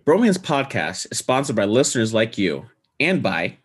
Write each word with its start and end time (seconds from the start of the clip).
Bromance 0.00 0.38
Podcast 0.38 1.06
is 1.12 1.18
sponsored 1.18 1.54
by 1.54 1.66
listeners 1.66 2.14
like 2.14 2.38
you 2.38 2.64
and 2.98 3.22
by 3.22 3.58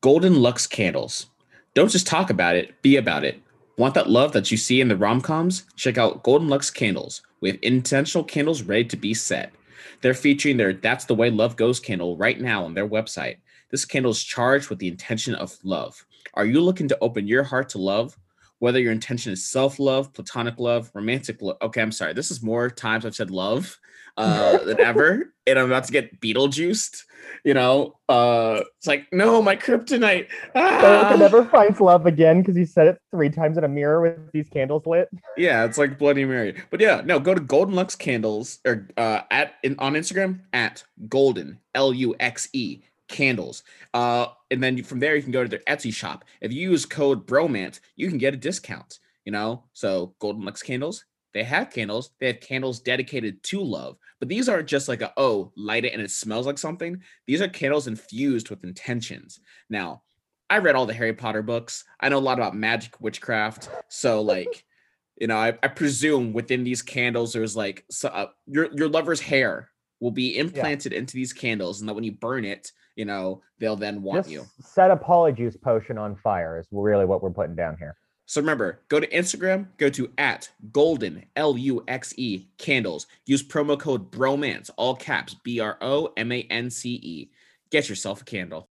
Golden 0.00 0.40
Luxe 0.40 0.66
Candles. 0.66 1.26
Don't 1.74 1.90
just 1.90 2.06
talk 2.06 2.30
about 2.30 2.56
it, 2.56 2.80
be 2.80 2.96
about 2.96 3.24
it. 3.24 3.42
Want 3.76 3.92
that 3.92 4.08
love 4.08 4.32
that 4.32 4.50
you 4.50 4.56
see 4.56 4.80
in 4.80 4.88
the 4.88 4.96
rom 4.96 5.20
coms? 5.20 5.66
Check 5.76 5.98
out 5.98 6.22
Golden 6.22 6.48
Luxe 6.48 6.70
Candles. 6.70 7.20
We 7.42 7.50
have 7.50 7.58
intentional 7.60 8.24
candles 8.24 8.62
ready 8.62 8.86
to 8.86 8.96
be 8.96 9.12
set. 9.12 9.52
They're 10.00 10.14
featuring 10.14 10.56
their 10.56 10.72
That's 10.72 11.04
the 11.04 11.14
Way 11.14 11.30
Love 11.30 11.56
Goes 11.56 11.78
candle 11.78 12.16
right 12.16 12.40
now 12.40 12.64
on 12.64 12.72
their 12.72 12.88
website. 12.88 13.36
This 13.70 13.84
candle 13.84 14.12
is 14.12 14.24
charged 14.24 14.70
with 14.70 14.78
the 14.78 14.88
intention 14.88 15.34
of 15.34 15.58
love. 15.62 16.06
Are 16.32 16.46
you 16.46 16.62
looking 16.62 16.88
to 16.88 16.98
open 17.02 17.28
your 17.28 17.42
heart 17.42 17.68
to 17.70 17.78
love? 17.78 18.18
Whether 18.60 18.78
your 18.78 18.92
intention 18.92 19.32
is 19.32 19.50
self 19.50 19.78
love, 19.78 20.12
platonic 20.12 20.58
love, 20.58 20.90
romantic 20.94 21.42
love. 21.42 21.56
Okay, 21.60 21.82
I'm 21.82 21.92
sorry. 21.92 22.12
This 22.12 22.30
is 22.30 22.42
more 22.42 22.70
times 22.70 23.04
I've 23.04 23.14
said 23.14 23.30
love 23.30 23.78
uh, 24.16 24.58
than 24.64 24.80
ever, 24.80 25.32
and 25.46 25.58
I'm 25.58 25.66
about 25.66 25.84
to 25.84 25.92
get 25.92 26.20
Beetlejuiced. 26.20 27.04
You 27.44 27.54
know, 27.54 27.94
uh, 28.08 28.60
it's 28.78 28.86
like 28.86 29.06
no, 29.12 29.40
my 29.42 29.56
kryptonite. 29.56 30.28
Ah! 30.54 31.16
never 31.18 31.44
finds 31.44 31.80
love 31.80 32.06
again 32.06 32.40
because 32.40 32.56
he 32.56 32.64
said 32.64 32.86
it 32.86 32.98
three 33.10 33.30
times 33.30 33.56
in 33.56 33.64
a 33.64 33.68
mirror 33.68 34.02
with 34.02 34.32
these 34.32 34.48
candles 34.48 34.84
lit. 34.86 35.08
Yeah, 35.36 35.64
it's 35.64 35.78
like 35.78 35.98
Bloody 35.98 36.24
Mary. 36.24 36.62
But 36.70 36.80
yeah, 36.80 37.02
no, 37.04 37.18
go 37.18 37.34
to 37.34 37.40
Golden 37.40 37.74
Luxe 37.74 37.96
Candles 37.96 38.58
or 38.66 38.88
uh, 38.96 39.22
at 39.30 39.54
in, 39.62 39.78
on 39.78 39.94
Instagram 39.94 40.40
at 40.52 40.84
Golden 41.08 41.58
L 41.74 41.92
U 41.92 42.14
X 42.20 42.48
E 42.52 42.82
Candles. 43.10 43.62
Uh, 43.92 44.28
and 44.50 44.62
then 44.62 44.82
from 44.82 45.00
there 45.00 45.16
you 45.16 45.22
can 45.22 45.32
go 45.32 45.42
to 45.42 45.48
their 45.48 45.60
Etsy 45.68 45.92
shop. 45.92 46.24
If 46.40 46.52
you 46.52 46.70
use 46.70 46.86
code 46.86 47.26
Bromance, 47.26 47.80
you 47.96 48.08
can 48.08 48.18
get 48.18 48.34
a 48.34 48.38
discount. 48.38 49.00
You 49.24 49.32
know, 49.32 49.64
so 49.74 50.14
Golden 50.18 50.44
Luxe 50.44 50.62
Candles. 50.62 51.04
They 51.32 51.44
have 51.44 51.70
candles. 51.70 52.10
They 52.18 52.26
have 52.26 52.40
candles 52.40 52.80
dedicated 52.80 53.42
to 53.44 53.60
love. 53.60 53.96
But 54.18 54.28
these 54.28 54.48
aren't 54.48 54.66
just 54.66 54.88
like 54.88 55.02
a 55.02 55.12
oh, 55.16 55.52
light 55.56 55.84
it 55.84 55.92
and 55.92 56.02
it 56.02 56.10
smells 56.10 56.46
like 56.46 56.58
something. 56.58 57.02
These 57.26 57.40
are 57.40 57.48
candles 57.48 57.86
infused 57.86 58.50
with 58.50 58.64
intentions. 58.64 59.38
Now, 59.68 60.02
I 60.48 60.58
read 60.58 60.74
all 60.74 60.86
the 60.86 60.94
Harry 60.94 61.12
Potter 61.12 61.42
books. 61.42 61.84
I 62.00 62.08
know 62.08 62.18
a 62.18 62.20
lot 62.20 62.38
about 62.38 62.56
magic, 62.56 63.00
witchcraft. 63.00 63.68
So 63.88 64.22
like, 64.22 64.64
you 65.20 65.28
know, 65.28 65.36
I, 65.36 65.56
I 65.62 65.68
presume 65.68 66.32
within 66.32 66.64
these 66.64 66.82
candles, 66.82 67.32
there's 67.32 67.56
like 67.56 67.84
so, 67.90 68.08
uh, 68.08 68.26
your 68.46 68.68
your 68.72 68.88
lover's 68.88 69.20
hair 69.20 69.70
will 70.00 70.10
be 70.10 70.38
implanted 70.38 70.92
into 70.94 71.14
these 71.14 71.32
candles, 71.32 71.80
and 71.80 71.88
that 71.88 71.94
when 71.94 72.04
you 72.04 72.12
burn 72.12 72.44
it, 72.44 72.72
you 72.96 73.04
know, 73.04 73.42
they'll 73.58 73.76
then 73.76 74.02
want 74.02 74.18
Just 74.20 74.30
you. 74.30 74.46
set 74.60 74.90
a 74.90 74.96
polyjuice 74.96 75.60
potion 75.60 75.98
on 75.98 76.16
fire 76.16 76.58
is 76.58 76.66
really 76.72 77.04
what 77.04 77.22
we're 77.22 77.30
putting 77.30 77.54
down 77.56 77.76
here. 77.78 77.96
So 78.26 78.40
remember, 78.40 78.80
go 78.88 79.00
to 79.00 79.06
Instagram, 79.08 79.66
go 79.76 79.88
to 79.90 80.08
at 80.16 80.48
golden 80.72 81.24
L 81.34 81.58
U 81.58 81.82
X 81.88 82.14
E 82.16 82.46
candles. 82.58 83.06
Use 83.26 83.42
promo 83.42 83.78
code 83.78 84.10
bromance, 84.12 84.70
all 84.76 84.94
caps 84.94 85.34
B 85.42 85.58
R 85.58 85.76
O 85.80 86.12
M 86.16 86.30
A 86.30 86.42
N 86.50 86.70
C 86.70 86.90
E. 87.02 87.30
Get 87.70 87.88
yourself 87.88 88.22
a 88.22 88.24
candle. 88.24 88.68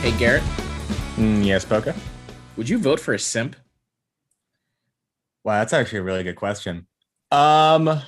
Hey 0.00 0.10
Garrett, 0.18 0.42
Mm, 1.16 1.44
yes, 1.44 1.64
Boka. 1.64 1.94
would 2.56 2.68
you 2.68 2.78
vote 2.78 2.98
for 2.98 3.14
a 3.14 3.18
simp? 3.18 3.54
Wow, 5.44 5.58
that's 5.60 5.72
actually 5.72 5.98
a 6.00 6.02
really 6.02 6.24
good 6.24 6.34
question. 6.36 6.86
Um, 7.30 8.00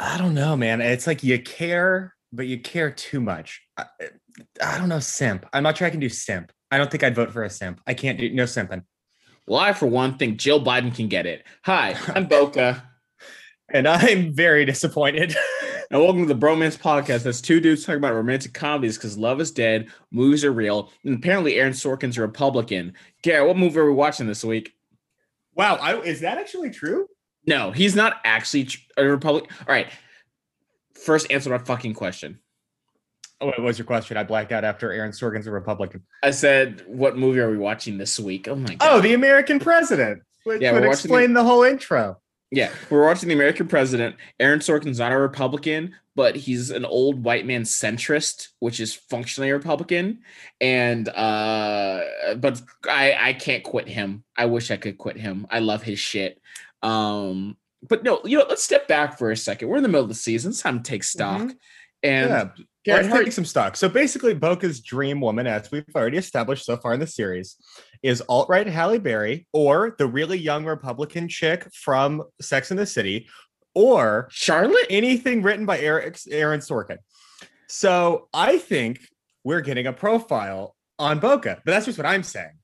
I 0.00 0.16
don't 0.16 0.34
know, 0.34 0.56
man. 0.56 0.80
It's 0.80 1.06
like 1.06 1.24
you 1.24 1.40
care, 1.40 2.14
but 2.32 2.46
you 2.46 2.60
care 2.60 2.90
too 2.90 3.20
much. 3.20 3.62
I, 3.76 3.86
I 4.62 4.78
don't 4.78 4.88
know, 4.88 5.00
simp. 5.00 5.44
I'm 5.52 5.64
not 5.64 5.76
sure 5.76 5.86
I 5.86 5.90
can 5.90 6.00
do 6.00 6.08
simp. 6.08 6.52
I 6.70 6.78
don't 6.78 6.90
think 6.90 7.02
I'd 7.02 7.16
vote 7.16 7.32
for 7.32 7.42
a 7.42 7.50
simp. 7.50 7.80
I 7.86 7.94
can't 7.94 8.18
do 8.18 8.30
no 8.32 8.44
simping. 8.44 8.84
Well, 9.46 9.58
I 9.58 9.72
for 9.72 9.86
one 9.86 10.16
think 10.16 10.38
Jill 10.38 10.62
Biden 10.62 10.94
can 10.94 11.08
get 11.08 11.26
it. 11.26 11.44
Hi, 11.64 11.96
I'm 12.14 12.28
Boka. 12.28 12.82
And 13.70 13.86
I'm 13.86 14.32
very 14.32 14.64
disappointed. 14.64 15.36
And 15.90 16.02
welcome 16.02 16.26
to 16.26 16.34
the 16.34 16.38
Bromance 16.38 16.78
Podcast. 16.78 17.22
That's 17.22 17.40
two 17.40 17.60
dudes 17.60 17.82
talking 17.82 17.96
about 17.96 18.12
romantic 18.12 18.52
comedies 18.52 18.98
because 18.98 19.16
love 19.16 19.40
is 19.40 19.50
dead, 19.50 19.88
movies 20.10 20.44
are 20.44 20.52
real, 20.52 20.92
and 21.02 21.14
apparently 21.14 21.54
Aaron 21.54 21.72
Sorkin's 21.72 22.18
a 22.18 22.20
Republican. 22.20 22.92
Garrett, 23.22 23.46
what 23.48 23.56
movie 23.56 23.78
are 23.78 23.86
we 23.86 23.92
watching 23.92 24.26
this 24.26 24.44
week? 24.44 24.74
wow, 25.54 25.76
I, 25.76 25.98
is 26.00 26.20
that 26.20 26.36
actually 26.36 26.70
true? 26.70 27.08
No, 27.48 27.70
he's 27.72 27.96
not 27.96 28.20
actually 28.24 28.68
a 28.96 29.04
Republican. 29.04 29.50
All 29.66 29.74
right. 29.74 29.88
First, 30.94 31.30
answer 31.30 31.50
my 31.50 31.58
fucking 31.58 31.94
question. 31.94 32.38
Oh, 33.40 33.46
what 33.46 33.60
was 33.60 33.78
your 33.78 33.86
question? 33.86 34.16
I 34.16 34.24
blacked 34.24 34.52
out 34.52 34.64
after 34.64 34.92
Aaron 34.92 35.12
Sorkin's 35.12 35.46
a 35.46 35.50
Republican. 35.52 36.02
I 36.24 36.32
said, 36.32 36.82
what 36.86 37.16
movie 37.16 37.38
are 37.40 37.50
we 37.50 37.56
watching 37.56 37.96
this 37.96 38.18
week? 38.18 38.48
Oh 38.48 38.56
my 38.56 38.74
God. 38.74 38.78
Oh, 38.82 39.00
the 39.00 39.14
American 39.14 39.60
president, 39.60 40.22
which 40.44 40.60
Yeah, 40.60 40.72
would 40.72 40.82
we're 40.82 40.88
watching 40.88 41.08
the- 41.10 41.14
explain 41.16 41.32
the 41.34 41.44
whole 41.44 41.62
intro. 41.62 42.18
Yeah, 42.50 42.70
we're 42.90 43.04
watching 43.04 43.28
the 43.28 43.34
American 43.34 43.68
president. 43.68 44.16
Aaron 44.40 44.60
Sorkin's 44.60 44.98
not 44.98 45.12
a 45.12 45.18
Republican, 45.18 45.94
but 46.16 46.34
he's 46.34 46.70
an 46.70 46.84
old 46.86 47.22
white 47.22 47.44
man 47.46 47.62
centrist, 47.64 48.48
which 48.58 48.80
is 48.80 48.94
functionally 48.94 49.50
a 49.50 49.54
Republican. 49.54 50.20
And 50.60 51.08
uh 51.10 52.00
but 52.38 52.60
I 52.88 53.14
I 53.20 53.32
can't 53.34 53.62
quit 53.62 53.86
him. 53.86 54.24
I 54.36 54.46
wish 54.46 54.70
I 54.70 54.78
could 54.78 54.96
quit 54.98 55.18
him. 55.18 55.46
I 55.50 55.58
love 55.60 55.82
his 55.82 55.98
shit. 55.98 56.40
Um 56.82 57.56
but 57.88 58.02
no, 58.02 58.20
you 58.24 58.36
know, 58.38 58.44
let's 58.48 58.62
step 58.64 58.88
back 58.88 59.18
for 59.18 59.30
a 59.30 59.36
second. 59.36 59.68
We're 59.68 59.76
in 59.76 59.82
the 59.84 59.88
middle 59.88 60.02
of 60.02 60.08
the 60.08 60.14
season. 60.14 60.50
It's 60.50 60.60
time 60.62 60.82
to 60.82 60.90
take 60.90 61.04
stock. 61.04 61.42
Mhm. 61.42 61.56
And 62.02 62.30
yeah, 62.30 62.48
Garrett, 62.84 63.04
let's 63.04 63.08
how- 63.14 63.22
take 63.22 63.32
some 63.32 63.44
stock. 63.44 63.76
So 63.76 63.88
basically, 63.88 64.34
Boka's 64.34 64.80
dream 64.80 65.20
woman, 65.20 65.46
as 65.46 65.70
we've 65.70 65.84
already 65.94 66.16
established 66.18 66.64
so 66.64 66.76
far 66.76 66.92
in 66.92 67.00
the 67.00 67.06
series, 67.06 67.56
is 68.02 68.20
alt 68.28 68.48
right 68.48 68.66
Halle 68.66 68.98
Berry 68.98 69.46
or 69.52 69.94
the 69.98 70.06
really 70.06 70.38
young 70.38 70.64
Republican 70.64 71.28
chick 71.28 71.68
from 71.72 72.22
Sex 72.40 72.70
and 72.70 72.78
the 72.80 72.86
City, 72.86 73.28
or 73.74 74.28
Charlotte? 74.30 74.86
anything 74.90 75.42
written 75.42 75.64
by 75.66 75.78
Eric, 75.78 76.18
Aaron 76.30 76.60
Sorkin. 76.60 76.98
So 77.68 78.28
I 78.34 78.58
think 78.58 79.00
we're 79.44 79.60
getting 79.60 79.86
a 79.86 79.92
profile 79.92 80.74
on 80.98 81.20
Boka, 81.20 81.56
but 81.64 81.66
that's 81.66 81.86
just 81.86 81.98
what 81.98 82.06
I'm 82.06 82.22
saying. 82.24 82.57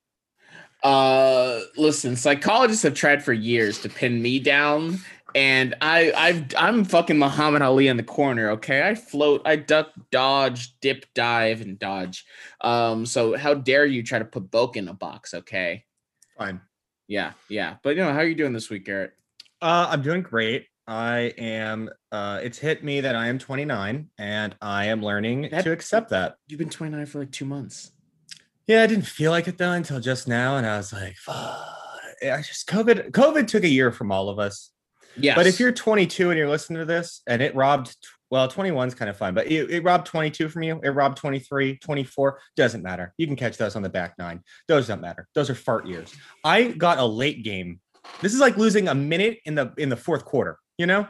Uh, 0.84 1.60
listen, 1.78 2.14
psychologists 2.14 2.82
have 2.82 2.94
tried 2.94 3.24
for 3.24 3.32
years 3.32 3.78
to 3.80 3.88
pin 3.88 4.20
me 4.20 4.38
down, 4.38 4.98
and 5.34 5.74
I, 5.80 6.12
I've, 6.12 6.44
I'm 6.58 6.84
fucking 6.84 7.18
Muhammad 7.18 7.62
Ali 7.62 7.88
in 7.88 7.96
the 7.96 8.02
corner. 8.02 8.50
Okay, 8.50 8.86
I 8.86 8.94
float, 8.94 9.40
I 9.46 9.56
duck, 9.56 9.92
dodge, 10.10 10.78
dip, 10.80 11.06
dive, 11.14 11.62
and 11.62 11.78
dodge. 11.78 12.26
Um, 12.60 13.06
so 13.06 13.34
how 13.36 13.54
dare 13.54 13.86
you 13.86 14.02
try 14.02 14.18
to 14.18 14.26
put 14.26 14.50
Boke 14.50 14.76
in 14.76 14.88
a 14.88 14.92
box? 14.94 15.32
Okay, 15.32 15.84
Fine. 16.36 16.60
yeah, 17.08 17.32
yeah. 17.48 17.76
But 17.82 17.96
you 17.96 18.02
know, 18.02 18.12
how 18.12 18.18
are 18.18 18.26
you 18.26 18.34
doing 18.34 18.52
this 18.52 18.68
week, 18.68 18.84
Garrett? 18.84 19.12
Uh, 19.62 19.86
I'm 19.88 20.02
doing 20.02 20.20
great. 20.20 20.66
I 20.86 21.32
am. 21.38 21.88
Uh, 22.12 22.40
it's 22.42 22.58
hit 22.58 22.84
me 22.84 23.00
that 23.00 23.16
I 23.16 23.28
am 23.28 23.38
29, 23.38 24.10
and 24.18 24.54
I 24.60 24.84
am 24.88 25.02
learning 25.02 25.48
That- 25.50 25.64
to 25.64 25.72
accept 25.72 26.10
that. 26.10 26.36
You've 26.46 26.58
been 26.58 26.68
29 26.68 27.06
for 27.06 27.20
like 27.20 27.32
two 27.32 27.46
months. 27.46 27.90
Yeah, 28.66 28.82
I 28.82 28.86
didn't 28.86 29.06
feel 29.06 29.30
like 29.30 29.48
it 29.48 29.58
though 29.58 29.72
until 29.72 30.00
just 30.00 30.26
now, 30.26 30.56
and 30.56 30.66
I 30.66 30.76
was 30.76 30.92
like, 30.92 31.16
"Fuck!" 31.16 31.74
Eh, 32.22 32.34
I 32.34 32.38
just 32.38 32.66
COVID. 32.68 33.10
COVID 33.10 33.46
took 33.46 33.64
a 33.64 33.68
year 33.68 33.92
from 33.92 34.10
all 34.10 34.28
of 34.28 34.38
us. 34.38 34.70
Yeah, 35.16 35.36
But 35.36 35.46
if 35.46 35.60
you're 35.60 35.70
22 35.70 36.30
and 36.30 36.38
you're 36.38 36.48
listening 36.48 36.80
to 36.80 36.84
this, 36.84 37.22
and 37.28 37.40
it 37.40 37.54
robbed, 37.54 37.94
well, 38.30 38.48
21 38.48 38.88
is 38.88 38.94
kind 38.94 39.08
of 39.08 39.16
fun, 39.16 39.32
but 39.32 39.46
it, 39.46 39.70
it 39.70 39.84
robbed 39.84 40.06
22 40.06 40.48
from 40.48 40.64
you. 40.64 40.80
It 40.82 40.88
robbed 40.88 41.18
23, 41.18 41.76
24. 41.76 42.40
Doesn't 42.56 42.82
matter. 42.82 43.14
You 43.16 43.28
can 43.28 43.36
catch 43.36 43.56
those 43.56 43.76
on 43.76 43.82
the 43.82 43.88
back 43.88 44.14
nine. 44.18 44.42
Those 44.66 44.88
don't 44.88 45.00
matter. 45.00 45.28
Those 45.34 45.50
are 45.50 45.54
fart 45.54 45.86
years. 45.86 46.12
I 46.42 46.64
got 46.64 46.98
a 46.98 47.04
late 47.04 47.44
game. 47.44 47.80
This 48.22 48.34
is 48.34 48.40
like 48.40 48.56
losing 48.56 48.88
a 48.88 48.94
minute 48.94 49.38
in 49.44 49.54
the 49.54 49.72
in 49.78 49.88
the 49.88 49.96
fourth 49.96 50.24
quarter. 50.24 50.58
You 50.78 50.86
know? 50.86 51.06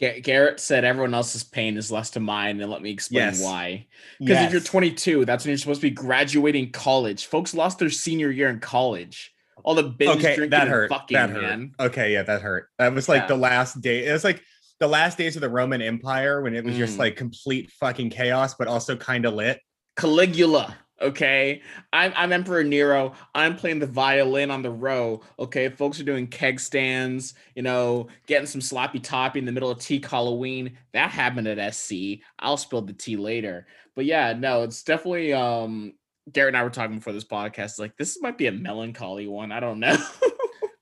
Ga- 0.00 0.20
Garrett 0.20 0.60
said 0.60 0.84
everyone 0.84 1.12
else's 1.14 1.42
pain 1.42 1.76
is 1.76 1.90
less 1.90 2.10
to 2.10 2.20
mine, 2.20 2.60
and 2.60 2.70
let 2.70 2.82
me 2.82 2.90
explain 2.90 3.24
Yes. 3.24 3.42
why. 3.42 3.86
Because 4.20 4.44
if 4.46 4.52
you're 4.52 4.60
22, 4.60 5.24
that's 5.24 5.44
when 5.44 5.50
you're 5.50 5.58
supposed 5.58 5.80
to 5.80 5.86
be 5.88 5.94
graduating 5.94 6.70
college. 6.70 7.26
Folks 7.26 7.52
lost 7.54 7.78
their 7.78 7.90
senior 7.90 8.30
year 8.30 8.48
in 8.48 8.60
college. 8.60 9.32
All 9.64 9.74
the 9.74 9.82
binge 9.82 10.12
okay, 10.18 10.36
drinking 10.36 10.50
that 10.50 10.68
hurt. 10.68 10.88
fucking, 10.88 11.14
that 11.16 11.30
hurt. 11.30 11.42
man. 11.42 11.72
Okay, 11.80 12.12
yeah, 12.12 12.22
that 12.22 12.42
hurt. 12.42 12.68
That 12.78 12.94
was 12.94 13.08
like 13.08 13.22
Yeah. 13.22 13.26
the 13.28 13.36
last 13.36 13.80
day. 13.80 14.06
It 14.06 14.12
was 14.12 14.22
like 14.24 14.40
the 14.78 14.86
last 14.86 15.18
days 15.18 15.34
of 15.34 15.42
the 15.42 15.48
Roman 15.48 15.82
Empire 15.82 16.40
when 16.42 16.54
it 16.54 16.64
was 16.64 16.76
just 16.76 16.94
Mm. 16.94 17.00
like 17.00 17.16
complete 17.16 17.70
fucking 17.72 18.10
chaos, 18.10 18.54
but 18.54 18.68
also 18.68 18.96
kind 18.96 19.24
of 19.26 19.34
lit. 19.34 19.60
Caligula. 19.96 20.76
Okay, 21.00 21.62
I'm 21.92 22.12
I'm 22.16 22.32
Emperor 22.32 22.64
Nero. 22.64 23.12
I'm 23.34 23.56
playing 23.56 23.78
the 23.78 23.86
violin 23.86 24.50
on 24.50 24.62
the 24.62 24.70
row. 24.70 25.20
Okay, 25.38 25.68
folks 25.68 26.00
are 26.00 26.04
doing 26.04 26.26
keg 26.26 26.58
stands. 26.58 27.34
You 27.54 27.62
know, 27.62 28.08
getting 28.26 28.46
some 28.46 28.60
sloppy 28.60 28.98
toppy 28.98 29.38
in 29.38 29.44
the 29.44 29.52
middle 29.52 29.70
of 29.70 29.78
Teak 29.78 30.06
Halloween. 30.06 30.76
That 30.92 31.10
happened 31.10 31.46
at 31.46 31.74
SC. 31.74 32.20
I'll 32.38 32.56
spill 32.56 32.82
the 32.82 32.92
tea 32.92 33.16
later. 33.16 33.66
But 33.94 34.06
yeah, 34.06 34.32
no, 34.32 34.64
it's 34.64 34.82
definitely. 34.82 35.32
Um, 35.32 35.94
Garrett 36.32 36.54
and 36.54 36.56
I 36.58 36.64
were 36.64 36.70
talking 36.70 36.96
before 36.96 37.14
this 37.14 37.24
podcast. 37.24 37.78
Like, 37.78 37.96
this 37.96 38.20
might 38.20 38.36
be 38.36 38.48
a 38.48 38.52
melancholy 38.52 39.26
one. 39.26 39.50
I 39.50 39.60
don't 39.60 39.80
know. 39.80 39.96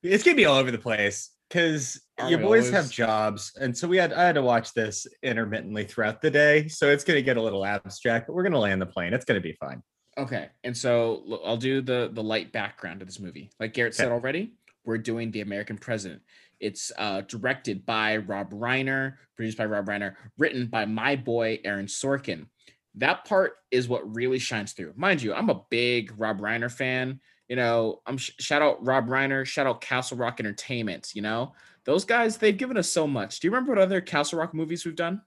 It's 0.03 0.23
gonna 0.23 0.37
be 0.37 0.45
all 0.45 0.59
over 0.59 0.71
the 0.71 0.79
place 0.79 1.31
because 1.49 2.01
your 2.29 2.39
boys 2.39 2.71
have 2.71 2.91
jobs, 2.91 3.53
and 3.61 3.77
so 3.77 3.89
we 3.89 3.97
had 3.97 4.13
I 4.13 4.25
had 4.25 4.37
to 4.37 4.43
watch 4.43 4.73
this 4.73 5.07
intermittently 5.23 5.85
throughout 5.85 6.21
the 6.21 6.31
day. 6.31 6.69
So 6.69 6.91
it's 6.91 7.05
gonna 7.05 7.23
get 7.23 7.37
a 7.37 7.43
little 7.43 7.65
abstract, 7.65 8.27
but 8.27 8.35
we're 8.35 8.45
gonna 8.45 8.59
land 8.59 8.81
the 8.81 8.87
plane. 8.87 9.13
It's 9.13 9.25
gonna 9.25 9.41
be 9.41 9.55
fine. 9.55 9.83
Okay, 10.19 10.49
and 10.65 10.77
so 10.77 11.41
I'll 11.45 11.59
do 11.59 11.83
the 11.83 12.11
the 12.13 12.23
light 12.23 12.51
background 12.53 13.03
of 13.03 13.09
this 13.09 13.21
movie. 13.21 13.51
Like 13.61 13.75
Garrett 13.75 13.95
said 13.95 14.11
already, 14.11 14.55
we're 14.85 14.99
doing 14.99 15.31
The 15.31 15.43
American 15.43 15.77
President. 15.77 16.23
It's 16.59 16.91
uh, 16.97 17.21
directed 17.23 17.85
by 17.85 18.17
Rob 18.17 18.51
Reiner, 18.51 19.17
produced 19.37 19.59
by 19.59 19.67
Rob 19.67 19.87
Reiner, 19.87 20.15
written 20.39 20.69
by 20.69 20.87
my 20.87 21.17
boy 21.17 21.61
Aaron 21.65 21.87
Sorkin. 21.87 22.47
That 22.95 23.27
part 23.27 23.59
is 23.71 23.89
what 23.89 24.15
really 24.15 24.39
shines 24.39 24.73
through. 24.73 24.95
Mind 24.97 25.21
you, 25.21 25.35
I'm 25.35 25.51
a 25.51 25.63
big 25.69 26.19
Rob 26.19 26.41
Reiner 26.41 26.73
fan. 26.73 27.21
You 27.49 27.57
know, 27.57 28.01
I'm 28.07 28.17
sh- 28.17 28.33
shout 28.39 28.63
out 28.63 28.85
Rob 28.85 29.09
Reiner, 29.09 29.45
shout 29.45 29.67
out 29.67 29.83
Castle 29.83 30.17
Rock 30.17 30.41
Entertainment. 30.41 31.11
You 31.15 31.21
know, 31.21 31.53
those 31.85 32.07
guys 32.07 32.39
they've 32.39 32.57
given 32.57 32.79
us 32.79 32.89
so 32.89 33.07
much. 33.07 33.41
Do 33.41 33.47
you 33.47 33.53
remember 33.53 33.73
what 33.73 33.83
other 33.83 34.01
Castle 34.01 34.39
Rock 34.39 34.55
movies 34.55 34.87
we've 34.87 34.97
done? 34.97 35.21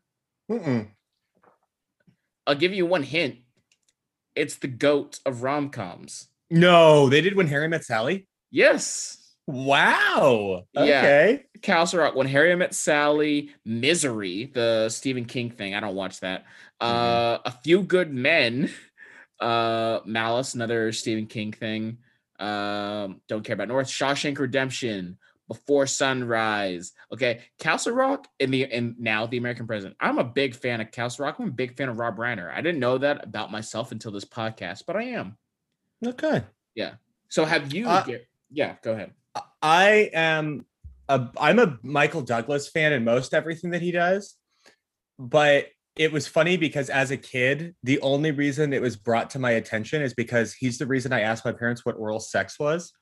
Mm-mm. 0.51 0.88
I'll 2.47 2.56
give 2.56 2.74
you 2.74 2.88
one 2.88 3.03
hint. 3.03 3.35
It's 4.39 4.56
the 4.56 4.68
goat 4.68 5.19
of 5.25 5.44
rom 5.44 5.69
coms. 5.69 6.27
No, 6.50 7.09
they 7.09 7.21
did 7.21 7.36
when 7.36 7.47
Harry 7.47 7.68
met 7.68 7.83
Sally. 7.83 8.27
Yes. 8.51 9.18
Wow. 9.45 10.63
Yeah. 10.74 10.81
Okay. 10.83 11.45
Castle 11.62 12.00
Rock, 12.00 12.15
When 12.15 12.27
Harry 12.27 12.56
Met 12.56 12.74
Sally, 12.74 13.50
Misery, 13.65 14.51
the 14.53 14.89
Stephen 14.89 15.25
King 15.25 15.50
thing. 15.50 15.75
I 15.75 15.80
don't 15.80 15.95
watch 15.95 16.19
that. 16.21 16.45
Uh, 16.80 17.39
A 17.44 17.51
Few 17.63 17.81
Good 17.81 18.13
Men, 18.13 18.71
uh, 19.39 20.00
Malice, 20.06 20.53
another 20.53 20.92
Stephen 20.92 21.25
King 21.25 21.51
thing. 21.51 21.97
Um, 22.39 23.21
don't 23.27 23.44
care 23.44 23.56
about 23.56 23.68
North 23.68 23.88
Shawshank 23.88 24.38
Redemption, 24.39 25.18
Before 25.49 25.85
Sunrise. 25.85 26.93
Okay, 27.11 27.41
Castle 27.57 27.93
Rock 27.93 28.27
and 28.39 28.53
the 28.53 28.71
and 28.71 28.95
now 28.97 29.25
the 29.25 29.37
American 29.37 29.67
President. 29.67 29.97
I'm 29.99 30.17
a 30.17 30.23
big 30.23 30.55
fan 30.55 30.79
of 30.79 30.91
Castle 30.91 31.25
Rock. 31.25 31.35
I'm 31.39 31.47
a 31.49 31.51
big 31.51 31.75
fan 31.75 31.89
of 31.89 31.99
Rob 31.99 32.17
Reiner. 32.17 32.49
I 32.53 32.61
didn't 32.61 32.79
know 32.79 32.97
that 32.99 33.25
about 33.25 33.51
myself 33.51 33.91
until 33.91 34.11
this 34.11 34.25
podcast, 34.25 34.83
but 34.87 34.95
I 34.95 35.03
am. 35.03 35.37
Okay. 36.05 36.43
Yeah. 36.75 36.93
So 37.27 37.43
have 37.43 37.73
you? 37.73 37.89
Uh, 37.89 38.05
yeah, 38.49 38.75
go 38.81 38.93
ahead. 38.93 39.11
I 39.61 40.09
am 40.13 40.65
a 41.09 41.27
I'm 41.37 41.59
a 41.59 41.77
Michael 41.83 42.21
Douglas 42.21 42.69
fan 42.69 42.93
in 42.93 43.03
most 43.03 43.33
everything 43.33 43.71
that 43.71 43.81
he 43.81 43.91
does. 43.91 44.35
But 45.17 45.67
it 45.95 46.13
was 46.13 46.27
funny 46.27 46.55
because 46.55 46.89
as 46.89 47.11
a 47.11 47.17
kid, 47.17 47.75
the 47.83 47.99
only 47.99 48.31
reason 48.31 48.71
it 48.71 48.81
was 48.81 48.95
brought 48.95 49.29
to 49.31 49.39
my 49.39 49.51
attention 49.51 50.01
is 50.01 50.13
because 50.13 50.53
he's 50.53 50.77
the 50.77 50.87
reason 50.87 51.11
I 51.11 51.21
asked 51.21 51.43
my 51.43 51.51
parents 51.51 51.83
what 51.83 51.97
oral 51.97 52.21
sex 52.21 52.57
was. 52.57 52.93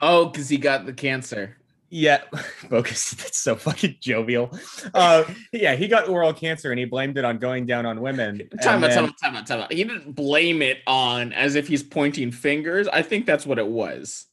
Oh, 0.00 0.26
because 0.26 0.48
he 0.48 0.56
got 0.56 0.86
the 0.86 0.92
cancer. 0.92 1.58
Yeah, 1.88 2.22
bogus. 2.70 3.10
That's 3.18 3.38
so 3.38 3.56
fucking 3.56 3.96
jovial. 4.00 4.50
Uh, 4.92 5.24
yeah, 5.52 5.76
he 5.76 5.88
got 5.88 6.08
oral 6.08 6.32
cancer 6.32 6.70
and 6.70 6.78
he 6.78 6.84
blamed 6.84 7.16
it 7.18 7.24
on 7.24 7.38
going 7.38 7.66
down 7.66 7.86
on 7.86 8.00
women. 8.00 8.48
Time 8.62 8.82
out, 8.82 8.90
then- 8.90 8.96
time 8.96 9.04
out, 9.04 9.18
time 9.22 9.36
out, 9.36 9.46
time 9.46 9.60
out. 9.60 9.72
He 9.72 9.84
didn't 9.84 10.12
blame 10.12 10.62
it 10.62 10.78
on 10.86 11.32
as 11.32 11.54
if 11.54 11.68
he's 11.68 11.82
pointing 11.82 12.30
fingers. 12.30 12.88
I 12.88 13.02
think 13.02 13.26
that's 13.26 13.46
what 13.46 13.58
it 13.58 13.66
was. 13.66 14.26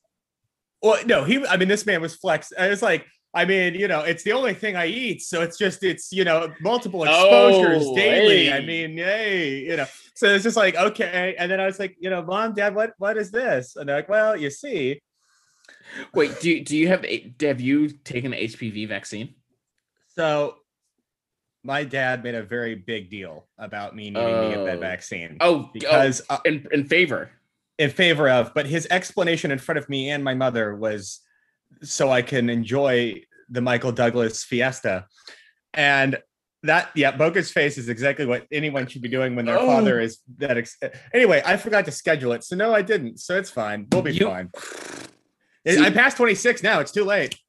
Well, 0.81 0.99
no, 1.05 1.23
he. 1.23 1.45
I 1.45 1.57
mean, 1.57 1.67
this 1.67 1.85
man 1.85 2.01
was 2.01 2.15
flex. 2.15 2.51
It's 2.57 2.81
like, 2.81 3.05
I 3.33 3.45
mean, 3.45 3.73
you 3.73 3.87
know, 3.87 4.01
it's 4.01 4.23
the 4.23 4.33
only 4.33 4.53
thing 4.53 4.75
I 4.75 4.87
eat, 4.87 5.21
so 5.21 5.41
it's 5.41 5.57
just, 5.57 5.83
it's 5.83 6.11
you 6.11 6.23
know, 6.23 6.53
multiple 6.61 7.03
exposures 7.03 7.83
Oh, 7.85 7.95
daily. 7.95 8.51
I 8.51 8.59
mean, 8.59 8.97
hey, 8.97 9.59
you 9.59 9.77
know, 9.77 9.85
so 10.13 10.27
it's 10.27 10.43
just 10.43 10.57
like, 10.57 10.75
okay. 10.75 11.35
And 11.39 11.49
then 11.49 11.59
I 11.59 11.65
was 11.65 11.79
like, 11.79 11.95
you 11.99 12.09
know, 12.09 12.21
mom, 12.21 12.53
dad, 12.53 12.75
what, 12.75 12.93
what 12.99 13.17
is 13.17 13.31
this? 13.31 13.75
And 13.75 13.89
they're 13.89 13.95
like, 13.95 14.09
well, 14.09 14.35
you 14.37 14.51
see, 14.51 15.01
Wait, 16.13 16.39
do 16.39 16.49
you, 16.49 16.63
do 16.65 16.75
you 16.77 16.87
have 16.87 17.05
have 17.41 17.61
you 17.61 17.89
taken 17.89 18.31
the 18.31 18.37
HPV 18.37 18.87
vaccine? 18.87 19.35
so 20.15 20.55
my 21.63 21.83
dad 21.83 22.23
made 22.23 22.35
a 22.35 22.43
very 22.43 22.75
big 22.75 23.09
deal 23.09 23.47
about 23.57 23.95
me 23.95 24.09
needing 24.09 24.27
to 24.41 24.49
get 24.53 24.65
that 24.65 24.77
Oh. 24.77 24.81
vaccine 24.81 25.37
Oh, 25.39 25.69
because 25.73 26.21
uh, 26.29 26.37
oh, 26.37 26.41
in 26.49 26.67
in 26.71 26.85
favor. 26.85 27.31
in 27.79 27.89
favor 27.89 28.29
of, 28.29 28.53
but 28.53 28.65
his 28.65 28.85
explanation 28.91 29.49
in 29.51 29.59
front 29.59 29.77
of 29.79 29.87
me 29.87 30.09
and 30.09 30.23
my 30.23 30.33
mother 30.33 30.75
was 30.75 31.21
so 31.81 32.11
I 32.11 32.21
can 32.21 32.49
enjoy 32.49 33.23
the 33.49 33.61
Michael 33.61 33.91
Douglas 33.93 34.43
fiesta. 34.43 35.05
And 35.73 36.17
that, 36.63 36.89
yeah, 36.95 37.11
Boka's 37.15 37.49
face 37.51 37.77
is 37.77 37.87
exactly 37.89 38.25
what 38.25 38.45
anyone 38.51 38.85
should 38.87 39.01
be 39.01 39.09
doing 39.09 39.35
when 39.35 39.45
their 39.45 39.57
Oh. 39.57 39.65
father 39.65 39.99
is 39.99 40.19
that. 40.37 40.57
Ex- 40.57 40.77
anyway, 41.13 41.41
I 41.45 41.57
forgot 41.57 41.85
to 41.85 41.91
schedule 41.91 42.33
it. 42.33 42.43
So, 42.43 42.55
no, 42.55 42.73
I 42.75 42.81
didn't. 42.81 43.19
So, 43.19 43.37
it's 43.37 43.49
fine. 43.49 43.87
We'll 43.91 44.01
be 44.01 44.13
You- 44.13 44.27
fine. 44.27 44.49
See- 45.67 45.77
I'm 45.83 45.93
past 45.93 46.17
26 46.17 46.63
now. 46.63 46.79
It's 46.79 46.91
too 46.91 47.05
late. 47.05 47.39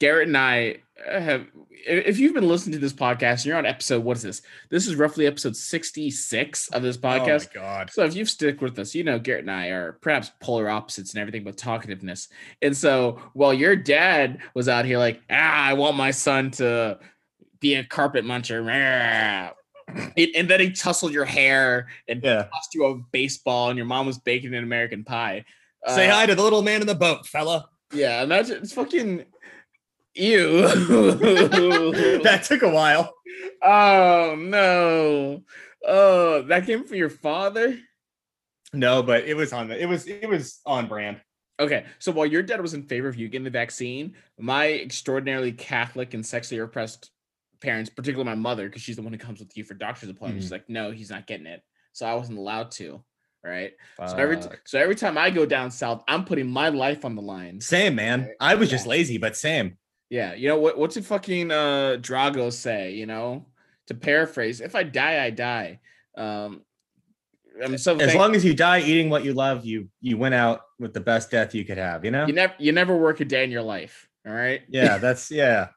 Garrett 0.00 0.28
and 0.28 0.36
I 0.36 0.78
have. 1.10 1.46
If 1.86 2.18
you've 2.18 2.34
been 2.34 2.48
listening 2.48 2.72
to 2.74 2.78
this 2.78 2.92
podcast, 2.94 3.32
and 3.32 3.44
you're 3.46 3.56
on 3.58 3.66
episode. 3.66 4.02
What 4.04 4.16
is 4.16 4.22
this? 4.22 4.42
This 4.70 4.86
is 4.86 4.96
roughly 4.96 5.26
episode 5.26 5.54
66 5.56 6.68
of 6.68 6.82
this 6.82 6.96
podcast. 6.96 7.48
Oh, 7.56 7.60
my 7.60 7.66
God. 7.66 7.90
So 7.90 8.04
if 8.04 8.14
you've 8.16 8.30
stick 8.30 8.60
with 8.62 8.78
us, 8.78 8.94
you 8.94 9.04
know 9.04 9.18
Garrett 9.18 9.42
and 9.42 9.50
I 9.50 9.68
are 9.68 9.92
perhaps 10.00 10.30
polar 10.40 10.68
opposites 10.70 11.12
and 11.12 11.20
everything 11.20 11.44
but 11.44 11.56
talkativeness. 11.56 12.28
And 12.62 12.74
so 12.76 13.20
while 13.34 13.52
your 13.52 13.76
dad 13.76 14.38
was 14.54 14.68
out 14.68 14.84
here 14.86 14.98
like, 14.98 15.20
ah, 15.30 15.64
I 15.66 15.74
want 15.74 15.96
my 15.96 16.10
son 16.10 16.50
to 16.52 16.98
be 17.60 17.74
a 17.74 17.84
carpet 17.84 18.24
muncher, 18.24 18.66
rah," 18.66 19.52
and 20.16 20.28
and 20.34 20.48
then 20.48 20.60
he 20.60 20.70
tussled 20.72 21.12
your 21.12 21.24
hair 21.26 21.88
and 22.08 22.22
Yeah. 22.22 22.44
tossed 22.52 22.74
you 22.74 22.84
a 22.86 22.96
baseball, 23.12 23.68
and 23.70 23.76
your 23.76 23.86
mom 23.86 24.06
was 24.06 24.18
baking 24.18 24.54
an 24.54 24.64
American 24.64 25.04
pie. 25.04 25.44
Say 25.88 26.08
Uh, 26.08 26.14
hi 26.14 26.26
to 26.26 26.34
the 26.34 26.42
little 26.42 26.62
man 26.62 26.80
in 26.80 26.86
the 26.86 26.94
boat, 26.94 27.26
fella. 27.26 27.68
Yeah, 27.92 28.22
imagine 28.22 28.58
it's 28.58 28.72
fucking 28.72 29.24
you. 30.14 30.62
that 32.22 32.44
took 32.46 32.62
a 32.62 32.68
while. 32.70 33.12
oh 33.62 34.34
no. 34.38 35.42
Oh, 35.86 36.42
that 36.42 36.64
came 36.66 36.84
from 36.84 36.96
your 36.96 37.10
father? 37.10 37.78
No, 38.72 39.02
but 39.02 39.24
it 39.24 39.34
was 39.34 39.52
on 39.52 39.68
the, 39.68 39.80
it 39.80 39.86
was, 39.86 40.06
it 40.06 40.28
was 40.28 40.60
on 40.64 40.86
brand. 40.88 41.20
Okay, 41.60 41.84
so 42.00 42.10
while 42.10 42.26
your 42.26 42.42
dad 42.42 42.60
was 42.60 42.74
in 42.74 42.82
favor 42.84 43.06
of 43.06 43.16
you 43.16 43.28
getting 43.28 43.44
the 43.44 43.50
vaccine, 43.50 44.14
my 44.38 44.72
extraordinarily 44.72 45.52
Catholic 45.52 46.14
and 46.14 46.24
sexually 46.26 46.60
repressed 46.60 47.10
parents, 47.60 47.90
particularly 47.90 48.28
my 48.28 48.34
mother, 48.34 48.66
because 48.68 48.82
she's 48.82 48.96
the 48.96 49.02
one 49.02 49.12
who 49.12 49.18
comes 49.18 49.38
with 49.38 49.56
you 49.56 49.62
for 49.62 49.74
doctor's 49.74 50.08
appointments, 50.08 50.46
she's 50.46 50.52
like, 50.52 50.68
no, 50.68 50.90
he's 50.90 51.10
not 51.10 51.26
getting 51.28 51.46
it. 51.46 51.62
So 51.92 52.06
I 52.06 52.14
wasn't 52.14 52.38
allowed 52.38 52.72
to. 52.72 53.04
Right. 53.44 53.72
So 54.08 54.16
every 54.16 54.40
Fuck. 54.40 54.60
so 54.64 54.78
every 54.78 54.94
time 54.94 55.18
I 55.18 55.28
go 55.30 55.44
down 55.44 55.70
south, 55.70 56.02
I'm 56.08 56.24
putting 56.24 56.48
my 56.50 56.70
life 56.70 57.04
on 57.04 57.14
the 57.14 57.20
line. 57.22 57.60
Same, 57.60 57.94
man. 57.94 58.30
I 58.40 58.54
was 58.54 58.70
just 58.70 58.86
lazy, 58.86 59.18
but 59.18 59.36
same. 59.36 59.76
Yeah, 60.08 60.32
you 60.34 60.48
know 60.48 60.58
what? 60.58 60.78
What's 60.78 60.96
a 60.96 61.02
fucking 61.02 61.50
uh 61.50 61.98
Drago 62.00 62.50
say? 62.52 62.92
You 62.94 63.04
know, 63.04 63.44
to 63.88 63.94
paraphrase, 63.94 64.60
if 64.62 64.74
I 64.74 64.82
die, 64.82 65.22
I 65.22 65.28
die. 65.30 65.80
Um, 66.16 66.62
I'm 67.62 67.76
so 67.76 67.94
as 67.96 68.06
thank- 68.08 68.18
long 68.18 68.34
as 68.34 68.44
you 68.44 68.54
die 68.54 68.80
eating 68.80 69.10
what 69.10 69.24
you 69.24 69.34
love, 69.34 69.66
you 69.66 69.88
you 70.00 70.16
went 70.16 70.34
out 70.34 70.62
with 70.78 70.94
the 70.94 71.00
best 71.00 71.30
death 71.30 71.54
you 71.54 71.64
could 71.66 71.78
have. 71.78 72.02
You 72.04 72.12
know? 72.12 72.26
you 72.26 72.32
never 72.32 72.54
you 72.58 72.72
never 72.72 72.96
work 72.96 73.20
a 73.20 73.24
day 73.26 73.44
in 73.44 73.50
your 73.50 73.62
life. 73.62 74.08
All 74.26 74.32
right. 74.32 74.62
Yeah, 74.70 74.96
that's 75.04 75.30
yeah. 75.30 75.68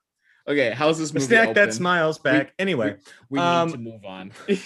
Okay. 0.48 0.72
How's 0.72 0.98
this 1.00 1.12
A 1.12 1.16
movie? 1.16 1.26
snack 1.26 1.54
that 1.56 1.74
smiles 1.74 2.18
back. 2.18 2.54
anyway, 2.58 2.96
We 3.30 3.40
Um, 3.40 3.68
need 3.68 3.74
to 3.74 3.80
move 3.80 4.06
on. 4.06 4.32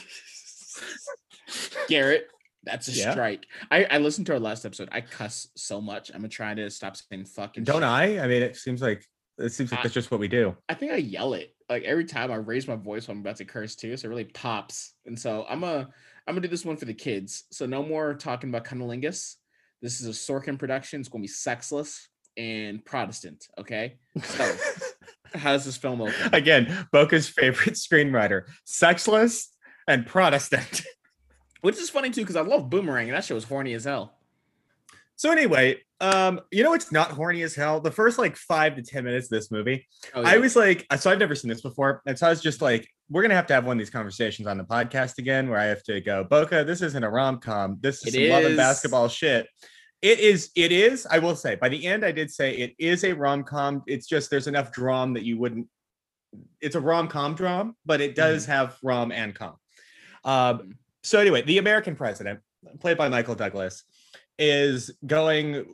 Garrett, 1.88 2.28
that's 2.64 2.88
a 2.88 2.92
Yeah? 2.92 3.12
strike. 3.12 3.46
I, 3.70 3.86
I 3.86 3.98
listened 3.98 4.28
to 4.28 4.34
our 4.34 4.40
last 4.40 4.66
episode. 4.66 4.90
I 4.92 5.02
cuss 5.02 5.48
so 5.56 5.82
much. 5.82 6.10
I'm 6.10 6.18
gonna 6.22 6.30
try 6.30 6.54
to 6.54 6.70
stop 6.70 6.96
saying 6.96 7.26
fucking. 7.26 7.64
don't 7.64 7.78
shit. 7.82 7.84
I? 7.84 8.20
I 8.20 8.28
mean, 8.28 8.42
it 8.44 8.56
seems 8.56 8.82
like 8.82 9.06
it 9.38 9.52
seems 9.52 9.72
like 9.72 9.80
I- 9.80 9.84
that's 9.84 9.94
just 9.94 10.12
what 10.12 10.20
we 10.20 10.28
do. 10.28 10.56
I 10.70 10.74
think 10.76 10.92
I 10.92 10.98
yell 10.98 11.34
it 11.34 11.56
like 11.70 11.84
every 11.84 12.06
time 12.06 12.32
I 12.32 12.36
raise 12.36 12.68
my 12.68 12.76
voice 12.76 13.08
when 13.08 13.18
I'm 13.18 13.22
about 13.22 13.38
to 13.38 13.46
curse 13.46 13.76
too. 13.76 13.96
So 13.98 14.06
it 14.08 14.10
really 14.10 14.26
pops. 14.26 14.94
And 15.06 15.18
so 15.18 15.46
I'm 15.50 15.64
a 15.64 15.88
I'm 16.28 16.36
gonna 16.36 16.42
do 16.42 16.48
this 16.50 16.66
one 16.66 16.78
for 16.78 16.86
the 16.86 16.94
kids. 16.94 17.46
So 17.52 17.66
no 17.66 17.82
more 17.84 18.14
talking 18.14 18.50
about 18.50 18.66
cunnilingus. 18.66 19.36
This 19.82 20.00
is 20.02 20.08
a 20.08 20.12
Sorkin 20.12 20.60
production. 20.60 21.00
It's 21.00 21.10
gonna 21.10 21.22
be 21.24 21.28
sexless 21.28 22.08
and 22.38 22.86
Protestant. 22.86 23.48
Okay. 23.58 23.98
So 24.22 24.56
how 25.34 25.54
does 25.54 25.66
this 25.66 25.78
film 25.78 26.02
open? 26.02 26.14
Again, 26.34 26.88
Boka's 26.94 27.28
favorite 27.28 27.76
screenwriter, 27.76 28.44
sexless 28.66 29.50
and 29.88 30.06
Protestant. 30.06 30.84
Which 31.62 31.78
is 31.78 31.90
funny 31.90 32.10
too, 32.10 32.22
because 32.22 32.36
I 32.36 32.42
love 32.42 32.70
Boomerang 32.70 33.08
and 33.08 33.16
that 33.16 33.24
show 33.26 33.36
was 33.36 33.44
horny 33.44 33.74
as 33.74 33.86
hell. 33.86 34.14
So 35.16 35.32
anyway, 35.32 35.78
um, 36.00 36.42
you 36.52 36.64
know 36.64 36.74
it's 36.74 36.92
not 36.92 37.12
horny 37.12 37.44
as 37.44 37.54
hell. 37.54 37.80
The 37.80 37.92
first 37.92 38.18
like 38.18 38.36
five 38.36 38.76
to 38.76 38.82
ten 38.82 39.04
minutes 39.04 39.28
of 39.28 39.32
this 39.32 39.52
movie, 39.52 39.88
Oh, 40.16 40.24
I 40.24 40.38
was 40.38 40.56
like, 40.56 40.88
so 40.98 41.12
I've 41.12 41.20
never 41.20 41.36
seen 41.36 41.50
this 41.50 41.62
before, 41.62 42.02
and 42.08 42.18
so 42.18 42.26
I 42.26 42.32
was 42.32 42.42
just 42.42 42.62
like, 42.62 42.88
we're 43.10 43.22
gonna 43.22 43.36
have 43.36 43.46
to 43.48 43.54
have 43.54 43.66
one 43.66 43.78
of 43.78 43.80
these 43.80 43.92
conversations 43.92 44.48
on 44.48 44.58
the 44.58 44.64
podcast 44.64 45.20
again, 45.20 45.48
where 45.50 45.60
I 45.60 45.66
have 45.66 45.84
to 45.84 46.02
go, 46.02 46.26
Boka, 46.26 46.66
this 46.66 46.82
isn't 46.82 47.04
a 47.04 47.10
rom 47.10 47.38
com. 47.40 47.78
This 47.82 48.04
is 48.08 48.16
some 48.16 48.30
love 48.30 48.46
and 48.46 48.58
basketball 48.58 49.08
shit. 49.10 49.46
It 50.02 50.20
is. 50.20 50.50
It 50.56 50.72
is. 50.72 51.06
I 51.06 51.20
will 51.20 51.36
say, 51.36 51.54
by 51.54 51.70
the 51.70 51.86
end, 51.86 52.04
I 52.04 52.12
did 52.12 52.32
say 52.32 52.56
it 52.56 52.74
is 52.80 53.04
a 53.04 53.14
rom 53.14 53.44
com. 53.44 53.84
It's 53.86 54.08
just 54.08 54.32
there's 54.32 54.48
enough 54.48 54.72
drum 54.72 55.14
that 55.14 55.22
you 55.24 55.38
wouldn't. 55.38 55.68
It's 56.60 56.74
a 56.76 56.80
rom 56.82 57.08
com 57.08 57.36
drum, 57.36 57.76
but 57.86 58.02
it 58.02 58.16
does 58.16 58.44
Mm-hmm. 58.44 58.52
have 58.54 58.78
rom 58.82 59.12
and 59.12 59.36
com. 59.36 59.58
Um, 60.24 60.78
so 61.04 61.20
anyway, 61.20 61.42
the 61.42 61.58
American 61.58 61.96
president, 61.96 62.40
played 62.80 62.98
by 62.98 63.10
Michael 63.10 63.36
Douglas, 63.36 63.84
is 64.40 64.92
going 65.06 65.66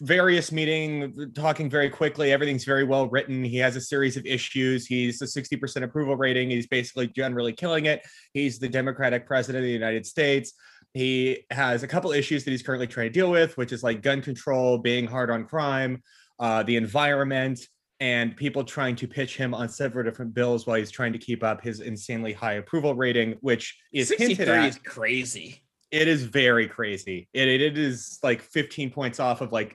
various 0.00 0.52
meeting, 0.52 1.32
talking 1.34 1.68
very 1.68 1.90
quickly. 1.90 2.30
Everything's 2.32 2.64
very 2.64 2.84
well 2.84 3.08
written. 3.08 3.42
He 3.42 3.56
has 3.56 3.74
a 3.74 3.80
series 3.80 4.16
of 4.16 4.24
issues. 4.24 4.86
He's 4.86 5.20
a 5.20 5.24
60% 5.24 5.82
approval 5.82 6.16
rating. 6.16 6.50
He's 6.50 6.68
basically 6.68 7.08
generally 7.08 7.52
killing 7.52 7.86
it. 7.86 8.06
He's 8.34 8.58
the 8.58 8.68
Democratic 8.68 9.26
president 9.26 9.64
of 9.64 9.66
the 9.66 9.72
United 9.72 10.06
States. 10.06 10.52
He 10.94 11.44
has 11.50 11.82
a 11.82 11.88
couple 11.88 12.12
issues 12.12 12.44
that 12.44 12.52
he's 12.52 12.62
currently 12.62 12.86
trying 12.86 13.08
to 13.08 13.12
deal 13.12 13.30
with, 13.30 13.56
which 13.56 13.72
is 13.72 13.82
like 13.82 14.02
gun 14.02 14.22
control, 14.22 14.78
being 14.78 15.06
hard 15.06 15.30
on 15.30 15.44
crime. 15.44 16.02
uh, 16.38 16.62
the 16.62 16.76
environment, 16.76 17.60
and 18.00 18.36
people 18.36 18.62
trying 18.64 18.94
to 18.96 19.08
pitch 19.08 19.36
him 19.36 19.54
on 19.54 19.68
several 19.68 20.04
different 20.04 20.32
bills 20.34 20.66
while 20.66 20.76
he's 20.78 20.90
trying 20.90 21.12
to 21.12 21.18
keep 21.18 21.42
up 21.42 21.60
his 21.62 21.80
insanely 21.80 22.32
high 22.32 22.54
approval 22.54 22.94
rating, 22.94 23.36
which 23.40 23.76
is 23.92 24.10
hinted 24.10 24.36
63 24.36 24.54
at. 24.54 24.68
is 24.68 24.78
crazy. 24.78 25.62
It 25.90 26.06
is 26.06 26.22
very 26.24 26.68
crazy. 26.68 27.28
It, 27.32 27.48
it, 27.48 27.60
it 27.60 27.78
is 27.78 28.18
like 28.22 28.42
15 28.42 28.90
points 28.90 29.18
off 29.20 29.40
of 29.40 29.52
like 29.52 29.74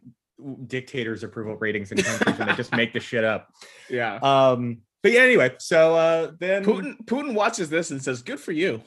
dictators' 0.67 1.23
approval 1.23 1.55
ratings 1.57 1.91
in 1.91 1.97
countries 1.97 2.37
when 2.37 2.47
they 2.47 2.55
just 2.55 2.71
make 2.75 2.93
the 2.93 2.99
shit 2.99 3.23
up. 3.23 3.49
Yeah. 3.89 4.15
Um, 4.21 4.79
but 5.01 5.11
yeah, 5.11 5.21
anyway, 5.21 5.53
so 5.59 5.95
uh 5.95 6.31
then 6.39 6.63
Putin 6.63 6.95
Putin 7.05 7.33
watches 7.33 7.69
this 7.69 7.91
and 7.91 8.01
says, 8.01 8.21
"Good 8.21 8.39
for 8.39 8.53
you." 8.53 8.81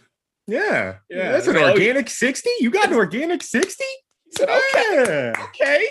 yeah, 0.47 0.97
Yeah, 1.11 1.33
that's 1.33 1.47
an 1.47 1.57
oh, 1.59 1.71
organic 1.73 2.09
60. 2.09 2.49
You 2.61 2.71
got 2.71 2.89
an 2.89 2.95
organic 2.95 3.43
60? 3.43 3.85
He 4.25 4.33
said, 4.33 4.49
"Okay, 4.49 5.33
Yeah. 5.35 5.45
okay." 5.45 5.87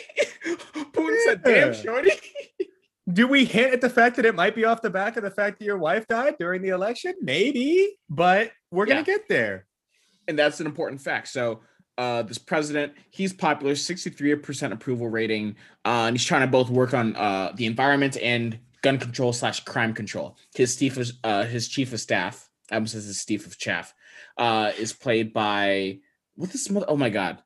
Putin 0.94 1.18
said, 1.26 1.44
"Damn, 1.44 1.74
shorty." 1.74 2.12
Do 3.12 3.28
we 3.28 3.46
hint 3.46 3.72
at 3.74 3.82
the 3.82 3.90
fact 3.90 4.16
that 4.16 4.26
it 4.26 4.34
might 4.36 4.56
be 4.56 4.66
off 4.66 4.82
the 4.82 4.90
back 4.90 5.16
of 5.16 5.24
the 5.24 5.30
fact 5.30 5.60
that 5.60 5.66
your 5.66 5.78
wife 5.78 6.08
died 6.08 6.36
during 6.40 6.62
the 6.64 6.70
election? 6.70 7.14
Maybe, 7.22 7.98
but 8.10 8.52
we're 8.72 8.86
gonna 8.88 9.04
get 9.04 9.28
there. 9.30 9.66
and 10.28 10.38
that's 10.40 10.60
an 10.60 10.66
important 10.66 11.00
fact. 11.02 11.28
So, 11.28 11.60
uh, 12.00 12.24
this 12.24 12.40
president, 12.40 12.94
he's 13.12 13.32
popular, 13.32 13.74
63% 13.76 14.72
approval 14.74 15.08
rating, 15.08 15.56
uh, 15.86 16.06
and 16.08 16.16
he's 16.16 16.26
trying 16.26 16.42
to 16.42 16.48
both 16.48 16.70
work 16.70 16.94
on 16.96 17.16
uh, 17.16 17.52
the 17.56 17.68
environment 17.68 18.18
and 18.18 18.58
gun 18.82 18.98
control 18.98 19.32
slash 19.34 19.60
crime 19.66 19.94
control. 19.94 20.36
His 20.56 20.76
chief 20.76 20.98
of 20.98 21.12
uh, 21.24 21.44
his 21.46 21.68
chief 21.68 21.94
of 21.94 22.00
staff, 22.02 22.50
I 22.72 22.76
almost 22.76 22.94
says 22.94 23.06
his 23.06 23.24
chief 23.24 23.46
of 23.46 23.58
chaff, 23.60 23.94
uh, 24.38 24.72
is 24.80 24.94
played 24.94 25.32
by 25.32 26.00
what 26.36 26.50
this 26.52 26.70
mother? 26.72 26.88
Oh 26.90 26.98
my 26.98 27.10
god, 27.12 27.38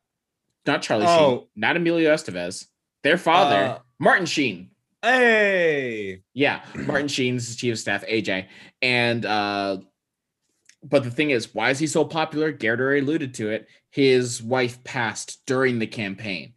not 0.65 0.81
Charlie 0.81 1.05
Sheen, 1.05 1.19
Oh. 1.19 1.47
not 1.57 1.75
Emilio 1.75 2.13
Estevez, 2.13 2.65
their 3.03 3.17
father, 3.17 3.55
Uh, 3.75 3.79
Martin 3.99 4.25
Sheen. 4.25 4.69
Hey, 5.01 6.21
Yeah, 6.33 6.61
Martin 6.75 7.07
Sheen's 7.07 7.55
chief 7.55 7.73
of 7.73 7.79
staff, 7.79 8.05
AJ. 8.05 8.47
And 8.81 9.25
uh 9.25 9.77
but 10.81 11.03
the 11.03 11.11
thing 11.11 11.31
is, 11.31 11.53
why 11.53 11.71
is 11.71 11.79
he 11.79 11.87
so 11.87 12.05
popular? 12.05 12.53
Garrett 12.53 12.79
already 12.79 13.01
alluded 13.01 13.33
to 13.33 13.49
it. 13.49 13.67
His 13.89 14.41
wife 14.41 14.81
passed 14.85 15.41
during 15.45 15.77
the 15.77 15.87
campaign. 15.87 16.53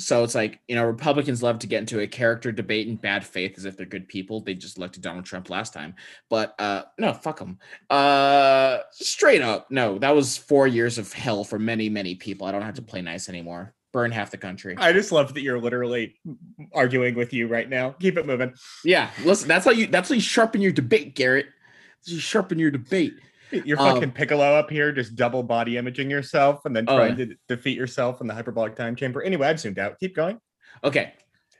So 0.00 0.24
it's 0.24 0.34
like, 0.34 0.58
you 0.66 0.74
know, 0.74 0.84
Republicans 0.84 1.44
love 1.44 1.60
to 1.60 1.68
get 1.68 1.78
into 1.78 2.00
a 2.00 2.06
character 2.08 2.50
debate 2.50 2.88
in 2.88 2.96
bad 2.96 3.24
faith 3.24 3.54
as 3.56 3.64
if 3.64 3.76
they're 3.76 3.86
good 3.86 4.08
people. 4.08 4.40
They 4.40 4.54
just 4.54 4.78
elected 4.78 5.02
Donald 5.02 5.26
Trump 5.26 5.48
last 5.50 5.72
time. 5.72 5.94
But 6.28 6.54
uh 6.58 6.84
no, 6.98 7.12
fuck 7.12 7.38
them. 7.38 7.58
Uh 7.90 8.78
straight 8.92 9.42
up. 9.42 9.70
No, 9.70 9.98
that 9.98 10.14
was 10.14 10.36
four 10.36 10.66
years 10.66 10.98
of 10.98 11.12
hell 11.12 11.44
for 11.44 11.58
many, 11.58 11.88
many 11.88 12.14
people. 12.16 12.46
I 12.46 12.52
don't 12.52 12.62
have 12.62 12.74
to 12.74 12.82
play 12.82 13.02
nice 13.02 13.28
anymore. 13.28 13.74
Burn 13.92 14.10
half 14.10 14.30
the 14.30 14.38
country. 14.38 14.74
I 14.78 14.92
just 14.92 15.12
love 15.12 15.34
that 15.34 15.42
you're 15.42 15.58
literally 15.60 16.14
arguing 16.72 17.14
with 17.14 17.32
you 17.32 17.46
right 17.46 17.68
now. 17.68 17.90
Keep 18.00 18.16
it 18.16 18.26
moving. 18.26 18.54
Yeah, 18.84 19.10
listen, 19.24 19.48
that's 19.48 19.64
how 19.66 19.70
you 19.70 19.86
that's 19.86 20.08
how 20.08 20.14
you 20.14 20.20
sharpen 20.20 20.60
your 20.62 20.72
debate, 20.72 21.14
Garrett. 21.14 21.46
You 22.04 22.18
sharpen 22.18 22.58
your 22.58 22.70
debate. 22.70 23.12
You're 23.50 23.78
Um, 23.78 23.94
fucking 23.94 24.12
Piccolo 24.12 24.54
up 24.54 24.70
here, 24.70 24.92
just 24.92 25.14
double 25.14 25.42
body 25.42 25.76
imaging 25.76 26.10
yourself 26.10 26.64
and 26.64 26.74
then 26.74 26.86
Oh, 26.88 26.96
trying 26.96 27.16
to 27.18 27.34
defeat 27.48 27.76
yourself 27.76 28.22
in 28.22 28.26
the 28.26 28.32
hyperbolic 28.34 28.74
time 28.76 28.96
chamber. 28.96 29.22
Anyway, 29.22 29.46
I've 29.46 29.60
zoomed 29.60 29.78
out. 29.78 29.98
Keep 30.00 30.16
going. 30.16 30.40
Okay. 30.82 31.12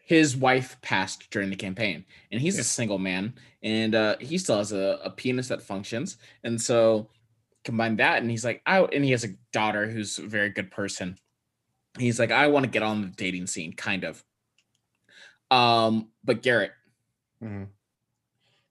His 0.06 0.34
wife 0.34 0.78
passed 0.80 1.28
during 1.30 1.50
the 1.50 1.56
campaign, 1.56 2.04
and 2.32 2.40
he's 2.40 2.54
Yeah. 2.56 2.62
a 2.62 2.64
single 2.64 2.98
man, 2.98 3.34
and 3.62 3.94
uh, 3.94 4.16
he 4.20 4.38
still 4.38 4.56
has 4.56 4.72
a, 4.72 5.00
a 5.04 5.10
penis 5.10 5.48
that 5.48 5.60
functions. 5.62 6.16
And 6.42 6.60
so 6.60 7.10
combine 7.64 7.96
that, 7.96 8.22
and 8.22 8.30
he's 8.30 8.44
like, 8.44 8.62
I 8.66 8.80
and 8.80 9.04
he 9.04 9.10
has 9.12 9.24
a 9.24 9.34
daughter 9.52 9.86
who's 9.88 10.18
a 10.18 10.22
very 10.26 10.48
good 10.48 10.70
person. 10.70 11.18
He's 11.98 12.18
like, 12.18 12.30
I 12.30 12.48
want 12.48 12.64
to 12.64 12.70
get 12.70 12.82
on 12.82 13.02
the 13.02 13.08
dating 13.08 13.46
scene, 13.46 13.72
kind 13.74 14.04
of. 14.04 14.22
Um, 15.50 16.08
but 16.24 16.42
Garrett, 16.42 16.72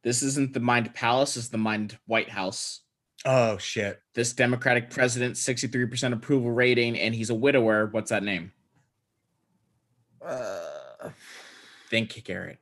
this 0.03 0.23
isn't 0.23 0.53
the 0.53 0.59
Mind 0.59 0.93
Palace, 0.93 1.37
it's 1.37 1.49
the 1.49 1.57
Mind 1.57 1.97
White 2.07 2.29
House. 2.29 2.81
Oh 3.23 3.57
shit. 3.59 4.01
This 4.15 4.33
Democratic 4.33 4.89
president, 4.89 5.35
63% 5.35 6.13
approval 6.13 6.49
rating, 6.51 6.97
and 6.97 7.13
he's 7.13 7.29
a 7.29 7.35
widower. 7.35 7.87
What's 7.91 8.09
that 8.09 8.23
name? 8.23 8.51
Uh, 10.25 11.09
Think, 11.89 12.23
Garrett. 12.23 12.57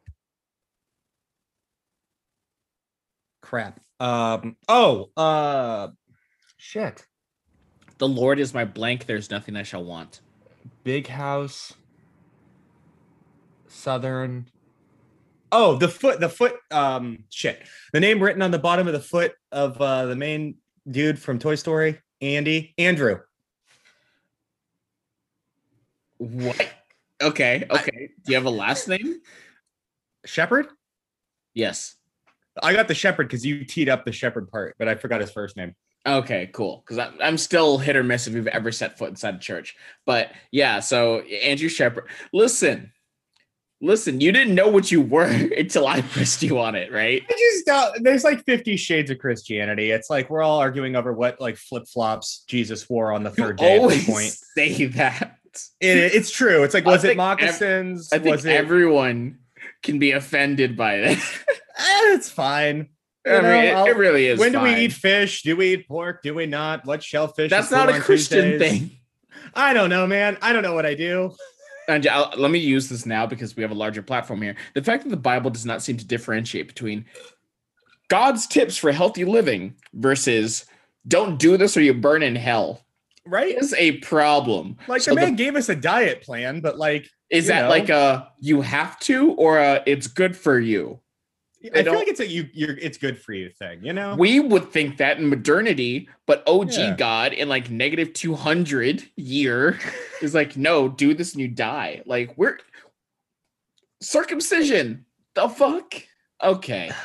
crap. 3.49 3.79
Um. 3.99 4.55
Oh. 4.67 5.09
Uh. 5.17 5.89
Shit. 6.57 7.05
The 7.97 8.07
Lord 8.07 8.39
is 8.39 8.53
my 8.53 8.63
blank. 8.63 9.05
There's 9.05 9.29
nothing 9.31 9.55
I 9.55 9.63
shall 9.63 9.83
want. 9.83 10.21
Big 10.89 11.05
house. 11.05 11.73
Southern. 13.67 14.47
Oh, 15.51 15.75
the 15.75 15.87
foot. 15.87 16.19
The 16.19 16.29
foot. 16.29 16.55
Um. 16.71 17.25
Shit. 17.29 17.61
The 17.93 17.99
name 17.99 18.23
written 18.23 18.41
on 18.41 18.49
the 18.49 18.57
bottom 18.57 18.87
of 18.87 18.93
the 18.93 18.99
foot 18.99 19.33
of 19.51 19.79
uh, 19.79 20.07
the 20.07 20.15
main 20.15 20.55
dude 20.89 21.19
from 21.19 21.37
Toy 21.37 21.53
Story, 21.53 22.01
Andy, 22.21 22.73
Andrew. 22.79 23.19
What? 26.17 26.67
Okay. 27.21 27.67
Okay. 27.69 28.09
Do 28.23 28.31
you 28.31 28.35
have 28.35 28.45
a 28.45 28.49
last 28.49 28.87
name? 28.87 29.19
Shepherd. 30.25 30.69
Yes. 31.53 31.97
I 32.63 32.73
got 32.73 32.87
the 32.87 32.95
shepherd 32.95 33.27
because 33.27 33.45
you 33.45 33.63
teed 33.63 33.89
up 33.89 34.05
the 34.05 34.11
shepherd 34.11 34.49
part, 34.49 34.75
but 34.79 34.87
I 34.87 34.95
forgot 34.95 35.21
his 35.21 35.29
first 35.29 35.55
name. 35.55 35.75
Okay. 36.07 36.49
Cool. 36.53 36.83
Because 36.87 37.09
I'm 37.21 37.37
still 37.37 37.77
hit 37.77 37.95
or 37.95 38.03
miss 38.03 38.27
if 38.27 38.33
you've 38.33 38.47
ever 38.47 38.71
set 38.71 38.97
foot 38.97 39.09
inside 39.09 39.35
a 39.35 39.39
church. 39.39 39.75
But 40.05 40.31
yeah. 40.51 40.79
So 40.79 41.19
Andrew 41.19 41.69
Shepherd. 41.69 42.05
Listen. 42.33 42.91
Listen. 43.81 44.19
You 44.19 44.31
didn't 44.31 44.55
know 44.55 44.67
what 44.67 44.91
you 44.91 45.01
were 45.01 45.25
until 45.57 45.87
I 45.87 46.01
pressed 46.01 46.41
you 46.43 46.59
on 46.59 46.75
it, 46.75 46.91
right? 46.91 47.21
I 47.29 47.33
just 47.33 47.69
uh, 47.69 47.91
there's 48.01 48.23
like 48.23 48.43
50 48.45 48.75
shades 48.77 49.09
of 49.11 49.19
Christianity. 49.19 49.91
It's 49.91 50.09
like 50.09 50.29
we're 50.29 50.41
all 50.41 50.59
arguing 50.59 50.95
over 50.95 51.13
what 51.13 51.39
like 51.39 51.57
flip 51.57 51.87
flops 51.87 52.43
Jesus 52.47 52.89
wore 52.89 53.11
on 53.13 53.23
the 53.23 53.29
You 53.31 53.35
third 53.35 53.57
day 53.57 53.75
at 53.75 53.79
always 53.81 54.05
point. 54.05 54.31
say 54.55 54.85
that. 54.85 55.37
It, 55.81 55.97
it's 55.97 56.31
true. 56.31 56.63
It's 56.63 56.73
like 56.73 56.85
was 56.85 57.03
it 57.03 57.07
think 57.07 57.11
ev- 57.11 57.17
moccasins? 57.17 58.13
I 58.13 58.19
think 58.19 58.35
was 58.35 58.45
it? 58.45 58.55
everyone 58.55 59.39
can 59.83 59.97
be 59.99 60.11
offended 60.11 60.77
by 60.77 60.97
this. 60.97 61.39
Eh, 61.81 62.13
it's 62.13 62.29
fine. 62.29 62.89
I 63.27 63.35
You 63.35 63.41
mean, 63.41 63.73
know, 63.73 63.85
it, 63.85 63.89
it 63.89 63.97
really 63.97 64.27
is. 64.27 64.39
when 64.39 64.51
do 64.53 64.61
we 64.61 64.73
eat 64.75 64.93
fish? 64.93 65.41
Do 65.43 65.55
we 65.55 65.73
eat 65.73 65.87
pork? 65.87 66.23
Do 66.23 66.33
we 66.33 66.45
not? 66.45 66.85
What 66.85 67.03
shellfish? 67.03 67.49
That's 67.49 67.71
not 67.71 67.89
a 67.89 67.99
Christian 67.99 68.51
Tuesdays? 68.51 68.79
thing. 68.79 68.91
I 69.53 69.73
don't 69.73 69.89
know, 69.89 70.07
man. 70.07 70.37
I 70.41 70.53
don't 70.53 70.63
know 70.63 70.73
what 70.73 70.85
I 70.85 70.93
do. 70.95 71.33
And 71.87 72.05
I'll- 72.07 72.33
let 72.37 72.51
me 72.51 72.59
use 72.59 72.87
this 72.87 73.05
now 73.05 73.25
because 73.25 73.55
we 73.55 73.63
have 73.63 73.71
a 73.71 73.75
larger 73.75 74.01
platform 74.01 74.41
here. 74.41 74.55
The 74.75 74.83
fact 74.83 75.03
that 75.03 75.09
the 75.09 75.17
Bible 75.17 75.49
does 75.49 75.65
not 75.65 75.81
seem 75.81 75.97
to 75.97 76.05
differentiate 76.05 76.67
between 76.67 77.05
God's 78.09 78.47
tips 78.47 78.77
for 78.77 78.91
healthy 78.91 79.25
living 79.25 79.75
versus 79.93 80.65
don't 81.07 81.39
do 81.39 81.57
this 81.57 81.75
or 81.77 81.81
you 81.81 81.93
burn 81.93 82.23
in 82.23 82.35
hell 82.35 82.85
Right? 83.25 83.55
is 83.57 83.73
a 83.75 83.93
problem. 83.97 84.77
Like 84.87 85.01
So 85.01 85.11
the 85.11 85.15
the- 85.15 85.21
man 85.27 85.35
gave 85.35 85.55
us 85.55 85.69
a 85.69 85.75
diet 85.75 86.21
plan, 86.21 86.61
but 86.61 86.77
like 86.77 87.07
Is 87.29 87.47
that 87.47 87.63
know. 87.63 87.69
like 87.69 87.89
a 87.89 88.31
you 88.39 88.61
have 88.61 88.99
to 89.01 89.31
or 89.33 89.57
a 89.59 89.83
it's 89.85 90.07
good 90.07 90.35
for 90.37 90.59
you? 90.59 90.99
I 91.75 91.83
feel 91.83 91.93
like 91.93 92.07
it's 92.07 92.21
a 92.21 92.27
you 92.27 92.49
you're 92.53 92.77
it's 92.77 92.97
good 92.97 93.21
for 93.21 93.33
you 93.33 93.49
thing, 93.49 93.83
you 93.83 93.91
know? 93.91 94.15
We 94.15 94.39
would 94.39 94.71
think 94.71 94.95
that 94.97 95.17
in 95.17 95.27
modernity, 95.27 96.07
but 96.25 96.41
OG 96.47 96.71
Yeah. 96.71 96.95
God 96.95 97.33
in 97.33 97.49
like 97.49 97.69
negative 97.69 98.13
200 98.13 99.03
year 99.17 99.77
is 100.21 100.33
like, 100.33 100.55
no, 100.55 100.87
do 100.87 101.13
this 101.13 101.33
and 101.33 101.41
you 101.41 101.49
die. 101.49 102.01
Like, 102.05 102.33
we're 102.37 102.59
circumcision. 104.01 105.05
The 105.35 105.49
fuck? 105.49 105.95
Okay. 106.41 106.91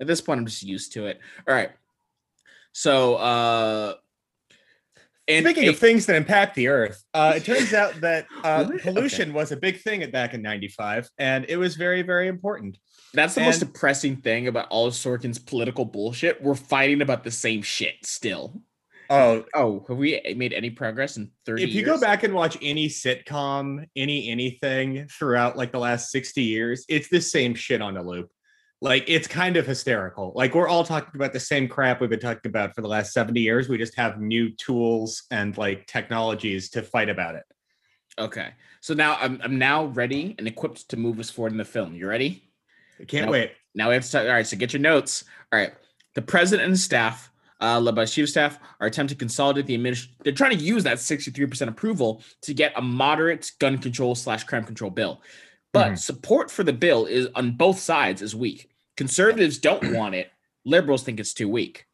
At 0.00 0.08
this 0.08 0.20
point, 0.20 0.40
I'm 0.40 0.46
just 0.46 0.64
used 0.64 0.92
to 0.94 1.06
it. 1.06 1.20
All 1.48 1.54
right. 1.54 1.70
So, 2.72 3.14
uh, 3.14 3.94
and 5.28 5.44
Speaking 5.46 5.68
of 5.68 5.78
things 5.78 6.06
that 6.06 6.16
impact 6.16 6.54
the 6.54 6.68
earth, 6.68 7.02
uh, 7.14 7.34
it 7.36 7.44
turns 7.44 7.72
out 7.82 8.00
that 8.02 8.26
uh, 8.42 8.70
pollution 8.82 9.32
was 9.32 9.52
a 9.52 9.56
big 9.56 9.80
thing 9.80 10.08
back 10.10 10.34
in 10.34 10.42
'95, 10.42 11.08
and 11.18 11.46
it 11.48 11.56
was 11.56 11.76
very, 11.76 12.02
very 12.02 12.28
important. 12.28 12.76
that's 13.14 13.34
the 13.34 13.40
most 13.40 13.60
depressing 13.60 14.16
thing 14.16 14.48
about 14.48 14.66
all 14.68 14.86
of 14.86 14.94
Sorkin's 14.94 15.38
political 15.38 15.84
bullshit. 15.84 16.42
We're 16.42 16.54
fighting 16.54 17.00
about 17.00 17.24
the 17.24 17.30
same 17.30 17.62
shit 17.62 17.94
still. 18.02 18.60
Oh, 19.10 19.44
Oh, 19.54 19.84
have 19.86 19.98
we 19.98 20.20
made 20.36 20.52
any 20.54 20.70
progress 20.70 21.16
in 21.18 21.30
30 21.44 21.62
if 21.62 21.68
you 21.70 21.74
years? 21.76 21.86
go 21.86 22.00
back 22.00 22.22
and 22.22 22.32
watch 22.34 22.56
any 22.62 22.88
sitcom, 22.88 23.86
any 23.94 24.30
anything 24.30 25.06
throughout 25.08 25.56
like 25.58 25.72
the 25.72 25.78
last 25.78 26.10
60 26.10 26.42
years, 26.42 26.84
it's 26.88 27.08
the 27.08 27.20
same 27.20 27.54
shit 27.54 27.82
on 27.82 27.96
a 27.98 28.02
loop. 28.02 28.30
Like 28.80 29.04
it's 29.08 29.26
kind 29.26 29.56
of 29.56 29.66
hysterical. 29.66 30.32
Like 30.34 30.54
we're 30.54 30.68
all 30.68 30.84
talking 30.84 31.12
about 31.14 31.32
the 31.32 31.40
same 31.40 31.68
crap 31.68 32.00
we've 32.00 32.10
been 32.10 32.20
talking 32.20 32.48
about 32.48 32.74
for 32.74 32.82
the 32.82 32.88
last 32.88 33.12
70 33.12 33.40
years. 33.40 33.68
We 33.68 33.78
just 33.78 33.94
have 33.96 34.20
new 34.20 34.50
tools 34.50 35.24
and 35.30 35.56
like 35.56 35.86
technologies 35.86 36.70
to 36.70 36.82
fight 36.82 37.08
about 37.08 37.34
it. 37.34 37.44
Okay. 38.18 38.50
So 38.80 38.94
now 38.94 39.16
I'm 39.20 39.40
I'm 39.42 39.58
now 39.58 39.86
ready 39.86 40.34
and 40.38 40.46
equipped 40.46 40.88
to 40.90 40.96
move 40.96 41.18
us 41.18 41.30
forward 41.30 41.52
in 41.52 41.58
the 41.58 41.64
film. 41.64 41.94
You 41.94 42.06
ready? 42.06 42.50
I 43.00 43.04
can't 43.04 43.26
Nope. 43.26 43.32
wait. 43.32 43.52
Now 43.74 43.88
we 43.88 43.94
have 43.94 44.02
to 44.02 44.08
start. 44.08 44.26
All 44.26 44.32
right. 44.32 44.46
So 44.46 44.56
get 44.56 44.72
your 44.72 44.82
notes. 44.82 45.24
All 45.52 45.58
right. 45.58 45.72
The 46.14 46.22
president 46.22 46.68
and 46.68 46.78
staff 46.78 47.30
uh, 47.60 47.80
led 47.80 47.94
by 47.94 48.04
chief 48.04 48.24
of 48.24 48.28
staff, 48.28 48.58
are 48.80 48.86
attempting 48.86 49.16
to 49.16 49.18
consolidate 49.18 49.66
the 49.66 49.74
administration. 49.74 50.14
They're 50.22 50.32
trying 50.32 50.56
to 50.56 50.62
use 50.62 50.84
that 50.84 50.98
63% 50.98 51.68
approval 51.68 52.22
to 52.42 52.54
get 52.54 52.72
a 52.76 52.82
moderate 52.82 53.50
gun 53.58 53.78
control 53.78 54.14
slash 54.14 54.44
crime 54.44 54.64
control 54.64 54.90
bill. 54.90 55.22
But 55.74 55.92
Mhm. 55.92 55.98
support 55.98 56.50
for 56.50 56.62
the 56.62 56.72
bill 56.72 57.04
is 57.04 57.26
on 57.34 57.56
both 57.56 57.78
sides 57.80 58.22
is 58.22 58.34
weak. 58.34 58.70
Conservatives 58.96 59.58
don't 59.58 59.92
want 59.92 60.14
it. 60.14 60.30
Liberals 60.64 61.02
think 61.02 61.18
it's 61.20 61.34
too 61.34 61.48
weak. 61.48 61.84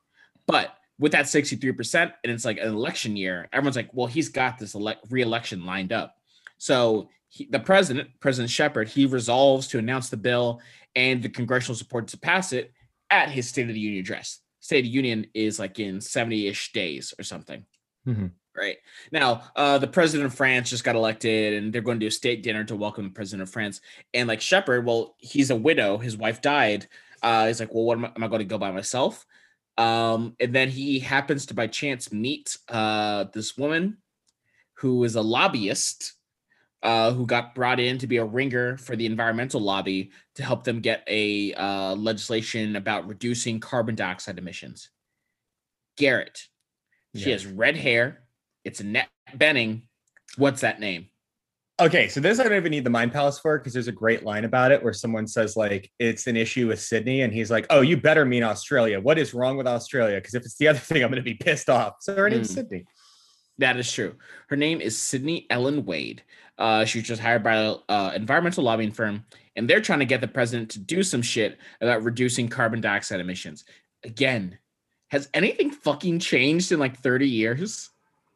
But 0.47 0.77
with 0.99 1.13
that 1.13 1.29
63%, 1.29 2.13
and 2.23 2.31
it's 2.31 2.45
like 2.45 2.59
an 2.59 2.69
election 2.69 3.17
year, 3.17 3.49
everyone's 3.53 3.77
like, 3.77 3.89
well, 3.95 4.07
he's 4.07 4.29
got 4.29 4.59
this 4.59 4.75
elect 4.75 5.07
re-election 5.11 5.65
lined 5.65 5.93
up. 5.93 6.21
So 6.59 7.09
he, 7.29 7.47
the 7.47 7.59
president, 7.59 8.11
President 8.21 8.51
Shepherd, 8.51 8.89
he 8.89 9.07
resolves 9.07 9.67
to 9.69 9.79
announce 9.79 10.11
the 10.11 10.19
bill 10.19 10.61
and 10.95 11.23
the 11.23 11.31
congressional 11.31 11.75
support 11.75 12.07
to 12.09 12.19
pass 12.19 12.53
it 12.53 12.73
at 13.09 13.31
his 13.31 13.49
State 13.49 13.69
of 13.69 13.75
the 13.75 13.81
Union 13.81 14.01
address. 14.01 14.41
State 14.61 14.81
of 14.81 14.85
the 14.85 14.91
Union 14.91 15.27
is 15.33 15.59
like 15.59 15.79
in 15.79 16.01
70-ish 16.01 16.73
days 16.73 17.15
or 17.19 17.23
something. 17.25 17.65
Mhm. 18.07 18.33
Right. 18.61 18.76
Now, 19.11 19.45
uh, 19.57 19.79
the 19.79 19.87
president 19.87 20.26
of 20.26 20.35
France 20.35 20.69
just 20.69 20.85
got 20.85 20.95
elected 20.95 21.55
and 21.55 21.73
they're 21.73 21.81
going 21.81 21.99
to 21.99 22.05
do 22.05 22.09
a 22.09 22.11
state 22.11 22.43
dinner 22.43 22.62
to 22.64 22.76
welcome 22.76 23.05
the 23.05 23.11
president 23.11 23.43
of 23.43 23.50
France. 23.50 23.81
And 24.12 24.29
like 24.29 24.43
Shepherd, 24.43 24.85
well, 24.85 25.14
he's 25.17 25.49
a 25.49 25.57
widow, 25.57 25.97
his 25.97 26.14
wife 26.19 26.43
died. 26.43 26.87
Uh, 27.23 27.47
he's 27.47 27.59
like, 27.59 27.73
well, 27.73 27.85
what 27.85 27.97
am 27.97 28.05
I, 28.05 28.12
am 28.14 28.23
I 28.25 28.29
going 28.29 28.40
to 28.40 28.45
go 28.45 28.59
by 28.59 28.71
myself? 28.71 29.25
Um, 29.79 30.37
and 30.40 30.55
then 30.55 30.69
he 30.69 30.99
happens 30.99 31.47
to 31.47 31.55
by 31.55 31.69
chance 31.69 32.12
meet 32.12 32.59
uh, 32.69 33.25
this 33.33 33.57
woman 33.57 33.97
who 34.75 35.05
is 35.05 35.14
a 35.14 35.23
lobbyist 35.23 36.12
uh, 36.83 37.12
who 37.12 37.25
got 37.25 37.55
brought 37.55 37.81
in 37.81 37.97
to 37.99 38.07
be 38.07 38.19
a 38.19 38.25
ringer 38.25 38.76
for 38.76 38.95
the 38.95 39.07
environmental 39.07 39.61
lobby 39.61 40.11
to 40.35 40.43
help 40.43 40.64
them 40.64 40.81
get 40.81 41.02
a 41.07 41.55
uh, 41.55 41.95
legislation 41.95 42.76
about 42.76 43.09
reducing 43.09 43.59
carbon 43.59 43.95
dioxide 43.95 44.37
emissions. 44.38 44.90
Garrett. 45.97 46.47
She 47.17 47.25
Yeah. 47.25 47.33
has 47.33 47.47
red 47.47 47.76
hair. 47.76 48.25
It's 48.64 48.81
Annette 48.81 49.09
Bening. 49.37 49.83
What's 50.37 50.61
that 50.61 50.81
name? 50.81 51.07
Okay, 51.81 52.09
so 52.09 52.21
this 52.21 52.38
I 52.38 52.45
don't 52.45 52.52
even 52.57 52.71
need 52.71 52.85
the 52.85 52.90
mind 52.90 53.11
palace 53.11 53.38
for 53.38 53.59
because 53.59 53.73
there's 53.73 53.88
a 53.88 53.93
great 53.93 54.23
line 54.23 54.45
about 54.45 54.71
it 54.71 54.83
where 54.83 54.93
someone 54.93 55.26
says 55.26 55.57
like 55.57 55.90
it's 55.99 56.26
an 56.26 56.37
issue 56.37 56.69
with 56.69 56.79
Sydney, 56.79 57.23
and 57.23 57.33
he's 57.33 57.50
like, 57.50 57.64
"Oh, 57.71 57.81
you 57.81 57.97
better 57.97 58.26
mean 58.26 58.43
Australia. 58.43 59.00
What 59.00 59.19
is 59.19 59.33
wrong 59.33 59.57
with 59.57 59.67
Australia? 59.67 60.17
Because 60.17 60.35
if 60.35 60.45
it's 60.45 60.57
the 60.59 60.69
other 60.69 60.79
thing, 60.79 61.02
I'm 61.02 61.11
going 61.11 61.17
to 61.17 61.23
be 61.23 61.35
pissed 61.35 61.71
off." 61.71 61.95
So 62.00 62.14
her 62.14 62.29
name's 62.29 62.50
Mm. 62.50 62.55
Sydney. 62.55 62.85
That 63.59 63.79
is 63.79 63.90
true. 63.90 64.14
Her 64.49 64.57
name 64.57 64.81
is 64.81 64.97
Sydney 64.99 65.47
Ellen 65.50 65.85
Wade. 65.87 66.23
Uh, 66.59 66.85
she 66.85 66.99
was 66.99 67.09
just 67.09 67.21
hired 67.23 67.43
by 67.43 67.57
an 67.57 67.76
uh, 67.88 68.12
environmental 68.14 68.64
lobbying 68.64 68.93
firm, 68.93 69.25
and 69.57 69.69
they're 69.69 69.81
trying 69.81 69.99
to 70.00 70.05
get 70.05 70.21
the 70.21 70.29
president 70.29 70.71
to 70.73 70.79
do 70.79 71.02
some 71.02 71.23
shit 71.23 71.59
about 71.81 72.02
reducing 72.02 72.49
carbon 72.49 72.83
dioxide 72.83 73.21
emissions. 73.21 73.64
Again, 74.05 74.59
has 75.09 75.29
anything 75.33 75.71
fucking 75.71 76.19
changed 76.19 76.73
in 76.73 76.79
like 76.79 76.99
30 76.99 77.26
years? 77.29 77.90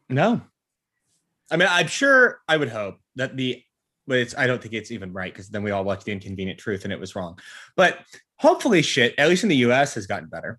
No, 0.09 0.41
I 1.51 1.57
mean 1.57 1.69
I'm 1.71 1.87
sure 1.89 2.41
I 2.49 2.57
would 2.57 2.69
hope 2.69 2.97
that 3.17 3.37
the, 3.37 3.63
but 4.07 4.19
it's 4.19 4.37
I 4.37 4.47
don't 4.47 4.61
think 4.61 4.75
it's 4.75 4.91
even 4.91 5.13
right 5.13 5.33
because 5.33 5.49
then 5.49 5.63
we 5.63 5.71
all 5.71 5.85
watched 5.85 6.05
the 6.05 6.13
Inconvenient 6.13 6.59
Truth 6.59 6.85
and 6.85 6.93
it 6.93 7.01
was 7.01 7.17
wrong. 7.17 7.39
But 7.77 7.99
hopefully, 8.37 8.83
shit, 8.83 9.15
at 9.19 9.29
least 9.29 9.43
in 9.43 9.49
the 9.49 9.57
U.S. 9.57 9.95
has 9.95 10.07
gotten 10.07 10.29
better. 10.29 10.59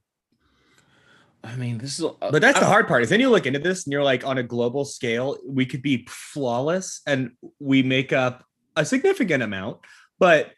I 1.43 1.55
mean, 1.57 1.77
this 1.77 1.99
is. 1.99 2.05
Uh, 2.05 2.31
But 2.31 2.41
that's 2.41 2.59
the 2.59 2.65
hard 2.65 2.87
part 2.87 3.03
is 3.03 3.09
then 3.09 3.19
you 3.19 3.29
look 3.29 3.45
into 3.45 3.59
this 3.59 3.85
and 3.85 3.93
you're 3.93 4.03
like, 4.03 4.25
on 4.25 4.39
a 4.39 4.43
global 4.43 4.83
scale, 4.83 5.37
we 5.47 5.65
could 5.65 5.83
be 5.83 6.07
flawless 6.09 7.01
and 7.05 7.31
we 7.59 7.83
make 7.83 8.11
up 8.11 8.43
a 8.75 8.83
significant 8.83 9.43
amount, 9.43 9.77
but 10.17 10.51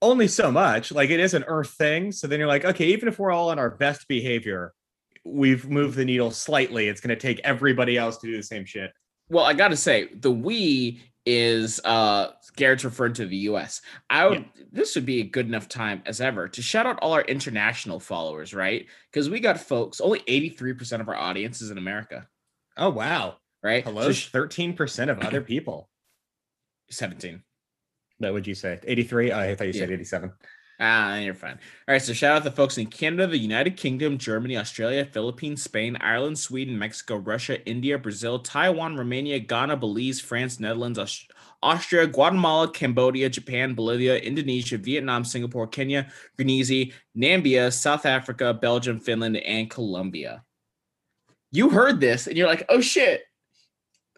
only 0.00 0.28
so 0.28 0.52
much. 0.52 0.92
Like 0.92 1.10
it 1.10 1.18
is 1.18 1.34
an 1.34 1.44
earth 1.48 1.70
thing. 1.70 2.12
So 2.12 2.28
then 2.28 2.38
you're 2.38 2.48
like, 2.48 2.64
okay, 2.64 2.86
even 2.86 3.08
if 3.08 3.18
we're 3.18 3.32
all 3.32 3.50
on 3.50 3.58
our 3.58 3.70
best 3.70 4.06
behavior, 4.06 4.72
we've 5.24 5.68
moved 5.68 5.96
the 5.96 6.04
needle 6.04 6.30
slightly. 6.30 6.88
It's 6.88 7.00
going 7.00 7.16
to 7.16 7.20
take 7.20 7.40
everybody 7.44 7.96
else 7.96 8.16
to 8.18 8.26
do 8.26 8.36
the 8.36 8.42
same 8.42 8.64
shit. 8.64 8.92
Well, 9.30 9.44
I 9.44 9.52
got 9.52 9.68
to 9.68 9.76
say, 9.76 10.08
the 10.14 10.30
we 10.30 11.02
is 11.26 11.78
uh 11.84 12.30
Garrett's 12.56 12.84
referring 12.84 13.12
to 13.12 13.26
the 13.26 13.36
US. 13.50 13.82
I 14.08 14.26
would 14.26 14.46
this 14.72 14.94
would 14.94 15.04
be 15.04 15.20
a 15.20 15.24
good 15.24 15.46
enough 15.46 15.68
time 15.68 16.02
as 16.06 16.22
ever 16.22 16.48
to 16.48 16.62
shout 16.62 16.86
out 16.86 16.98
all 17.02 17.12
our 17.12 17.20
international 17.22 18.00
followers, 18.00 18.54
right? 18.54 18.86
Because 19.12 19.28
we 19.28 19.38
got 19.38 19.60
folks, 19.60 20.00
only 20.00 20.20
83% 20.20 21.00
of 21.02 21.08
our 21.08 21.14
audience 21.16 21.60
is 21.60 21.70
in 21.70 21.76
America, 21.76 22.26
Oh, 22.78 22.88
wow. 22.88 23.36
right? 23.62 23.84
Hello, 23.84 24.10
So 24.10 24.30
13% 24.38 25.10
of 25.10 25.18
other 25.18 25.42
people. 25.42 25.90
17. 26.90 27.42
What 28.18 28.32
would 28.32 28.46
you 28.46 28.54
say? 28.54 28.80
83? 28.82 29.30
I 29.32 29.54
thought 29.54 29.66
you 29.66 29.72
said 29.74 29.90
Yeah. 29.90 29.96
87. 29.96 30.32
Ah, 30.80 31.16
you're 31.16 31.34
fine. 31.34 31.58
All 31.88 31.92
right, 31.92 32.00
so 32.02 32.12
shout 32.12 32.36
out 32.36 32.44
the 32.44 32.52
folks 32.52 32.78
in 32.78 32.86
Canada, 32.86 33.26
the 33.26 33.36
United 33.36 33.76
Kingdom, 33.76 34.16
Germany, 34.16 34.56
Australia, 34.56 35.04
Philippines, 35.04 35.60
Spain, 35.60 35.96
Ireland, 36.00 36.38
Sweden, 36.38 36.78
Mexico, 36.78 37.16
Russia, 37.16 37.64
India, 37.68 37.98
Brazil, 37.98 38.38
Taiwan, 38.38 38.96
Romania, 38.96 39.40
Ghana, 39.40 39.76
Belize, 39.76 40.20
France, 40.20 40.60
Netherlands, 40.60 41.00
Aus- 41.00 41.26
Austria, 41.64 42.06
Guatemala, 42.06 42.70
Cambodia, 42.70 43.28
Japan, 43.28 43.74
Bolivia, 43.74 44.18
Indonesia, 44.18 44.78
Vietnam, 44.78 45.24
Singapore, 45.24 45.66
Kenya, 45.66 46.06
Grenese, 46.38 46.92
Nambia, 47.16 47.72
South 47.72 48.06
Africa, 48.06 48.54
Belgium, 48.54 49.00
Finland, 49.00 49.36
and 49.36 49.68
Colombia. 49.68 50.44
You 51.50 51.70
heard 51.70 51.98
this 51.98 52.28
and 52.28 52.36
you're 52.36 52.46
like, 52.46 52.66
oh 52.68 52.80
shit, 52.80 53.22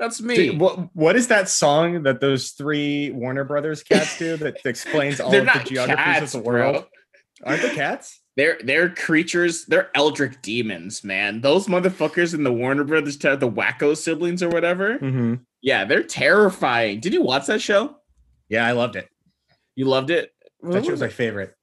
that's 0.01 0.21
me. 0.21 0.35
Dude, 0.35 0.61
what, 0.61 0.95
what 0.97 1.15
is 1.15 1.29
that 1.29 1.49
song 1.49 2.03
that 2.03 2.21
those 2.21 2.51
three 2.51 3.11
Warner 3.13 3.45
Brothers 3.45 3.83
cats 3.85 4.19
do 4.19 4.37
that 4.39 4.57
explains 4.65 5.21
all 5.21 5.33
of 5.33 5.45
the 5.45 5.63
geographies 5.65 6.05
cats, 6.05 6.35
of 6.35 6.43
the 6.43 6.49
world? 6.49 6.75
bro. 6.75 6.85
Aren't 7.45 7.63
they 7.63 7.75
cats? 7.75 8.21
They're 8.37 8.59
they're 8.65 8.89
creatures. 8.89 9.67
They're 9.67 9.91
eldritch 9.95 10.37
demons, 10.43 11.05
man. 11.05 11.41
Those 11.43 11.67
motherfuckers 11.67 12.35
in 12.35 12.43
the 12.43 12.53
Warner 12.53 12.85
Brothers, 12.85 13.19
the 13.19 13.37
Wacko 13.39 13.97
siblings 13.97 14.43
or 14.43 14.49
whatever. 14.49 14.99
Mm-hmm. 14.99 15.35
Yeah, 15.63 15.85
they're 15.85 16.03
terrifying. 16.03 17.01
Did 17.01 17.13
you 17.13 17.23
watch 17.23 17.47
that 17.47 17.61
show? 17.61 17.97
Yeah, 18.49 18.67
I 18.67 18.73
loved 18.73 18.97
it. 18.97 19.09
You 19.77 19.85
loved 19.87 20.11
it. 20.11 20.33
That 20.63 20.83
shit 20.85 20.93
was 20.93 21.01
my 21.01 21.09
favorite. 21.09 21.55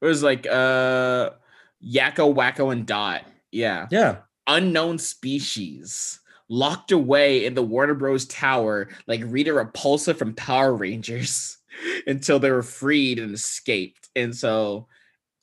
It 0.00 0.06
was 0.06 0.22
like 0.22 0.46
uh, 0.46 1.30
Yakko, 1.84 2.34
Wakko, 2.34 2.72
and 2.72 2.86
Dot. 2.86 3.22
Yeah, 3.50 3.86
Yeah. 3.90 4.18
unknown 4.46 4.98
species 4.98 6.20
locked 6.48 6.92
away 6.92 7.44
in 7.44 7.54
the 7.54 7.62
Warner 7.62 7.94
Bros. 7.94 8.26
Tower, 8.26 8.88
like 9.06 9.20
Rita 9.24 9.50
Repulsa 9.50 10.16
from 10.16 10.34
Power 10.34 10.74
Rangers, 10.74 11.58
until 12.06 12.38
they 12.38 12.50
were 12.50 12.62
freed 12.62 13.18
and 13.18 13.34
escaped. 13.34 14.08
And 14.16 14.34
so 14.34 14.88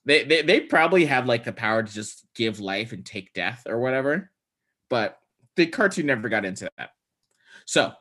they, 0.05 0.23
they 0.23 0.41
they 0.41 0.59
probably 0.61 1.05
have 1.05 1.25
like 1.25 1.43
the 1.43 1.53
power 1.53 1.83
to 1.83 1.91
just 1.91 2.25
give 2.35 2.59
life 2.59 2.91
and 2.91 3.05
take 3.05 3.33
death 3.33 3.63
or 3.67 3.79
whatever. 3.79 4.31
But 4.89 5.19
the 5.55 5.65
cartoon 5.65 6.07
never 6.07 6.29
got 6.29 6.45
into 6.45 6.69
that. 6.77 6.91
So 7.65 7.93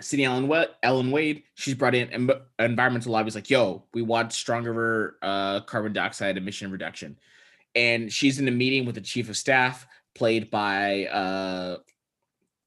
Sydney 0.00 0.24
Ellen, 0.24 0.66
Ellen 0.82 1.10
Wade, 1.10 1.44
she's 1.54 1.74
brought 1.74 1.94
in 1.94 2.10
em- 2.10 2.42
environmental 2.58 3.12
lobbies 3.12 3.34
like, 3.34 3.50
yo, 3.50 3.84
we 3.94 4.02
want 4.02 4.32
stronger 4.32 5.16
uh, 5.22 5.60
carbon 5.60 5.92
dioxide 5.92 6.36
emission 6.36 6.70
reduction. 6.70 7.16
And 7.74 8.12
she's 8.12 8.38
in 8.38 8.46
a 8.46 8.52
meeting 8.52 8.86
with 8.86 8.96
the 8.96 9.00
chief 9.00 9.28
of 9.28 9.36
staff, 9.36 9.86
played 10.14 10.50
by 10.50 11.06
uh, 11.06 11.78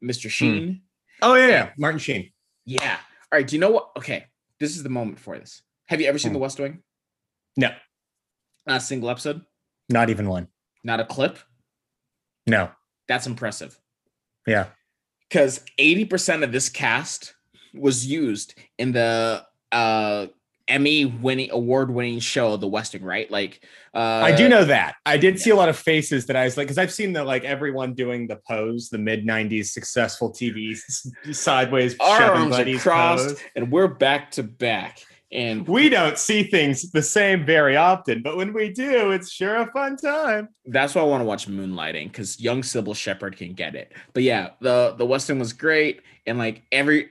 Mr. 0.03 0.29
Sheen. 0.29 0.81
Oh 1.21 1.33
yeah, 1.35 1.47
yeah. 1.47 1.69
Martin 1.77 1.99
Sheen. 1.99 2.31
Yeah. 2.65 2.97
All 3.31 3.37
right. 3.39 3.47
Do 3.47 3.55
you 3.55 3.59
know 3.59 3.71
what? 3.71 3.89
Okay. 3.97 4.25
This 4.59 4.75
is 4.75 4.83
the 4.83 4.89
moment 4.89 5.19
for 5.19 5.37
this. 5.37 5.61
Have 5.87 6.01
you 6.01 6.07
ever 6.07 6.17
seen 6.17 6.31
Hmm. 6.31 6.33
The 6.35 6.39
West 6.39 6.59
Wing? 6.59 6.83
No, 7.55 7.69
Not 8.65 8.77
a 8.77 8.79
single 8.81 9.09
episode? 9.09 9.41
not 9.89 10.09
even 10.09 10.27
one. 10.27 10.47
Not 10.83 10.99
a 10.99 11.05
clip? 11.05 11.39
No. 12.45 12.69
That's 13.07 13.25
impressive. 13.25 13.79
Yeah. 14.45 14.67
Because 15.29 15.61
80% 15.79 16.43
of 16.43 16.51
this 16.51 16.69
cast 16.69 17.33
was 17.73 18.05
used 18.05 18.53
in 18.77 18.91
the 18.91 19.45
uh 19.71 20.27
Emmy 20.67 21.05
winning 21.05 21.51
award 21.51 21.91
winning 21.91 22.19
show, 22.19 22.57
The 22.57 22.67
West 22.67 22.93
Wing, 22.93 23.03
right? 23.03 23.29
Like 23.29 23.63
uh 23.93 23.99
I 23.99 24.35
do 24.35 24.49
know 24.49 24.65
that. 24.65 24.95
I 25.05 25.17
did 25.17 25.39
see 25.39 25.49
a 25.49 25.55
lot 25.55 25.69
of 25.69 25.77
faces 25.77 26.25
that 26.27 26.35
I 26.35 26.45
was 26.45 26.57
like, 26.57 26.67
because 26.67 26.77
I've 26.77 26.93
seen 26.93 27.13
the 27.13 27.23
like 27.23 27.43
everyone 27.43 27.93
doing 27.93 28.27
the 28.27 28.39
pose, 28.47 28.89
the 28.89 28.97
mid 28.97 29.25
'90s 29.25 29.67
successful 29.67 30.31
TV 30.31 30.77
sideways 31.31 31.95
arms 31.99 32.55
buddies 32.55 32.81
crossed, 32.81 33.29
pose. 33.29 33.39
and 33.55 33.71
we're 33.71 33.87
back 33.87 34.31
to 34.31 34.43
back. 34.43 34.99
And 35.31 35.67
We 35.67 35.89
don't 35.89 36.17
see 36.17 36.43
things 36.43 36.89
the 36.91 37.01
same 37.01 37.45
very 37.45 37.75
often, 37.75 38.21
but 38.21 38.37
when 38.37 38.53
we 38.53 38.69
do, 38.69 39.11
it's 39.11 39.29
sure 39.29 39.57
a 39.57 39.69
fun 39.73 39.97
time. 39.97 40.47
That's 40.65 40.95
why 40.95 41.01
I 41.01 41.05
want 41.05 41.19
to 41.21 41.25
watch 41.25 41.49
Moonlighting 41.49 42.05
because 42.05 42.39
young 42.39 42.61
Cybill 42.61 42.95
Shepherd 42.95 43.35
can 43.35 43.53
get 43.53 43.75
it. 43.75 43.91
But 44.13 44.23
yeah, 44.23 44.51
the 44.61 44.95
the 44.97 45.05
West 45.05 45.27
Wing 45.27 45.39
was 45.39 45.51
great, 45.51 46.01
and 46.25 46.37
like 46.37 46.63
every, 46.71 47.09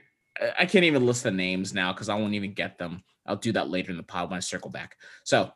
I 0.57 0.65
can't 0.65 0.85
even 0.85 1.05
list 1.05 1.23
the 1.23 1.31
names 1.31 1.75
now 1.75 1.93
because 1.93 2.09
I 2.09 2.15
won't 2.15 2.33
even 2.33 2.53
get 2.53 2.79
them. 2.79 3.03
I'll 3.27 3.35
do 3.35 3.51
that 3.53 3.69
later 3.69 3.91
in 3.91 3.97
the 3.97 4.03
pod 4.03 4.29
when 4.29 4.37
I 4.37 4.41
circle 4.41 4.69
back. 4.71 4.97
So, 5.23 5.51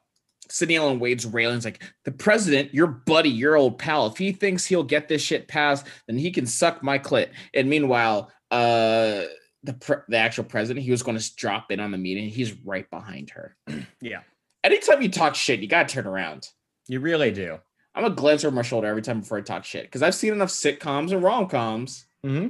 Sydney 0.49 0.75
Ellen 0.75 0.99
Wade's 0.99 1.25
railings 1.25 1.63
like 1.63 1.81
the 2.03 2.11
president, 2.11 2.73
your 2.73 2.87
buddy, 2.87 3.29
your 3.29 3.55
old 3.55 3.77
pal. 3.79 4.07
If 4.07 4.17
he 4.17 4.31
thinks 4.33 4.65
he'll 4.65 4.83
get 4.83 5.07
this 5.07 5.21
shit 5.21 5.47
passed, 5.47 5.87
then 6.07 6.17
he 6.17 6.29
can 6.31 6.45
suck 6.45 6.83
my 6.83 6.99
clit. 6.99 7.29
And 7.53 7.69
meanwhile, 7.69 8.29
uh, 8.49 9.23
the 9.63 9.73
pre- 9.79 9.97
the 10.09 10.17
actual 10.17 10.43
president, 10.43 10.83
he 10.83 10.91
was 10.91 11.03
going 11.03 11.17
to 11.17 11.35
drop 11.35 11.71
in 11.71 11.79
on 11.79 11.91
the 11.91 11.97
meeting. 11.97 12.27
He's 12.27 12.53
right 12.65 12.89
behind 12.89 13.29
her. 13.31 13.55
Yeah, 14.01 14.21
Anytime 14.63 15.01
you 15.01 15.09
talk 15.09 15.35
shit, 15.35 15.59
you 15.61 15.67
gotta 15.67 15.87
turn 15.87 16.05
around. 16.07 16.49
you 16.87 16.99
really 16.99 17.31
do. 17.31 17.57
I'm 17.95 18.03
gonna 18.03 18.15
glance 18.15 18.43
over 18.43 18.55
my 18.55 18.61
shoulder 18.63 18.87
every 18.87 19.01
time 19.03 19.19
before 19.21 19.37
I 19.37 19.41
talk 19.41 19.63
shit 19.63 19.83
because 19.83 20.01
I've 20.03 20.15
seen 20.15 20.33
enough 20.33 20.49
sitcoms 20.49 21.11
and 21.11 21.21
rom 21.23 21.47
coms. 21.47 22.05
hmm 22.23 22.47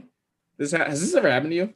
This 0.58 0.72
ha- 0.72 0.86
has 0.86 1.02
this 1.02 1.14
ever 1.14 1.30
happened 1.30 1.52
to 1.52 1.56
you? 1.58 1.74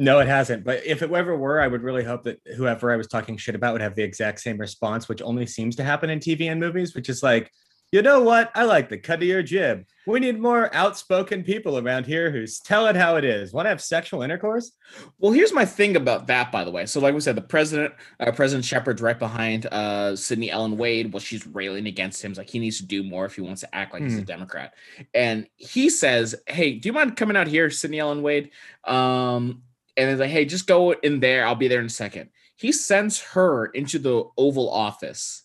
No, 0.00 0.18
it 0.18 0.26
hasn't. 0.28 0.64
But 0.64 0.84
if 0.86 1.02
it 1.02 1.12
ever 1.12 1.36
were, 1.36 1.60
I 1.60 1.68
would 1.68 1.82
really 1.82 2.02
hope 2.04 2.24
that 2.24 2.40
whoever 2.56 2.90
I 2.90 2.96
was 2.96 3.06
talking 3.06 3.36
shit 3.36 3.54
about 3.54 3.74
would 3.74 3.82
have 3.82 3.94
the 3.94 4.02
exact 4.02 4.40
same 4.40 4.56
response, 4.56 5.10
which 5.10 5.20
only 5.20 5.44
seems 5.44 5.76
to 5.76 5.84
happen 5.84 6.08
in 6.08 6.20
TV 6.20 6.50
and 6.50 6.58
movies, 6.58 6.94
which 6.94 7.10
is 7.10 7.22
like, 7.22 7.52
you 7.92 8.00
know 8.00 8.20
what? 8.22 8.50
I 8.54 8.64
like 8.64 8.88
the 8.88 8.96
cut 8.96 9.20
of 9.20 9.28
your 9.28 9.42
jib. 9.42 9.84
We 10.06 10.20
need 10.20 10.40
more 10.40 10.74
outspoken 10.74 11.42
people 11.42 11.76
around 11.76 12.06
here 12.06 12.30
who's 12.30 12.60
tell 12.60 12.86
it 12.86 12.96
how 12.96 13.16
it 13.16 13.24
is. 13.26 13.52
Want 13.52 13.66
to 13.66 13.70
have 13.70 13.82
sexual 13.82 14.22
intercourse? 14.22 14.72
Well, 15.18 15.32
here's 15.32 15.52
my 15.52 15.66
thing 15.66 15.96
about 15.96 16.28
that, 16.28 16.50
by 16.50 16.64
the 16.64 16.70
way. 16.70 16.86
So, 16.86 17.00
like 17.00 17.12
we 17.14 17.20
said, 17.20 17.36
the 17.36 17.42
president, 17.42 17.92
uh, 18.20 18.32
President 18.32 18.64
Shepherd's 18.64 19.02
right 19.02 19.18
behind 19.18 19.66
uh, 19.66 20.16
Sydney 20.16 20.50
Ellen 20.50 20.78
Wade. 20.78 21.12
Well, 21.12 21.20
she's 21.20 21.46
railing 21.48 21.88
against 21.88 22.24
him. 22.24 22.30
It's 22.30 22.38
like 22.38 22.48
he 22.48 22.58
needs 22.60 22.78
to 22.78 22.86
do 22.86 23.02
more 23.02 23.26
if 23.26 23.34
he 23.34 23.42
wants 23.42 23.60
to 23.62 23.74
act 23.74 23.92
like 23.92 24.02
he's 24.04 24.14
a 24.14 24.20
Hmm. 24.20 24.24
Democrat. 24.24 24.72
And 25.12 25.46
he 25.56 25.90
says, 25.90 26.36
"Hey, 26.46 26.74
do 26.74 26.88
you 26.88 26.92
mind 26.94 27.16
coming 27.16 27.36
out 27.36 27.48
here, 27.48 27.68
Sydney 27.70 27.98
Ellen 27.98 28.22
Wade?" 28.22 28.50
Um, 28.84 29.62
and 29.96 30.10
it's 30.10 30.20
like, 30.20 30.30
"Hey, 30.30 30.44
just 30.44 30.66
go 30.66 30.92
in 30.92 31.20
there. 31.20 31.46
I'll 31.46 31.54
be 31.54 31.68
there 31.68 31.80
in 31.80 31.86
a 31.86 31.90
second. 31.90 32.30
He 32.56 32.72
sends 32.72 33.20
her 33.20 33.66
into 33.66 33.98
the 33.98 34.24
Oval 34.36 34.70
Office, 34.70 35.44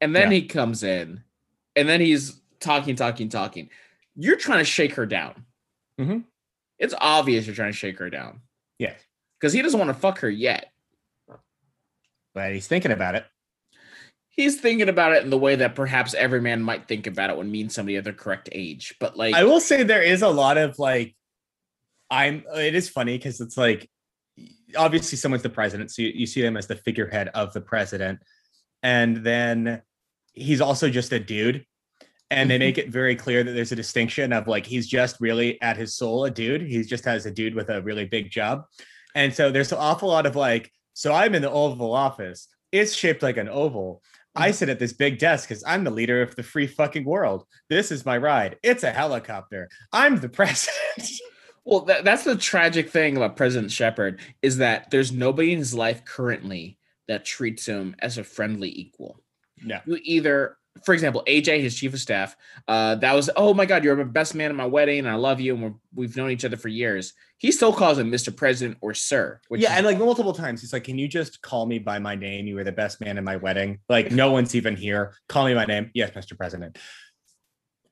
and 0.00 0.14
then 0.14 0.30
Yeah. 0.30 0.38
he 0.38 0.46
comes 0.46 0.82
in, 0.82 1.22
and 1.76 1.88
then 1.88 2.00
he's 2.00 2.40
talking, 2.58 2.96
talking, 2.96 3.28
talking. 3.28 3.70
You're 4.16 4.36
trying 4.36 4.58
to 4.58 4.64
shake 4.64 4.94
her 4.94 5.06
down. 5.06 5.46
Mhm. 5.98 6.24
It's 6.78 6.94
obvious 6.98 7.46
you're 7.46 7.54
trying 7.54 7.72
to 7.72 7.76
shake 7.78 7.98
her 7.98 8.10
down 8.10 8.40
Yes. 8.78 9.00
because 9.38 9.52
he 9.52 9.62
doesn't 9.62 9.78
want 9.78 9.88
to 9.88 9.94
fuck 10.00 10.18
her 10.20 10.30
yet. 10.30 10.72
But 12.34 12.52
he's 12.52 12.66
thinking 12.66 12.92
about 12.92 13.14
it. 13.14 13.26
He's 14.28 14.60
thinking 14.60 14.88
about 14.88 15.12
it 15.12 15.22
in 15.24 15.30
the 15.30 15.38
way 15.38 15.56
that 15.56 15.74
perhaps 15.74 16.14
every 16.14 16.40
man 16.40 16.62
might 16.62 16.86
think 16.88 17.06
about 17.06 17.30
it 17.30 17.36
when 17.36 17.50
meeting 17.50 17.68
somebody 17.70 17.96
of 17.96 18.04
the 18.04 18.12
correct 18.12 18.48
age. 18.52 18.94
But 19.00 19.16
like, 19.16 19.34
I 19.34 19.44
will 19.44 19.60
say 19.60 19.82
there 19.82 20.02
is 20.02 20.22
a 20.22 20.28
lot 20.28 20.56
of 20.56 20.78
like, 20.78 21.14
I'm. 22.10 22.44
It 22.54 22.74
is 22.74 22.88
funny 22.88 23.16
because 23.16 23.40
it's 23.40 23.56
like, 23.56 23.88
obviously 24.76 25.16
someone's 25.16 25.42
the 25.42 25.50
president, 25.50 25.90
so 25.90 26.02
you, 26.02 26.12
you 26.14 26.26
see 26.26 26.42
them 26.42 26.56
as 26.56 26.66
the 26.66 26.76
figurehead 26.76 27.28
of 27.28 27.52
the 27.52 27.60
president, 27.60 28.20
and 28.82 29.18
then 29.18 29.82
he's 30.32 30.60
also 30.60 30.88
just 30.88 31.12
a 31.12 31.20
dude, 31.20 31.64
and 32.30 32.50
they 32.50 32.58
make 32.58 32.78
it 32.82 32.88
very 32.88 33.14
clear 33.16 33.44
that 33.44 33.52
there's 33.52 33.72
a 33.72 33.76
distinction 33.76 34.32
of 34.32 34.48
like 34.48 34.66
he's 34.66 34.86
just 34.86 35.20
really 35.20 35.60
at 35.62 35.76
his 35.76 35.94
soul 35.94 36.24
a 36.24 36.30
dude. 36.30 36.62
He's 36.62 36.88
just 36.88 37.04
has 37.04 37.26
a 37.26 37.30
dude 37.30 37.54
with 37.54 37.70
a 37.70 37.82
really 37.82 38.06
big 38.06 38.30
job, 38.30 38.64
and 39.14 39.34
so 39.34 39.50
there's 39.50 39.72
an 39.72 39.78
awful 39.78 40.08
lot 40.08 40.26
of 40.26 40.36
like. 40.36 40.70
So 40.92 41.14
I'm 41.14 41.34
in 41.34 41.42
the 41.42 41.50
Oval 41.50 41.94
Office. 41.94 42.48
It's 42.72 42.92
shaped 42.92 43.22
like 43.22 43.36
an 43.36 43.48
oval. 43.48 44.02
I 44.34 44.50
mm. 44.50 44.54
sit 44.54 44.68
at 44.68 44.78
this 44.78 44.92
big 44.92 45.18
desk 45.18 45.48
because 45.48 45.64
I'm 45.66 45.84
the 45.84 45.90
leader 45.90 46.22
of 46.22 46.36
the 46.36 46.42
free 46.42 46.66
fucking 46.66 47.04
world. 47.04 47.44
This 47.68 47.90
is 47.90 48.06
my 48.06 48.16
ride. 48.16 48.56
It's 48.62 48.84
a 48.84 48.90
helicopter. 48.90 49.68
I'm 49.92 50.20
the 50.20 50.28
president. 50.40 51.10
Well, 51.70 51.80
that, 51.86 52.04
that's 52.04 52.24
the 52.24 52.36
tragic 52.36 52.90
thing 52.90 53.16
about 53.16 53.36
President 53.36 53.70
Shepherd 53.72 54.20
is 54.42 54.58
that 54.58 54.90
there's 54.90 55.12
nobody 55.12 55.52
in 55.52 55.58
his 55.58 55.72
life 55.72 56.04
currently 56.04 56.78
that 57.08 57.24
treats 57.24 57.64
him 57.64 57.94
as 58.00 58.18
a 58.18 58.24
friendly 58.24 58.68
equal. 58.78 59.20
no. 59.64 59.78
You 59.86 59.98
either, 60.02 60.56
for 60.84 60.94
example, 60.94 61.22
AJ, 61.28 61.60
his 61.60 61.76
chief 61.76 61.94
of 61.94 62.00
staff, 62.00 62.36
uh, 62.68 62.96
that 62.96 63.14
was, 63.14 63.30
oh 63.36 63.54
my 63.54 63.66
God, 63.66 63.84
you're 63.84 63.94
my 63.96 64.02
best 64.02 64.34
man 64.34 64.50
at 64.50 64.56
my 64.56 64.66
wedding, 64.66 64.98
and 65.00 65.08
I 65.08 65.14
love 65.14 65.40
you, 65.40 65.54
and 65.54 65.62
we're, 65.62 65.74
we've 65.94 66.16
known 66.16 66.30
each 66.32 66.44
other 66.44 66.56
for 66.56 66.68
years. 66.68 67.12
He 67.38 67.52
still 67.52 67.72
calls 67.72 67.98
him 67.98 68.10
Mr. 68.10 68.34
President 68.36 68.76
or 68.80 68.92
Sir. 68.92 69.40
Yeah, 69.50 69.70
is- 69.72 69.76
and 69.78 69.86
like 69.86 69.98
multiple 69.98 70.32
times, 70.32 70.60
he's 70.60 70.72
like, 70.72 70.84
"Can 70.84 70.98
you 70.98 71.06
just 71.08 71.40
call 71.40 71.66
me 71.66 71.78
by 71.78 71.98
my 72.00 72.14
name? 72.16 72.46
You 72.48 72.56
were 72.56 72.64
the 72.64 72.72
best 72.72 73.00
man 73.00 73.16
in 73.16 73.24
my 73.24 73.36
wedding. 73.36 73.78
Like, 73.88 74.10
no 74.12 74.30
one's 74.32 74.54
even 74.54 74.74
here. 74.76 75.14
Call 75.28 75.46
me 75.46 75.54
by 75.54 75.66
name. 75.66 75.90
Yes, 75.94 76.10
Mr. 76.10 76.36
President." 76.36 76.76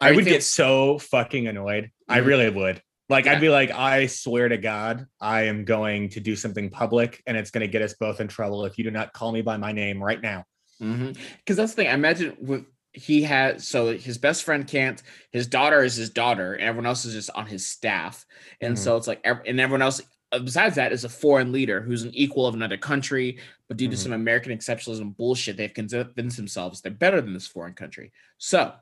I 0.01 0.13
would 0.13 0.25
get 0.25 0.45
so 0.45 0.99
fucking 0.99 1.49
annoyed. 1.49 1.91
I 2.09 2.21
Mhm. 2.21 2.27
really 2.27 2.51
would. 2.51 2.83
Like, 3.09 3.25
Yeah. 3.25 3.33
I'd 3.33 3.41
be 3.41 3.49
like, 3.49 3.71
"I 3.71 4.07
swear 4.07 4.49
to 4.49 4.59
God, 4.59 5.07
I 5.21 5.45
am 5.45 5.65
going 5.65 6.11
to 6.11 6.21
do 6.21 6.37
something 6.37 6.69
public, 6.71 7.23
and 7.27 7.37
it's 7.37 7.51
going 7.51 7.63
to 7.63 7.69
get 7.69 7.83
us 7.83 7.95
both 7.95 8.21
in 8.21 8.29
trouble 8.29 8.65
if 8.67 8.77
you 8.79 8.85
do 8.85 8.91
not 8.91 9.13
call 9.13 9.33
me 9.33 9.43
by 9.43 9.57
my 9.57 9.73
name 9.73 10.03
right 10.03 10.21
now." 10.21 10.45
Because 10.79 11.57
that's 11.57 11.73
the 11.73 11.77
thing. 11.77 11.89
I 11.89 11.95
imagine 11.95 12.37
when 12.41 12.67
he 12.93 13.23
has 13.23 13.67
so 13.67 13.97
his 13.97 14.19
best 14.19 14.45
friend 14.45 14.67
can't. 14.67 15.03
His 15.33 15.47
daughter 15.47 15.83
is 15.83 15.97
his 15.97 16.11
daughter, 16.11 16.55
and 16.55 16.63
everyone 16.63 16.87
else 16.87 17.05
is 17.05 17.15
just 17.15 17.31
on 17.35 17.47
his 17.47 17.67
staff. 17.67 18.25
And 18.61 18.75
Mhm. 18.75 18.79
so 18.79 18.97
it's 18.97 19.07
like, 19.07 19.21
and 19.25 19.61
everyone 19.61 19.83
else 19.83 20.03
uh, 20.31 20.39
besides 20.39 20.75
that 20.77 20.93
is 20.93 21.05
a 21.05 21.09
foreign 21.09 21.53
leader 21.53 21.81
who's 21.81 22.03
an 22.03 22.15
equal 22.15 22.47
of 22.47 22.55
another 22.55 22.77
country, 22.77 23.39
but 23.67 23.79
due 23.79 23.89
to 23.89 23.97
Mhm. 23.97 23.99
some 23.99 24.13
American 24.13 24.53
exceptionalism 24.53 25.17
bullshit, 25.17 25.57
they've 25.57 25.73
convinced 25.73 26.37
themselves 26.37 26.83
they're 26.83 26.93
better 26.93 27.23
than 27.23 27.33
this 27.33 27.47
foreign 27.47 27.73
country. 27.73 28.13
So 28.37 28.75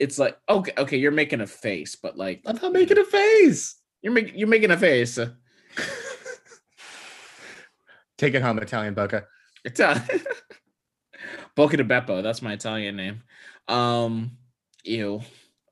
it's 0.00 0.18
like, 0.18 0.36
okay, 0.48 0.72
okay, 0.78 0.96
you're 0.96 1.12
making 1.12 1.42
a 1.42 1.46
face, 1.46 1.94
but 1.94 2.16
like 2.16 2.40
I'm 2.46 2.56
not 2.56 2.72
making 2.72 2.98
a 2.98 3.04
face. 3.04 3.76
you're 4.02 4.14
making 4.14 4.36
you're 4.36 4.48
making 4.48 4.70
a 4.70 4.76
face. 4.76 5.18
Take 8.18 8.34
it 8.34 8.42
home, 8.42 8.58
Italian 8.58 8.94
Boka. 8.94 9.26
It's 9.64 9.78
uh, 9.80 10.00
Boca 11.54 11.76
de 11.76 11.84
Beppo. 11.84 12.22
That's 12.22 12.42
my 12.42 12.54
Italian 12.54 12.96
name. 12.96 13.22
Um, 13.68 14.32
ew. 14.84 15.20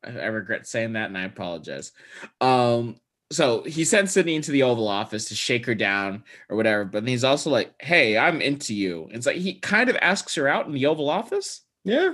I, 0.05 0.11
I 0.11 0.27
regret 0.27 0.67
saying 0.67 0.93
that, 0.93 1.07
and 1.07 1.17
I 1.19 1.25
apologize. 1.25 1.93
Um, 2.41 3.01
so 3.31 3.63
he 3.63 3.85
sent 3.85 4.11
Sydney 4.11 4.37
into 4.37 4.53
the 4.53 4.63
Oval 4.63 4.89
Office 4.89 5.27
to 5.27 5.35
shake 5.35 5.67
her 5.67 5.75
down 5.75 6.25
or 6.49 6.57
whatever. 6.57 6.85
But 6.85 7.09
he's 7.09 7.25
also 7.25 7.51
like, 7.51 7.75
"Hey, 7.81 8.19
I'm 8.19 8.43
into 8.43 8.75
you." 8.75 9.09
It's 9.11 9.27
like 9.27 9.37
he 9.37 9.55
kind 9.55 9.89
of 9.89 9.97
asks 9.97 10.35
her 10.35 10.49
out 10.49 10.67
in 10.67 10.73
the 10.73 10.87
Oval 10.87 11.09
Office. 11.09 11.63
Yeah. 11.85 12.13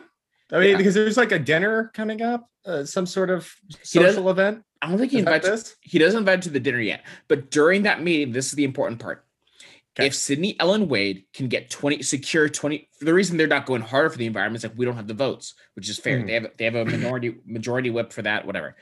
I 0.55 0.61
mean, 0.61 0.71
Yeah. 0.71 0.77
because 0.77 0.95
there's 0.95 1.17
like 1.17 1.33
a 1.33 1.39
dinner 1.39 1.91
coming 1.95 2.23
up, 2.23 2.49
uh, 2.65 2.85
some 2.85 3.07
sort 3.07 3.29
of 3.31 3.53
social 3.83 4.31
event. 4.31 4.63
I 4.81 4.89
don't 4.89 4.99
think 4.99 5.13
he 5.13 5.19
invites. 5.19 5.49
this? 5.49 5.77
He 5.81 5.99
doesn't 5.99 6.19
invite 6.21 6.43
to 6.43 6.51
the 6.51 6.61
dinner 6.61 6.81
yet. 6.81 7.05
But 7.29 7.51
during 7.51 7.83
that 7.83 8.03
meeting, 8.03 8.33
this 8.33 8.47
is 8.47 8.53
the 8.53 8.65
important 8.65 9.01
part. 9.01 9.25
Okay. 9.97 10.07
If 10.07 10.15
Sydney 10.15 10.57
Ellen 10.61 10.89
Wade 10.89 11.25
can 11.33 11.49
get 11.49 11.71
20 11.71 12.03
secure 12.03 12.49
20 12.49 12.89
the 13.01 13.15
reason 13.15 13.37
they're 13.37 13.47
not 13.47 13.65
going 13.67 13.81
harder 13.83 14.11
for 14.11 14.19
the 14.19 14.27
environment 14.27 14.65
is 14.65 14.69
like 14.69 14.77
we 14.79 14.85
don't 14.85 14.97
have 14.97 15.07
the 15.07 15.15
votes, 15.15 15.55
which 15.75 15.89
is 15.89 15.99
fair. 15.99 16.19
Mhm. 16.19 16.27
They 16.27 16.33
have 16.35 16.51
they 16.59 16.65
have 16.65 16.75
a 16.75 16.85
minority 16.85 17.37
majority 17.47 17.91
whip 17.91 18.13
for 18.13 18.23
that, 18.23 18.45
whatever. 18.47 18.77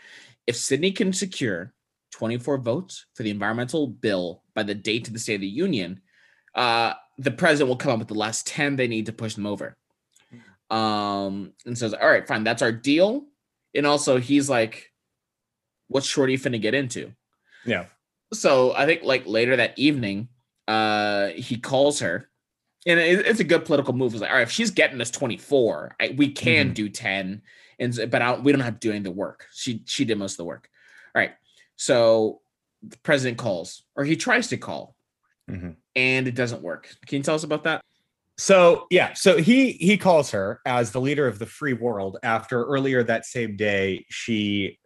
If 0.47 0.57
Sydney 0.57 0.91
can 0.93 1.13
secure 1.13 1.73
24 2.13 2.59
votes 2.59 3.07
for 3.15 3.23
the 3.23 3.31
environmental 3.31 3.87
bill 3.87 4.43
by 4.55 4.63
the 4.63 4.75
date 4.75 5.07
of 5.07 5.13
the 5.13 5.19
State 5.19 5.37
of 5.37 5.41
the 5.43 5.47
Union, 5.49 6.01
uh, 6.55 6.95
the 7.19 7.31
president 7.31 7.69
will 7.69 7.77
come 7.77 7.93
up 7.93 7.99
with 7.99 8.09
the 8.09 8.15
last 8.15 8.47
10 8.47 8.77
they 8.77 8.89
need 8.89 9.07
to 9.07 9.13
push 9.13 9.35
them 9.35 9.47
over. 9.47 9.77
Um, 10.77 11.53
and 11.67 11.77
says, 11.77 11.93
all 11.93 12.09
right, 12.09 12.27
fine, 12.27 12.45
that's 12.45 12.63
our 12.63 12.73
deal. 12.73 13.25
And 13.75 13.87
also 13.87 14.17
he's 14.19 14.49
like, 14.49 14.91
what's 15.89 16.07
Shorty 16.07 16.39
finna 16.39 16.61
get 16.61 16.75
into? 16.75 17.13
Yeah. 17.65 17.87
so 18.33 18.73
I 18.75 18.87
think 18.87 19.03
like 19.03 19.27
later 19.27 19.57
that 19.57 19.79
evening, 19.79 20.29
uh, 20.67 21.29
he 21.29 21.59
calls 21.59 22.01
her, 22.01 22.31
and 22.87 22.99
it- 22.99 23.27
it's 23.27 23.41
a 23.41 23.45
good 23.45 23.65
political 23.67 23.93
move. 23.93 24.15
It's 24.15 24.23
like, 24.23 24.31
all 24.31 24.37
right, 24.37 24.43
if 24.43 24.51
she's 24.51 24.71
getting 24.71 25.01
us 25.03 25.11
24, 25.11 25.95
I, 26.01 26.15
we 26.17 26.31
can 26.33 26.71
Mhm. 26.71 26.75
do 26.75 26.89
10, 26.89 27.43
and 27.79 27.95
but 28.11 28.23
I, 28.23 28.33
don't- 28.33 28.43
we 28.45 28.51
don't 28.53 28.63
have 28.63 28.81
to 28.81 28.89
do 28.89 28.89
any 28.91 28.99
of 28.99 29.05
the 29.05 29.11
work. 29.11 29.47
She 29.53 29.83
she 29.87 30.07
did 30.07 30.17
most 30.17 30.33
of 30.33 30.37
the 30.39 30.45
work. 30.45 30.71
All 31.15 31.21
right, 31.21 31.33
so 31.77 32.41
the 32.83 32.97
president 32.99 33.37
calls, 33.39 33.83
or 33.97 34.05
he 34.05 34.17
tries 34.17 34.49
to 34.49 34.57
call, 34.57 34.97
Mhm. 35.51 35.77
and 35.95 36.27
it 36.27 36.35
doesn't 36.35 36.63
work. 36.63 36.89
Can 37.07 37.19
you 37.19 37.23
tell 37.23 37.35
us 37.35 37.45
about 37.45 37.65
that? 37.65 37.85
So 38.43 38.89
yeah, 38.91 39.13
so 39.13 39.37
he 39.37 39.71
he 39.75 39.97
calls 39.97 40.33
her 40.33 40.61
as 40.67 40.91
the 40.91 41.01
leader 41.01 41.29
of 41.29 41.39
the 41.39 41.47
free 41.47 41.75
world 41.75 42.19
after 42.25 42.65
earlier 42.65 43.05
that 43.05 43.25
same 43.25 43.55
day 43.57 44.05
she 44.11 44.81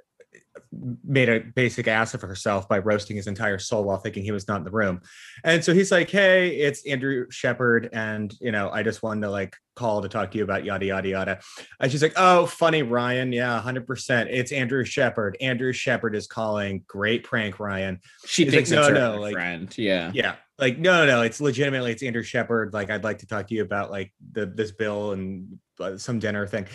uh, 0.55 0.61
made 1.03 1.31
a 1.31 1.40
basic 1.40 1.88
ass 1.88 2.12
of 2.12 2.21
herself 2.21 2.69
by 2.69 2.81
roasting 2.81 3.16
his 3.16 3.27
entire 3.27 3.59
soul 3.59 3.85
while 3.85 3.97
thinking 3.97 4.25
he 4.25 4.31
was 4.31 4.47
not 4.47 4.59
in 4.59 4.64
the 4.64 4.71
room. 4.71 5.01
And 5.42 5.64
so 5.64 5.73
he's 5.73 5.90
like, 5.90 6.11
"Hey, 6.11 6.51
it's 6.51 6.87
Andrew 6.87 7.31
Shepherd 7.31 7.88
and, 7.95 8.31
you 8.42 8.53
know, 8.53 8.69
I 8.69 8.83
just 8.83 9.03
wanted 9.03 9.23
to 9.23 9.31
like 9.31 9.57
call 9.77 10.03
to 10.03 10.09
talk 10.09 10.33
to 10.33 10.39
you 10.39 10.45
about 10.45 10.65
yada 10.65 10.87
yada 10.87 11.09
yada." 11.09 11.41
And 11.79 11.93
she's 11.93 12.03
like, 12.03 12.15
"Oh, 12.17 12.47
funny 12.47 12.83
Ryan. 12.83 13.33
Yeah, 13.33 13.61
100%. 13.65 14.27
It's 14.31 14.51
Andrew 14.51 14.85
Shepherd. 14.85 15.37
Andrew 15.41 15.73
Shepherd 15.73 16.17
is 16.17 16.27
calling. 16.27 16.83
Great 16.89 17.23
prank, 17.23 17.61
Ryan." 17.61 18.01
She 18.25 18.45
He's 18.45 18.53
thinks 18.53 18.71
like, 18.73 18.81
it's 18.81 18.89
"No, 18.89 18.95
her 18.95 19.15
no, 19.17 19.21
like- 19.21 19.35
friend. 19.35 19.79
Yeah. 19.79 20.11
yeah 20.15 20.35
like 20.59 20.79
no 20.79 21.05
no 21.05 21.17
no 21.17 21.21
it's 21.23 21.39
legitimately 21.39 21.93
it's 21.93 22.03
andrew 22.03 22.23
shepherd 22.23 22.73
like 22.73 22.89
i'd 22.91 23.05
like 23.05 23.19
to 23.19 23.27
talk 23.27 23.47
to 23.47 23.55
you 23.55 23.61
about 23.61 23.91
like 23.91 24.11
the 24.33 24.47
this 24.47 24.71
bill 24.73 25.12
and 25.12 25.59
uh, 25.81 25.99
some 25.99 26.19
dinner 26.19 26.47
thing 26.47 26.67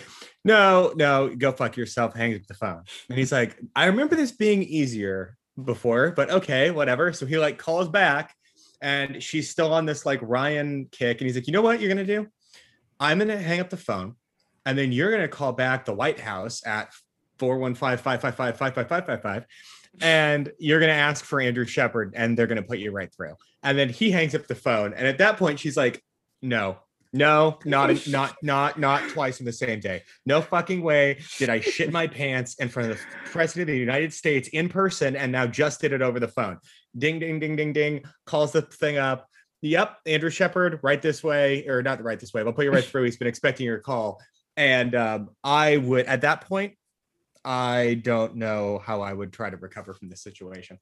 no 0.46 0.94
no 0.96 1.34
go 1.36 1.52
fuck 1.52 1.76
yourself 1.76 2.14
hangs 2.16 2.36
up 2.36 2.46
the 2.46 2.54
phone 2.54 2.84
and 3.10 3.18
he's 3.18 3.32
like 3.32 3.58
i 3.76 3.86
remember 3.86 4.16
this 4.16 4.32
being 4.32 4.62
easier 4.62 5.36
before 5.66 6.12
but 6.12 6.30
okay 6.30 6.70
whatever 6.70 7.12
so 7.12 7.26
he 7.26 7.40
like 7.40 7.58
calls 7.58 7.90
back 7.90 8.36
and 8.84 9.24
she's 9.24 9.50
still 9.50 9.74
on 9.74 9.88
this 9.88 10.06
like 10.06 10.20
ryan 10.22 10.88
kick 10.92 11.20
and 11.20 11.26
he's 11.28 11.36
like 11.36 11.48
you 11.48 11.54
know 11.54 11.64
what 11.64 11.80
you're 11.80 11.90
gonna 11.90 12.06
do 12.06 12.28
i'm 13.02 13.20
gonna 13.20 13.38
hang 13.38 13.60
up 13.60 13.70
the 13.70 13.76
phone 13.76 14.16
and 14.66 14.78
then 14.78 14.94
you're 14.94 15.12
gonna 15.12 15.28
call 15.28 15.52
back 15.52 15.84
the 15.84 15.94
white 15.94 16.22
house 16.22 16.66
at 16.66 16.94
415-555-555-555 17.40 19.44
and 20.00 20.52
you're 20.58 20.80
going 20.80 20.90
to 20.90 20.96
ask 20.96 21.26
for 21.26 21.42
Andrew 21.42 21.66
Shepherd 21.66 22.14
and 22.16 22.38
they're 22.38 22.48
going 22.48 22.62
to 22.62 22.64
put 22.64 22.80
you 22.80 22.92
right 22.92 23.14
through. 23.14 23.34
And 23.64 23.78
then 23.78 23.90
he 23.90 24.12
hangs 24.12 24.34
up 24.34 24.48
the 24.48 24.56
phone. 24.56 24.94
And 24.94 25.06
at 25.06 25.18
that 25.18 25.38
point, 25.38 25.60
she's 25.60 25.76
like, 25.76 26.02
no, 26.42 26.78
No, 27.14 27.60
not 27.66 27.90
not 28.08 28.36
not 28.42 28.80
not 28.80 29.10
twice 29.10 29.42
in 29.42 29.46
the 29.46 29.52
same 29.52 29.82
day. 29.82 30.04
No 30.26 30.42
fucking 30.42 30.82
way 30.82 31.20
did 31.38 31.50
I 31.50 31.60
shit 31.60 31.92
my 31.92 32.08
pants 32.08 32.56
in 32.56 32.70
front 32.70 32.92
of 32.92 32.98
the 32.98 33.04
president 33.26 33.70
of 33.70 33.74
the 33.74 33.80
United 33.80 34.14
States 34.14 34.48
in 34.50 34.70
person 34.70 35.18
and 35.18 35.32
now 35.32 35.46
just 35.46 35.82
did 35.82 35.92
it 35.92 36.02
over 36.02 36.20
the 36.20 36.30
phone. 36.30 36.58
Ding 36.98 37.20
ding 37.20 37.40
ding 37.40 37.58
ding 37.58 37.74
ding 37.74 38.04
calls 38.26 38.54
the 38.54 38.62
thing 38.62 38.98
up. 38.98 39.28
Yep, 39.62 39.98
Andrew 40.08 40.30
Shepherd, 40.30 40.80
right 40.82 41.02
this 41.02 41.24
way, 41.24 41.68
or 41.68 41.84
not 41.84 42.02
right 42.04 42.20
this 42.20 42.34
way. 42.34 42.42
I'll 42.42 42.52
put 42.54 42.66
you 42.66 42.72
right 42.72 42.84
through. 42.92 43.04
He's 43.04 43.18
been 43.18 43.28
expecting 43.28 43.66
your 43.66 43.80
call, 43.80 44.20
and 44.58 44.96
um, 44.96 45.30
I 45.44 45.78
would 45.78 46.06
at 46.08 46.22
that 46.22 46.42
point, 46.42 46.74
I 47.46 48.00
don't 48.04 48.36
know 48.36 48.82
how 48.84 49.02
I 49.02 49.14
would 49.14 49.32
try 49.34 49.50
to 49.50 49.58
recover 49.58 49.94
from 49.94 50.10
this 50.10 50.22
situation. 50.22 50.80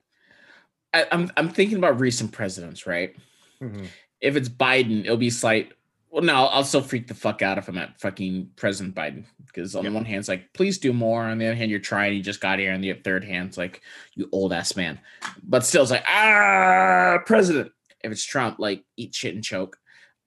I, 0.94 1.06
I'm 1.12 1.32
I'm 1.38 1.50
thinking 1.50 1.78
about 1.78 2.00
recent 2.00 2.32
presidents, 2.32 2.88
right? 2.88 3.16
Mhm. 3.62 3.88
If 4.22 4.36
it's 4.36 4.50
Biden, 4.50 5.02
it'll 5.06 5.18
be 5.18 5.30
slight. 5.30 5.74
Well, 6.10 6.24
no, 6.24 6.46
I'll 6.46 6.64
still 6.64 6.82
freak 6.82 7.08
the 7.08 7.14
fuck 7.14 7.44
out 7.44 7.60
if 7.60 7.68
I'm 7.68 7.78
at 7.78 8.02
fucking 8.02 8.50
President 8.56 8.96
Biden 8.96 9.26
because 9.46 9.76
on 9.76 9.84
Yeah. 9.84 9.92
the 9.92 9.96
one 9.96 10.06
hand, 10.06 10.20
it's 10.20 10.28
like, 10.28 10.52
please 10.54 10.80
do 10.80 10.92
more. 10.92 11.22
On 11.24 11.38
the 11.38 11.46
other 11.46 11.56
hand, 11.56 11.70
you're 11.70 11.80
trying, 11.80 12.16
you 12.16 12.24
just 12.24 12.42
got 12.42 12.58
here. 12.58 12.74
On 12.74 12.82
the 12.82 12.94
third 12.94 13.24
hand, 13.24 13.50
it's 13.50 13.60
like, 13.60 13.82
you 14.16 14.28
old 14.32 14.52
ass 14.52 14.76
man. 14.76 15.00
But 15.44 15.64
still, 15.64 15.84
it's 15.84 15.92
like, 15.92 16.04
ah, 16.08 17.20
President. 17.28 17.72
If 18.04 18.12
it's 18.12 18.24
Trump, 18.24 18.60
like, 18.60 18.84
eat 18.98 19.14
shit 19.14 19.36
and 19.36 19.44
choke. 19.44 19.78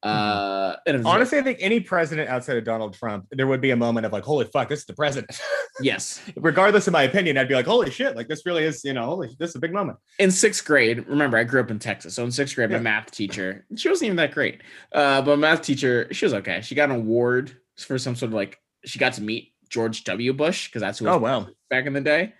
Uh, 0.02 0.74
and 0.84 0.96
if 0.96 1.00
it's- 1.02 1.14
Honestly, 1.14 1.38
I 1.38 1.42
think 1.42 1.58
any 1.60 1.78
president 1.78 2.28
outside 2.28 2.56
of 2.56 2.64
Donald 2.64 2.92
Trump, 2.94 3.26
there 3.30 3.46
would 3.46 3.60
be 3.60 3.70
a 3.70 3.76
moment 3.76 4.04
of 4.04 4.12
like, 4.12 4.24
"Holy 4.24 4.44
fuck, 4.46 4.68
this 4.68 4.80
is 4.80 4.84
the 4.86 4.94
president." 4.94 5.40
yes. 5.80 6.20
Regardless 6.36 6.88
of 6.88 6.92
my 6.92 7.04
opinion, 7.04 7.38
I'd 7.38 7.46
be 7.46 7.54
like, 7.54 7.66
"Holy 7.66 7.88
shit, 7.88 8.16
like 8.16 8.26
this 8.26 8.44
really 8.44 8.64
is, 8.64 8.82
you 8.84 8.94
know, 8.94 9.04
holy, 9.06 9.28
this 9.38 9.50
is 9.50 9.56
a 9.56 9.60
big 9.60 9.72
moment." 9.72 9.98
in 10.18 10.32
sixth 10.32 10.64
grade, 10.64 11.06
remember 11.06 11.36
I 11.38 11.44
grew 11.44 11.60
up 11.60 11.70
in 11.70 11.78
Texas. 11.78 12.14
So 12.14 12.24
in 12.24 12.32
sixth 12.32 12.56
grade, 12.56 12.70
Yeah. 12.70 12.78
my 12.78 12.82
math 12.82 13.12
teacher, 13.12 13.64
she 13.76 13.88
wasn't 13.88 14.06
even 14.06 14.16
that 14.16 14.32
great. 14.32 14.62
Uh, 14.92 15.22
but 15.22 15.38
my 15.38 15.50
math 15.50 15.62
teacher, 15.62 16.08
she 16.12 16.24
was 16.24 16.34
okay. 16.34 16.62
She 16.62 16.74
got 16.74 16.90
an 16.90 16.96
award 16.96 17.56
for 17.78 17.96
some 17.96 18.16
sort 18.16 18.30
of 18.30 18.34
like 18.34 18.58
she 18.84 18.98
got 18.98 19.12
to 19.14 19.22
meet 19.22 19.52
George 19.68 20.02
W. 20.02 20.32
Bush 20.32 20.66
because 20.66 20.80
that's 20.82 20.98
who 20.98 21.04
was 21.04 21.14
Oh 21.14 21.18
wow, 21.18 21.46
back 21.70 21.86
in 21.86 21.92
the 21.92 22.00
day. 22.00 22.34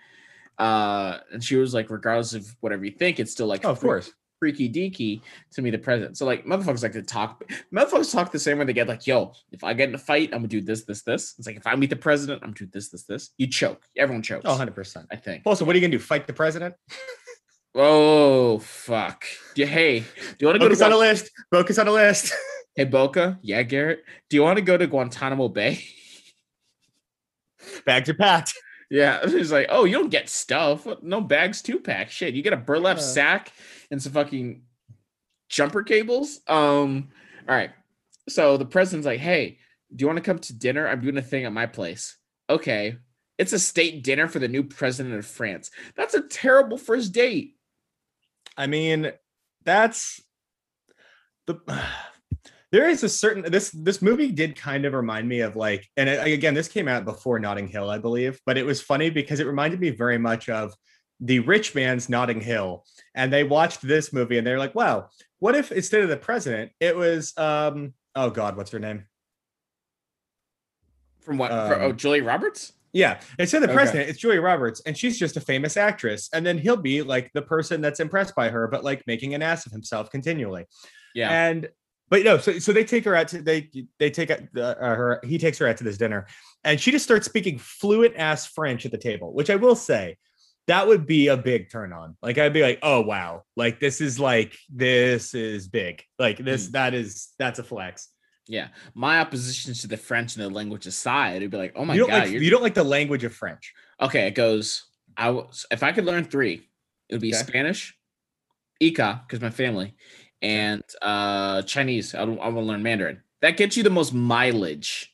Uh, 0.57 1.19
and 1.31 1.41
she 1.41 1.55
was 1.55 1.73
like, 1.73 1.89
regardless 1.89 2.33
of 2.33 2.45
whatever 2.59 2.83
you 2.83 2.91
think, 2.91 3.21
it's 3.21 3.31
still 3.31 3.47
like 3.47 3.63
oh, 3.63 3.69
of 3.71 3.79
freak- 3.79 3.87
course. 3.89 4.11
Freaky 4.43 4.67
deaky 4.69 5.21
to 5.53 5.61
me 5.61 5.69
the 5.69 5.77
president. 5.77 6.17
So 6.17 6.25
like 6.25 6.45
motherfuckers 6.45 6.83
like 6.83 6.91
to 6.91 7.01
talk. 7.01 7.41
Motherfuckers 7.73 8.11
talk 8.11 8.29
the 8.29 8.37
same 8.39 8.57
way 8.57 8.65
they 8.65 8.73
get 8.73 8.89
like, 8.89 9.07
yo, 9.07 9.31
if 9.53 9.63
I 9.63 9.71
get 9.73 9.87
in 9.87 9.95
a 9.95 9.97
fight, 9.97 10.31
I'm 10.33 10.39
gonna 10.39 10.49
do 10.49 10.59
this, 10.59 10.83
this, 10.83 11.01
this. 11.03 11.35
It's 11.37 11.47
like 11.47 11.55
if 11.55 11.65
I 11.65 11.75
meet 11.75 11.89
the 11.89 11.95
president, 11.95 12.41
I'm 12.43 12.49
gonna 12.49 12.65
do 12.65 12.65
this, 12.65 12.89
this, 12.89 13.03
this. 13.03 13.29
You 13.37 13.47
choke. 13.47 13.81
Everyone 13.95 14.21
chokes. 14.21 14.43
Oh, 14.43 14.49
100 14.49 14.75
percent. 14.75 15.07
I 15.11 15.15
think. 15.15 15.43
Also, 15.45 15.63
what 15.63 15.75
are 15.75 15.79
you 15.79 15.81
gonna 15.87 15.97
do? 15.97 15.99
Fight 15.99 16.27
the 16.27 16.33
president? 16.33 16.75
Oh 17.73 18.59
fuck. 18.59 19.23
Do, 19.55 19.65
hey, 19.65 19.99
do 20.01 20.05
you 20.39 20.47
want 20.47 20.55
to 20.55 20.59
go 20.59 20.67
to 20.67 20.75
Focus 20.75 20.81
on 20.81 20.91
a 20.91 20.97
list. 20.97 21.31
Focus 21.51 21.79
on 21.79 21.87
a 21.87 21.91
list. 21.91 22.33
Hey 22.75 22.87
Boka? 22.87 23.37
Yeah, 23.43 23.61
Garrett. 23.61 24.03
Do 24.31 24.35
you 24.35 24.41
want 24.41 24.57
to 24.57 24.63
go 24.63 24.75
to 24.75 24.87
Guantanamo 24.87 25.47
Bay? 25.47 25.85
Bags 27.85 28.09
are 28.09 28.13
packed. 28.15 28.53
yeah. 28.89 29.23
He's 29.27 29.51
like, 29.51 29.67
oh, 29.69 29.85
you 29.85 29.93
don't 29.93 30.09
get 30.09 30.27
stuff. 30.27 30.87
No 31.01 31.21
bags 31.21 31.61
to 31.63 31.79
pack. 31.79 32.09
Shit. 32.09 32.33
You 32.33 32.41
get 32.41 32.51
a 32.53 32.57
burlap 32.57 32.97
Yeah. 32.97 33.03
sack 33.03 33.53
and 33.93 34.01
some 34.01 34.11
fucking 34.11 34.63
jumper 35.49 35.83
cables. 35.83 36.41
Um, 36.47 37.09
all 37.47 37.55
right. 37.55 37.69
So 38.27 38.57
the 38.57 38.65
president's 38.65 39.05
like, 39.05 39.19
hey, 39.19 39.59
do 39.95 40.01
you 40.01 40.07
want 40.07 40.17
to 40.17 40.23
come 40.23 40.39
to 40.39 40.57
dinner? 40.57 40.87
I'm 40.87 40.99
doing 40.99 41.17
a 41.17 41.21
thing 41.21 41.45
at 41.45 41.53
my 41.53 41.67
place. 41.67 42.17
Okay. 42.49 42.97
It's 43.37 43.53
a 43.53 43.59
state 43.59 44.03
dinner 44.03 44.27
for 44.27 44.39
the 44.39 44.47
new 44.47 44.63
president 44.63 45.13
of 45.13 45.27
France. 45.27 45.69
That's 45.95 46.15
a 46.15 46.27
terrible 46.27 46.77
first 46.77 47.13
date. 47.13 47.55
I 48.57 48.67
mean, 48.67 49.13
that's 49.63 50.19
the. 51.47 51.59
There 52.71 52.89
is 52.89 53.03
a 53.03 53.09
certain 53.09 53.51
this 53.51 53.69
this 53.69 54.01
movie 54.01 54.31
did 54.31 54.55
kind 54.55 54.85
of 54.85 54.93
remind 54.93 55.29
me 55.29 55.41
of 55.41 55.55
like, 55.55 55.87
and 55.95 56.09
it, 56.09 56.25
again, 56.25 56.55
this 56.55 56.67
came 56.67 56.87
out 56.87 57.05
before 57.05 57.37
Notting 57.37 57.67
Hill, 57.67 57.87
I 57.87 57.99
believe, 57.99 58.41
but 58.47 58.57
it 58.57 58.65
was 58.65 58.81
funny 58.81 59.11
because 59.11 59.39
it 59.39 59.45
reminded 59.45 59.79
me 59.79 59.91
very 59.91 60.17
much 60.17 60.49
of 60.49 60.73
the 61.23 61.39
rich 61.39 61.73
man's 61.73 62.09
Notting 62.09 62.41
Hill, 62.41 62.85
and 63.15 63.31
they 63.31 63.43
watched 63.43 63.81
this 63.81 64.11
movie 64.11 64.37
and 64.37 64.45
they're 64.45 64.59
like, 64.59 64.75
"Wow, 64.75 65.09
what 65.39 65.55
if 65.55 65.71
instead 65.71 66.01
of 66.01 66.09
the 66.09 66.17
president, 66.17 66.71
it 66.79 66.95
was 66.95 67.33
um, 67.37 67.93
oh 68.15 68.29
god, 68.29 68.57
what's 68.57 68.71
her 68.71 68.79
name? 68.79 69.05
From 71.21 71.37
what? 71.37 71.49
for, 71.49 71.81
oh, 71.81 71.91
Julie 71.93 72.21
Roberts? 72.21 72.73
Yeah, 72.91 73.21
instead 73.39 73.63
of 73.63 73.69
the 73.69 73.73
Okay. 73.73 73.77
president, 73.77 74.09
it's 74.09 74.19
Julia 74.19 74.41
Roberts, 74.41 74.81
and 74.85 74.95
she's 74.95 75.17
just 75.17 75.35
a 75.35 75.41
famous 75.41 75.77
actress. 75.77 76.29
And 76.31 76.45
then 76.45 76.59
he'll 76.59 76.77
be 76.77 77.01
like 77.01 77.31
the 77.33 77.41
person 77.41 77.81
that's 77.81 77.99
impressed 77.99 78.35
by 78.35 78.49
her, 78.49 78.67
but 78.67 78.83
like 78.83 79.01
making 79.07 79.33
an 79.33 79.41
ass 79.41 79.65
of 79.65 79.71
himself 79.71 80.11
continually. 80.11 80.65
Yeah. 81.15 81.29
And 81.31 81.69
but 82.09 82.23
no, 82.23 82.37
so 82.37 82.59
so 82.59 82.71
they 82.71 82.83
take 82.83 83.05
her 83.05 83.15
out 83.15 83.29
to 83.29 83.41
they 83.41 83.71
they 83.97 84.11
take 84.11 84.29
uh, 84.29 84.75
her 84.75 85.19
he 85.23 85.39
takes 85.39 85.57
her 85.57 85.67
out 85.67 85.77
to 85.77 85.83
this 85.83 85.97
dinner, 85.97 86.27
and 86.63 86.79
she 86.79 86.91
just 86.91 87.05
starts 87.05 87.25
speaking 87.25 87.57
fluent 87.57 88.15
ass 88.17 88.45
French 88.45 88.85
at 88.85 88.91
the 88.91 88.97
table, 88.97 89.33
which 89.33 89.49
I 89.49 89.55
will 89.55 89.75
say 89.75 90.17
that 90.67 90.87
would 90.87 91.05
be 91.05 91.27
a 91.27 91.37
big 91.37 91.69
turn 91.69 91.91
on. 91.93 92.15
Like 92.21 92.37
I'd 92.37 92.53
be 92.53 92.61
like, 92.61 92.79
oh 92.81 93.01
wow, 93.01 93.43
like 93.55 93.79
this 93.79 93.99
is 94.01 94.19
like 94.19 94.55
this 94.73 95.33
is 95.33 95.67
big. 95.67 96.03
Like 96.19 96.37
this 96.37 96.67
Mm. 96.69 96.71
that 96.71 96.93
is 96.93 97.29
that's 97.37 97.59
a 97.59 97.63
flex. 97.63 98.09
Yeah, 98.47 98.67
my 98.93 99.19
opposition 99.19 99.73
to 99.73 99.87
the 99.87 99.95
French 99.97 100.35
and 100.35 100.43
the 100.43 100.49
language 100.49 100.85
aside, 100.85 101.37
it'd 101.37 101.51
be 101.51 101.57
like, 101.57 101.73
oh 101.75 101.85
my 101.85 101.93
you 101.93 102.01
don't 102.01 102.09
god, 102.09 102.23
like 102.23 102.31
you're 102.31 102.51
don't 102.51 102.61
like 102.63 102.73
the 102.73 102.83
language 102.83 103.23
of 103.23 103.33
French. 103.33 103.73
okay. 104.01 104.27
It 104.27 104.35
goes. 104.35 104.83
I 105.15 105.29
was 105.29 105.65
if 105.71 105.83
I 105.83 105.91
could 105.91 106.05
learn 106.05 106.23
three, 106.25 106.67
it 107.09 107.13
would 107.15 107.21
be 107.21 107.33
Okay. 107.33 107.43
Spanish, 107.43 107.95
Ika 108.79 109.23
because 109.27 109.41
my 109.41 109.49
family, 109.49 109.95
and 110.41 110.83
uh 111.01 111.61
Chinese. 111.63 112.15
I, 112.15 112.25
don't- 112.25 112.39
I 112.39 112.45
want 112.47 112.57
to 112.57 112.61
learn 112.71 112.83
Mandarin. 112.83 113.21
That 113.41 113.57
gets 113.57 113.77
you 113.77 113.83
the 113.83 113.89
most 113.89 114.13
mileage. 114.13 115.13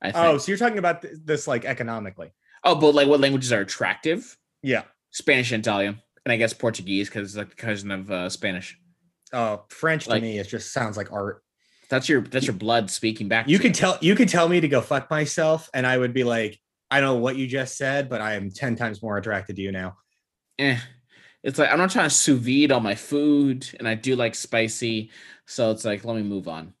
I 0.00 0.12
think. 0.12 0.24
Oh, 0.24 0.38
so 0.38 0.50
you're 0.50 0.58
talking 0.58 0.78
about 0.78 1.02
th- 1.02 1.14
this 1.24 1.46
like 1.46 1.64
economically? 1.64 2.32
oh, 2.64 2.74
but 2.76 2.94
like 2.94 3.08
what 3.08 3.20
languages 3.20 3.52
are 3.52 3.60
attractive? 3.60 4.36
Yeah. 4.62 4.82
Spanish 5.10 5.52
and 5.52 5.62
Italian, 5.62 6.00
and 6.24 6.32
I 6.32 6.36
guess 6.36 6.52
Portuguese 6.54 7.08
because 7.08 7.28
it's 7.30 7.36
like 7.36 7.50
the 7.50 7.56
cousin 7.56 7.90
of 7.90 8.10
uh, 8.10 8.28
Spanish. 8.30 8.78
Oh, 9.32 9.64
French 9.68 10.04
to 10.04 10.10
Like- 10.10 10.22
me, 10.22 10.38
it 10.38 10.48
just 10.48 10.72
sounds 10.72 10.96
like 10.96 11.12
art. 11.12 11.42
That's 11.90 12.08
your 12.08 12.22
that's 12.22 12.46
your 12.46 12.54
blood 12.56 12.90
speaking 12.90 13.28
back. 13.28 13.48
You 13.48 13.58
to 13.58 13.62
could 13.64 13.74
tell 13.74 13.98
you 14.00 14.14
could 14.14 14.28
tell 14.30 14.48
me 14.48 14.60
to 14.60 14.68
go 14.68 14.80
fuck 14.80 15.10
myself, 15.10 15.68
and 15.74 15.86
I 15.86 15.98
would 15.98 16.14
be 16.14 16.24
like, 16.24 16.58
I 16.90 17.00
don't 17.00 17.16
know 17.16 17.20
what 17.20 17.36
you 17.36 17.46
just 17.46 17.76
said, 17.76 18.08
but 18.08 18.22
I 18.22 18.34
am 18.34 18.50
ten 18.50 18.76
times 18.76 19.02
more 19.02 19.18
attracted 19.18 19.56
to 19.56 19.62
you 19.62 19.72
now. 19.72 19.96
eh. 20.58 20.78
It's 21.42 21.58
like 21.58 21.70
I'm 21.70 21.76
not 21.78 21.90
trying 21.90 22.08
to 22.08 22.14
sous 22.14 22.38
vide 22.40 22.72
all 22.72 22.80
my 22.80 22.94
food, 22.94 23.68
and 23.78 23.86
I 23.86 23.94
do 23.94 24.16
like 24.16 24.34
spicy, 24.34 25.10
so 25.46 25.70
it's 25.70 25.84
like 25.84 26.02
let 26.04 26.16
me 26.16 26.22
move 26.22 26.48
on. 26.48 26.72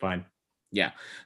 Fine. 0.00 0.26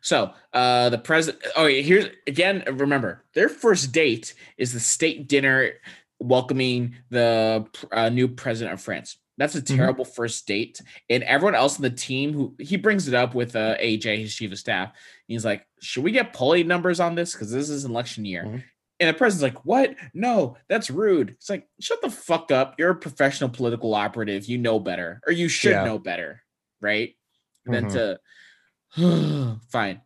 So 0.00 0.32
uh 0.52 0.90
the 0.90 0.98
president. 0.98 1.44
Oh, 1.56 1.66
here's 1.66 2.06
again. 2.26 2.64
Remember, 2.66 3.24
their 3.34 3.48
first 3.48 3.92
date 3.92 4.34
is 4.56 4.72
the 4.72 4.80
state 4.80 5.28
dinner 5.28 5.72
welcoming 6.20 6.94
the 7.10 7.64
uh, 7.92 8.08
new 8.08 8.26
president 8.28 8.74
of 8.74 8.80
France. 8.80 9.18
That's 9.36 9.54
a 9.54 9.62
Mhm. 9.62 9.76
terrible 9.76 10.04
first 10.04 10.46
date, 10.48 10.80
and 11.08 11.22
everyone 11.22 11.54
else 11.54 11.76
in 11.78 11.82
the 11.82 11.90
team 11.90 12.32
who 12.32 12.56
he 12.58 12.76
brings 12.76 13.06
it 13.06 13.14
up 13.14 13.36
with 13.36 13.54
uh, 13.54 13.76
AJ, 13.78 14.18
his 14.20 14.34
chief 14.34 14.50
of 14.50 14.58
staff. 14.58 14.92
He's 15.28 15.44
like, 15.44 15.64
"Should 15.80 16.02
we 16.02 16.10
get 16.10 16.32
polling 16.32 16.66
numbers 16.66 16.98
on 16.98 17.14
this? 17.14 17.32
Because 17.34 17.52
this 17.52 17.68
is 17.70 17.84
an 17.84 17.92
election 17.92 18.24
year." 18.24 18.44
Mhm. 18.44 18.64
And 19.00 19.08
the 19.14 19.14
president's 19.16 19.54
like, 19.54 19.64
"What? 19.64 19.94
No, 20.12 20.56
that's 20.68 20.90
rude." 20.90 21.30
It's 21.30 21.48
like, 21.48 21.68
"Shut 21.80 22.02
the 22.02 22.10
fuck 22.10 22.50
up! 22.50 22.74
You're 22.80 22.90
a 22.90 22.96
professional 22.96 23.48
political 23.48 23.94
operative. 23.94 24.46
You 24.46 24.58
know 24.58 24.80
better, 24.80 25.20
or 25.24 25.32
you 25.32 25.48
should 25.48 25.70
Yeah. 25.70 25.84
know 25.84 26.00
better, 26.00 26.42
right?" 26.80 27.14
And 27.64 27.72
Mhm. 27.74 27.80
then 27.80 27.88
to 27.90 28.20
fine, 29.70 30.00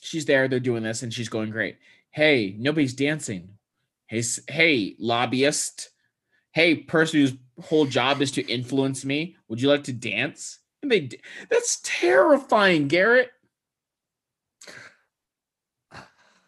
she's 0.00 0.24
there. 0.24 0.48
They're 0.48 0.60
doing 0.60 0.82
this, 0.82 1.02
and 1.02 1.12
she's 1.12 1.28
going 1.28 1.50
great. 1.50 1.78
Hey, 2.10 2.56
nobody's 2.58 2.94
dancing. 2.94 3.50
Hey, 4.06 4.22
hey, 4.48 4.96
lobbyist. 4.98 5.90
Hey, 6.52 6.74
person 6.74 7.20
whose 7.20 7.34
whole 7.60 7.86
job 7.86 8.20
is 8.20 8.32
to 8.32 8.42
influence 8.42 9.04
me. 9.04 9.36
Would 9.48 9.60
you 9.60 9.68
like 9.68 9.84
to 9.84 9.92
dance? 9.92 10.58
And 10.82 10.90
they 10.90 11.10
that's 11.48 11.80
terrifying, 11.82 12.88
Garrett. 12.88 13.30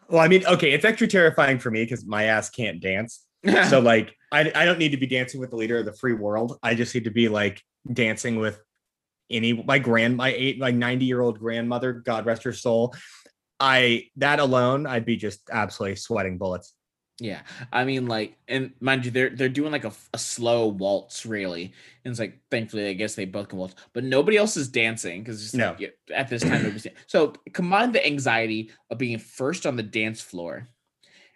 Well, 0.09 0.21
I 0.21 0.27
mean, 0.27 0.45
okay, 0.45 0.71
it's 0.73 0.85
extra 0.85 1.07
terrifying 1.07 1.59
for 1.59 1.71
me 1.71 1.83
because 1.83 2.05
my 2.05 2.25
ass 2.25 2.49
can't 2.49 2.79
dance. 2.79 3.25
So, 3.69 3.81
like, 3.81 4.15
I, 4.31 4.49
I 4.55 4.63
don't 4.63 4.79
need 4.79 4.91
to 4.91 4.97
be 4.97 5.05
dancing 5.05 5.41
with 5.41 5.49
the 5.49 5.57
leader 5.57 5.79
of 5.79 5.85
the 5.85 5.91
free 5.91 6.13
world. 6.13 6.57
I 6.63 6.75
just 6.75 6.95
need 6.95 7.03
to 7.03 7.11
be 7.11 7.27
like 7.27 7.61
dancing 7.91 8.37
with 8.39 8.61
any 9.29 9.53
my 9.53 9.79
grand 9.79 10.17
my 10.17 10.33
eight 10.33 10.59
my 10.59 10.71
90 10.71 11.05
year 11.05 11.21
old 11.21 11.39
grandmother, 11.39 11.93
God 11.93 12.25
rest 12.25 12.43
her 12.43 12.53
soul. 12.53 12.95
I 13.59 14.07
that 14.17 14.39
alone, 14.39 14.85
I'd 14.85 15.05
be 15.05 15.15
just 15.15 15.49
absolutely 15.51 15.95
sweating 15.95 16.37
bullets. 16.37 16.73
Yeah, 17.19 17.41
I 17.71 17.85
mean, 17.85 18.07
like, 18.07 18.35
and 18.47 18.73
mind 18.79 19.05
you, 19.05 19.11
they're 19.11 19.29
they're 19.29 19.47
doing 19.47 19.71
like 19.71 19.85
a, 19.85 19.93
a 20.13 20.17
slow 20.17 20.67
waltz, 20.67 21.25
really. 21.25 21.73
And 22.03 22.11
it's 22.11 22.19
like, 22.19 22.39
thankfully, 22.49 22.87
I 22.89 22.93
guess 22.93 23.13
they 23.13 23.25
both 23.25 23.49
can 23.49 23.59
waltz, 23.59 23.75
but 23.93 24.03
nobody 24.03 24.35
else 24.35 24.57
is 24.57 24.67
dancing 24.67 25.21
because 25.21 25.53
No. 25.53 25.77
at 26.13 26.27
this 26.27 26.41
time, 26.41 26.63
nobody's 26.63 26.87
so 27.05 27.33
combine 27.53 27.91
the 27.91 28.05
anxiety 28.05 28.71
of 28.89 28.97
being 28.97 29.19
first 29.19 29.65
on 29.67 29.75
the 29.75 29.83
dance 29.83 30.21
floor, 30.21 30.67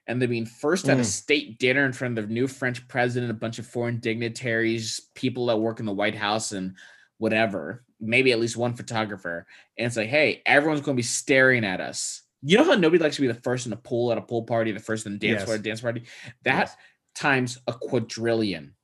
and 0.07 0.19
then 0.19 0.29
being 0.29 0.47
first 0.47 0.89
at 0.89 0.97
a 0.97 1.01
Mm. 1.01 1.05
state 1.05 1.59
dinner 1.59 1.85
in 1.85 1.93
front 1.93 2.17
of 2.17 2.27
the 2.27 2.33
new 2.33 2.47
French 2.47 2.87
president, 2.87 3.29
a 3.29 3.35
bunch 3.35 3.59
of 3.59 3.67
foreign 3.67 3.99
dignitaries, 3.99 5.09
people 5.13 5.45
that 5.45 5.57
work 5.57 5.79
in 5.79 5.85
the 5.85 5.93
White 5.93 6.15
House, 6.15 6.53
and 6.53 6.75
whatever. 7.17 7.83
maybe 7.99 8.31
at 8.31 8.39
least 8.39 8.55
one 8.55 8.75
photographer, 8.75 9.47
and 9.77 9.91
say, 9.91 10.05
hey, 10.05 10.41
everyone's 10.45 10.81
going 10.81 10.95
to 10.95 10.99
be 10.99 11.03
staring 11.03 11.65
at 11.65 11.81
us. 11.81 12.21
You 12.43 12.57
know 12.59 12.63
how 12.63 12.75
nobody 12.75 13.01
likes 13.01 13.15
to 13.15 13.21
be 13.21 13.27
the 13.27 13.33
first 13.33 13.65
in 13.65 13.71
the 13.71 13.75
pool 13.75 14.11
at 14.11 14.19
a 14.19 14.21
pool 14.21 14.43
party, 14.43 14.71
the 14.71 14.79
first 14.79 15.07
in 15.07 15.13
the 15.13 15.17
dance 15.17 15.39
Yes. 15.39 15.43
floor 15.45 15.55
a 15.55 15.59
dance 15.59 15.81
party? 15.81 16.03
That 16.43 16.67
Yes. 16.67 16.75
times 17.15 17.57
a 17.65 17.73
quadrillion. 17.73 18.75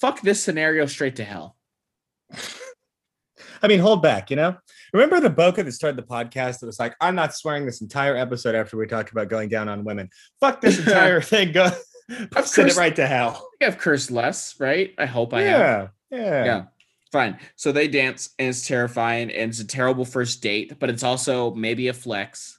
Fuck 0.00 0.22
this 0.22 0.42
scenario 0.42 0.86
straight 0.86 1.16
to 1.16 1.24
hell. 1.24 1.56
I 3.62 3.68
mean, 3.68 3.80
hold 3.80 4.02
back, 4.02 4.30
you 4.30 4.36
know? 4.36 4.56
Remember 4.92 5.20
the 5.20 5.30
Boka 5.30 5.64
that 5.64 5.72
started 5.72 5.98
the 5.98 6.06
podcast 6.06 6.60
that 6.60 6.66
was 6.66 6.78
like, 6.78 6.94
I'm 7.00 7.14
not 7.14 7.34
swearing 7.34 7.66
this 7.66 7.80
entire 7.82 8.16
episode 8.16 8.54
after 8.54 8.76
we 8.78 8.86
talked 8.86 9.10
about 9.10 9.28
going 9.28 9.48
down 9.50 9.68
on 9.68 9.84
women. 9.84 10.08
Fuck 10.40 10.60
this 10.62 10.78
entire 10.86 11.20
thing. 11.20 11.52
Go 11.52 11.70
send 12.44 12.70
it 12.70 12.76
right 12.76 12.96
to 12.96 13.06
hell. 13.06 13.28
I 13.30 13.56
think 13.66 13.74
I've 13.74 13.78
cursed 13.78 14.10
less, 14.10 14.58
right? 14.58 14.94
I 14.98 15.04
hope 15.06 15.34
I 15.34 15.42
have. 15.42 15.90
Yeah. 16.10 16.44
Yeah. 16.44 16.64
Fine. 17.12 17.38
So 17.54 17.72
they 17.72 17.88
dance 17.88 18.30
and 18.38 18.48
it's 18.48 18.66
terrifying 18.66 19.30
and 19.30 19.50
it's 19.50 19.60
a 19.60 19.66
terrible 19.66 20.04
first 20.04 20.42
date, 20.42 20.78
but 20.78 20.90
it's 20.90 21.02
also 21.04 21.54
maybe 21.54 21.88
a 21.88 21.92
flex. 21.94 22.58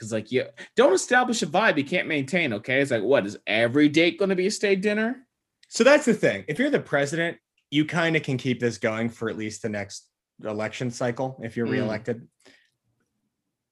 Cause 0.00 0.10
like 0.12 0.32
you 0.32 0.46
don't 0.76 0.94
establish 0.94 1.42
a 1.42 1.46
vibe 1.46 1.76
you 1.76 1.84
can't 1.84 2.08
maintain. 2.08 2.52
Okay. 2.54 2.80
It's 2.80 2.90
like, 2.90 3.02
what 3.02 3.26
is 3.26 3.38
every 3.46 3.88
date 3.88 4.18
going 4.18 4.30
to 4.30 4.34
be 4.36 4.46
a 4.46 4.50
steak 4.50 4.80
dinner? 4.82 5.26
So 5.68 5.84
that's 5.84 6.06
the 6.06 6.14
thing. 6.14 6.44
If 6.48 6.58
you're 6.58 6.70
the 6.70 6.80
president, 6.80 7.36
you 7.70 7.84
kind 7.84 8.16
of 8.16 8.22
can 8.22 8.36
keep 8.38 8.60
this 8.60 8.78
going 8.78 9.08
for 9.10 9.28
at 9.30 9.36
least 9.36 9.62
the 9.62 9.68
next 9.68 10.08
election 10.42 10.90
cycle 10.90 11.38
if 11.42 11.56
you're 11.56 11.66
Mm. 11.66 11.72
reelected. 11.72 12.26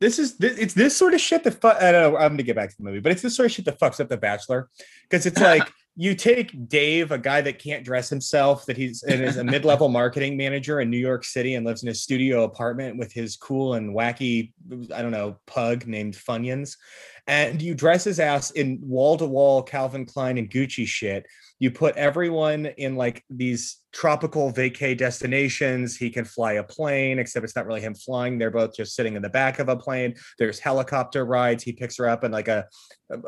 This 0.00 0.18
is 0.18 0.38
this, 0.38 0.56
it's 0.58 0.74
this 0.74 0.96
sort 0.96 1.12
of 1.12 1.20
shit 1.20 1.44
that 1.44 1.60
fu- 1.60 1.68
I 1.68 1.92
don't 1.92 2.12
know. 2.12 2.18
I'm 2.18 2.32
gonna 2.32 2.42
get 2.42 2.56
back 2.56 2.70
to 2.70 2.76
the 2.78 2.84
movie, 2.84 3.00
but 3.00 3.12
it's 3.12 3.20
this 3.22 3.36
sort 3.36 3.46
of 3.46 3.52
shit 3.52 3.66
that 3.66 3.78
fucks 3.78 4.00
up 4.00 4.08
The 4.08 4.16
Bachelor 4.16 4.70
because 5.02 5.26
it's 5.26 5.40
like 5.40 5.70
you 5.96 6.14
take 6.14 6.68
Dave, 6.68 7.10
a 7.10 7.18
guy 7.18 7.40
that 7.40 7.58
can't 7.58 7.84
dress 7.84 8.08
himself, 8.08 8.64
that 8.66 8.76
he's 8.76 9.02
and 9.02 9.22
is 9.22 9.36
a 9.36 9.44
mid-level 9.54 9.88
marketing 9.88 10.36
manager 10.36 10.80
in 10.80 10.90
New 10.90 10.98
York 10.98 11.24
City 11.24 11.54
and 11.54 11.66
lives 11.66 11.82
in 11.82 11.88
a 11.88 11.94
studio 11.94 12.44
apartment 12.44 12.96
with 12.96 13.12
his 13.12 13.36
cool 13.36 13.74
and 13.74 13.94
wacky, 13.94 14.52
I 14.94 15.02
don't 15.02 15.10
know, 15.10 15.38
pug 15.46 15.86
named 15.86 16.14
Funyuns, 16.14 16.76
and 17.26 17.60
you 17.60 17.74
dress 17.74 18.04
his 18.04 18.20
ass 18.20 18.50
in 18.52 18.78
wall-to-wall 18.82 19.62
Calvin 19.64 20.06
Klein 20.06 20.38
and 20.38 20.50
Gucci 20.50 20.86
shit. 20.86 21.26
You 21.58 21.70
put 21.70 21.96
everyone 21.96 22.66
in 22.66 22.96
like 22.96 23.24
these 23.28 23.78
tropical 23.92 24.52
vacay 24.52 24.96
destinations. 24.96 25.96
He 25.96 26.10
can 26.10 26.24
fly 26.24 26.54
a 26.54 26.62
plane, 26.62 27.18
except 27.18 27.44
it's 27.44 27.56
not 27.56 27.66
really 27.66 27.80
him 27.80 27.94
flying. 27.94 28.38
They're 28.38 28.50
both 28.50 28.74
just 28.74 28.94
sitting 28.94 29.16
in 29.16 29.22
the 29.22 29.28
back 29.28 29.58
of 29.58 29.68
a 29.68 29.76
plane. 29.76 30.14
There's 30.38 30.58
helicopter 30.58 31.24
rides. 31.24 31.64
He 31.64 31.72
picks 31.72 31.96
her 31.96 32.08
up 32.08 32.24
in 32.24 32.30
like 32.30 32.48
a, 32.48 32.66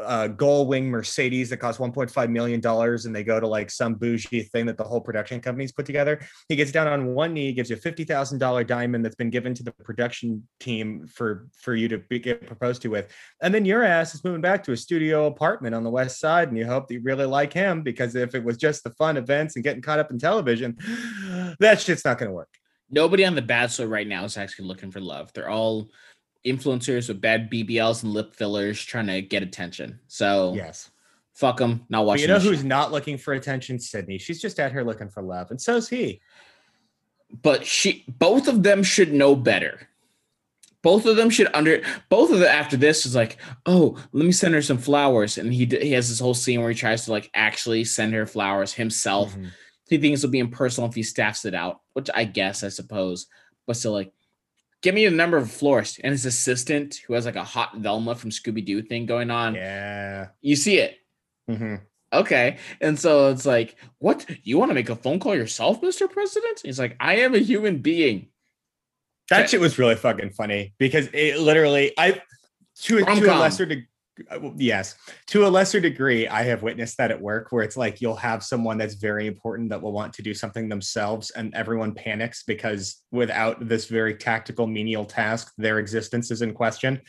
a, 0.05 0.29
gull 0.29 0.67
wing 0.67 0.89
Mercedes 0.89 1.51
that 1.51 1.57
costs 1.57 1.81
1.5 1.81 2.31
million 2.31 2.61
dollars, 2.61 3.07
and 3.07 3.15
they 3.15 3.25
go 3.25 3.41
to 3.41 3.47
like 3.47 3.71
some 3.71 3.95
bougie 3.95 4.43
thing 4.43 4.67
that 4.67 4.77
the 4.77 4.85
whole 4.85 5.01
production 5.01 5.41
company's 5.41 5.73
put 5.73 5.87
together. 5.87 6.21
He 6.49 6.57
gets 6.57 6.71
down 6.71 6.87
on 6.87 7.15
one 7.15 7.33
knee, 7.33 7.53
gives 7.53 7.71
you 7.71 7.77
a 7.77 7.81
fifty 7.81 8.05
thousand 8.05 8.39
dollar 8.39 8.63
diamond 8.65 9.05
that's 9.05 9.17
been 9.17 9.31
given 9.31 9.55
to 9.55 9.63
the 9.63 9.73
production 9.73 10.47
team 10.61 11.07
for 11.07 11.49
for 11.61 11.75
you 11.75 11.89
to 11.89 11.99
be, 11.99 12.19
get 12.19 12.47
proposed 12.47 12.83
to 12.83 12.89
with, 12.89 13.13
and 13.43 13.53
then 13.53 13.65
your 13.65 13.83
ass 13.83 14.15
is 14.15 14.25
moving 14.25 14.41
back 14.41 14.63
to 14.65 14.73
a 14.73 14.77
studio 14.77 15.27
apartment 15.27 15.75
on 15.75 15.83
the 15.83 15.91
west 15.91 16.21
side, 16.21 16.49
and 16.49 16.57
you 16.57 16.67
hope 16.67 16.87
that 16.87 16.95
you 16.95 17.01
really 17.03 17.27
like 17.27 17.53
him 17.53 17.83
because 17.83 18.15
if 18.15 18.35
it 18.35 18.45
was 18.45 18.57
just 18.57 18.85
the 18.85 18.91
fun 18.91 19.17
events 19.17 19.57
and 19.57 19.65
getting 19.65 19.83
caught 19.83 19.99
up 19.99 20.11
in 20.11 20.19
television, 20.19 20.52
that 20.61 21.81
shit's 21.81 22.05
not 22.05 22.19
going 22.19 22.31
to 22.31 22.35
work. 22.35 22.49
Nobody 22.91 23.25
on 23.25 23.35
The 23.35 23.43
Bachelor 23.43 23.87
right 23.89 24.07
now 24.07 24.25
is 24.25 24.37
actually 24.37 24.69
looking 24.69 24.91
for 24.91 25.01
love. 25.01 25.33
They're 25.33 25.49
all 25.49 25.89
influencers 26.45 27.09
with 27.09 27.21
bad 27.21 27.51
BBLs 27.51 28.03
and 28.03 28.13
lip 28.13 28.35
fillers 28.35 28.83
trying 28.83 29.07
to 29.07 29.23
get 29.23 29.43
attention. 29.43 30.01
So 30.09 30.53
Yes. 30.55 30.91
fuck 31.35 31.57
them. 31.59 31.87
Not 31.89 32.01
But 32.01 32.07
watching. 32.07 32.23
you 32.23 32.29
know 32.29 32.39
who's 32.41 32.59
shit. 32.59 32.67
not 32.67 32.93
looking 32.93 33.17
for 33.17 33.33
attention? 33.35 33.79
Sydney. 33.79 34.19
She's 34.19 34.41
just 34.43 34.59
out 34.61 34.73
here 34.73 34.83
looking 34.83 35.09
for 35.09 35.23
love, 35.23 35.51
and 35.51 35.61
so's 35.61 35.89
he. 35.89 36.21
but 37.43 37.65
she 37.65 38.05
both 38.09 38.47
of 38.49 38.63
them 38.63 38.83
should 38.83 39.11
know 39.13 39.35
better. 39.35 39.89
Both 40.83 41.07
of 41.07 41.17
them 41.17 41.31
should 41.31 41.49
under 41.55 41.81
both 42.11 42.31
of 42.31 42.41
them 42.41 42.49
after 42.49 42.77
this 42.77 43.07
is 43.07 43.15
like, 43.15 43.39
oh, 43.65 43.97
let 44.13 44.27
me 44.27 44.33
send 44.33 44.53
her 44.53 44.61
some 44.61 44.77
flowers, 44.79 45.39
and 45.39 45.55
he 45.55 45.65
he 45.65 45.93
has 45.93 46.11
this 46.11 46.19
whole 46.21 46.35
scene 46.35 46.61
where 46.61 46.69
he 46.71 46.75
tries 46.75 47.07
to 47.07 47.11
like 47.13 47.31
actually 47.35 47.85
send 47.85 48.13
her 48.13 48.27
flowers 48.27 48.75
himself. 48.75 49.35
Mhm. 49.35 49.51
He 49.89 49.99
thinks 49.99 50.21
it'll 50.21 50.31
be 50.31 50.39
impersonal 50.39 50.89
if 50.89 50.95
he 50.95 51.03
staffs 51.03 51.45
it 51.45 51.55
out, 51.55 51.81
which 51.93 52.09
I 52.15 52.25
guess 52.25 52.63
I 52.65 52.69
suppose, 52.69 53.27
but 53.67 53.77
still 53.77 53.93
like, 53.93 54.13
give 54.81 54.95
me 54.95 55.05
the 55.05 55.11
number 55.11 55.37
of 55.37 55.51
florist 55.51 56.01
and 56.03 56.13
his 56.13 56.25
assistant 56.27 57.01
who 57.07 57.15
has 57.15 57.27
like 57.27 57.37
a 57.37 57.45
hot 57.45 57.77
Velma 57.77 58.15
from 58.15 58.31
Scooby 58.31 58.65
Doo 58.65 58.83
thing 58.83 59.07
going 59.07 59.31
on. 59.31 59.55
Yeah. 59.55 60.29
You 60.41 60.57
see 60.57 60.79
it, 60.79 60.99
Mhm. 61.51 61.83
okay, 62.13 62.59
and 62.81 62.99
so 62.99 63.31
it's 63.31 63.45
like, 63.47 63.77
what? 63.99 64.25
You 64.45 64.59
want 64.59 64.71
to 64.71 64.75
make 64.75 64.89
a 64.89 64.97
phone 64.97 65.19
call 65.21 65.35
yourself, 65.35 65.83
Mister 65.83 66.09
President? 66.09 66.61
He's 66.65 66.79
like, 66.79 66.97
I 66.99 67.17
am 67.17 67.35
a 67.35 67.39
human 67.39 67.79
being. 67.79 68.29
That 69.31 69.49
shit 69.51 69.61
was 69.61 69.79
really 69.79 69.95
fucking 69.97 70.31
funny 70.31 70.75
because 70.79 71.09
it 71.13 71.39
literally, 71.39 71.93
I 71.97 72.21
to, 72.83 73.05
to 73.05 73.05
a 73.05 73.39
lesser 73.39 73.67
degree, 73.67 73.87
yes, 74.57 74.95
to 75.29 75.47
a 75.47 75.49
lesser 75.49 75.81
degree, 75.81 76.29
I 76.29 76.43
have 76.45 76.63
witnessed 76.63 76.97
that 76.99 77.11
at 77.11 77.21
work 77.21 77.49
where 77.51 77.63
it's 77.63 77.77
like 77.77 78.01
you'll 78.01 78.17
have 78.17 78.43
someone 78.45 78.79
that's 78.79 78.95
very 78.95 79.27
important 79.27 79.71
that 79.71 79.81
will 79.81 79.93
want 79.93 80.13
to 80.15 80.23
do 80.23 80.35
something 80.35 80.69
themselves, 80.69 81.31
and 81.31 81.55
everyone 81.55 81.95
panics 81.95 82.43
because 82.43 83.03
without 83.11 83.67
this 83.69 83.87
very 83.87 84.15
tactical 84.15 84.67
menial 84.67 85.05
task, 85.05 85.53
their 85.59 85.79
existence 85.79 86.31
is 86.31 86.43
in 86.43 86.53
question. 86.53 87.01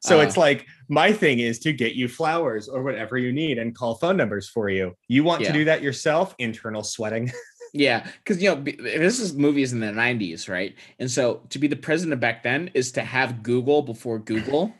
So 0.00 0.20
Uh. 0.20 0.22
it's 0.22 0.36
like 0.36 0.66
my 0.88 1.12
thing 1.12 1.38
is 1.40 1.58
to 1.60 1.72
get 1.72 1.94
you 1.94 2.08
flowers 2.08 2.68
or 2.68 2.82
whatever 2.82 3.18
you 3.18 3.32
need 3.32 3.58
and 3.58 3.74
call 3.74 3.96
phone 3.96 4.16
numbers 4.16 4.48
for 4.48 4.68
you. 4.68 4.94
You 5.08 5.24
want 5.24 5.42
Yeah. 5.42 5.48
to 5.48 5.58
do 5.58 5.64
that 5.66 5.82
yourself? 5.82 6.34
Internal 6.38 6.82
sweating. 6.82 7.30
Yeah, 7.76 8.06
because 8.18 8.40
you 8.40 8.54
know 8.54 8.62
this 8.62 9.18
is 9.18 9.34
movies 9.34 9.72
in 9.72 9.80
the 9.80 9.88
'90s, 9.88 10.48
right? 10.48 10.76
And 11.00 11.10
so 11.10 11.42
to 11.48 11.58
be 11.58 11.66
the 11.66 11.74
president 11.74 12.20
back 12.20 12.44
then 12.44 12.70
is 12.72 12.92
to 12.92 13.00
have 13.00 13.42
Google 13.42 13.82
before 13.82 14.20
Google. 14.20 14.72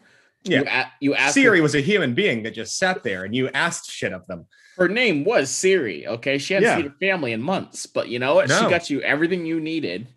Yeah. 0.45 0.59
you, 0.61 0.65
a- 0.69 0.93
you 1.01 1.15
asked 1.15 1.35
Siri 1.35 1.59
her, 1.59 1.63
was 1.63 1.75
a 1.75 1.81
human 1.81 2.15
being 2.15 2.43
that 2.43 2.55
just 2.55 2.77
sat 2.79 3.03
there 3.03 3.25
and 3.25 3.35
you 3.35 3.49
asked 3.51 3.91
shit 3.91 4.13
of 4.13 4.27
them. 4.27 4.47
her 4.77 4.89
name 4.89 5.25
was 5.25 5.51
Siri. 5.51 6.07
Okay, 6.07 6.39
she 6.39 6.55
hadn't 6.55 6.69
Yeah. 6.69 6.77
seen 6.77 6.87
her 6.91 6.97
family 7.01 7.33
in 7.33 7.41
months, 7.43 7.87
but 7.87 8.09
you 8.09 8.19
know 8.19 8.35
what? 8.35 8.49
She 8.51 8.61
got 8.69 8.91
you 8.91 9.01
everything 9.03 9.47
you 9.47 9.61
needed. 9.61 10.09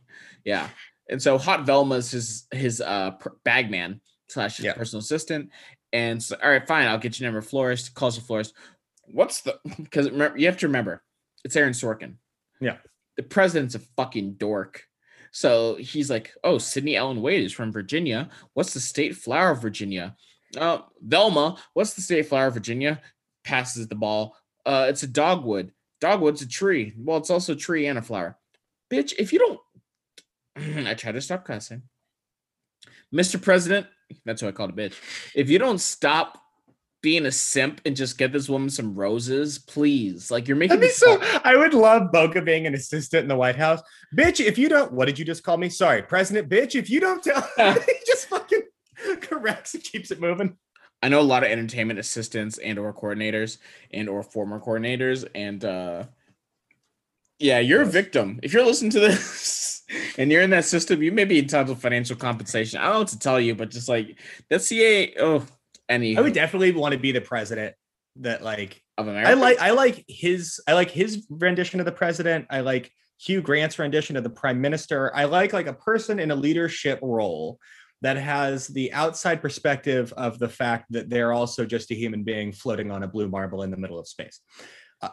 Yeah, 0.43 0.69
and 1.09 1.21
so 1.21 1.37
Hot 1.37 1.65
Velma's 1.65 2.11
his 2.11 2.45
his 2.51 2.81
uh 2.81 3.11
pr- 3.11 3.29
bagman 3.43 4.01
slash 4.29 4.57
his 4.57 4.65
Yeah. 4.65 4.73
personal 4.73 4.99
assistant. 5.01 5.51
And 5.93 6.21
so, 6.21 6.35
all 6.43 6.49
right, 6.49 6.67
fine, 6.67 6.87
I'll 6.87 6.97
get 6.97 7.17
you 7.19 7.25
number 7.25 7.39
of 7.39 7.47
florist. 7.47 7.93
Calls 7.93 8.15
the 8.15 8.21
florist. 8.21 8.53
What's 9.05 9.41
the? 9.41 9.57
Because 9.77 10.07
you 10.35 10.45
have 10.47 10.57
to 10.57 10.67
remember, 10.67 11.01
it's 11.45 11.55
Aaron 11.55 11.73
Sorkin. 11.73 12.15
Yeah. 12.59 12.77
the 13.15 13.23
president's 13.23 13.75
a 13.75 13.79
fucking 13.79 14.33
dork. 14.33 14.83
So 15.37 15.75
he's 15.75 16.09
like, 16.09 16.33
"Oh, 16.43 16.57
Sydney 16.57 16.95
Ellen 16.95 17.21
Wade 17.21 17.43
is 17.43 17.53
from 17.53 17.71
Virginia. 17.71 18.27
What's 18.55 18.73
the 18.73 18.79
state 18.79 19.15
flower 19.15 19.51
of 19.51 19.61
Virginia? 19.61 20.17
Uh, 20.57 20.79
Velma. 20.99 21.61
What's 21.75 21.93
the 21.93 22.01
state 22.01 22.25
flower 22.25 22.47
of 22.47 22.55
Virginia?" 22.55 22.99
Passes 23.43 23.87
the 23.87 23.93
ball. 23.93 24.35
Uh, 24.65 24.87
it's 24.89 25.03
a 25.03 25.07
dogwood. 25.07 25.73
Dogwood's 26.01 26.41
a 26.41 26.47
tree. 26.47 26.95
Well, 26.97 27.17
it's 27.17 27.29
also 27.29 27.53
a 27.53 27.55
tree 27.55 27.85
and 27.85 27.99
a 27.99 28.01
flower. 28.01 28.35
Bitch, 28.91 29.13
if 29.19 29.31
you 29.31 29.37
don't, 29.37 30.87
I 30.87 30.95
try 30.95 31.11
to 31.11 31.21
stop 31.21 31.45
cussing. 31.45 31.83
Mr. 33.13 33.39
President, 33.39 33.85
that's 34.25 34.41
who 34.41 34.47
I 34.47 34.51
called 34.51 34.71
a 34.71 34.73
bitch. 34.73 34.95
If 35.35 35.51
you 35.51 35.59
don't 35.59 35.79
stop 35.79 36.41
being 37.07 37.25
a 37.25 37.31
simp 37.31 37.79
and 37.85 37.95
just 37.95 38.17
get 38.17 38.33
this 38.33 38.49
woman 38.49 38.69
some 38.69 38.93
roses, 38.93 39.59
please. 39.59 40.29
Like 40.29 40.45
you're 40.45 40.57
making 40.57 40.81
be 40.81 40.89
so. 40.89 41.17
I 41.41 41.55
would 41.55 41.73
love 41.73 42.11
Boka 42.11 42.43
being 42.43 42.67
an 42.67 42.73
assistant 42.73 43.21
in 43.21 43.29
the 43.29 43.35
White 43.37 43.55
House. 43.55 43.81
Bitch, 44.13 44.45
if 44.45 44.57
you 44.57 44.67
don't, 44.67 44.91
what 44.91 45.05
did 45.05 45.17
you 45.17 45.23
just 45.23 45.41
call 45.41 45.55
me? 45.55 45.69
Sorry, 45.69 46.01
President. 46.01 46.49
Bitch, 46.49 46.75
if 46.75 46.89
you 46.89 46.99
don't 46.99 47.23
tell, 47.23 47.49
he 47.57 47.93
just 48.05 48.27
fucking 48.27 48.63
corrects 49.21 49.73
and 49.73 49.85
keeps 49.85 50.11
it 50.11 50.19
moving. 50.19 50.57
I 51.01 51.07
know 51.07 51.21
a 51.21 51.31
lot 51.31 51.43
of 51.43 51.49
entertainment 51.49 51.97
assistants 51.97 52.57
and 52.57 52.77
or 52.77 52.93
coordinators 52.93 53.59
and 53.91 54.09
or 54.09 54.21
former 54.21 54.59
coordinators 54.59 55.25
and 55.33 55.63
uh 55.63 56.03
yeah, 57.39 57.59
you're 57.59 57.83
a 57.83 57.85
victim. 57.85 58.41
If 58.43 58.51
you're 58.51 58.65
listening 58.65 58.91
to 58.91 58.99
this 58.99 59.83
and 60.17 60.29
you're 60.29 60.41
in 60.41 60.49
that 60.49 60.65
system, 60.65 61.01
you 61.01 61.13
may 61.13 61.23
be 61.23 61.39
entitled 61.39 61.77
to 61.77 61.81
financial 61.81 62.17
compensation. 62.17 62.79
I 62.79 62.85
don't 62.85 62.93
know 62.93 62.99
what 62.99 63.07
to 63.09 63.19
tell 63.19 63.39
you, 63.39 63.55
but 63.55 63.71
just 63.71 63.87
like 63.87 64.19
the 64.49 64.59
CA 64.59 65.13
oh 65.21 65.45
any 65.89 66.17
I 66.17 66.21
would 66.21 66.33
definitely 66.33 66.71
want 66.71 66.93
to 66.93 66.99
be 66.99 67.11
the 67.11 67.21
president. 67.21 67.75
That 68.21 68.43
like 68.43 68.81
of 68.97 69.07
America. 69.07 69.29
I 69.29 69.33
like. 69.35 69.59
I 69.59 69.71
like 69.71 70.03
his. 70.07 70.59
I 70.67 70.73
like 70.73 70.89
his 70.89 71.27
rendition 71.29 71.79
of 71.79 71.85
the 71.85 71.91
president. 71.91 72.47
I 72.49 72.61
like 72.61 72.91
Hugh 73.19 73.41
Grant's 73.41 73.77
rendition 73.77 74.15
of 74.17 74.23
the 74.23 74.29
prime 74.29 74.59
minister. 74.59 75.15
I 75.15 75.25
like 75.25 75.53
like 75.53 75.67
a 75.67 75.73
person 75.73 76.19
in 76.19 76.31
a 76.31 76.35
leadership 76.35 76.99
role 77.03 77.59
that 78.01 78.17
has 78.17 78.67
the 78.67 78.91
outside 78.93 79.41
perspective 79.41 80.13
of 80.17 80.39
the 80.39 80.49
fact 80.49 80.85
that 80.91 81.09
they're 81.09 81.33
also 81.33 81.65
just 81.65 81.91
a 81.91 81.95
human 81.95 82.23
being 82.23 82.51
floating 82.51 82.91
on 82.91 83.03
a 83.03 83.07
blue 83.07 83.27
marble 83.27 83.63
in 83.63 83.71
the 83.71 83.77
middle 83.77 83.99
of 83.99 84.07
space. 84.07 84.39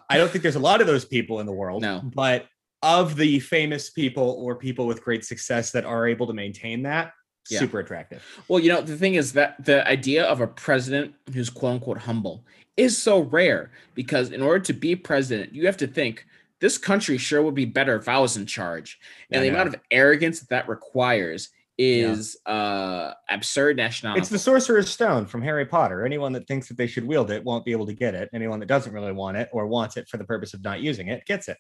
I 0.09 0.17
don't 0.17 0.31
think 0.31 0.43
there's 0.43 0.57
a 0.57 0.61
lot 0.61 0.81
of 0.81 0.87
those 0.87 1.05
people 1.05 1.41
in 1.41 1.47
the 1.47 1.53
world, 1.53 1.83
No. 1.83 2.03
but 2.15 2.47
of 2.83 3.17
the 3.17 3.41
famous 3.41 3.91
people 3.91 4.37
or 4.41 4.57
people 4.57 4.87
with 4.87 5.03
great 5.03 5.25
success 5.25 5.73
that 5.73 5.85
are 5.85 6.07
able 6.07 6.27
to 6.27 6.33
maintain 6.35 6.83
that, 6.83 7.13
Yeah. 7.51 7.59
super 7.59 7.81
attractive. 7.81 8.25
Well, 8.49 8.59
you 8.61 8.71
know, 8.71 8.81
the 8.81 8.97
thing 8.97 9.15
is 9.17 9.33
that 9.35 9.63
the 9.65 9.87
idea 9.87 10.25
of 10.25 10.41
a 10.41 10.47
president 10.47 11.15
who's 11.33 11.51
quote 11.51 11.75
unquote 11.75 11.99
humble 11.99 12.45
is 12.77 12.97
so 12.97 13.21
rare 13.21 13.71
because 13.95 14.31
in 14.31 14.43
order 14.43 14.61
to 14.61 14.73
be 14.73 14.97
president, 14.97 15.55
you 15.55 15.67
have 15.67 15.77
to 15.79 15.87
think 15.87 16.27
this 16.61 16.79
country 16.79 17.19
sure 17.19 17.43
would 17.43 17.55
be 17.55 17.67
better 17.67 17.97
if 17.97 18.09
I 18.09 18.19
was 18.19 18.37
in 18.37 18.47
charge. 18.47 18.99
And 19.31 19.45
the 19.45 19.49
amount 19.49 19.69
of 19.69 19.77
arrogance 19.91 20.41
that 20.41 20.49
that 20.51 20.69
requires 20.69 21.51
is 21.77 22.37
uh 22.47 23.13
absurd 23.29 23.77
national. 23.77 24.17
It's 24.17 24.29
the 24.29 24.39
Sorcerer's 24.39 24.89
Stone 24.89 25.27
from 25.27 25.43
Harry 25.43 25.67
Potter. 25.67 26.07
Anyone 26.07 26.33
that 26.33 26.47
thinks 26.47 26.69
that 26.69 26.77
they 26.77 26.87
should 26.87 27.05
wield 27.05 27.31
it 27.31 27.45
won't 27.45 27.65
be 27.65 27.73
able 27.73 27.87
to 27.87 27.93
get 27.93 28.15
it. 28.15 28.31
Anyone 28.33 28.61
that 28.61 28.67
doesn't 28.67 28.93
really 28.93 29.13
want 29.13 29.37
it 29.37 29.49
or 29.53 29.67
wants 29.67 29.97
it 29.97 30.09
for 30.09 30.17
the 30.17 30.25
purpose 30.25 30.55
of 30.55 30.63
not 30.63 30.81
using 30.81 31.09
it 31.09 31.27
gets 31.27 31.49
it. 31.49 31.59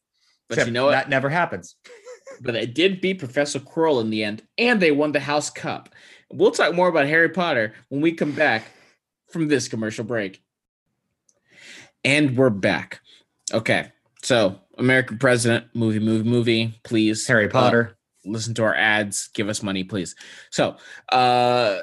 but 0.49 0.55
Except 0.55 0.69
you 0.69 0.73
know 0.73 0.87
what? 0.87 0.93
That 0.93 1.09
never 1.09 1.29
happens. 1.29 1.75
But 2.41 2.53
they 2.53 2.67
did 2.67 3.01
beat 3.01 3.19
Professor 3.19 3.59
Quirrell 3.61 4.01
in 4.01 4.11
the 4.11 4.25
end, 4.25 4.43
and 4.59 4.81
they 4.81 4.93
won 4.93 5.13
the 5.13 5.21
House 5.21 5.51
Cup. 5.51 5.89
We'll 6.33 6.51
talk 6.51 6.75
more 6.75 6.89
about 6.89 7.07
Harry 7.07 7.29
Potter 7.29 7.75
when 7.89 8.01
we 8.01 8.13
come 8.13 8.33
back 8.33 8.65
from 9.31 9.49
this 9.49 9.69
commercial 9.69 10.05
break. 10.05 10.43
And 12.05 12.37
we're 12.37 12.51
back. 12.51 13.01
Okay, 13.53 13.93
so 14.23 14.61
American 14.79 15.19
President, 15.19 15.67
movie, 15.75 16.01
movie, 16.01 16.29
movie. 16.29 16.81
Please, 16.83 17.27
Harry 17.27 17.47
uh, 17.47 17.51
Potter. 17.51 17.97
listen 18.25 18.55
to 18.55 18.65
our 18.65 18.75
ads. 18.75 19.29
Give 19.35 19.49
us 19.49 19.63
money, 19.63 19.85
please. 19.85 20.15
So, 20.51 20.77
uh, 21.11 21.79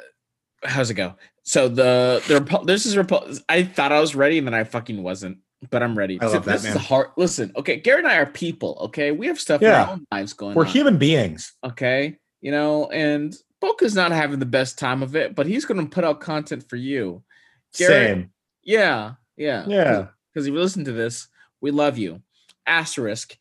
how's 0.64 0.90
it 0.90 0.96
go? 0.96 1.16
So 1.44 1.68
the 1.68 2.22
the 2.28 2.40
Repu- 2.40 2.66
this 2.68 2.86
is 2.86 2.96
Repu- 2.96 3.42
I 3.50 3.64
thought 3.64 3.92
I 3.92 4.00
was 4.00 4.16
ready, 4.16 4.38
and 4.38 4.46
then 4.48 4.54
I 4.54 4.64
fucking 4.64 5.02
wasn't. 5.02 5.40
But 5.70 5.84
I'm 5.84 5.96
ready. 5.98 6.20
I 6.20 6.26
love 6.26 6.46
that, 6.46 6.62
this 6.62 6.66
is 6.66 6.76
hard. 6.82 7.10
Listen, 7.18 7.52
okay, 7.56 7.78
Gary 7.78 8.00
and 8.00 8.08
I 8.08 8.16
are 8.16 8.26
people. 8.26 8.78
Okay, 8.82 9.12
we 9.12 9.28
have 9.28 9.40
stuff 9.40 9.62
in 9.62 9.70
our 9.70 9.92
own 9.92 10.06
lives 10.12 10.34
going 10.34 10.56
We're 10.56 10.66
on 10.66 10.72
human 10.72 10.98
beings. 10.98 11.54
okay 11.64 12.18
you 12.44 12.50
know 12.52 12.88
and 12.90 13.36
Boka's 13.64 13.94
not 13.94 14.12
having 14.12 14.40
the 14.40 14.48
best 14.48 14.80
time 14.80 15.04
of 15.04 15.16
it 15.16 15.36
but 15.36 15.46
he's 15.46 15.64
going 15.64 15.80
to 15.80 15.86
put 15.88 16.04
out 16.04 16.20
content 16.22 16.68
for 16.68 16.76
you 16.76 17.22
Garrett, 17.78 18.08
Same. 18.18 18.32
yeah 18.64 19.12
yeah 19.38 19.64
Yeah. 19.68 20.08
because 20.34 20.48
if 20.48 20.54
you 20.56 20.60
listen 20.60 20.84
to 20.86 20.92
this 20.92 21.28
we 21.62 21.70
love 21.70 22.00
you 22.00 22.20
asterisk 22.66 23.38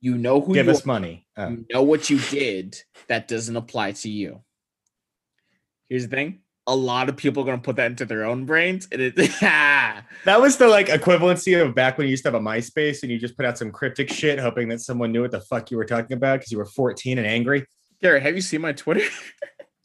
you 0.00 0.18
know 0.18 0.40
who 0.40 0.54
Give 0.54 0.66
you 0.66 0.72
us 0.72 0.82
are, 0.82 0.88
money. 0.88 1.24
Oh. 1.36 1.50
you 1.50 1.64
know 1.72 1.84
what 1.84 2.10
you 2.10 2.18
did 2.30 2.76
that 3.06 3.28
doesn't 3.28 3.56
apply 3.56 3.92
to 3.92 4.08
you 4.10 4.40
here's 5.88 6.08
the 6.08 6.16
thing 6.16 6.40
a 6.66 6.76
lot 6.76 7.08
of 7.08 7.16
people 7.16 7.42
are 7.42 7.46
going 7.46 7.58
to 7.58 7.64
put 7.64 7.76
that 7.76 7.90
into 7.90 8.04
their 8.04 8.24
own 8.24 8.44
brains 8.44 8.86
and 8.92 9.02
it 9.02 9.16
That 10.24 10.40
was 10.40 10.56
the 10.58 10.68
like 10.68 10.86
equivalency 10.86 11.60
of 11.60 11.74
back 11.74 11.98
when 11.98 12.06
you 12.06 12.12
used 12.12 12.22
to 12.24 12.30
have 12.30 12.40
a 12.40 12.44
MySpace 12.44 13.02
and 13.02 13.10
you 13.10 13.18
just 13.18 13.36
put 13.36 13.46
out 13.46 13.58
some 13.58 13.72
cryptic 13.72 14.10
shit, 14.10 14.38
hoping 14.38 14.68
that 14.68 14.80
someone 14.80 15.10
knew 15.10 15.22
what 15.22 15.32
the 15.32 15.40
fuck 15.40 15.70
you 15.70 15.76
were 15.76 15.84
talking 15.84 16.16
about 16.16 16.38
because 16.38 16.52
you 16.52 16.58
were 16.58 16.66
14 16.66 17.18
and 17.18 17.26
angry. 17.26 17.66
Garrett, 18.00 18.22
have 18.22 18.34
you 18.34 18.40
seen 18.40 18.60
my 18.60 18.72
twitter 18.72 19.02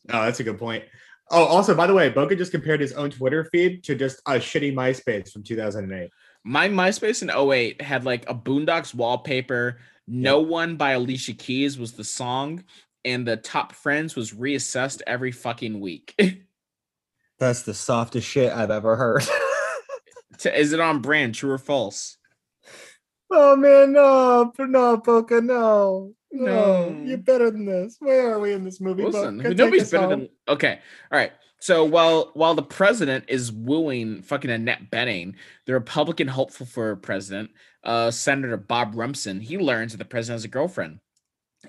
Oh, 0.10 0.24
that's 0.24 0.40
a 0.40 0.44
good 0.44 0.58
point. 0.58 0.86
Oh, 1.30 1.44
also, 1.44 1.76
by 1.76 1.88
the 1.88 1.94
way, 1.94 2.10
Boka 2.10 2.38
just 2.38 2.52
compared 2.52 2.80
his 2.80 2.94
own 2.94 3.10
Twitter 3.10 3.44
feed 3.46 3.84
to 3.84 3.96
just 3.96 4.22
a 4.26 4.34
shitty 4.34 4.74
MySpace 4.74 5.32
from 5.32 5.44
2008. 5.44 6.10
My 6.46 6.70
MySpace 6.70 7.22
in 7.22 7.30
08 7.30 7.82
had 7.82 8.06
like 8.06 8.30
a 8.30 8.34
Boondocks 8.34 8.94
wallpaper. 8.94 9.80
No 10.08 10.40
One 10.40 10.78
by 10.78 10.92
Alicia 10.92 11.34
Keys 11.34 11.78
was 11.78 11.92
the 11.92 12.06
song, 12.06 12.64
and 13.04 13.28
the 13.28 13.36
top 13.36 13.74
friends 13.74 14.16
was 14.16 14.32
reassessed 14.32 15.02
every 15.06 15.34
fucking 15.34 15.82
week. 15.82 16.16
That's 17.40 17.62
the 17.64 17.74
softest 17.74 18.28
shit 18.28 18.52
I've 18.52 18.72
ever 18.72 18.96
heard. 18.96 19.24
Is 20.46 20.74
it 20.74 20.80
on 20.80 21.02
brand? 21.02 21.36
True 21.36 21.52
or 21.52 21.58
false? 21.58 22.18
oh 23.32 23.56
man, 23.58 23.92
no, 23.92 24.54
no, 24.60 24.98
Boka, 24.98 25.44
no, 25.44 26.14
no, 26.32 26.90
No. 26.90 27.02
you're 27.04 27.18
better 27.18 27.52
than 27.52 27.66
this. 27.66 27.98
Where 28.00 28.34
are 28.34 28.40
we 28.40 28.54
in 28.54 28.64
this 28.64 28.80
movie? 28.80 29.04
Listen? 29.04 29.38
Nobody's 29.38 29.92
better 29.92 30.08
home. 30.08 30.20
than. 30.22 30.30
Okay, 30.48 30.80
all 31.12 31.18
right. 31.18 31.32
So 31.60 31.84
while 31.84 32.32
while 32.36 32.54
the 32.54 32.64
president 32.64 33.26
is 33.28 33.52
wooing 33.52 34.22
fucking 34.22 34.52
Annette 34.52 34.92
Bening, 34.92 35.34
the 35.66 35.74
Republican 35.74 36.28
hopeful 36.28 36.66
for 36.68 36.96
president, 36.96 37.50
uh, 37.84 38.12
Senator 38.12 38.58
Bob 38.58 38.94
Rumson, 38.96 39.40
he 39.42 39.58
learns 39.58 39.92
that 39.94 39.98
the 39.98 40.06
president 40.06 40.36
has 40.38 40.46
a 40.46 40.50
girlfriend. 40.50 41.00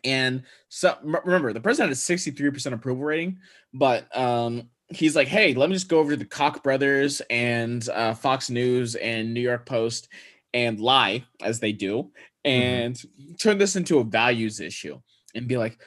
And 0.05 0.43
so 0.69 0.95
remember, 1.03 1.53
the 1.55 1.61
president 1.61 1.91
has 1.91 2.01
63% 2.01 2.73
approval 2.75 3.03
rating, 3.03 3.39
but 3.73 4.15
um, 4.17 4.69
he's 4.91 5.17
like, 5.17 5.29
hey, 5.29 5.55
let 5.55 5.69
me 5.69 5.75
just 5.75 5.89
go 5.89 5.99
over 5.99 6.11
to 6.11 6.17
the 6.17 6.25
Koch 6.25 6.63
brothers 6.63 7.21
and 7.31 7.87
uh, 7.91 8.15
Fox 8.15 8.51
News 8.51 8.95
and 8.95 9.35
New 9.35 9.41
York 9.41 9.67
Post 9.67 10.09
and 10.55 10.81
lie 10.81 11.25
as 11.43 11.61
they 11.61 11.73
do 11.73 12.11
and 12.45 12.99
turn 13.41 13.59
this 13.59 13.77
into 13.77 13.99
a 13.99 14.05
values 14.05 14.61
issue 14.61 15.01
and 15.35 15.47
be 15.47 15.57
like, 15.57 15.79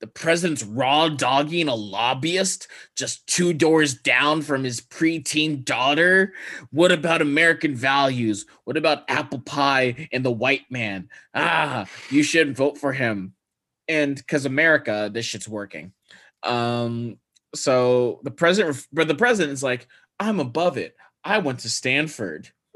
the 0.00 0.06
president's 0.06 0.64
raw 0.64 1.10
dogging 1.10 1.68
a 1.68 1.74
lobbyist 1.74 2.68
just 2.96 3.26
two 3.26 3.52
doors 3.52 3.94
down 3.94 4.40
from 4.40 4.64
his 4.64 4.80
preteen 4.80 5.62
daughter. 5.62 6.32
What 6.70 6.90
about 6.90 7.20
American 7.20 7.74
values? 7.74 8.46
What 8.64 8.78
about 8.78 9.04
apple 9.08 9.40
pie 9.40 10.08
and 10.10 10.24
the 10.24 10.30
white 10.30 10.70
man? 10.70 11.10
Ah, 11.34 11.86
you 12.08 12.22
shouldn't 12.22 12.56
vote 12.56 12.78
for 12.78 12.94
him. 12.94 13.34
And 13.88 14.16
because 14.16 14.46
America, 14.46 15.10
this 15.12 15.26
shit's 15.26 15.48
working. 15.48 15.92
Um, 16.42 17.18
so 17.54 18.20
the 18.22 18.30
president, 18.30 18.86
but 18.92 19.08
the 19.08 19.14
president 19.14 19.52
is 19.52 19.62
like, 19.62 19.86
I'm 20.18 20.40
above 20.40 20.76
it. 20.76 20.94
I 21.24 21.38
went 21.38 21.60
to 21.60 21.70
Stanford. 21.70 22.48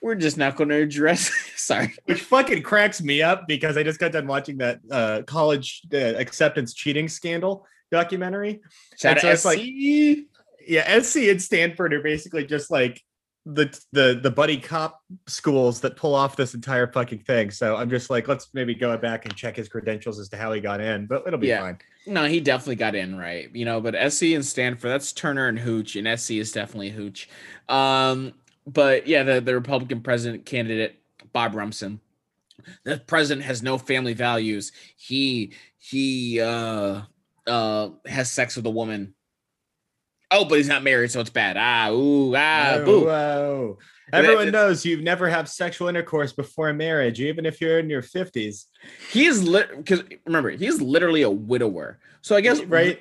We're 0.00 0.16
just 0.16 0.36
not 0.36 0.56
going 0.56 0.70
to 0.70 0.76
address. 0.82 1.30
Sorry. 1.56 1.94
Which 2.06 2.22
fucking 2.22 2.62
cracks 2.62 3.00
me 3.00 3.22
up 3.22 3.46
because 3.46 3.76
I 3.76 3.82
just 3.84 4.00
got 4.00 4.12
done 4.12 4.26
watching 4.26 4.58
that 4.58 4.80
uh, 4.90 5.22
college 5.26 5.82
uh, 5.92 5.96
acceptance 5.96 6.74
cheating 6.74 7.08
scandal 7.08 7.66
documentary. 7.90 8.60
Shout 8.98 9.20
so 9.20 9.30
it's 9.30 9.44
like- 9.44 9.60
yeah, 10.66 11.00
SC 11.00 11.16
and 11.28 11.42
Stanford 11.42 11.92
are 11.92 12.02
basically 12.02 12.46
just 12.46 12.70
like 12.70 13.00
the 13.44 13.76
the 13.90 14.20
the 14.22 14.30
buddy 14.30 14.56
cop 14.56 15.00
schools 15.26 15.80
that 15.80 15.96
pull 15.96 16.14
off 16.14 16.36
this 16.36 16.54
entire 16.54 16.86
fucking 16.92 17.18
thing. 17.18 17.50
So 17.50 17.74
I'm 17.74 17.90
just 17.90 18.08
like, 18.10 18.28
let's 18.28 18.48
maybe 18.54 18.72
go 18.74 18.96
back 18.96 19.24
and 19.24 19.34
check 19.34 19.56
his 19.56 19.68
credentials 19.68 20.20
as 20.20 20.28
to 20.28 20.36
how 20.36 20.52
he 20.52 20.60
got 20.60 20.80
in, 20.80 21.06
but 21.06 21.24
it'll 21.26 21.40
be 21.40 21.48
Yeah. 21.48 21.60
fine. 21.60 21.78
No, 22.06 22.26
he 22.26 22.40
definitely 22.40 22.76
got 22.76 22.94
in 22.94 23.16
right. 23.16 23.54
You 23.54 23.64
know, 23.64 23.80
but 23.80 23.94
SC 24.12 24.22
and 24.34 24.44
Stanford, 24.44 24.90
that's 24.90 25.12
Turner 25.12 25.48
and 25.48 25.58
Hooch, 25.58 25.96
and 25.96 26.18
SC 26.18 26.32
is 26.32 26.52
definitely 26.52 26.90
Hooch. 26.90 27.28
Um, 27.68 28.32
but 28.66 29.06
yeah, 29.06 29.22
the, 29.22 29.40
the 29.40 29.54
Republican 29.54 30.00
president 30.00 30.44
candidate, 30.44 30.98
Bob 31.32 31.54
Rumson. 31.54 32.00
The 32.84 32.98
president 32.98 33.44
has 33.46 33.62
no 33.62 33.76
family 33.76 34.14
values. 34.14 34.70
He 34.96 35.52
he 35.78 36.40
uh 36.40 37.02
uh 37.46 37.88
has 38.06 38.30
sex 38.30 38.54
with 38.54 38.66
a 38.66 38.70
woman. 38.70 39.14
Oh, 40.32 40.44
but 40.44 40.56
he's 40.58 40.68
not 40.68 40.82
married, 40.82 41.10
so 41.10 41.20
it's 41.20 41.30
bad. 41.30 41.56
Ah, 41.58 41.90
ooh, 41.90 42.34
ah, 42.34 42.76
Whoa, 42.78 42.84
boo. 42.84 43.04
whoa. 43.06 43.78
Everyone 44.12 44.46
that- 44.46 44.52
knows 44.52 44.84
you've 44.84 45.02
never 45.02 45.28
have 45.28 45.48
sexual 45.48 45.88
intercourse 45.88 46.32
before 46.32 46.72
marriage, 46.72 47.20
even 47.20 47.46
if 47.46 47.60
you're 47.60 47.78
in 47.78 47.88
your 47.90 48.02
50s. 48.02 48.66
He's 49.10 49.42
lit 49.42 49.74
because 49.76 50.02
remember, 50.26 50.50
he's 50.50 50.80
literally 50.80 51.22
a 51.22 51.30
widower. 51.30 51.98
So 52.20 52.36
I 52.36 52.40
guess 52.40 52.60
right? 52.62 53.00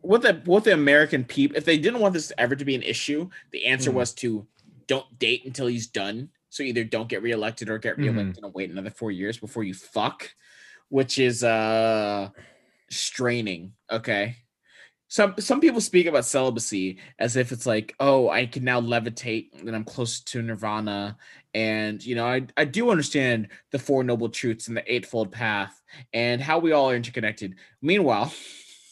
what 0.00 0.22
the 0.22 0.40
what 0.44 0.64
the 0.64 0.72
American 0.72 1.24
people 1.24 1.56
if 1.56 1.64
they 1.64 1.78
didn't 1.78 2.00
want 2.00 2.14
this 2.14 2.32
ever 2.38 2.56
to 2.56 2.64
be 2.64 2.74
an 2.74 2.82
issue, 2.82 3.28
the 3.52 3.66
answer 3.66 3.90
Mhm. 3.90 3.94
was 3.94 4.12
to 4.14 4.46
don't 4.86 5.18
date 5.18 5.44
until 5.46 5.66
he's 5.66 5.86
done. 5.86 6.28
So 6.50 6.62
either 6.62 6.84
don't 6.84 7.08
get 7.08 7.22
reelected 7.22 7.68
or 7.70 7.78
get 7.78 7.96
Mhm. 7.96 8.04
reelected 8.16 8.44
and 8.44 8.54
wait 8.54 8.70
another 8.70 8.90
four 8.90 9.10
years 9.10 9.38
before 9.38 9.64
you 9.64 9.72
fuck, 9.74 10.30
which 10.88 11.18
is 11.18 11.42
uh 11.42 12.28
straining. 12.90 13.72
Okay. 13.90 14.36
Some 15.08 15.34
some 15.38 15.60
people 15.60 15.80
speak 15.80 16.06
about 16.06 16.24
celibacy 16.24 16.98
as 17.18 17.36
if 17.36 17.52
it's 17.52 17.66
like, 17.66 17.94
oh, 18.00 18.30
I 18.30 18.46
can 18.46 18.64
now 18.64 18.80
levitate 18.80 19.60
and 19.60 19.74
I'm 19.74 19.84
close 19.84 20.20
to 20.20 20.42
nirvana. 20.42 21.16
And 21.52 22.04
you 22.04 22.14
know, 22.14 22.26
I, 22.26 22.46
I 22.56 22.64
do 22.64 22.90
understand 22.90 23.48
the 23.70 23.78
four 23.78 24.02
noble 24.02 24.28
truths 24.28 24.68
and 24.68 24.76
the 24.76 24.92
eightfold 24.92 25.30
path 25.30 25.80
and 26.12 26.40
how 26.40 26.58
we 26.58 26.72
all 26.72 26.90
are 26.90 26.96
interconnected. 26.96 27.56
Meanwhile, 27.82 28.32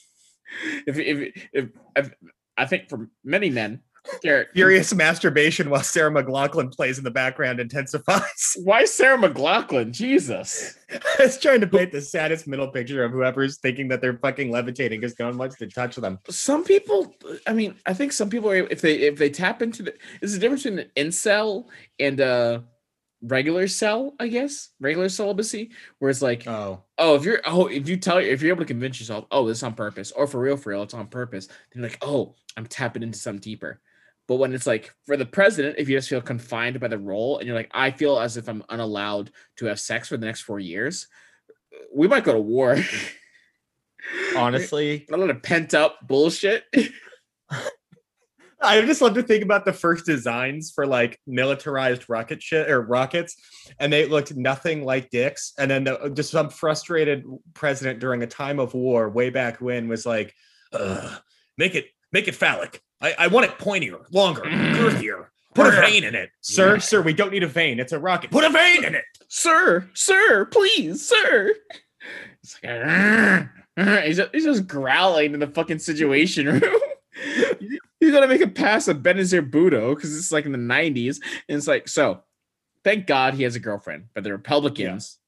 if 0.87 0.99
if 0.99 1.49
if, 1.53 1.69
if 1.97 2.15
I 2.57 2.67
think 2.67 2.89
for 2.89 3.09
many 3.25 3.51
men, 3.51 3.81
Furious 4.21 4.93
masturbation 4.95 5.71
while 5.71 5.83
Sarah 5.83 6.11
McLachlan 6.11 6.75
plays 6.75 6.99
in 6.99 7.05
the 7.05 7.11
background 7.11 7.61
intensifies. 7.61 8.57
why 8.63 8.85
Sarah 8.85 9.19
McLachlan? 9.19 9.93
Jesus. 9.93 10.77
I 10.91 11.23
was 11.25 11.39
trying 11.39 11.61
to 11.61 11.67
paint 11.67 11.93
the 11.93 12.01
saddest 12.01 12.47
middle 12.47 12.69
picture 12.69 13.05
of 13.05 13.13
whoever's 13.13 13.59
thinking 13.59 13.89
that 13.89 14.01
they're 14.01 14.19
fucking 14.19 14.51
levitating 14.51 15.01
because 15.01 15.19
no 15.19 15.27
one 15.27 15.39
wants 15.39 15.57
to 15.57 15.67
touch 15.67 15.97
them. 15.97 16.19
Some 16.29 16.65
people, 16.65 17.15
I 17.47 17.53
mean, 17.53 17.77
I 17.87 17.95
think 17.95 18.13
some 18.13 18.29
people 18.29 18.51
are 18.51 18.57
if 18.57 18.81
they 18.81 18.95
if 18.97 19.19
they 19.19 19.31
tap 19.31 19.63
into 19.63 19.85
the 19.85 19.95
is 20.21 20.35
the 20.35 20.41
difference 20.41 20.65
between 20.65 20.81
an 20.81 20.91
incel 20.97 21.67
and 21.99 22.21
a 22.21 22.65
regular 23.23 23.69
cell, 23.69 24.15
I 24.19 24.29
guess, 24.29 24.71
regular 24.81 25.09
celibacy, 25.09 25.71
where 26.01 26.11
it's 26.11 26.23
like, 26.23 26.47
Oh, 26.47 26.83
oh, 26.99 27.15
if 27.15 27.25
you're 27.25 27.41
oh, 27.47 27.67
if 27.67 27.89
you 27.89 27.97
tell 27.97 28.19
if 28.19 28.43
you're 28.43 28.53
able 28.53 28.65
to 28.65 28.67
convince 28.67 29.01
yourself, 29.01 29.27
oh, 29.31 29.47
this 29.47 29.59
is 29.59 29.63
on 29.63 29.75
purpose, 29.75 30.11
or 30.13 30.27
for 30.27 30.41
real, 30.41 30.57
for 30.57 30.71
real, 30.71 30.83
it's 30.83 30.95
on 30.95 31.07
purpose, 31.07 31.47
then 31.47 31.83
you're 31.83 31.85
like, 31.85 31.99
oh, 32.03 32.35
I'm 32.57 32.67
tapping 32.67 33.03
into 33.03 33.19
something 33.19 33.41
deeper. 33.41 33.81
But 34.29 34.37
when 34.37 34.55
it's 34.55 34.67
like 34.67 34.93
for 35.07 35.17
the 35.17 35.27
president, 35.27 35.77
if 35.79 35.89
you 35.89 35.97
just 35.97 36.09
feel 36.09 36.21
confined 36.21 36.79
by 36.81 36.89
the 36.89 36.99
role 36.99 37.39
and 37.39 37.47
you're 37.47 37.57
like, 37.57 37.71
I 37.73 37.91
feel 37.91 38.19
as 38.19 38.37
if 38.37 38.49
I'm 38.49 38.65
unallowed 38.69 39.31
to 39.57 39.67
have 39.67 39.81
sex 39.81 40.09
for 40.09 40.17
the 40.17 40.27
next 40.27 40.43
four 40.43 40.61
years, 40.61 41.09
we 41.95 42.09
might 42.09 42.25
go 42.25 42.33
to 42.33 42.41
war. 42.41 42.79
honestly, 44.37 45.07
a 45.13 45.17
lot 45.17 45.31
of 45.31 45.43
pent 45.43 45.75
up 45.75 45.99
bullshit. 46.07 46.65
I 48.65 48.81
just 48.83 49.03
love 49.03 49.15
to 49.15 49.25
think 49.25 49.43
about 49.43 49.65
the 49.65 49.73
first 49.73 50.07
designs 50.07 50.71
for 50.71 50.87
like 50.87 51.19
militarized 51.27 52.09
rocket 52.09 52.41
shit 52.41 52.71
or 52.71 52.81
rockets, 52.81 53.35
and 53.81 53.93
they 53.93 54.07
looked 54.07 54.37
nothing 54.37 54.85
like 54.85 55.11
dicks. 55.11 55.53
And 55.59 55.71
then 55.71 55.85
the, 55.85 56.13
just 56.15 56.31
some 56.31 56.49
frustrated 56.49 57.25
president 57.55 57.99
during 57.99 58.23
a 58.23 58.27
time 58.27 58.61
of 58.61 58.73
war 58.75 59.09
way 59.09 59.31
back 59.31 59.61
when 59.61 59.89
was 59.89 60.07
like, 60.07 60.33
"Make 61.59 61.75
it, 61.75 61.87
make 62.13 62.29
it 62.29 62.37
phallic. 62.37 62.81
I, 63.03 63.15
I 63.19 63.27
want 63.27 63.47
it 63.47 63.59
pointier, 63.59 64.01
longer, 64.13 64.43
mm. 64.43 64.75
girthier. 64.75 65.27
Put 65.55 65.67
a 65.67 65.81
vein 65.83 66.05
in 66.05 66.15
it, 66.15 66.31
sir. 66.41 66.75
Yeah. 66.75 66.81
Sir, 66.81 67.03
we 67.03 67.13
don't 67.13 67.31
need 67.31 67.43
a 67.43 67.49
vein. 67.49 67.79
It's 67.79 67.93
a 67.93 67.99
rocket. 67.99 68.31
Put 68.31 68.45
a 68.45 68.51
vein 68.51 68.85
in 68.85 68.95
it." 68.95 69.05
sir, 69.29 69.89
sir, 69.95 70.45
please, 70.47 71.09
sir. 71.09 71.55
It's 72.43 72.59
like, 72.63 72.73
"Arr, 72.73 73.53
arr." 73.77 74.01
he's, 74.03 74.17
just, 74.19 74.35
he's 74.35 74.45
just 74.45 74.67
growling 74.67 75.35
in 75.35 75.41
the 75.41 75.47
fucking 75.47 75.79
situation 75.79 76.47
room. 76.47 76.63
he's 78.01 78.13
gonna 78.13 78.29
make 78.29 78.41
a 78.41 78.49
pass 78.49 78.89
at 78.89 79.03
Benazir 79.03 79.49
Bhutto 79.49 79.95
because 79.95 80.17
it's 80.17 80.33
like 80.33 80.45
in 80.45 80.53
the 80.53 80.59
90s. 80.59 81.21
And 81.49 81.57
it's 81.57 81.67
like, 81.67 81.89
so 81.89 82.23
thank 82.85 83.07
God 83.07 83.35
he 83.35 83.45
has 83.45 83.57
a 83.57 83.61
girlfriend, 83.61 84.07
but 84.15 84.25
the 84.25 84.33
Republicans, 84.33 85.19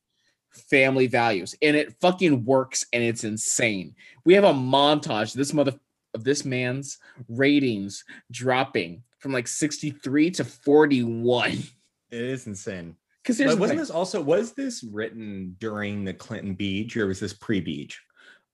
family 0.50 1.06
values, 1.06 1.54
and 1.62 1.76
it 1.76 1.98
fucking 2.00 2.44
works 2.44 2.84
and 2.92 3.02
it's 3.02 3.24
insane. 3.24 3.94
We 4.24 4.34
have 4.34 4.44
a 4.44 4.52
montage 4.52 5.32
this 5.32 5.52
mother 5.52 5.74
of 6.14 6.24
this 6.24 6.44
man's 6.44 6.98
ratings 7.28 8.04
dropping 8.30 9.02
from 9.18 9.32
like 9.32 9.48
63 9.48 10.30
to 10.32 10.44
41. 10.44 11.50
It 11.50 11.62
is 12.10 12.46
insane. 12.46 12.96
Because 13.22 13.40
wasn't 13.58 13.78
this 13.78 13.90
also 13.90 14.20
was 14.20 14.52
this 14.52 14.84
written 14.84 15.56
during 15.58 16.04
the 16.04 16.12
Clinton 16.12 16.54
Beach 16.54 16.96
or 16.96 17.06
was 17.06 17.20
this 17.20 17.32
pre-Beach? 17.32 18.00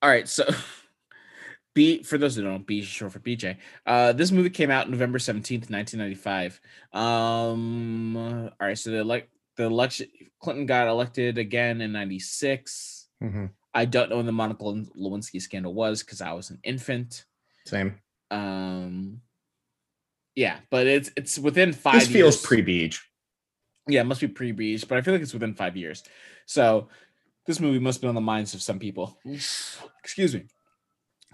All 0.00 0.08
right, 0.08 0.28
so 0.28 0.48
B 1.74 2.02
for 2.04 2.18
those 2.18 2.36
who 2.36 2.42
don't 2.42 2.52
know, 2.52 2.58
B 2.58 2.78
is 2.78 2.86
short 2.86 3.12
for 3.12 3.18
BJ. 3.18 3.56
Uh 3.84 4.12
this 4.12 4.30
movie 4.30 4.50
came 4.50 4.70
out 4.70 4.88
November 4.88 5.18
17th, 5.18 5.70
1995. 5.70 6.60
Um 6.92 8.16
all 8.16 8.50
right, 8.60 8.78
so 8.78 8.90
the 8.90 9.02
like 9.02 9.28
the 9.56 9.64
election 9.64 10.06
Clinton 10.40 10.66
got 10.66 10.86
elected 10.86 11.36
again 11.36 11.80
in 11.80 11.90
96. 11.92 13.08
I 13.74 13.84
don't 13.84 14.08
know 14.08 14.16
when 14.16 14.26
the 14.26 14.32
Monica 14.32 14.62
Lewinsky 14.62 15.40
scandal 15.40 15.74
was 15.74 16.02
because 16.02 16.20
I 16.20 16.32
was 16.32 16.50
an 16.50 16.58
infant. 16.62 17.24
Same. 17.66 17.94
Um 18.30 19.20
yeah, 20.36 20.58
but 20.70 20.86
it's 20.86 21.10
it's 21.16 21.38
within 21.38 21.72
five 21.72 22.00
This 22.00 22.08
feels 22.08 22.40
pre-Beach. 22.40 23.04
Yeah, 23.88 24.02
it 24.02 24.04
must 24.04 24.20
be 24.20 24.28
pre 24.28 24.52
Beach, 24.52 24.86
but 24.88 24.98
I 24.98 25.02
feel 25.02 25.14
like 25.14 25.22
it's 25.22 25.32
within 25.34 25.54
five 25.54 25.76
years. 25.76 26.04
So 26.46 26.88
this 27.46 27.60
movie 27.60 27.78
must 27.78 28.00
be 28.00 28.06
on 28.08 28.14
the 28.14 28.20
minds 28.20 28.54
of 28.54 28.62
some 28.62 28.78
people. 28.78 29.18
Excuse 29.24 30.34
me. 30.34 30.44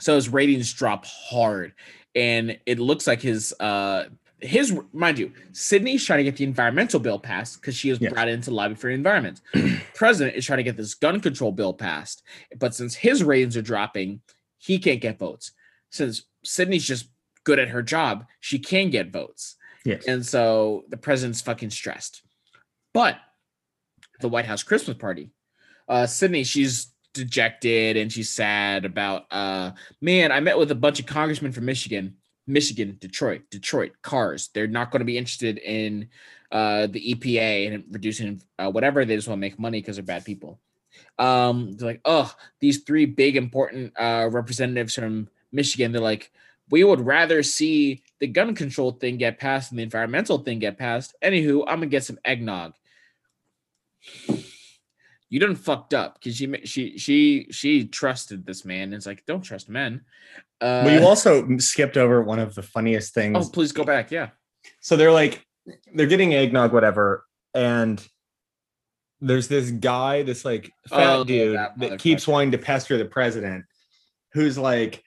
So 0.01 0.15
his 0.15 0.29
ratings 0.29 0.73
drop 0.73 1.05
hard, 1.07 1.73
and 2.15 2.59
it 2.67 2.79
looks 2.79 3.07
like 3.07 3.21
his 3.21 3.53
uh 3.61 4.07
his 4.41 4.79
mind 4.93 5.19
you, 5.19 5.33
Sydney's 5.53 6.05
trying 6.05 6.19
to 6.19 6.25
get 6.25 6.37
the 6.37 6.45
environmental 6.45 7.01
bill 7.01 7.19
passed 7.19 7.61
because 7.61 7.75
she 7.75 7.89
is 7.91 7.99
Yes. 8.01 8.13
brought 8.13 8.29
into 8.29 8.51
lobby 8.51 8.75
for 8.75 8.89
the 8.89 8.95
environment. 8.95 9.41
President 9.95 10.37
is 10.37 10.45
trying 10.45 10.59
to 10.59 10.63
get 10.63 10.77
this 10.77 10.95
gun 10.95 11.21
control 11.21 11.53
bill 11.53 11.73
passed, 11.73 12.23
but 12.59 12.75
since 12.75 12.95
his 12.95 13.25
ratings 13.25 13.57
are 13.57 13.63
dropping, 13.63 14.21
he 14.59 14.79
can't 14.79 15.01
get 15.01 15.19
votes. 15.19 15.53
Since 15.91 16.23
Sydney's 16.45 16.85
just 16.85 17.09
good 17.45 17.59
at 17.59 17.69
her 17.69 17.83
job, 17.83 18.25
she 18.41 18.59
can 18.59 18.91
get 18.91 19.13
votes. 19.13 19.57
Yes. 19.85 20.07
And 20.07 20.27
so 20.27 20.85
the 20.89 20.97
president's 20.97 21.41
fucking 21.41 21.71
stressed. 21.71 22.23
But 22.93 23.19
the 24.21 24.29
White 24.29 24.47
House 24.47 24.63
Christmas 24.63 24.97
party, 24.97 25.31
uh, 25.89 26.07
Sydney, 26.07 26.45
she's 26.45 26.93
dejected 27.15 27.97
and 27.97 28.13
she's 28.13 28.31
sad 28.31 28.85
about, 28.85 29.25
uh, 29.31 29.73
man, 30.01 30.33
I 30.33 30.41
met 30.41 30.59
with 30.59 30.71
a 30.71 30.75
bunch 30.75 30.99
of 30.99 31.07
congressmen 31.07 31.53
from 31.53 31.65
Michigan, 31.65 32.17
Michigan, 32.47 32.97
Detroit, 33.01 33.43
Detroit, 33.51 33.93
cars. 34.03 34.51
They're 34.55 34.67
not 34.67 34.91
going 34.91 35.01
to 35.01 35.07
be 35.07 35.19
interested 35.19 35.59
in 35.59 36.09
uh, 36.51 36.87
the 36.87 37.15
EPA 37.15 37.75
and 37.75 37.85
reducing 37.91 38.43
uh, 38.59 38.71
whatever. 38.71 39.05
They 39.05 39.17
just 39.17 39.29
want 39.29 39.39
to 39.39 39.41
make 39.41 39.59
money 39.59 39.81
because 39.81 39.97
they're 39.97 40.05
bad 40.05 40.25
people. 40.25 40.61
Um, 41.19 41.73
they're 41.73 41.89
like, 41.89 42.01
oh, 42.05 42.33
these 42.61 42.83
three 42.83 43.07
big 43.07 43.37
important 43.37 43.93
uh, 43.99 44.29
representatives 44.31 44.95
from 44.95 45.29
Michigan, 45.53 45.93
they're 45.93 46.01
like, 46.01 46.31
we 46.71 46.85
would 46.85 47.01
rather 47.01 47.43
see 47.43 48.03
the 48.21 48.27
gun 48.27 48.55
control 48.55 48.93
thing 48.93 49.19
get 49.19 49.39
passed 49.39 49.71
and 49.71 49.79
the 49.79 49.83
environmental 49.83 50.39
thing 50.39 50.59
get 50.59 50.79
passed. 50.79 51.15
Anywho, 51.23 51.63
I'm 51.67 51.77
gonna 51.77 51.87
get 51.87 52.05
some 52.05 52.19
eggnog. 52.25 52.75
You 55.29 55.41
done 55.41 55.57
fucked 55.57 55.95
up 55.95 56.15
because 56.15 56.37
she 56.37 56.61
she 56.65 56.99
she 56.99 57.47
she 57.51 57.87
trusted 57.87 58.47
this 58.47 58.65
man. 58.65 58.85
And 58.85 58.95
it's 58.95 59.07
like, 59.07 59.25
don't 59.27 59.43
trust 59.43 59.69
men. 59.69 60.05
Uh, 60.61 60.83
well, 60.85 61.01
you 61.01 61.07
also 61.07 61.59
skipped 61.59 61.97
over 61.97 62.23
one 62.23 62.39
of 62.39 62.55
the 62.55 62.63
funniest 62.63 63.13
things. 63.13 63.37
oh, 63.37 63.51
please 63.51 63.73
go 63.73 63.85
back. 63.85 64.11
Yeah. 64.11 64.31
So 64.81 64.97
they're 64.97 65.13
like, 65.13 65.45
they're 65.95 66.07
getting 66.07 66.35
eggnog, 66.35 66.73
whatever, 66.73 67.25
and 67.55 68.05
there's 69.21 69.49
this 69.49 69.71
guy, 69.71 70.23
this 70.23 70.45
like 70.45 70.71
fat 70.89 71.17
Oh, 71.17 71.25
dude 71.25 71.57
that 71.57 71.79
that, 71.79 71.99
keeps 71.99 72.27
wanting 72.27 72.53
to 72.53 72.59
pester 72.59 72.97
the 72.97 73.05
president, 73.05 73.65
who's 74.33 74.57
like, 74.57 75.03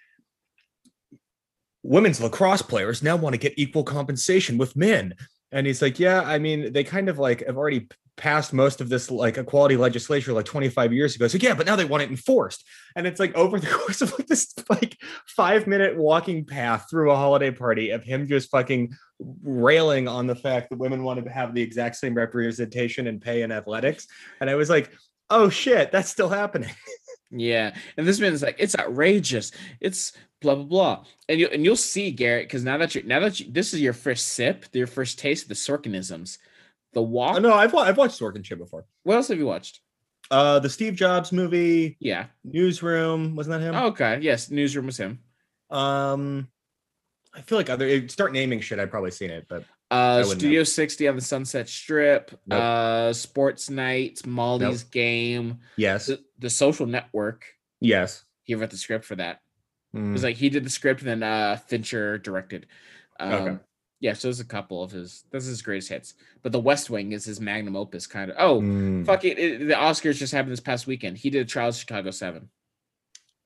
women's 1.83 2.21
lacrosse 2.21 2.61
players 2.61 3.01
now 3.01 3.15
want 3.15 3.33
to 3.33 3.39
get 3.39 3.53
equal 3.57 3.83
compensation 3.83 4.57
with 4.57 4.75
men. 4.75 5.13
And 5.51 5.65
he's 5.65 5.81
like, 5.81 5.99
yeah, 5.99 6.21
I 6.21 6.37
mean, 6.37 6.73
they 6.73 6.83
kind 6.83 7.09
of 7.09 7.17
like 7.17 7.45
have 7.45 7.57
already 7.57 7.87
passed 8.19 8.51
most 8.51 8.81
of 8.81 8.89
this 8.89 9.09
like 9.09 9.37
equality 9.37 9.77
legislation 9.77 10.33
like 10.33 10.45
25 10.45 10.91
years 10.91 11.15
ago. 11.15 11.27
So 11.27 11.37
yeah, 11.41 11.53
but 11.53 11.65
now 11.65 11.77
they 11.77 11.85
want 11.85 12.03
it 12.03 12.09
enforced. 12.09 12.65
And 12.95 13.07
it's 13.07 13.19
like 13.19 13.33
over 13.33 13.59
the 13.59 13.67
course 13.67 14.01
of 14.01 14.11
like 14.11 14.27
this 14.27 14.53
like 14.69 14.97
five 15.25 15.65
minute 15.65 15.97
walking 15.97 16.45
path 16.45 16.87
through 16.89 17.11
a 17.11 17.15
holiday 17.15 17.49
party 17.49 17.91
of 17.91 18.03
him 18.03 18.27
just 18.27 18.51
fucking 18.51 18.93
railing 19.41 20.07
on 20.07 20.27
the 20.27 20.35
fact 20.35 20.69
that 20.69 20.77
women 20.77 21.03
wanted 21.03 21.25
to 21.25 21.31
have 21.31 21.55
the 21.55 21.61
exact 21.61 21.95
same 21.95 22.13
representation 22.13 23.07
and 23.07 23.21
pay 23.21 23.41
in 23.41 23.51
athletics. 23.51 24.05
And 24.41 24.49
I 24.49 24.55
was 24.55 24.69
like, 24.69 24.91
oh 25.29 25.49
shit, 25.49 25.91
that's 25.91 26.09
still 26.09 26.29
happening. 26.29 26.71
Yeah, 27.31 27.75
and 27.95 28.07
this 28.07 28.19
man's 28.19 28.41
like, 28.41 28.55
it's 28.57 28.75
outrageous. 28.75 29.51
It's 29.79 30.13
blah 30.41 30.55
blah 30.55 30.63
blah, 30.63 31.03
and 31.27 31.39
you 31.39 31.47
and 31.47 31.63
you'll 31.65 31.75
see 31.75 32.11
Garrett 32.11 32.47
because 32.47 32.63
now 32.63 32.77
that 32.77 32.95
you 32.95 33.03
now 33.03 33.19
that 33.19 33.39
you, 33.39 33.51
this 33.51 33.73
is 33.73 33.81
your 33.81 33.93
first 33.93 34.29
sip, 34.29 34.65
your 34.73 34.87
first 34.87 35.19
taste 35.19 35.43
of 35.43 35.49
the 35.49 35.55
Sorkinisms, 35.55 36.37
the 36.93 37.01
walk. 37.01 37.35
Oh, 37.35 37.39
no, 37.39 37.53
I've, 37.53 37.73
I've 37.75 37.97
watched 37.97 38.19
Sorkin 38.19 38.43
shit 38.45 38.57
before. 38.57 38.85
What 39.03 39.15
else 39.15 39.27
have 39.27 39.37
you 39.37 39.45
watched? 39.45 39.81
Uh, 40.31 40.59
the 40.59 40.69
Steve 40.69 40.93
Jobs 40.95 41.31
movie, 41.31 41.97
Yeah. 41.99 42.27
Newsroom, 42.43 43.35
wasn't 43.35 43.59
that 43.59 43.65
him? 43.67 43.75
Oh, 43.75 43.87
okay. 43.87 44.19
Yes. 44.21 44.51
Newsroom 44.51 44.85
was 44.85 44.97
him. 44.97 45.19
Um, 45.71 46.47
I 47.33 47.41
feel 47.41 47.57
like 47.57 47.69
other 47.69 48.07
start 48.09 48.31
naming 48.33 48.59
shit. 48.61 48.79
I've 48.79 48.91
probably 48.91 49.11
seen 49.11 49.29
it, 49.31 49.45
but 49.49 49.63
Uh, 49.91 50.23
Studio 50.23 50.63
60 50.63 51.07
on 51.07 51.15
the 51.15 51.21
Sunset 51.21 51.67
Strip. 51.67 52.31
Nope. 52.45 52.61
Uh, 52.61 53.13
Sports 53.13 53.69
Night, 53.71 54.25
Molly's 54.25 54.83
Game, 54.83 55.59
yes, 55.77 56.07
the, 56.07 56.19
the 56.37 56.49
Social 56.49 56.85
Network. 56.85 57.45
yes. 57.79 58.23
He 58.43 58.55
wrote 58.55 58.71
the 58.71 58.77
script 58.77 59.05
for 59.05 59.15
that. 59.15 59.41
It 59.93 59.97
Mm. 59.97 60.13
was 60.13 60.23
like 60.23 60.35
he 60.37 60.49
did 60.49 60.63
the 60.63 60.69
script 60.69 61.01
and 61.01 61.09
then 61.09 61.23
uh 61.23 61.55
Fincher 61.67 62.17
directed. 62.17 62.67
Um, 63.19 63.33
Okay. 63.33 63.57
Yeah, 64.01 64.13
so 64.13 64.27
there's 64.29 64.39
a 64.39 64.45
couple 64.45 64.81
of 64.81 64.91
his. 64.91 65.25
This 65.29 65.43
is 65.43 65.49
his 65.49 65.61
greatest 65.61 65.89
hits. 65.89 66.13
But 66.41 66.53
The 66.53 66.59
West 66.59 66.89
Wing 66.89 67.11
is 67.11 67.25
his 67.25 67.41
magnum 67.41 67.75
opus, 67.75 68.07
kind 68.07 68.31
of. 68.31 68.37
Oh, 68.39 68.61
Mm. 68.61 69.05
fuck 69.05 69.25
it, 69.25 69.37
it! 69.37 69.67
The 69.67 69.73
Oscars 69.73 70.15
just 70.15 70.31
happened 70.31 70.53
this 70.53 70.61
past 70.61 70.87
weekend. 70.87 71.17
He 71.17 71.29
did 71.29 71.49
Trials 71.49 71.75
of 71.75 71.81
Chicago 71.81 72.11
Seven. 72.11 72.49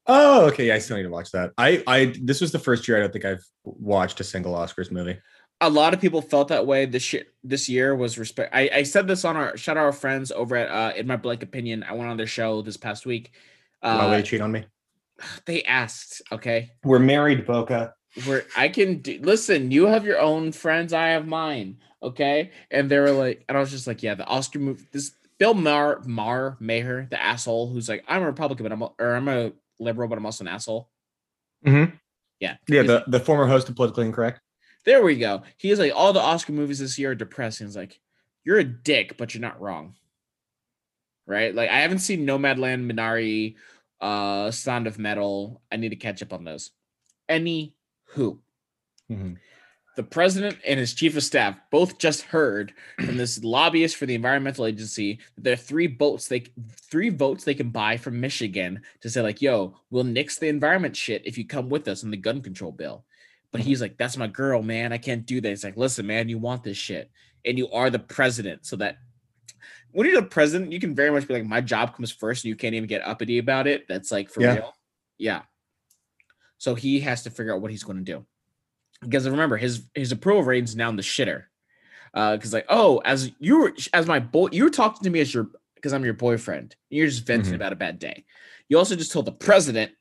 Oh, 0.06 0.48
okay. 0.48 0.68
Yeah, 0.68 0.76
I 0.76 0.80
still 0.80 0.98
need 0.98 1.04
to 1.04 1.10
watch 1.10 1.32
that. 1.32 1.54
I, 1.58 1.82
I, 1.88 2.14
this 2.22 2.42
was 2.42 2.52
the 2.52 2.60
first 2.60 2.88
year 2.88 2.98
I 2.98 3.00
don't 3.00 3.14
think 3.14 3.26
I've 3.26 3.44
watched 3.64 4.20
a 4.20 4.24
single 4.24 4.54
Oscars 4.54 4.92
movie. 4.92 5.18
A 5.62 5.70
lot 5.70 5.94
of 5.94 6.02
people 6.02 6.22
felt 6.22 6.50
that 6.50 6.68
way 6.68 6.86
this 6.86 7.14
year. 7.14 7.24
This 7.44 7.70
year 7.70 7.96
was 7.96 8.18
respect. 8.18 8.54
I, 8.54 8.70
I 8.74 8.84
said 8.84 9.08
this 9.08 9.24
on 9.24 9.38
our 9.38 9.56
shout 9.56 9.78
out 9.78 9.86
our 9.86 9.94
friends 9.94 10.30
over 10.32 10.56
at 10.58 10.70
uh, 10.70 10.94
In 10.96 11.08
My 11.08 11.16
Blank 11.16 11.42
Opinion. 11.42 11.84
I 11.88 11.94
went 11.94 12.10
on 12.10 12.18
their 12.18 12.28
show 12.28 12.62
this 12.62 12.76
past 12.76 13.06
week. 13.06 13.32
Why 13.80 13.90
Uh, 13.92 14.10
would 14.10 14.18
they 14.18 14.24
cheat 14.24 14.42
on 14.42 14.52
me? 14.52 14.66
They 15.46 15.64
asked, 15.64 16.22
okay, 16.32 16.72
We're 16.84 17.00
married, 17.00 17.46
Boka. 17.46 17.94
where 18.26 18.46
I 18.56 18.70
can 18.70 18.98
do, 19.02 19.20
listen. 19.22 19.72
You 19.72 19.86
have 19.88 20.06
your 20.06 20.20
own 20.20 20.52
friends. 20.52 20.94
I 20.94 21.10
have 21.10 21.28
mine. 21.28 21.78
Okay, 22.02 22.52
and 22.70 22.90
they 22.92 23.00
were 23.00 23.12
like, 23.12 23.46
and 23.48 23.58
I 23.58 23.62
was 23.62 23.72
just 23.72 23.88
like, 23.88 24.04
yeah, 24.04 24.14
the 24.16 24.26
Oscar 24.26 24.60
movie. 24.60 24.84
This 24.92 25.12
Bill 25.40 25.54
Maher, 25.54 26.02
Maher, 26.06 26.58
Maher, 26.60 27.08
the 27.10 27.22
asshole 27.22 27.70
who's 27.72 27.88
like, 27.90 28.04
I'm 28.08 28.22
a 28.22 28.26
Republican, 28.26 28.64
but 28.64 28.72
I'm 28.72 28.82
a, 28.82 28.92
or 29.00 29.16
I'm 29.16 29.28
a 29.30 29.52
liberal, 29.80 30.08
but 30.10 30.18
I'm 30.18 30.26
also 30.26 30.44
an 30.44 30.50
asshole. 30.50 30.90
Mm-hmm. 31.66 31.96
Yeah, 32.40 32.58
Yeah, 32.68 32.82
he's- 32.84 32.88
the, 32.88 33.04
the 33.08 33.20
former 33.20 33.48
host 33.48 33.70
of 33.70 33.76
Politically 33.76 34.06
Incorrect. 34.06 34.40
there 34.86 35.02
we 35.02 35.16
go. 35.18 35.44
He's 35.58 35.80
like, 35.80 35.94
all 35.96 36.12
the 36.14 36.20
Oscar 36.20 36.52
movies 36.52 36.80
this 36.80 37.00
year 37.00 37.12
are 37.12 37.16
depressing. 37.16 37.68
He's 37.68 37.76
like, 37.76 38.00
you're 38.44 38.60
a 38.60 38.64
dick, 38.66 39.18
but 39.18 39.34
you're 39.34 39.42
not 39.42 39.62
wrong. 39.62 39.96
Right? 41.26 41.56
Like, 41.56 41.70
I 41.70 41.80
haven't 41.80 42.00
seen 42.00 42.28
Nomadland, 42.28 42.92
Minari, 42.92 43.56
uh, 44.04 44.52
Sound 44.52 44.86
of 44.86 45.00
Metal. 45.00 45.62
I 45.72 45.78
need 45.78 45.90
to 45.90 45.96
catch 45.96 46.22
up 46.22 46.34
on 46.34 46.44
those. 46.44 46.72
Any 47.30 47.74
who. 48.10 48.40
Mhm. 49.10 49.38
The 49.96 50.04
president 50.04 50.58
and 50.66 50.80
his 50.80 50.94
chief 50.94 51.16
of 51.16 51.24
staff 51.24 51.56
both 51.72 52.00
just 52.00 52.24
heard 52.24 52.74
from 52.98 53.16
this 53.16 53.44
lobbyist 53.44 53.96
for 53.96 54.06
the 54.08 54.16
environmental 54.16 54.66
agency 54.66 55.20
that 55.36 55.44
there 55.44 55.54
are 55.54 55.56
three 55.56 55.88
votes 55.88 56.28
they 56.28 56.44
three 56.92 57.10
votes 57.10 57.44
they 57.44 57.54
can 57.54 57.70
buy 57.70 57.96
from 57.96 58.20
Michigan 58.20 58.82
to 59.02 59.10
say 59.10 59.22
like, 59.22 59.42
"Yo, 59.42 59.76
we'll 59.90 60.04
nix 60.04 60.38
the 60.38 60.48
environment 60.48 60.96
shit 60.98 61.26
if 61.26 61.38
you 61.38 61.46
come 61.46 61.70
with 61.70 61.88
us 61.88 62.04
on 62.04 62.12
the 62.12 62.18
gun 62.18 62.42
control 62.42 62.72
bill." 62.72 63.06
But 63.52 63.62
he's 63.62 63.82
like, 63.82 63.98
"That's 63.98 64.18
my 64.18 64.28
girl, 64.28 64.62
man. 64.64 64.92
I 64.92 64.98
can't 64.98 65.26
do 65.26 65.40
that." 65.40 65.52
It's 65.52 65.64
like, 65.64 65.78
"Listen, 65.78 66.08
man, 66.08 66.28
you 66.28 66.40
want 66.40 66.64
this 66.64 66.78
shit, 66.78 67.10
and 67.46 67.58
you 67.58 67.70
are 67.70 67.90
the 67.90 68.00
president, 68.00 68.66
so 68.66 68.76
that." 68.78 68.98
When 69.94 70.08
you're 70.08 70.20
the 70.20 70.28
president, 70.28 70.72
you 70.72 70.80
can 70.80 70.94
very 70.96 71.12
much 71.12 71.28
be 71.28 71.34
like, 71.36 71.46
my 71.46 71.62
job 71.62 71.96
comes 71.96 72.12
first, 72.12 72.44
and 72.44 72.50
you 72.50 72.56
can't 72.56 72.76
even 72.76 72.88
get 72.88 73.06
uppity 73.06 73.38
about 73.38 73.68
it. 73.68 73.88
That's 73.88 74.12
like 74.12 74.30
for 74.30 74.42
Yeah. 74.42 74.56
real. 74.56 74.76
Yeah. 75.18 75.42
So 76.58 76.76
he 76.76 77.00
has 77.02 77.24
to 77.24 77.30
figure 77.30 77.54
out 77.54 77.62
what 77.62 77.72
he's 77.72 77.84
going 77.84 77.98
to 77.98 78.04
do. 78.04 78.26
Because 79.02 79.28
remember, 79.30 79.58
his 79.58 79.84
his 79.94 80.12
approval 80.12 80.44
rating's 80.44 80.76
now 80.76 80.90
in 80.90 80.96
the 80.96 81.04
shitter. 81.04 81.46
Uh, 82.14 82.36
because 82.38 82.54
like, 82.54 82.66
oh, 82.70 83.02
as 83.06 83.32
you 83.40 83.60
were 83.60 83.74
as 83.94 84.08
my 84.08 84.20
boy, 84.20 84.50
you 84.52 84.64
were 84.64 84.70
talking 84.70 85.04
to 85.04 85.10
me 85.10 85.20
as 85.20 85.34
your 85.34 85.50
because 85.76 85.94
I'm 85.94 86.06
your 86.06 86.14
boyfriend. 86.14 86.76
You're 86.90 87.08
just 87.08 87.26
venting 87.26 87.54
Mhm. 87.54 87.56
about 87.56 87.74
a 87.74 87.76
bad 87.76 88.00
day. 88.00 88.26
You 88.70 88.78
also 88.78 88.96
just 88.96 89.12
told 89.12 89.26
the 89.26 89.32
president, 89.32 89.92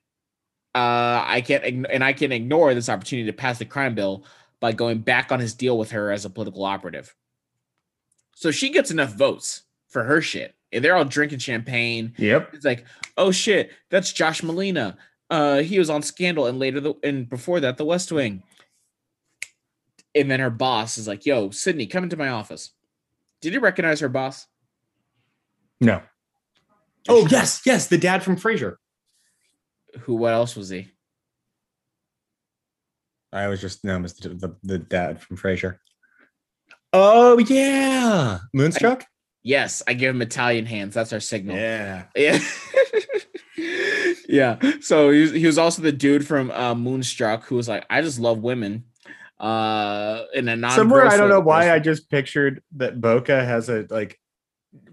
uh, 0.75 1.25
I 1.27 1.43
can't 1.45 1.87
and 1.91 2.05
I 2.05 2.13
can't 2.13 2.33
ignore 2.33 2.75
this 2.75 2.89
opportunity 2.89 3.27
to 3.27 3.37
pass 3.37 3.59
the 3.59 3.65
crime 3.65 3.95
bill 3.95 4.25
by 4.61 4.73
going 4.73 5.01
back 5.01 5.33
on 5.33 5.41
his 5.41 5.55
deal 5.55 5.77
with 5.77 5.91
her 5.91 6.13
as 6.13 6.25
a 6.25 6.31
political 6.31 6.65
operative. 6.65 7.15
So 8.37 8.51
she 8.53 8.71
gets 8.71 8.91
enough 8.91 9.15
votes 9.15 9.63
for 9.93 10.03
her 10.03 10.21
shit. 10.21 10.55
And 10.73 10.83
they're 10.83 10.97
all 10.97 11.05
drinking 11.05 11.39
champagne. 11.39 12.15
Yep. 12.17 12.55
It's 12.55 12.65
like, 12.65 12.85
oh 13.17 13.31
shit, 13.31 13.71
that's 13.91 14.13
Josh 14.13 14.41
Malina. 14.41 14.97
Uh, 15.31 15.59
he 15.59 15.79
was 15.79 15.91
on 15.91 16.03
Scandal 16.03 16.47
and 16.47 16.59
later 16.59 16.81
the 16.81 16.95
and 17.03 17.29
before 17.29 17.61
that, 17.61 17.77
The 17.77 17.85
West 17.85 18.11
Wing. 18.11 18.43
And 20.15 20.31
then 20.31 20.41
her 20.41 20.51
boss 20.51 20.99
is 20.99 21.09
like, 21.09 21.25
yo, 21.25 21.51
Sydney, 21.51 21.87
come 21.87 22.05
into 22.05 22.17
my 22.17 22.29
office. 22.29 22.71
Did 23.41 23.55
you 23.55 23.61
recognize 23.61 24.01
her 24.01 24.09
boss? 24.09 24.47
No. 25.81 26.03
Oh 27.09 27.27
yes, 27.29 27.63
yes, 27.67 27.89
the 27.89 27.99
dad 27.99 28.23
from 28.23 28.37
Frasier. 28.37 28.77
Who? 30.01 30.15
What 30.15 30.33
else 30.33 30.57
was 30.57 30.69
he? 30.69 30.89
I 33.33 33.49
was 33.49 33.61
just 33.61 33.85
no, 33.85 33.99
Mr. 33.99 34.23
The, 34.23 34.49
the, 34.49 34.57
the 34.63 34.79
dad 34.79 35.21
from 35.21 35.37
Frasier. 35.37 35.79
Oh 36.93 37.39
yeah, 37.39 38.39
Moonstruck. 38.55 39.05
Yes, 39.43 39.83
I 39.87 39.95
give 39.95 40.15
him 40.15 40.23
Italian 40.23 40.67
hands. 40.67 40.95
That's 40.95 41.13
our 41.13 41.21
signal. 41.21 41.57
Yeah. 41.57 42.05
Yeah. 42.17 42.39
yeah. 44.29 44.73
So 44.81 45.11
he 45.11 45.21
was, 45.21 45.31
he 45.33 45.47
was 45.47 45.59
also 45.59 45.83
the 45.83 45.93
dude 45.93 46.27
from 46.27 46.51
uh, 46.51 46.75
Moonstruck 46.75 47.45
who 47.45 47.57
was 47.57 47.69
like, 47.69 47.85
I 47.91 48.01
just 48.01 48.19
love 48.19 48.39
women. 48.39 48.85
Uh, 49.39 50.25
in 50.35 50.49
a 50.49 50.57
non 50.57 50.71
Somewhere 50.71 51.07
I 51.07 51.17
don't 51.17 51.29
know 51.29 51.41
why 51.41 51.73
I 51.73 51.81
just 51.81 52.09
pictured 52.09 52.63
that 52.77 53.01
Boka 53.01 53.45
has 53.45 53.69
a 53.69 53.87
like. 53.91 54.19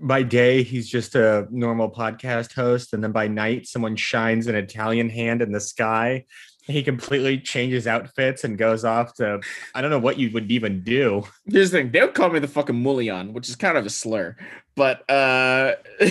By 0.02 0.24
day, 0.24 0.64
he's 0.64 0.90
just 0.90 1.16
a 1.16 1.48
normal 1.52 1.90
podcast 1.90 2.54
host, 2.54 2.92
and 2.94 3.02
then 3.02 3.14
by 3.14 3.30
night, 3.30 3.66
someone 3.66 3.96
shines 3.96 4.48
an 4.48 4.56
Italian 4.56 5.10
hand 5.10 5.42
in 5.42 5.54
the 5.54 5.62
sky. 5.62 6.26
He 6.70 6.84
completely 6.84 7.40
changes 7.40 7.88
outfits 7.88 8.44
and 8.44 8.58
goes 8.58 8.86
off 8.86 9.16
to 9.16 9.42
I 9.74 9.82
don't 9.82 9.90
know 9.90 10.00
what 10.00 10.20
you 10.20 10.32
would 10.32 10.52
even 10.52 10.84
do. 10.84 11.24
Here's 11.46 11.72
the 11.72 11.80
thing: 11.80 11.92
they'll 11.92 12.10
call 12.10 12.30
me 12.30 12.40
the 12.40 12.48
fucking 12.48 12.82
mullion, 12.82 13.34
which 13.34 13.50
is 13.50 13.56
kind 13.56 13.78
of 13.78 13.86
a 13.86 13.90
slur. 13.90 14.36
But 14.76 15.10
uh, 15.10 15.76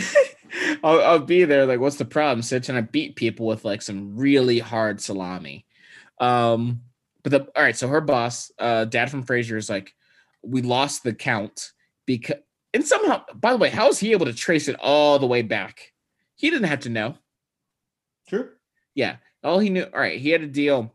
I'll, 0.82 1.00
I'll 1.00 1.18
be 1.20 1.44
there. 1.44 1.66
Like, 1.66 1.80
what's 1.80 1.96
the 1.96 2.04
problem, 2.04 2.42
Sitch? 2.42 2.68
And 2.68 2.76
I 2.76 2.82
beat 2.82 3.16
people 3.16 3.46
with 3.46 3.64
like 3.64 3.82
some 3.82 4.16
really 4.16 4.59
hard 4.59 5.00
salami. 5.00 5.64
Um, 6.20 6.82
but 7.22 7.32
the 7.32 7.40
all 7.56 7.62
right. 7.62 7.76
So 7.76 7.88
her 7.88 8.00
boss, 8.00 8.50
uh, 8.59 8.84
dad 8.84 9.11
from 9.11 9.24
Frasier, 9.24 9.56
is 9.56 9.70
like, 9.70 9.94
we 10.42 10.62
lost 10.62 11.02
the 11.02 11.14
count 11.14 11.72
because, 12.06 12.36
and 12.74 12.86
somehow, 12.86 13.22
by 13.34 13.52
the 13.52 13.59
way, 13.59 13.70
how 13.70 13.88
is 13.88 13.98
he 13.98 14.12
able 14.12 14.26
to 14.26 14.34
trace 14.34 14.68
it 14.68 14.76
all 14.80 15.18
the 15.18 15.26
way 15.26 15.42
back? 15.42 15.92
He 16.36 16.50
didn't 16.50 16.68
have 16.68 16.80
to 16.80 16.88
know. 16.88 17.16
True. 18.28 18.50
Yeah. 18.94 19.16
All 19.45 19.59
he 19.59 19.70
knew, 19.70 19.84
all 19.84 20.01
right, 20.01 20.20
he 20.20 20.30
had 20.30 20.43
a 20.43 20.47
deal. 20.47 20.95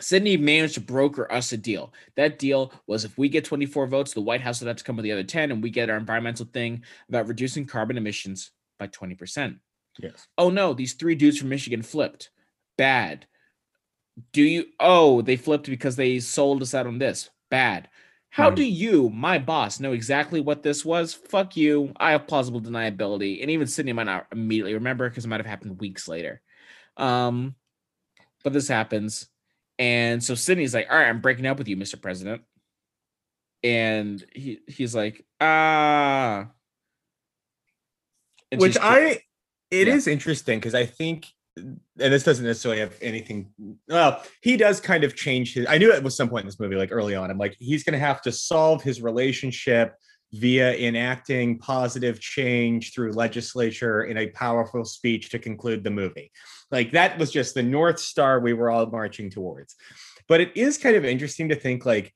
Sydney 0.00 0.36
managed 0.36 0.74
to 0.74 0.80
broker 0.80 1.30
us 1.30 1.52
a 1.52 1.56
deal. 1.56 1.92
That 2.16 2.38
deal 2.38 2.72
was 2.86 3.04
if 3.04 3.16
we 3.16 3.28
get 3.28 3.44
24 3.44 3.86
votes, 3.86 4.12
the 4.12 4.20
White 4.20 4.40
House 4.40 4.60
would 4.60 4.66
have 4.66 4.76
to 4.76 4.84
come 4.84 4.96
with 4.96 5.04
the 5.04 5.12
other 5.12 5.22
10, 5.22 5.52
and 5.52 5.62
we 5.62 5.70
get 5.70 5.90
our 5.90 5.96
environmental 5.96 6.46
thing 6.46 6.82
about 7.08 7.28
reducing 7.28 7.66
carbon 7.66 7.96
emissions 7.96 8.50
by 8.78 8.88
20%. 8.88 9.58
Yes. 10.00 10.26
Oh 10.36 10.50
no, 10.50 10.74
these 10.74 10.94
three 10.94 11.14
dudes 11.14 11.38
from 11.38 11.48
Michigan 11.48 11.82
flipped. 11.82 12.30
Bad. 12.76 13.26
Do 14.32 14.42
you? 14.42 14.66
Oh, 14.80 15.22
they 15.22 15.36
flipped 15.36 15.66
because 15.66 15.94
they 15.94 16.18
sold 16.18 16.62
us 16.62 16.74
out 16.74 16.86
on 16.86 16.98
this. 16.98 17.30
Bad. 17.50 17.88
How 18.34 18.50
do 18.50 18.64
you, 18.64 19.10
my 19.10 19.38
boss, 19.38 19.78
know 19.78 19.92
exactly 19.92 20.40
what 20.40 20.64
this 20.64 20.84
was? 20.84 21.14
Fuck 21.14 21.56
you. 21.56 21.92
I 21.98 22.10
have 22.10 22.26
plausible 22.26 22.60
deniability. 22.60 23.40
And 23.40 23.48
even 23.48 23.68
Sydney 23.68 23.92
might 23.92 24.06
not 24.06 24.26
immediately 24.32 24.74
remember 24.74 25.08
because 25.08 25.24
it 25.24 25.28
might 25.28 25.38
have 25.38 25.46
happened 25.46 25.78
weeks 25.78 26.08
later. 26.08 26.42
Um, 26.96 27.54
but 28.44 28.52
this 28.52 28.68
happens. 28.68 29.26
And 29.78 30.22
so 30.22 30.36
Sydney's 30.36 30.74
like, 30.74 30.86
all 30.90 30.96
right, 30.96 31.08
I'm 31.08 31.20
breaking 31.20 31.46
up 31.46 31.58
with 31.58 31.66
you, 31.66 31.76
Mr. 31.76 32.00
President. 32.00 32.42
And 33.64 34.24
he 34.32 34.60
he's 34.68 34.94
like, 34.94 35.24
ah. 35.40 36.46
And 38.52 38.60
Which 38.60 38.76
I 38.80 39.20
it 39.70 39.88
is 39.88 40.06
Yeah. 40.06 40.12
interesting 40.12 40.60
because 40.60 40.74
I 40.74 40.86
think 40.86 41.26
and 41.56 41.80
this 41.96 42.24
doesn't 42.24 42.44
necessarily 42.44 42.80
have 42.80 42.96
anything 43.00 43.48
well 43.88 44.20
he 44.42 44.56
does 44.56 44.80
kind 44.80 45.04
of 45.04 45.14
change 45.14 45.54
his 45.54 45.64
i 45.68 45.78
knew 45.78 45.92
it 45.92 46.02
was 46.02 46.16
some 46.16 46.28
point 46.28 46.42
in 46.42 46.46
this 46.48 46.58
movie 46.58 46.74
like 46.74 46.90
early 46.90 47.14
on 47.14 47.30
i'm 47.30 47.38
like 47.38 47.56
he's 47.60 47.84
going 47.84 47.92
to 47.92 47.98
have 48.04 48.20
to 48.20 48.32
solve 48.32 48.82
his 48.82 49.00
relationship 49.00 49.94
via 50.34 50.74
enacting 50.76 51.56
positive 51.58 52.18
change 52.18 52.92
through 52.92 53.12
legislature 53.12 54.02
in 54.02 54.18
a 54.18 54.30
powerful 54.30 54.84
speech 54.84 55.30
to 55.30 55.38
conclude 55.38 55.84
the 55.84 55.90
movie. 55.90 56.32
Like 56.72 56.90
that 56.90 57.18
was 57.18 57.30
just 57.30 57.54
the 57.54 57.62
north 57.62 58.00
star 58.00 58.40
we 58.40 58.52
were 58.52 58.68
all 58.68 58.86
marching 58.86 59.30
towards. 59.30 59.76
But 60.26 60.40
it 60.40 60.56
is 60.56 60.76
kind 60.76 60.96
of 60.96 61.04
interesting 61.04 61.50
to 61.50 61.54
think 61.54 61.86
like 61.86 62.12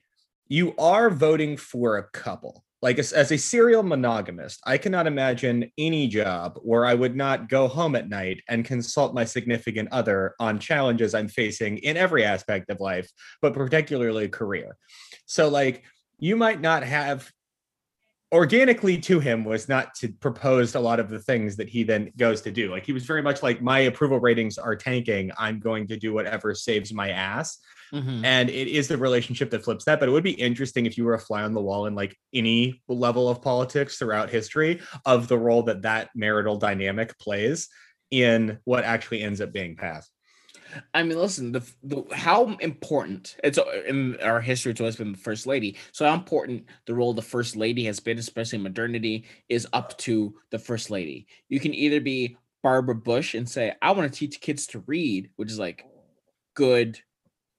you 0.48 0.74
are 0.78 1.10
voting 1.10 1.56
for 1.56 1.98
a 1.98 2.08
couple. 2.10 2.64
Like 2.82 2.98
as, 2.98 3.12
as 3.12 3.32
a 3.32 3.38
serial 3.38 3.82
monogamist 3.82 4.60
i 4.64 4.78
cannot 4.78 5.08
imagine 5.08 5.72
any 5.76 6.06
job 6.06 6.60
where 6.62 6.86
i 6.86 6.94
would 6.94 7.16
not 7.16 7.48
go 7.48 7.66
home 7.66 7.96
at 7.96 8.08
night 8.08 8.40
and 8.48 8.64
consult 8.64 9.14
my 9.14 9.24
significant 9.24 9.88
other 9.90 10.36
on 10.38 10.60
challenges 10.60 11.12
i'm 11.12 11.26
facing 11.26 11.78
in 11.78 11.96
every 11.96 12.24
aspect 12.24 12.70
of 12.70 12.78
life 12.78 13.10
but 13.42 13.52
particularly 13.52 14.28
career. 14.28 14.76
So 15.26 15.48
like 15.48 15.82
you 16.20 16.36
might 16.36 16.60
not 16.60 16.84
have 16.84 17.28
organically 18.32 18.98
to 18.98 19.20
him 19.20 19.44
was 19.44 19.68
not 19.68 19.94
to 19.94 20.08
propose 20.08 20.74
a 20.74 20.80
lot 20.80 21.00
of 21.00 21.08
the 21.08 21.18
things 21.18 21.56
that 21.56 21.68
he 21.68 21.82
then 21.82 22.12
goes 22.16 22.42
to 22.42 22.50
do. 22.50 22.70
Like 22.70 22.84
he 22.84 22.92
was 22.92 23.06
very 23.06 23.22
much 23.22 23.42
like 23.42 23.62
my 23.62 23.80
approval 23.80 24.20
ratings 24.20 24.58
are 24.58 24.76
tanking. 24.76 25.30
I'm 25.38 25.60
going 25.60 25.86
to 25.88 25.96
do 25.96 26.12
whatever 26.12 26.54
saves 26.54 26.92
my 26.92 27.10
ass. 27.10 27.58
Mhm. 27.90 28.22
and 28.22 28.50
it 28.50 28.68
is 28.68 28.86
the 28.86 28.98
relationship 28.98 29.48
that 29.48 29.64
flips 29.64 29.86
that 29.86 29.98
but 29.98 30.10
it 30.10 30.12
would 30.12 30.22
be 30.22 30.32
interesting 30.32 30.84
if 30.84 30.98
you 30.98 31.06
were 31.06 31.14
a 31.14 31.18
fly 31.18 31.42
on 31.42 31.54
the 31.54 31.60
wall 31.62 31.86
in 31.86 31.94
like 31.94 32.14
any 32.34 32.82
level 32.86 33.30
of 33.30 33.40
politics 33.40 33.96
throughout 33.96 34.28
history 34.28 34.78
of 35.06 35.26
the 35.26 35.38
role 35.38 35.62
that 35.62 35.80
that 35.80 36.10
marital 36.14 36.58
dynamic 36.58 37.18
plays 37.18 37.68
in 38.10 38.58
what 38.64 38.84
actually 38.84 39.22
ends 39.22 39.40
up 39.40 39.54
being 39.54 39.74
passed 39.74 40.10
I 40.94 41.02
mean, 41.02 41.18
listen, 41.18 41.52
the, 41.52 41.62
the 41.82 42.04
how 42.14 42.56
important 42.60 43.36
it's 43.44 43.58
uh, 43.58 43.64
in 43.86 44.18
our 44.20 44.40
history 44.40 44.72
it's 44.72 44.80
always 44.80 44.96
been 44.96 45.12
the 45.12 45.18
first 45.18 45.46
lady. 45.46 45.76
So 45.92 46.06
how 46.06 46.14
important 46.14 46.66
the 46.86 46.94
role 46.94 47.10
of 47.10 47.16
the 47.16 47.22
first 47.22 47.56
lady 47.56 47.84
has 47.84 48.00
been, 48.00 48.18
especially 48.18 48.56
in 48.56 48.62
modernity, 48.62 49.24
is 49.48 49.66
up 49.72 49.96
to 49.98 50.34
the 50.50 50.58
first 50.58 50.90
lady. 50.90 51.26
You 51.48 51.60
can 51.60 51.74
either 51.74 52.00
be 52.00 52.36
Barbara 52.62 52.94
Bush 52.94 53.34
and 53.34 53.48
say, 53.48 53.74
"I 53.82 53.92
want 53.92 54.12
to 54.12 54.18
teach 54.18 54.40
kids 54.40 54.66
to 54.68 54.80
read," 54.86 55.30
which 55.36 55.50
is 55.50 55.58
like 55.58 55.84
good. 56.54 56.98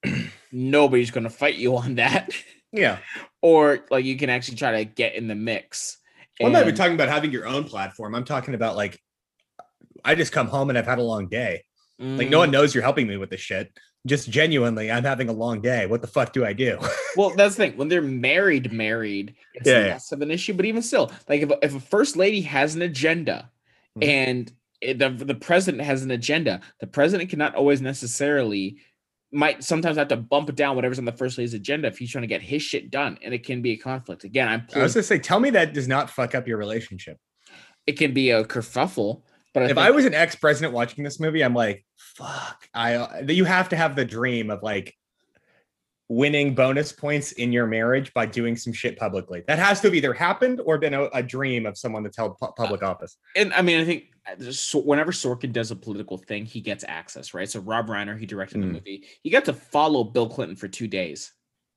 Nobody's 0.52 1.10
going 1.10 1.24
to 1.24 1.30
fight 1.30 1.56
you 1.56 1.76
on 1.76 1.96
that, 1.96 2.32
yeah 2.72 2.98
or 3.42 3.84
like 3.90 4.04
you 4.04 4.16
can 4.16 4.30
actually 4.30 4.56
try 4.56 4.72
to 4.72 4.84
get 4.84 5.14
in 5.14 5.28
the 5.28 5.34
mix. 5.34 5.98
i'm 6.42 6.52
not 6.52 6.62
even 6.62 6.74
talking 6.74 6.94
about 6.94 7.08
having 7.08 7.30
your 7.30 7.46
own 7.46 7.64
platform 7.64 8.14
i'm 8.14 8.24
talking 8.24 8.54
about 8.54 8.76
like 8.76 9.00
i 10.04 10.14
just 10.14 10.32
come 10.32 10.46
home 10.46 10.68
and 10.68 10.78
i've 10.78 10.86
had 10.86 10.98
a 10.98 11.02
long 11.02 11.28
day 11.28 11.62
like 12.00 12.28
no 12.30 12.38
Mm. 12.38 12.40
one 12.40 12.50
knows 12.50 12.74
you're 12.74 12.82
helping 12.82 13.06
me 13.06 13.16
with 13.18 13.28
this 13.30 13.40
shit 13.40 13.70
just 14.06 14.30
genuinely 14.30 14.90
i'm 14.90 15.04
having 15.04 15.28
a 15.28 15.32
long 15.32 15.60
day 15.60 15.84
what 15.86 16.00
the 16.00 16.06
fuck 16.06 16.32
do 16.32 16.44
i 16.44 16.52
do 16.52 16.78
Well, 17.16 17.30
that's 17.30 17.56
the 17.56 17.64
thing. 17.66 17.76
When 17.76 17.88
they're 17.88 18.00
married, 18.02 18.72
married, 18.72 19.34
it's 19.54 19.66
Yeah, 19.68 19.84
yeah. 19.86 19.98
of 20.12 20.22
an 20.22 20.30
issue. 20.30 20.54
But 20.54 20.64
even 20.64 20.80
still, 20.80 21.10
like 21.28 21.42
if, 21.42 21.50
a- 21.50 21.58
if 21.60 21.74
a 21.74 21.80
first 21.80 22.16
lady 22.16 22.40
has 22.42 22.76
an 22.76 22.82
agenda 22.82 23.50
Mhm. 23.98 24.04
and 24.08 24.52
it- 24.80 24.98
the, 25.00 25.10
the 25.10 25.34
president 25.34 25.82
has 25.82 26.04
an 26.04 26.12
agenda, 26.12 26.60
the 26.78 26.86
president 26.86 27.28
cannot 27.28 27.56
always 27.56 27.80
necessarily 27.82 28.76
might 29.32 29.64
sometimes 29.64 29.96
have 29.96 30.06
to 30.08 30.16
bump 30.16 30.54
down 30.54 30.76
whatever's 30.76 31.00
on 31.00 31.04
the 31.04 31.10
first 31.12 31.36
lady's 31.36 31.52
agenda 31.54 31.88
if 31.88 31.98
he's 31.98 32.12
trying 32.12 32.22
to 32.22 32.28
get 32.28 32.42
his 32.42 32.62
shit 32.62 32.92
done. 32.92 33.18
And 33.22 33.34
it 33.34 33.44
can 33.44 33.60
be 33.60 33.72
a 33.72 33.76
conflict. 33.76 34.22
Again, 34.22 34.46
I'm 34.48 34.66
i 34.76 34.82
was 34.82 34.94
gonna 34.94 35.02
say 35.02 35.18
tell 35.18 35.40
me 35.40 35.50
that 35.50 35.74
does 35.74 35.88
not 35.88 36.08
fuck 36.10 36.34
up 36.36 36.46
your 36.46 36.56
relationship 36.58 37.18
it 37.88 37.98
can 37.98 38.14
be 38.14 38.30
a 38.30 38.44
kerfuffle. 38.44 39.22
But 39.52 39.64
I 39.64 39.70
if 39.70 39.78
I 39.78 39.90
was 39.90 40.04
an 40.04 40.14
ex-president 40.14 40.72
watching 40.72 41.02
this 41.02 41.18
movie, 41.18 41.42
I'm 41.42 41.54
like, 41.54 41.84
fuck. 42.20 42.68
I 42.74 43.20
you 43.28 43.44
have 43.44 43.68
to 43.70 43.76
have 43.76 43.96
the 43.96 44.04
dream 44.04 44.50
of 44.50 44.62
like 44.62 44.94
winning 46.08 46.54
bonus 46.56 46.90
points 46.92 47.32
in 47.32 47.52
your 47.52 47.66
marriage 47.66 48.12
by 48.14 48.26
doing 48.26 48.56
some 48.56 48.72
shit 48.72 48.98
publicly. 48.98 49.44
That 49.46 49.58
has 49.60 49.80
to 49.80 49.86
have 49.86 49.94
either 49.94 50.12
happened 50.12 50.60
or 50.64 50.76
been 50.78 50.92
a, 50.94 51.04
a 51.14 51.22
dream 51.22 51.66
of 51.66 51.78
someone 51.78 52.02
that's 52.02 52.16
held 52.16 52.36
pu- 52.38 52.52
public 52.56 52.82
office. 52.82 53.16
And 53.36 53.52
I 53.54 53.62
mean, 53.62 53.80
I 53.80 53.84
think 53.84 54.04
uh, 54.28 54.80
whenever 54.80 55.12
Sorkin 55.12 55.52
does 55.52 55.70
a 55.70 55.76
political 55.76 56.18
thing, 56.18 56.46
he 56.46 56.60
gets 56.60 56.84
access, 56.88 57.32
right? 57.32 57.48
So 57.48 57.60
Rob 57.60 57.86
Reiner, 57.86 58.18
he 58.18 58.26
directed 58.26 58.60
the 58.60 58.66
Mm. 58.66 58.72
movie. 58.72 59.04
He 59.22 59.30
got 59.30 59.44
to 59.44 59.52
follow 59.52 60.02
Bill 60.02 60.28
Clinton 60.28 60.56
for 60.56 60.66
two 60.66 60.88
days. 60.88 61.32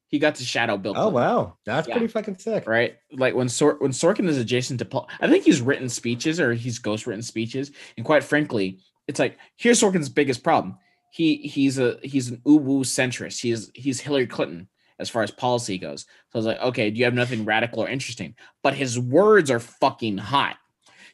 He 0.08 0.18
got 0.20 0.36
to 0.36 0.44
shadow 0.44 0.78
Bill. 0.78 0.94
Oh 0.96 1.10
wow, 1.10 1.58
that's 1.66 1.88
Yeah. 1.88 1.96
pretty 1.96 2.08
fucking 2.08 2.38
sick. 2.38 2.68
Right, 2.68 2.98
like 3.12 3.34
when 3.36 3.50
Sor- 3.50 3.78
when 3.80 3.92
Sorkin 3.92 4.28
is 4.28 4.38
adjacent 4.38 4.80
to 4.80 4.86
Paul, 4.86 5.10
I 5.20 5.28
think 5.28 5.44
he's 5.44 5.60
written 5.62 5.90
speeches 5.90 6.40
or 6.40 6.54
he's 6.54 6.78
ghost 6.80 7.08
written 7.08 7.24
speeches, 7.24 7.72
and 7.98 8.06
quite 8.06 8.24
frankly, 8.24 8.80
it's 9.08 9.20
like 9.20 9.38
here's 9.58 9.82
Sorkin's 9.82 10.10
biggest 10.10 10.44
problem. 10.44 10.78
He 11.12 11.38
he's 11.38 11.78
a 11.80 12.00
he's 12.04 12.30
an 12.30 12.38
uwu 12.46 12.82
centrist. 12.82 13.42
He's 13.42 13.72
he's 13.76 14.00
Hillary 14.00 14.28
Clinton 14.28 14.68
as 15.00 15.10
far 15.10 15.24
as 15.24 15.32
policy 15.32 15.78
goes. 15.78 16.02
So 16.02 16.08
I 16.36 16.38
was 16.38 16.46
like, 16.46 16.60
okay, 16.60 16.90
do 16.90 16.98
you 17.00 17.06
have 17.06 17.14
nothing 17.14 17.46
radical 17.46 17.82
or 17.84 17.90
interesting? 17.90 18.36
But 18.62 18.76
his 18.76 18.98
words 19.00 19.50
are 19.52 19.60
fucking 19.60 20.18
hot. 20.18 20.58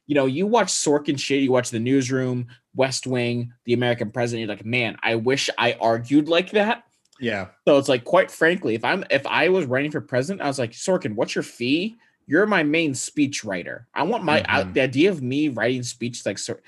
You 0.05 0.15
know, 0.15 0.25
you 0.25 0.47
watch 0.47 0.67
Sorkin 0.69 1.19
shit, 1.19 1.41
you 1.43 1.51
watch 1.51 1.69
The 1.69 1.79
Newsroom, 1.79 2.47
West 2.75 3.05
Wing, 3.07 3.53
The 3.65 3.73
American 3.73 4.09
President. 4.11 4.47
You're 4.47 4.55
like, 4.55 4.65
man, 4.65 4.97
I 5.03 5.15
wish 5.15 5.49
I 5.57 5.73
argued 5.73 6.27
like 6.27 6.51
that. 6.51 6.83
Yeah, 7.21 7.47
So 7.67 7.77
it's 7.77 7.89
like, 7.89 8.05
quite 8.05 8.31
frankly, 8.31 8.75
if 8.75 8.85
I'm 8.85 9.03
if 9.09 9.27
I 9.27 9.49
was 9.49 9.65
running 9.65 9.91
for 9.91 9.99
president, 10.01 10.41
I 10.41 10.47
was 10.47 10.57
like, 10.57 10.71
Sorkin, 10.71 11.15
what's 11.15 11.35
your 11.35 11.43
fee? 11.43 11.97
You're 12.27 12.45
my 12.47 12.63
main 12.63 12.93
speech 12.95 13.43
writer. 13.43 13.87
I 13.93 14.03
want 14.03 14.23
my 14.23 14.43
I- 14.47 14.63
Mhm. 14.63 14.73
the 14.73 14.81
idea 14.81 15.09
of 15.09 15.21
me 15.21 15.49
writing 15.49 15.83
speech 15.83 16.25
like 16.25 16.37
Sor- 16.37 16.61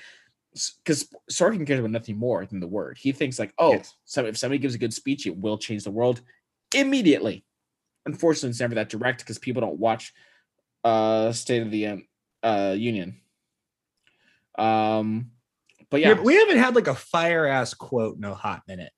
because 0.84 1.08
Sorkin 1.30 1.66
cares 1.66 1.80
about 1.80 1.90
nothing 1.90 2.18
more 2.18 2.44
than 2.46 2.60
the 2.60 2.66
word. 2.68 2.98
He 3.00 3.12
thinks 3.12 3.38
like, 3.38 3.52
oh, 3.58 3.72
Yes. 3.74 3.94
so 4.04 4.26
if 4.26 4.36
somebody 4.36 4.58
gives 4.58 4.74
a 4.74 4.78
good 4.78 4.92
speech, 4.94 5.26
it 5.26 5.36
will 5.36 5.58
change 5.58 5.84
the 5.84 5.90
world 5.90 6.20
immediately. 6.74 7.44
Unfortunately, 8.06 8.50
it's 8.50 8.60
never 8.60 8.74
that 8.74 8.88
direct 8.88 9.20
because 9.20 9.38
people 9.38 9.60
don't 9.60 9.78
watch 9.78 10.12
uh 10.84 11.32
State 11.32 11.62
of 11.62 11.70
the 11.70 11.86
um, 11.86 12.06
uh 12.42 12.74
Union. 12.76 13.20
Um, 14.58 15.30
but 15.90 16.00
yeah, 16.00 16.08
Yeah, 16.08 16.14
but 16.14 16.24
we 16.24 16.34
haven't 16.36 16.58
had 16.58 16.74
like 16.74 16.88
a 16.88 16.94
fire 16.94 17.46
ass 17.46 17.74
quote 17.74 18.16
in 18.16 18.24
a 18.24 18.34
hot 18.34 18.62
minute. 18.66 18.92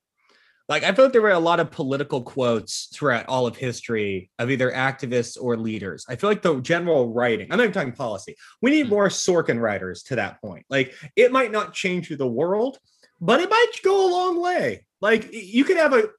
Like 0.67 0.83
I 0.83 0.91
feel 0.93 1.05
like 1.05 1.11
there 1.13 1.21
were 1.21 1.29
a 1.29 1.39
lot 1.39 1.59
of 1.59 1.69
political 1.69 2.21
quotes 2.23 2.85
throughout 2.93 3.27
all 3.27 3.45
of 3.45 3.55
history 3.55 4.31
of 4.39 4.49
either 4.49 4.71
activists 4.71 5.37
or 5.39 5.57
leaders. 5.57 6.05
I 6.09 6.15
feel 6.15 6.29
like 6.29 6.41
the 6.41 6.59
general 6.61 7.13
writing, 7.13 7.47
I'm 7.51 7.57
not 7.57 7.65
even 7.65 7.73
talking 7.73 7.91
policy. 7.91 8.35
We 8.61 8.71
need 8.71 8.87
Mm. 8.87 8.89
more 8.89 9.07
Sorkin 9.09 9.59
writers 9.61 10.01
to 10.03 10.15
that 10.15 10.41
point. 10.41 10.65
Like 10.69 10.95
it 11.15 11.31
might 11.31 11.51
not 11.51 11.73
change 11.73 12.09
the 12.09 12.27
world, 12.27 12.79
but 13.21 13.39
it 13.41 13.49
might 13.49 13.71
go 13.83 14.07
a 14.07 14.11
long 14.11 14.41
way. 14.41 14.85
Like 15.01 15.29
you 15.31 15.63
could 15.65 15.77
have 15.77 15.93
a 15.93 16.09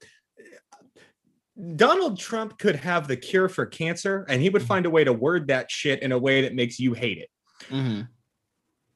Donald 1.75 2.19
Trump 2.19 2.59
could 2.59 2.77
have 2.77 3.09
the 3.09 3.17
cure 3.17 3.49
for 3.49 3.65
cancer 3.67 4.27
and 4.29 4.43
he 4.43 4.51
would 4.51 4.63
Mhm. 4.63 4.67
find 4.67 4.87
a 4.87 4.91
way 4.91 5.05
to 5.05 5.13
word 5.13 5.49
that 5.49 5.71
shit 5.71 6.03
in 6.03 6.13
a 6.13 6.19
way 6.19 6.43
that 6.43 6.55
makes 6.55 6.79
you 6.79 6.93
hate 6.93 7.19
it 7.19 7.31
Mhm. 7.71 8.09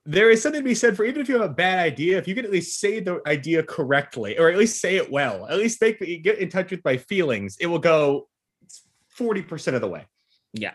There 0.07 0.31
is 0.31 0.43
something 0.43 0.63
to 0.63 0.69
be 0.69 0.75
said 0.75 0.97
for 0.97 1.05
even 1.05 1.21
if 1.21 1.29
you 1.29 1.41
have 1.41 1.51
a 1.51 1.55
bad 1.55 1.79
idea, 1.79 2.19
if 2.19 2.27
you 2.27 2.35
can 2.35 2.45
at 2.45 2.51
least 2.51 2.81
say 2.81 3.01
the 3.01 3.21
idea 3.27 3.63
correctly, 3.63 4.39
or 4.39 4.49
at 4.51 4.57
least 4.57 4.81
say 4.81 4.97
it 4.97 5.11
well, 5.11 5.47
at 5.47 5.59
least 5.59 5.81
make 5.81 6.01
me 6.01 6.17
get 6.19 6.39
in 6.39 6.49
touch 6.49 6.71
with 6.71 6.85
my 6.85 6.97
feelings, 6.97 7.57
it 7.61 7.67
will 7.67 7.79
go 7.79 8.29
40% 9.19 9.75
of 9.75 9.81
the 9.81 9.89
way. 9.89 10.07
Yeah. 10.55 10.75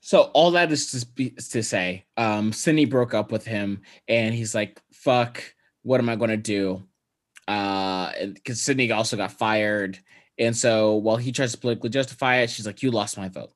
So 0.00 0.22
all 0.32 0.52
that 0.52 0.72
is 0.72 0.90
to, 0.92 1.06
be, 1.06 1.30
to 1.30 1.62
say, 1.62 2.04
um, 2.16 2.52
Cindy 2.52 2.84
broke 2.84 3.14
up 3.14 3.30
with 3.30 3.44
him, 3.44 3.82
and 4.08 4.34
he's 4.34 4.54
like, 4.54 4.80
"Fuck, 4.92 5.42
what 5.82 6.00
am 6.00 6.08
I 6.08 6.16
going 6.16 6.30
to 6.30 6.36
do?" 6.38 6.82
Uh, 7.46 8.12
because 8.32 8.62
Sydney 8.62 8.90
also 8.92 9.18
got 9.18 9.32
fired, 9.32 9.98
and 10.38 10.56
so 10.56 10.94
while 10.94 11.16
he 11.16 11.32
tries 11.32 11.52
to 11.52 11.58
politically 11.58 11.90
justify 11.90 12.36
it, 12.36 12.48
she's 12.48 12.66
like, 12.66 12.82
"You 12.82 12.90
lost 12.90 13.18
my 13.18 13.28
vote." 13.28 13.52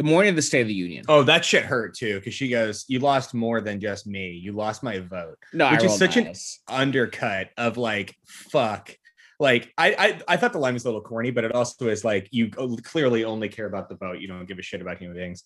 The 0.00 0.04
morning 0.04 0.30
of 0.30 0.36
the 0.36 0.40
State 0.40 0.62
of 0.62 0.68
the 0.68 0.72
Union. 0.72 1.04
Oh, 1.08 1.22
that 1.24 1.44
shit 1.44 1.62
hurt 1.62 1.94
too, 1.94 2.14
because 2.14 2.32
she 2.32 2.48
goes, 2.48 2.86
You 2.88 3.00
lost 3.00 3.34
more 3.34 3.60
than 3.60 3.78
just 3.80 4.06
me. 4.06 4.30
You 4.30 4.52
lost 4.52 4.82
my 4.82 5.00
vote. 5.00 5.36
no, 5.52 5.66
I 5.66 5.72
which 5.74 5.84
is 5.84 5.98
such 5.98 6.16
an- 6.16 6.32
Undercut 6.68 7.50
of 7.58 7.76
like, 7.76 8.16
fuck. 8.26 8.96
Like 9.38 9.74
I, 9.76 9.94
I 9.98 10.20
I 10.26 10.36
thought 10.38 10.54
the 10.54 10.58
line 10.58 10.72
was 10.72 10.86
a 10.86 10.88
little 10.88 11.02
corny, 11.02 11.32
but 11.32 11.44
it 11.44 11.54
also 11.54 11.88
is 11.88 12.02
like 12.02 12.28
you 12.30 12.48
clearly 12.48 13.24
only 13.24 13.50
care 13.50 13.66
about 13.66 13.90
the 13.90 13.96
vote. 13.96 14.20
You 14.20 14.28
don't 14.28 14.46
give 14.46 14.58
a 14.58 14.62
shit 14.62 14.80
about 14.80 14.96
human 14.96 15.18
beings. 15.18 15.44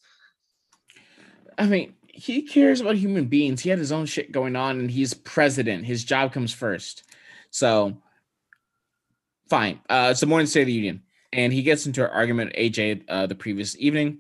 I 1.59 1.67
mean, 1.67 1.95
he 2.07 2.43
cares 2.43 2.81
about 2.81 2.95
human 2.95 3.25
beings. 3.25 3.61
He 3.61 3.71
had 3.71 3.81
his 3.81 3.91
own 3.91 4.07
shit 4.07 4.31
going 4.31 4.55
on, 4.55 4.79
and 4.79 4.89
he's 4.89 5.15
president. 5.15 5.85
His 5.85 6.05
job 6.05 6.33
comes 6.33 6.53
first. 6.53 7.03
So, 7.51 7.97
fine. 9.51 9.81
Uh, 9.89 10.11
it's 10.13 10.21
the 10.21 10.27
morning 10.27 10.45
of 10.45 10.51
State 10.51 10.61
of 10.63 10.67
the 10.69 10.75
Union, 10.75 11.03
and 11.33 11.53
he 11.53 11.63
gets 11.63 11.87
into 11.87 12.05
an 12.05 12.11
argument 12.13 12.53
with 12.57 12.73
AJ 12.73 13.03
uh, 13.09 13.27
the 13.27 13.35
previous 13.35 13.77
evening, 13.79 14.19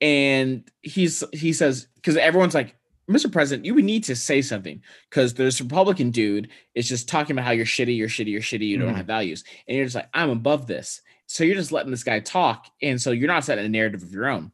and 0.00 0.68
he's 0.82 1.22
he 1.32 1.52
says 1.52 1.88
because 1.96 2.16
everyone's 2.16 2.54
like, 2.54 2.76
Mr. 3.10 3.30
President, 3.30 3.64
you 3.66 3.74
would 3.74 3.84
need 3.84 4.04
to 4.04 4.16
say 4.16 4.40
something 4.42 4.82
because 5.10 5.34
this 5.34 5.60
Republican 5.60 6.10
dude 6.10 6.48
is 6.74 6.88
just 6.88 7.08
talking 7.08 7.32
about 7.34 7.44
how 7.44 7.50
you're 7.52 7.66
shitty, 7.66 7.96
you're 7.96 8.08
shitty, 8.08 8.30
you're 8.30 8.40
shitty, 8.40 8.66
you 8.68 8.78
don't 8.78 8.92
Mhm. 8.94 8.96
have 8.96 9.06
values, 9.06 9.44
and 9.68 9.76
you're 9.76 9.84
just 9.86 9.94
like, 9.96 10.08
I'm 10.14 10.30
above 10.30 10.66
this. 10.66 11.00
So 11.26 11.44
you're 11.44 11.54
just 11.56 11.72
letting 11.72 11.90
this 11.90 12.04
guy 12.04 12.20
talk, 12.20 12.66
and 12.82 13.00
so 13.00 13.10
you're 13.10 13.28
not 13.28 13.44
setting 13.44 13.64
a 13.64 13.68
narrative 13.68 14.02
of 14.02 14.12
your 14.12 14.26
own. 14.28 14.52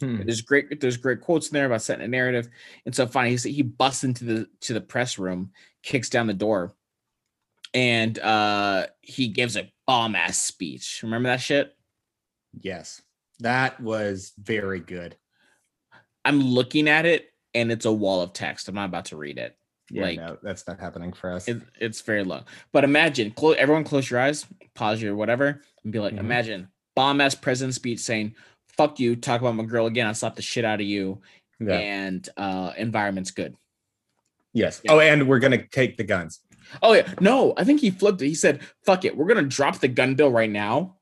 Hmm. 0.00 0.22
There's 0.24 0.42
great 0.42 0.80
there's 0.80 0.96
great 0.96 1.20
quotes 1.20 1.48
in 1.48 1.54
there 1.54 1.66
about 1.66 1.82
setting 1.82 2.04
a 2.04 2.08
narrative. 2.08 2.48
And 2.84 2.94
so 2.94 3.06
finally 3.06 3.36
he, 3.36 3.52
he 3.52 3.62
busts 3.62 4.02
into 4.04 4.24
the 4.24 4.48
to 4.62 4.72
the 4.74 4.80
press 4.80 5.18
room, 5.18 5.52
kicks 5.84 6.08
down 6.10 6.26
the 6.26 6.34
door, 6.34 6.74
and 7.72 8.18
uh 8.18 8.86
he 9.00 9.28
gives 9.28 9.56
a 9.56 9.70
bomb 9.86 10.14
ass 10.16 10.36
speech. 10.38 11.00
Remember 11.04 11.28
that 11.28 11.40
shit? 11.40 11.76
Yes, 12.60 13.02
that 13.40 13.80
was 13.80 14.32
very 14.42 14.80
good. 14.80 15.16
I'm 16.24 16.40
looking 16.40 16.88
at 16.88 17.06
it 17.06 17.30
and 17.54 17.70
it's 17.70 17.84
a 17.84 17.92
wall 17.92 18.20
of 18.22 18.32
text. 18.32 18.68
I'm 18.68 18.74
not 18.74 18.86
about 18.86 19.06
to 19.06 19.16
read 19.16 19.38
it. 19.38 19.56
Yeah, 19.90 20.02
Like- 20.02 20.16
no, 20.18 20.38
that's 20.42 20.66
not 20.66 20.80
happening 20.80 21.12
for 21.12 21.30
us. 21.30 21.46
it 21.46 21.60
it's 21.78 22.00
very 22.00 22.24
long. 22.24 22.44
But 22.72 22.84
imagine, 22.84 23.30
clo- 23.32 23.52
everyone 23.52 23.84
close 23.84 24.10
your 24.10 24.18
eyes, 24.20 24.46
pause 24.74 25.02
your 25.02 25.14
whatever, 25.14 25.60
and 25.84 25.92
be 25.92 25.98
like, 26.00 26.14
Mhm. 26.14 26.20
imagine 26.20 26.68
bomb 26.96 27.20
ass 27.20 27.34
president 27.34 27.74
speech 27.74 28.00
saying, 28.00 28.34
fuck 28.68 28.98
you, 28.98 29.14
talk 29.14 29.40
about 29.40 29.54
my 29.54 29.64
girl 29.64 29.86
again, 29.86 30.06
I'll 30.06 30.14
slap 30.14 30.36
the 30.36 30.42
shit 30.42 30.64
out 30.64 30.80
of 30.80 30.86
you, 30.86 31.20
yeah. 31.60 31.74
and 31.78 32.26
uh 32.36 32.72
environment's 32.78 33.30
good. 33.30 33.56
Yes. 34.54 34.80
Yeah. 34.84 34.92
Oh, 34.92 35.00
and 35.00 35.28
we're 35.28 35.38
gonna 35.40 35.66
take 35.66 35.96
the 35.98 36.04
guns. 36.04 36.40
Oh 36.82 36.94
yeah, 36.94 37.12
no, 37.20 37.52
I 37.58 37.64
think 37.64 37.80
he 37.80 37.90
flipped 37.90 38.22
it. 38.22 38.26
He 38.28 38.34
said, 38.34 38.62
"Fuck 38.86 39.04
it, 39.04 39.16
we're 39.16 39.26
gonna 39.26 39.42
drop 39.42 39.80
the 39.80 39.88
gun 39.88 40.14
bill 40.14 40.30
right 40.30 40.50
now 40.50 40.96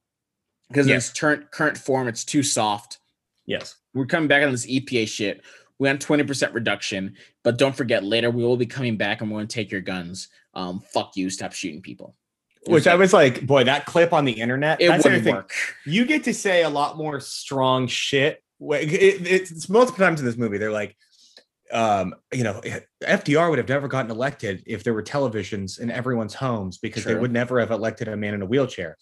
because 0.72 0.86
in 0.86 0.96
its 0.96 1.10
current 1.10 1.50
current 1.50 1.76
form, 1.76 2.08
it's 2.08 2.24
too 2.24 2.42
soft. 2.42 2.98
Yes. 3.46 3.76
We're 3.94 4.06
coming 4.06 4.28
back 4.28 4.42
on 4.44 4.50
this 4.50 4.66
EPA 4.66 5.08
shit. 5.08 5.42
We 5.78 5.88
want 5.88 6.00
twenty 6.00 6.24
percent 6.24 6.54
reduction, 6.54 7.16
but 7.42 7.58
don't 7.58 7.76
forget 7.76 8.04
later 8.04 8.30
we 8.30 8.42
will 8.42 8.56
be 8.56 8.66
coming 8.66 8.96
back 8.96 9.20
and 9.20 9.30
we're 9.30 9.38
gonna 9.38 9.48
take 9.48 9.70
your 9.70 9.80
guns. 9.80 10.28
Um, 10.54 10.80
fuck 10.80 11.16
you, 11.16 11.30
stop 11.30 11.52
shooting 11.52 11.82
people. 11.82 12.14
Which 12.66 12.86
I 12.86 12.94
was 12.94 13.12
like, 13.12 13.44
boy, 13.44 13.64
that 13.64 13.86
clip 13.86 14.12
on 14.12 14.24
the 14.24 14.32
internet. 14.32 14.80
it 14.80 14.88
that's 14.88 15.04
wouldn't 15.04 15.26
work. 15.26 15.52
You 15.84 16.04
get 16.04 16.24
to 16.24 16.34
say 16.34 16.62
a 16.62 16.68
lot 16.68 16.96
more 16.96 17.18
strong 17.18 17.88
shit. 17.88 18.42
It's 18.60 19.68
multiple 19.68 20.04
times 20.04 20.20
in 20.20 20.26
this 20.26 20.36
movie. 20.36 20.58
They're 20.58 20.70
like, 20.70 20.96
um, 21.72 22.14
you 22.32 22.44
know, 22.44 22.60
FDR 23.02 23.50
would 23.50 23.58
have 23.58 23.68
never 23.68 23.88
gotten 23.88 24.10
elected 24.10 24.62
if 24.66 24.84
there 24.84 24.94
were 24.94 25.02
televisions 25.02 25.80
in 25.80 25.90
everyone's 25.90 26.34
homes 26.34 26.78
because 26.78 27.04
they 27.04 27.14
would 27.14 27.32
never 27.32 27.58
have 27.58 27.70
elected 27.70 28.08
a 28.08 28.16
man 28.16 28.34
in 28.34 28.42
a 28.42 28.46
wheelchair. 28.46 28.96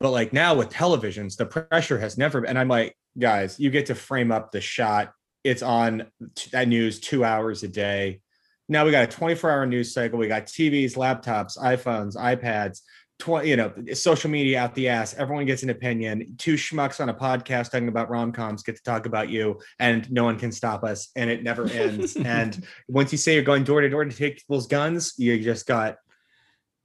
But 0.00 0.10
like 0.10 0.32
now 0.32 0.54
with 0.54 0.70
televisions, 0.70 1.36
the 1.36 1.46
pressure 1.46 1.98
has 1.98 2.16
never. 2.16 2.44
And 2.44 2.58
I'm 2.58 2.68
like, 2.68 2.96
guys, 3.18 3.58
you 3.58 3.70
get 3.70 3.86
to 3.86 3.94
frame 3.94 4.30
up 4.30 4.52
the 4.52 4.60
shot. 4.60 5.12
It's 5.44 5.62
on 5.62 6.06
that 6.52 6.68
news 6.68 7.00
two 7.00 7.24
hours 7.24 7.62
a 7.62 7.68
day. 7.68 8.20
Now 8.68 8.84
we 8.84 8.90
got 8.90 9.04
a 9.04 9.06
24 9.06 9.50
hour 9.50 9.66
news 9.66 9.92
cycle. 9.92 10.18
We 10.18 10.28
got 10.28 10.46
TVs, 10.46 10.94
laptops, 10.96 11.56
iPhones, 11.58 12.16
iPads, 12.16 12.80
20, 13.18 13.48
you 13.48 13.56
know, 13.56 13.72
social 13.94 14.30
media 14.30 14.60
out 14.60 14.74
the 14.74 14.88
ass. 14.88 15.14
Everyone 15.14 15.46
gets 15.46 15.62
an 15.62 15.70
opinion. 15.70 16.34
Two 16.38 16.54
schmucks 16.54 17.00
on 17.00 17.08
a 17.08 17.14
podcast 17.14 17.70
talking 17.70 17.88
about 17.88 18.10
rom 18.10 18.30
coms 18.30 18.62
get 18.62 18.76
to 18.76 18.82
talk 18.82 19.06
about 19.06 19.28
you, 19.28 19.58
and 19.80 20.10
no 20.12 20.24
one 20.24 20.38
can 20.38 20.52
stop 20.52 20.84
us, 20.84 21.10
and 21.16 21.28
it 21.30 21.42
never 21.42 21.66
ends. 21.68 22.14
and 22.24 22.64
once 22.86 23.10
you 23.10 23.18
say 23.18 23.34
you're 23.34 23.42
going 23.42 23.64
door 23.64 23.80
to 23.80 23.88
door 23.88 24.04
to 24.04 24.14
take 24.14 24.36
people's 24.36 24.66
guns, 24.66 25.14
you 25.16 25.38
just 25.42 25.66
got 25.66 25.96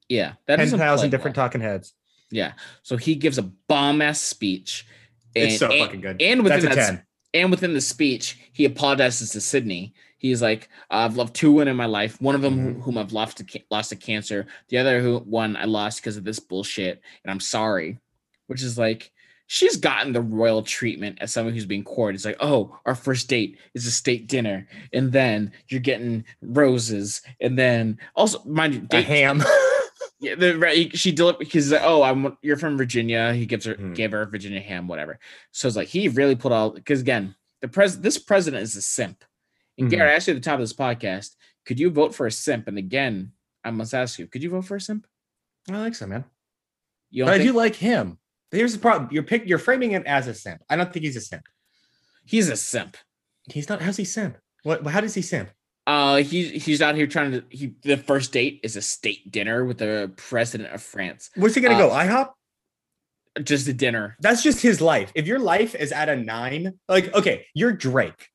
Yeah, 0.09 0.33
that 0.47 0.55
ten 0.57 0.69
thousand 0.69 1.11
different 1.11 1.37
well. 1.37 1.45
talking 1.45 1.61
heads. 1.61 1.93
Yeah, 2.33 2.53
so 2.81 2.97
he 2.97 3.15
gives 3.15 3.37
a 3.37 3.43
bomb 3.43 4.01
ass 4.01 4.19
speech. 4.19 4.85
It's 5.35 5.59
so 5.59 5.69
and- 5.69 5.79
fucking 5.79 6.01
good. 6.01 6.21
And 6.21 6.43
within 6.43 6.61
That's 6.61 6.73
a 6.89 6.93
that 6.93 7.05
and 7.35 7.49
within 7.49 7.73
the 7.73 7.81
speech, 7.81 8.37
he 8.53 8.65
apologizes 8.65 9.31
to 9.31 9.41
Sydney. 9.41 9.93
He's 10.17 10.41
like, 10.41 10.69
"I've 10.89 11.15
loved 11.17 11.35
two 11.35 11.51
women 11.51 11.69
in 11.69 11.75
my 11.75 11.85
life. 11.87 12.19
One 12.21 12.35
of 12.35 12.41
them 12.41 12.57
Mm-hmm. 12.57 12.81
whom 12.81 12.97
I've 12.97 13.11
lost 13.13 13.37
to 13.37 13.61
lost 13.71 13.89
to 13.89 13.95
cancer. 13.95 14.47
The 14.69 14.77
other 14.77 15.01
who 15.01 15.17
one 15.19 15.55
I 15.55 15.65
lost 15.65 15.99
because 16.01 16.17
of 16.17 16.23
this 16.23 16.39
bullshit, 16.39 17.01
and 17.23 17.31
I'm 17.31 17.39
sorry." 17.39 17.99
Which 18.47 18.61
is 18.61 18.77
like, 18.77 19.11
she's 19.47 19.77
gotten 19.77 20.13
the 20.13 20.21
royal 20.21 20.61
treatment 20.63 21.17
as 21.21 21.31
someone 21.31 21.53
who's 21.53 21.65
being 21.65 21.83
courted. 21.83 22.15
It's 22.15 22.25
like, 22.25 22.37
"Oh, 22.39 22.77
our 22.85 22.93
first 22.95 23.27
date 23.29 23.57
is 23.73 23.85
a 23.87 23.91
state 23.91 24.27
dinner, 24.27 24.67
and 24.93 25.11
then 25.11 25.51
you're 25.69 25.79
getting 25.81 26.25
roses, 26.41 27.21
and 27.41 27.57
then 27.57 27.97
also 28.15 28.43
mind 28.45 28.73
you, 28.75 28.87
A 28.91 29.01
ham. 29.01 29.41
Yeah, 30.23 30.35
the 30.35 30.57
right. 30.57 30.95
She 30.97 31.11
delivered 31.11 31.39
because 31.39 31.71
like, 31.71 31.81
oh, 31.83 32.01
I'm 32.01 32.37
you're 32.41 32.57
from 32.57 32.77
Virginia. 32.77 33.33
He 33.33 33.45
gives 33.45 33.65
her 33.65 33.75
Mhm. 33.75 33.93
gave 33.95 34.11
her 34.11 34.25
Virginia 34.25 34.59
ham, 34.61 34.87
whatever. 34.87 35.19
So 35.51 35.67
it's 35.67 35.77
like 35.77 35.89
he 35.89 36.07
really 36.07 36.35
put 36.35 36.51
all 36.51 36.71
because 36.71 37.01
again, 37.01 37.35
the 37.61 37.67
pres 37.67 37.99
this 37.99 38.17
president 38.17 38.63
is 38.63 38.75
a 38.75 38.81
simp. 38.81 39.23
And 39.77 39.87
Mhm. 39.87 39.91
Garrett, 39.91 40.11
I 40.11 40.15
asked 40.15 40.27
you 40.27 40.33
at 40.33 40.41
the 40.41 40.41
top 40.45 40.55
of 40.55 40.59
this 40.61 40.73
podcast, 40.73 41.35
could 41.65 41.79
you 41.79 41.89
vote 41.89 42.15
for 42.15 42.25
a 42.25 42.31
simp? 42.31 42.67
And 42.67 42.77
again, 42.77 43.33
I 43.63 43.71
must 43.71 43.93
ask 43.93 44.17
you, 44.19 44.27
could 44.27 44.43
you 44.43 44.49
vote 44.49 44.65
for 44.65 44.75
a 44.77 44.81
simp? 44.81 45.05
I 45.69 45.77
like 45.77 45.95
so, 45.95 46.05
man. 46.07 46.25
You 47.09 47.25
But 47.25 47.31
don't 47.31 47.41
I 47.41 47.43
do 47.43 47.53
like 47.53 47.75
him. 47.75 48.17
Here's 48.51 48.73
the 48.73 48.79
problem: 48.79 49.09
you're 49.11 49.23
pick, 49.23 49.45
you're 49.47 49.57
framing 49.57 49.91
him 49.91 50.03
as 50.05 50.27
a 50.27 50.33
simp. 50.33 50.61
I 50.69 50.75
don't 50.75 50.91
think 50.93 51.05
he's 51.05 51.15
a 51.17 51.21
simp. 51.21 51.47
he's 52.25 52.49
a 52.49 52.55
simp. 52.55 52.95
He's 53.51 53.67
not. 53.67 53.81
How's 53.81 53.97
he 53.97 54.05
simp? 54.05 54.37
What? 54.63 54.85
How 54.87 55.01
does 55.01 55.13
he 55.15 55.21
simp? 55.21 55.49
Uh, 55.85 56.17
he's 56.17 56.63
he's 56.63 56.81
out 56.81 56.95
here 56.95 57.07
trying 57.07 57.31
to. 57.31 57.43
He 57.49 57.75
the 57.83 57.97
first 57.97 58.31
date 58.31 58.61
is 58.63 58.75
a 58.75 58.81
state 58.81 59.31
dinner 59.31 59.65
with 59.65 59.79
the 59.79 60.11
president 60.15 60.73
of 60.73 60.81
France. 60.81 61.29
Where's 61.35 61.55
he 61.55 61.61
gonna 61.61 61.75
Uh, 61.75 61.89
go? 61.89 61.89
IHOP? 61.89 62.29
Just 63.43 63.67
a 63.67 63.73
dinner. 63.73 64.15
That's 64.19 64.43
just 64.43 64.61
his 64.61 64.79
life. 64.79 65.11
If 65.15 65.27
your 65.27 65.39
life 65.39 65.75
is 65.75 65.91
at 65.91 66.07
a 66.07 66.15
nine, 66.15 66.79
like 66.87 67.13
okay, 67.13 67.47
you're 67.53 67.73
Drake. 67.73 68.29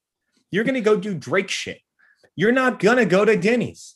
You're 0.51 0.65
gonna 0.65 0.81
go 0.83 0.97
do 0.97 1.15
Drake 1.15 1.49
shit. 1.49 1.81
You're 2.37 2.53
not 2.53 2.81
gonna 2.81 3.07
go 3.07 3.25
to 3.25 3.37
Denny's. 3.37 3.95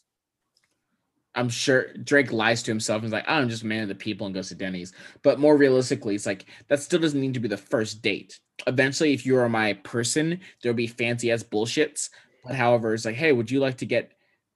I'm 1.34 1.48
sure 1.48 1.92
Drake 1.94 2.30
lies 2.30 2.62
to 2.64 2.70
himself 2.70 2.98
and 2.98 3.06
is 3.06 3.12
like, 3.12 3.24
I'm 3.26 3.48
just 3.48 3.62
a 3.62 3.66
man 3.66 3.84
of 3.84 3.88
the 3.88 3.94
people 3.94 4.26
and 4.26 4.34
goes 4.34 4.48
to 4.48 4.54
Denny's. 4.54 4.92
But 5.22 5.40
more 5.40 5.56
realistically, 5.56 6.14
it's 6.14 6.26
like 6.26 6.44
that 6.68 6.80
still 6.80 7.00
doesn't 7.00 7.20
need 7.20 7.34
to 7.34 7.40
be 7.40 7.48
the 7.48 7.56
first 7.56 8.02
date. 8.02 8.38
Eventually, 8.66 9.14
if 9.14 9.24
you 9.24 9.38
are 9.38 9.48
my 9.48 9.72
person, 9.72 10.40
there'll 10.62 10.76
be 10.76 10.86
fancy 10.86 11.30
ass 11.32 11.42
bullshits. 11.42 12.10
But 12.44 12.54
however, 12.54 12.94
it's 12.94 13.04
like, 13.04 13.14
hey, 13.14 13.32
would 13.32 13.50
you 13.50 13.60
like 13.60 13.78
to 13.78 13.86
get 13.86 14.12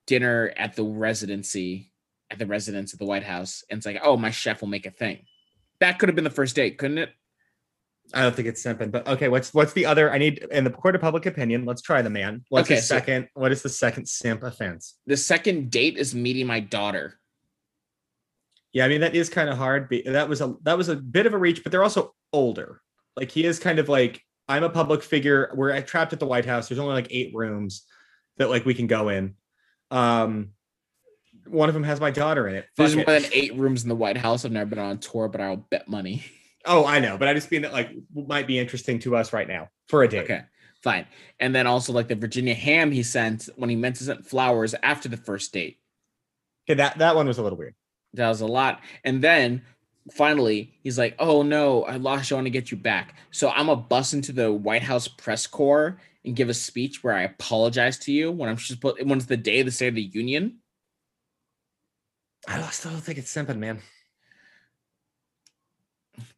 dinner 0.07 0.53
at 0.57 0.75
the 0.75 0.83
residency, 0.85 1.93
at 2.31 2.39
the 2.39 2.47
residence 2.47 2.93
at 2.93 2.99
the 2.99 3.07
White 3.07 3.23
House? 3.23 3.65
And 3.71 3.79
it's 3.79 3.87
like, 3.87 4.01
oh, 4.03 4.17
my 4.17 4.31
chef 4.31 4.61
will 4.61 4.69
make 4.69 4.87
a 4.87 4.91
thing. 4.91 5.21
That 5.81 5.99
could 5.99 6.09
have 6.09 6.17
been 6.17 6.25
the 6.25 6.31
first 6.31 6.57
date, 6.57 6.79
couldn't 6.79 6.99
it? 6.99 7.11
I 8.15 8.23
don't 8.23 8.35
think 8.37 8.47
it's 8.47 8.63
simping, 8.63 8.93
but 8.93 9.07
okay. 9.09 9.29
What's 9.29 9.53
what's 9.53 9.73
the 9.73 9.85
other? 9.85 10.13
I 10.13 10.19
need 10.19 10.39
in 10.53 10.63
the 10.63 10.71
court 10.71 10.95
of 10.95 11.01
public 11.01 11.27
opinion. 11.27 11.65
Let's 11.65 11.83
try 11.83 12.03
the 12.03 12.11
man. 12.11 12.45
What's 12.51 12.69
Okay, 12.69 12.77
the 12.77 12.83
so- 12.83 12.95
second? 12.97 13.29
What 13.35 13.51
is 13.51 13.63
the 13.63 13.69
second 13.69 14.09
simp 14.09 14.45
offense? 14.45 14.95
The 15.07 15.17
second 15.17 15.73
date 15.73 15.99
is 15.99 16.15
meeting 16.15 16.47
my 16.47 16.61
daughter. 16.61 17.19
Yeah, 18.73 18.85
I 18.85 18.89
mean 18.89 19.01
that 19.01 19.17
is 19.17 19.29
kind 19.29 19.49
of 19.49 19.59
hard. 19.59 19.93
That 20.07 20.29
was 20.29 20.41
a 20.41 20.55
that 20.63 20.79
was 20.79 20.89
a 20.89 20.95
bit 20.95 21.27
of 21.27 21.35
a 21.35 21.39
reach, 21.39 21.65
but 21.65 21.73
they're 21.73 21.83
also 21.83 22.15
older. 22.33 22.81
Like 23.17 23.33
he 23.33 23.45
is 23.45 23.59
kind 23.59 23.81
of 23.81 23.89
like 23.89 24.23
I'm 24.49 24.65
a 24.65 24.71
public 24.71 25.03
figure. 25.03 25.51
We're 25.55 25.81
trapped 25.83 26.13
at 26.13 26.21
the 26.21 26.27
White 26.27 26.47
House. 26.47 26.69
There's 26.69 26.79
only 26.79 26.95
like 26.95 27.09
eight 27.11 27.33
rooms 27.35 27.85
that 28.39 28.51
like 28.51 28.65
we 28.65 28.75
can 28.75 28.87
go 28.87 29.09
in. 29.09 29.35
Um, 29.91 30.51
one 31.47 31.69
of 31.69 31.75
them 31.75 31.85
has 31.85 32.01
my 32.01 32.11
daughter 32.11 32.49
in 32.49 32.57
it. 32.57 32.67
There's 32.77 32.95
Fuck 32.95 33.07
more 33.07 33.21
than 33.21 33.31
eight 33.33 33.57
rooms 33.57 33.83
in 33.83 33.89
the 33.89 33.97
White 33.97 34.17
House. 34.17 34.45
I've 34.45 34.53
never 34.53 34.71
been 34.71 34.79
on 34.79 34.99
tour, 34.99 35.29
but 35.29 35.41
I'll 35.41 35.67
bet 35.71 35.89
money. 35.89 36.25
Oh, 36.65 36.85
I 36.85 36.99
know, 36.99 37.17
but 37.17 37.29
I 37.29 37.35
just 37.35 37.51
mean 37.51 37.63
that 37.63 37.73
like 37.73 37.91
might 38.13 38.49
be 38.49 38.59
interesting 38.59 38.99
to 39.01 39.15
us 39.15 39.33
right 39.33 39.47
now 39.47 39.69
for 39.89 40.03
a 40.03 40.09
date. 40.09 40.25
Okay, 40.25 40.43
fine. 40.83 41.07
And 41.39 41.55
then 41.55 41.67
also 41.67 41.93
like 41.93 42.09
the 42.09 42.17
Virginia 42.17 42.55
ham 42.55 42.91
he 42.91 43.05
sent 43.05 43.49
when 43.55 43.71
he 43.71 43.77
meant 43.77 43.97
to 43.97 44.05
send 44.05 44.27
flowers 44.27 44.75
after 44.83 45.09
the 45.09 45.17
first 45.17 45.53
date. 45.53 45.79
Okay, 46.69 46.75
that 46.75 46.99
that 46.99 47.15
one 47.15 47.29
was 47.29 47.39
a 47.39 47.43
little 47.43 47.59
weird. 47.59 47.77
That 48.15 48.29
was 48.29 48.41
a 48.41 48.47
lot. 48.47 48.81
And 49.05 49.23
then 49.23 49.63
finally 50.13 50.73
he's 50.83 50.99
like, 50.99 51.15
"Oh 51.19 51.43
no, 51.43 51.85
I 51.85 51.97
lost. 51.97 52.31
I 52.33 52.35
want 52.37 52.47
to 52.47 52.51
get 52.51 52.71
you 52.71 52.77
back." 52.77 53.15
So 53.31 53.51
I'm 53.51 53.69
a 53.69 53.77
bust 53.77 54.15
into 54.15 54.33
the 54.33 54.53
White 54.53 54.83
House 54.83 55.09
press 55.09 55.47
corps 55.47 56.01
and 56.25 56.35
give 56.37 56.49
a 56.49 56.55
speech 56.55 57.03
where 57.05 57.15
I 57.15 57.23
apologize 57.23 57.99
to 58.01 58.13
you 58.13 58.31
when 58.33 58.49
I'm 58.49 58.57
just 58.57 58.69
supposed 58.69 58.99
when 59.07 59.19
it's 59.19 59.27
the 59.27 59.37
day 59.37 59.61
of 59.61 59.67
the 59.67 59.73
State 59.73 59.89
of 59.89 59.95
the 59.95 60.03
Union. 60.03 60.59
I 62.49 62.61
still 62.71 62.93
don't 62.93 63.01
think 63.01 63.19
it's 63.19 63.35
simping, 63.35 63.59
man. 63.59 63.81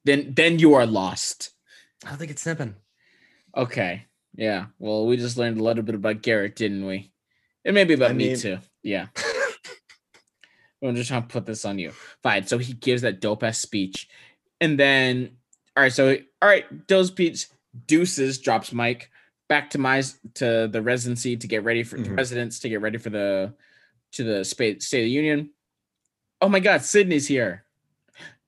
Then 0.05 0.33
then 0.35 0.59
you 0.59 0.75
are 0.75 0.87
lost. 0.87 1.51
I 2.05 2.11
don't 2.11 2.19
think 2.19 2.31
it's 2.31 2.45
simping. 2.45 2.75
Okay. 3.57 4.05
Yeah. 4.35 4.67
Well, 4.79 5.07
we 5.07 5.17
just 5.17 5.37
learned 5.37 5.59
a 5.59 5.65
little 5.65 5.83
bit 5.83 5.95
about 5.95 6.23
Garrett, 6.23 6.57
didn't 6.57 6.87
we? 6.87 7.13
And 7.65 7.75
maybe 7.75 7.95
about 7.95 8.11
I 8.11 8.15
me 8.15 8.29
mean- 8.29 8.39
too. 8.39 8.59
Yeah. 8.83 9.07
I'm 10.83 10.95
just 10.95 11.09
trying 11.09 11.23
to 11.23 11.29
put 11.29 11.47
this 11.47 11.65
on 11.65 11.79
you. 11.79 11.91
Fine. 12.23 12.47
So 12.47 12.59
he 12.59 12.73
gives 12.73 13.03
that 13.03 13.21
dope 13.21 13.43
ass 13.43 13.59
speech. 13.59 14.09
And 14.61 14.79
then, 14.79 15.31
all 15.77 15.83
right. 15.83 15.93
So, 15.93 16.17
all 16.43 16.49
right. 16.49 16.87
Dope 16.87 17.07
speech. 17.07 17.47
Deuces 17.87 18.39
drops 18.39 18.73
mic 18.73 19.11
back 19.49 19.71
to 19.71 19.79
my 19.79 20.03
to 20.35 20.69
the 20.71 20.83
residency 20.83 21.37
to 21.37 21.47
get 21.47 21.65
ready 21.65 21.83
for 21.83 21.97
the 21.97 22.09
Mhm. 22.09 22.17
residents 22.17 22.59
to 22.61 22.69
get 22.69 22.81
ready 22.81 22.99
for 22.99 23.11
the 23.11 23.55
to 24.13 24.25
the 24.25 24.45
state 24.45 24.83
State 24.83 25.01
of 25.01 25.05
the 25.05 25.11
Union. 25.11 25.51
Oh 26.41 26.49
my 26.49 26.61
God, 26.61 26.83
Sydney's 26.83 27.27
here. 27.27 27.65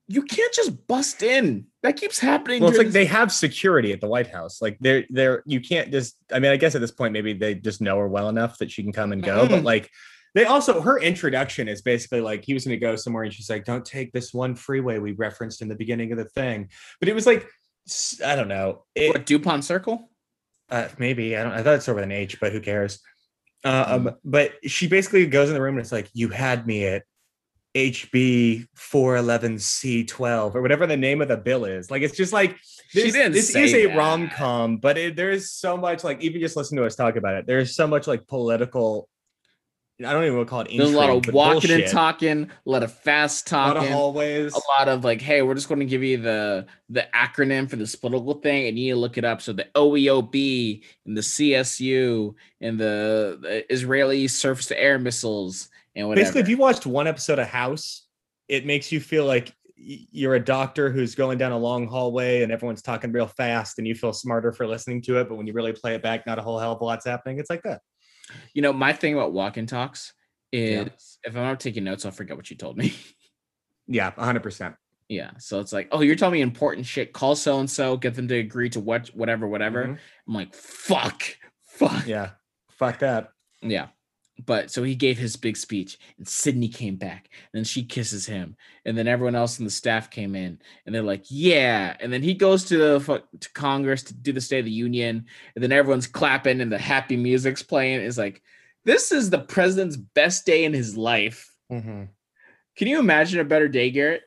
You 0.07 0.23
can't 0.23 0.53
just 0.53 0.87
bust 0.87 1.23
in. 1.23 1.67
That 1.83 1.95
keeps 1.97 2.19
happening. 2.19 2.61
Well, 2.61 2.69
it's 2.69 2.77
like 2.77 2.87
this- 2.87 2.93
they 2.93 3.05
have 3.05 3.31
security 3.31 3.93
at 3.93 4.01
the 4.01 4.07
White 4.07 4.27
House. 4.27 4.61
Like 4.61 4.77
they're 4.81 5.05
they're 5.09 5.43
you 5.45 5.61
can't 5.61 5.91
just. 5.91 6.17
I 6.31 6.39
mean, 6.39 6.51
I 6.51 6.57
guess 6.57 6.75
at 6.75 6.81
this 6.81 6.91
point 6.91 7.13
maybe 7.13 7.33
they 7.33 7.55
just 7.55 7.81
know 7.81 7.97
her 7.97 8.07
well 8.07 8.27
enough 8.29 8.57
that 8.57 8.71
she 8.71 8.83
can 8.83 8.91
come 8.91 9.11
and 9.11 9.23
go. 9.23 9.47
But 9.47 9.61
Mhm. 9.61 9.65
like 9.65 9.89
they 10.33 10.45
also 10.45 10.81
her 10.81 10.99
introduction 10.99 11.67
is 11.67 11.81
basically 11.81 12.21
like 12.21 12.43
he 12.45 12.53
was 12.53 12.65
going 12.65 12.79
to 12.79 12.79
go 12.79 12.95
somewhere 12.95 13.23
and 13.23 13.33
she's 13.33 13.49
like, 13.49 13.65
"Don't 13.65 13.85
take 13.85 14.11
this 14.13 14.33
one 14.33 14.55
freeway 14.55 14.99
we 14.99 15.11
referenced 15.11 15.61
in 15.61 15.67
the 15.67 15.75
beginning 15.75 16.11
of 16.11 16.17
the 16.17 16.25
thing." 16.25 16.69
But 16.99 17.09
it 17.09 17.15
was 17.15 17.25
like 17.25 17.47
I 18.25 18.35
don't 18.35 18.47
know. 18.47 18.83
It, 18.95 19.09
what 19.13 19.25
Dupont 19.25 19.65
Circle. 19.65 20.09
uh, 20.69 20.87
maybe 20.97 21.35
I 21.35 21.43
don't. 21.43 21.51
I 21.53 21.63
thought 21.63 21.75
it's 21.75 21.89
over 21.89 21.95
with 21.97 22.05
an 22.05 22.11
H, 22.11 22.39
but 22.39 22.51
who 22.53 22.61
cares? 22.61 22.99
Um, 23.63 24.15
but 24.23 24.53
she 24.65 24.87
basically 24.87 25.25
goes 25.27 25.49
in 25.49 25.53
the 25.55 25.61
room 25.61 25.75
and 25.75 25.81
it's 25.81 25.91
like, 25.91 26.09
"You 26.13 26.29
had 26.29 26.65
me 26.67 26.85
at." 26.85 27.03
HB 27.73 28.67
411C12 28.77 30.55
or 30.55 30.61
whatever 30.61 30.85
the 30.85 30.97
name 30.97 31.21
of 31.21 31.27
the 31.27 31.37
bill 31.37 31.63
is. 31.65 31.89
Like 31.89 32.01
it's 32.01 32.17
just 32.17 32.33
like 32.33 32.57
She 32.89 33.11
this, 33.11 33.31
this 33.31 33.55
is 33.55 33.73
a 33.73 33.85
that. 33.85 33.97
rom 33.97 34.29
com, 34.29 34.77
but 34.77 34.97
it, 34.97 35.15
there 35.15 35.31
is 35.31 35.51
so 35.51 35.77
much 35.77 36.03
like 36.03 36.21
even 36.21 36.41
just 36.41 36.57
listen 36.57 36.77
to 36.77 36.85
us 36.85 36.97
talk 36.97 37.15
about 37.15 37.35
it. 37.35 37.47
There's 37.47 37.73
so 37.75 37.87
much 37.87 38.07
like 38.07 38.27
political. 38.27 39.07
I 40.05 40.13
don't 40.13 40.23
even 40.23 40.37
want 40.37 40.47
to 40.47 40.49
call 40.49 40.61
it. 40.61 40.71
There's 40.75 40.91
a 40.91 40.97
lot 40.97 41.09
of 41.09 41.33
walking 41.33 41.71
and 41.71 41.87
talking, 41.87 42.43
a 42.43 42.69
lot 42.69 42.83
of 42.83 42.93
fast 42.93 43.47
talking, 43.47 43.91
a 43.91 43.97
lot 43.97 44.09
of 44.09 44.15
talking, 44.15 44.47
a 44.47 44.79
lot 44.79 44.87
of 44.87 45.03
like, 45.03 45.21
hey, 45.21 45.41
we're 45.41 45.55
just 45.55 45.67
going 45.67 45.79
to 45.79 45.85
give 45.85 46.03
you 46.03 46.17
the 46.17 46.65
the 46.89 47.07
acronym 47.13 47.69
for 47.69 47.75
this 47.75 47.95
political 47.95 48.35
thing, 48.35 48.67
and 48.67 48.77
you 48.77 48.85
need 48.85 48.91
to 48.91 48.97
look 48.97 49.17
it 49.17 49.25
up. 49.25 49.41
So 49.41 49.53
the 49.53 49.67
OEOB 49.75 50.83
and 51.05 51.17
the 51.17 51.21
CSU 51.21 52.33
and 52.61 52.79
the, 52.79 53.39
the 53.41 53.73
Israeli 53.73 54.27
surface 54.27 54.67
to 54.67 54.81
air 54.81 54.99
missiles 54.99 55.69
and 55.95 56.07
whatever. 56.07 56.23
Basically, 56.23 56.41
if 56.41 56.49
you 56.49 56.57
watched 56.57 56.85
one 56.85 57.07
episode 57.07 57.39
of 57.39 57.47
House, 57.47 58.05
it 58.47 58.65
makes 58.65 58.91
you 58.91 58.99
feel 58.99 59.25
like 59.25 59.53
you're 59.75 60.35
a 60.35 60.43
doctor 60.43 60.91
who's 60.91 61.15
going 61.15 61.37
down 61.37 61.51
a 61.51 61.57
long 61.57 61.87
hallway 61.87 62.43
and 62.43 62.51
everyone's 62.51 62.81
talking 62.81 63.11
real 63.11 63.27
fast, 63.27 63.77
and 63.77 63.87
you 63.87 63.95
feel 63.95 64.13
smarter 64.13 64.51
for 64.51 64.67
listening 64.67 65.01
to 65.03 65.19
it. 65.19 65.27
But 65.27 65.35
when 65.35 65.47
you 65.47 65.53
really 65.53 65.73
play 65.73 65.95
it 65.95 66.03
back, 66.03 66.25
not 66.25 66.39
a 66.39 66.41
whole 66.41 66.59
hell 66.59 66.73
of 66.73 66.81
a 66.81 66.83
lot's 66.83 67.05
happening. 67.05 67.39
It's 67.39 67.49
like 67.49 67.63
that. 67.63 67.81
You 68.53 68.61
know, 68.61 68.73
my 68.73 68.93
thing 68.93 69.13
about 69.13 69.33
walk 69.33 69.57
and 69.57 69.67
talks 69.67 70.13
is 70.51 70.71
Yeah. 70.71 71.29
if 71.29 71.35
I'm 71.35 71.43
not 71.43 71.59
taking 71.59 71.83
notes, 71.83 72.05
I'll 72.05 72.11
forget 72.11 72.35
what 72.37 72.49
you 72.49 72.57
told 72.57 72.77
me. 72.77 72.93
Yeah, 73.87 74.11
100. 74.15 74.41
percent 74.43 74.75
yeah, 75.09 75.31
so 75.39 75.59
it's 75.59 75.73
like, 75.73 75.89
oh, 75.91 75.99
you're 75.99 76.15
telling 76.15 76.35
me 76.35 76.41
important 76.41 76.85
shit. 76.85 77.11
Call 77.11 77.35
so 77.35 77.59
and 77.59 77.69
so, 77.69 77.97
get 77.97 78.15
them 78.15 78.29
to 78.29 78.35
agree 78.35 78.69
to 78.69 78.79
what, 78.79 79.09
whatever, 79.09 79.45
whatever. 79.45 79.85
Mhm. 79.85 79.97
I'm 80.27 80.33
like, 80.33 80.55
fuck, 80.55 81.23
fuck. 81.65 82.07
Yeah, 82.07 82.29
fuck 82.69 82.99
that. 82.99 83.31
Yeah. 83.61 83.87
But 84.45 84.71
so 84.71 84.83
he 84.83 84.95
gave 84.95 85.17
his 85.17 85.35
big 85.35 85.57
speech, 85.57 85.97
and 86.17 86.27
Sydney 86.27 86.67
came 86.67 86.95
back, 86.95 87.29
and 87.31 87.59
then 87.59 87.63
she 87.63 87.83
kisses 87.83 88.25
him, 88.25 88.55
and 88.85 88.97
then 88.97 89.07
everyone 89.07 89.35
else 89.35 89.59
in 89.59 89.65
the 89.65 89.71
staff 89.71 90.09
came 90.09 90.35
in, 90.35 90.59
and 90.85 90.95
they're 90.95 91.01
like, 91.01 91.25
"Yeah!" 91.29 91.95
And 91.99 92.11
then 92.11 92.23
he 92.23 92.33
goes 92.33 92.65
to 92.65 92.77
the 92.77 93.23
to 93.39 93.51
Congress 93.53 94.03
to 94.03 94.13
do 94.13 94.31
the 94.31 94.41
State 94.41 94.59
of 94.59 94.65
the 94.65 94.71
Union, 94.71 95.25
and 95.55 95.63
then 95.63 95.71
everyone's 95.71 96.07
clapping, 96.07 96.61
and 96.61 96.71
the 96.71 96.77
happy 96.77 97.17
music's 97.17 97.63
playing. 97.63 98.01
is 98.01 98.17
like, 98.17 98.41
this 98.85 99.11
is 99.11 99.29
the 99.29 99.39
president's 99.39 99.97
best 99.97 100.45
day 100.45 100.63
in 100.63 100.73
his 100.73 100.97
life. 100.97 101.51
Mhm. 101.71 102.09
Can 102.75 102.87
you 102.87 102.99
imagine 102.99 103.39
a 103.39 103.43
better 103.43 103.67
day, 103.67 103.91
Garrett? 103.91 104.23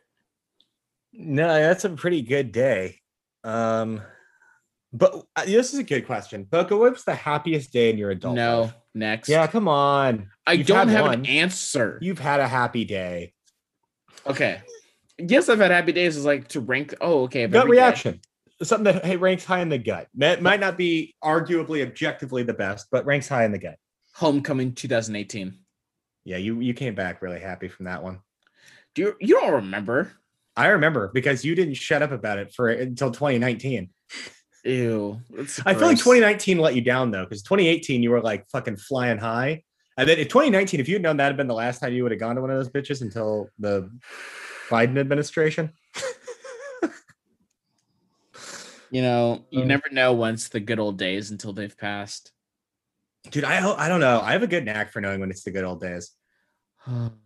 No, 1.12 1.48
that's 1.48 1.84
a 1.84 1.90
pretty 1.90 2.22
good 2.22 2.52
day. 2.52 3.00
Um, 3.42 4.02
but 4.92 5.26
uh, 5.36 5.44
this 5.44 5.72
is 5.72 5.80
a 5.80 5.84
good 5.84 6.06
question. 6.06 6.44
Boka, 6.44 6.78
what's 6.78 7.04
the 7.04 7.14
happiest 7.14 7.72
day 7.72 7.90
in 7.90 7.98
your 7.98 8.10
adult 8.10 8.36
no. 8.36 8.60
life? 8.62 8.74
Next. 8.94 9.28
Yeah, 9.28 9.46
come 9.46 9.66
on. 9.68 10.30
I 10.46 10.52
you've 10.52 10.66
don't 10.66 10.88
have 10.88 11.06
one. 11.06 11.14
an 11.20 11.26
answer. 11.26 11.98
You've 12.00 12.18
had 12.20 12.40
a 12.40 12.46
happy 12.48 12.84
day. 12.84 13.32
okay. 14.26 14.62
Yes, 15.18 15.48
I've 15.48 15.58
had 15.58 15.70
happy 15.70 15.92
days. 15.92 16.16
Is 16.16 16.24
like 16.24 16.48
to 16.48 16.60
rank. 16.60 16.94
Oh, 17.00 17.22
okay. 17.24 17.46
Gut 17.46 17.62
every 17.62 17.76
day- 17.76 17.82
reaction. 17.82 18.20
Something 18.62 18.94
that 18.94 19.04
hey, 19.04 19.16
ranks 19.16 19.44
high 19.44 19.60
in 19.60 19.68
the 19.68 19.78
gut. 19.78 20.06
That 20.14 20.40
might 20.40 20.60
not 20.60 20.76
be 20.78 21.14
arguably 21.22 21.82
objectively 21.84 22.44
the 22.44 22.54
best, 22.54 22.86
but 22.90 23.04
ranks 23.04 23.28
high 23.28 23.44
in 23.44 23.52
the 23.52 23.58
gut. 23.58 23.76
Homecoming 24.14 24.74
2018. 24.74 25.54
Yeah, 26.24 26.36
you 26.36 26.60
you 26.60 26.72
came 26.72 26.94
back 26.94 27.20
really 27.20 27.40
happy 27.40 27.68
from 27.68 27.86
that 27.86 28.02
one. 28.02 28.20
Do 28.94 29.02
you 29.02 29.14
you 29.20 29.40
don't 29.40 29.54
remember? 29.54 30.12
I 30.56 30.68
remember 30.68 31.10
because 31.12 31.44
you 31.44 31.56
didn't 31.56 31.74
shut 31.74 32.02
up 32.02 32.12
about 32.12 32.38
it 32.38 32.54
for 32.54 32.68
until 32.68 33.10
2019. 33.10 33.90
Ew. 34.64 35.20
I 35.66 35.74
feel 35.74 35.86
like 35.88 35.98
2019 35.98 36.58
let 36.58 36.74
you 36.74 36.80
down 36.80 37.10
though, 37.10 37.24
because 37.24 37.42
2018 37.42 38.02
you 38.02 38.10
were 38.10 38.22
like 38.22 38.48
fucking 38.50 38.76
flying 38.76 39.18
high, 39.18 39.62
And 39.98 40.08
then 40.08 40.18
in 40.18 40.26
2019, 40.26 40.80
if 40.80 40.88
you 40.88 40.94
had 40.94 41.02
known 41.02 41.18
that 41.18 41.26
had 41.26 41.36
been 41.36 41.46
the 41.46 41.54
last 41.54 41.80
time 41.80 41.92
you 41.92 42.02
would 42.02 42.12
have 42.12 42.20
gone 42.20 42.34
to 42.36 42.40
one 42.40 42.50
of 42.50 42.56
those 42.56 42.70
bitches 42.70 43.02
until 43.02 43.48
the 43.58 43.90
Biden 44.70 44.98
administration. 44.98 45.72
You 48.90 49.02
know, 49.02 49.44
you 49.50 49.62
Um, 49.62 49.68
never 49.68 49.88
know 49.90 50.12
once 50.12 50.48
the 50.48 50.60
good 50.60 50.78
old 50.78 50.98
days 50.98 51.32
until 51.32 51.52
they've 51.52 51.76
passed. 51.76 52.30
Dude, 53.30 53.42
I 53.42 53.56
I 53.74 53.88
don't 53.88 53.98
know. 53.98 54.20
I 54.20 54.32
have 54.32 54.44
a 54.44 54.46
good 54.46 54.64
knack 54.64 54.92
for 54.92 55.00
knowing 55.00 55.18
when 55.18 55.30
it's 55.30 55.42
the 55.42 55.50
good 55.50 55.64
old 55.64 55.80
days. 55.80 56.12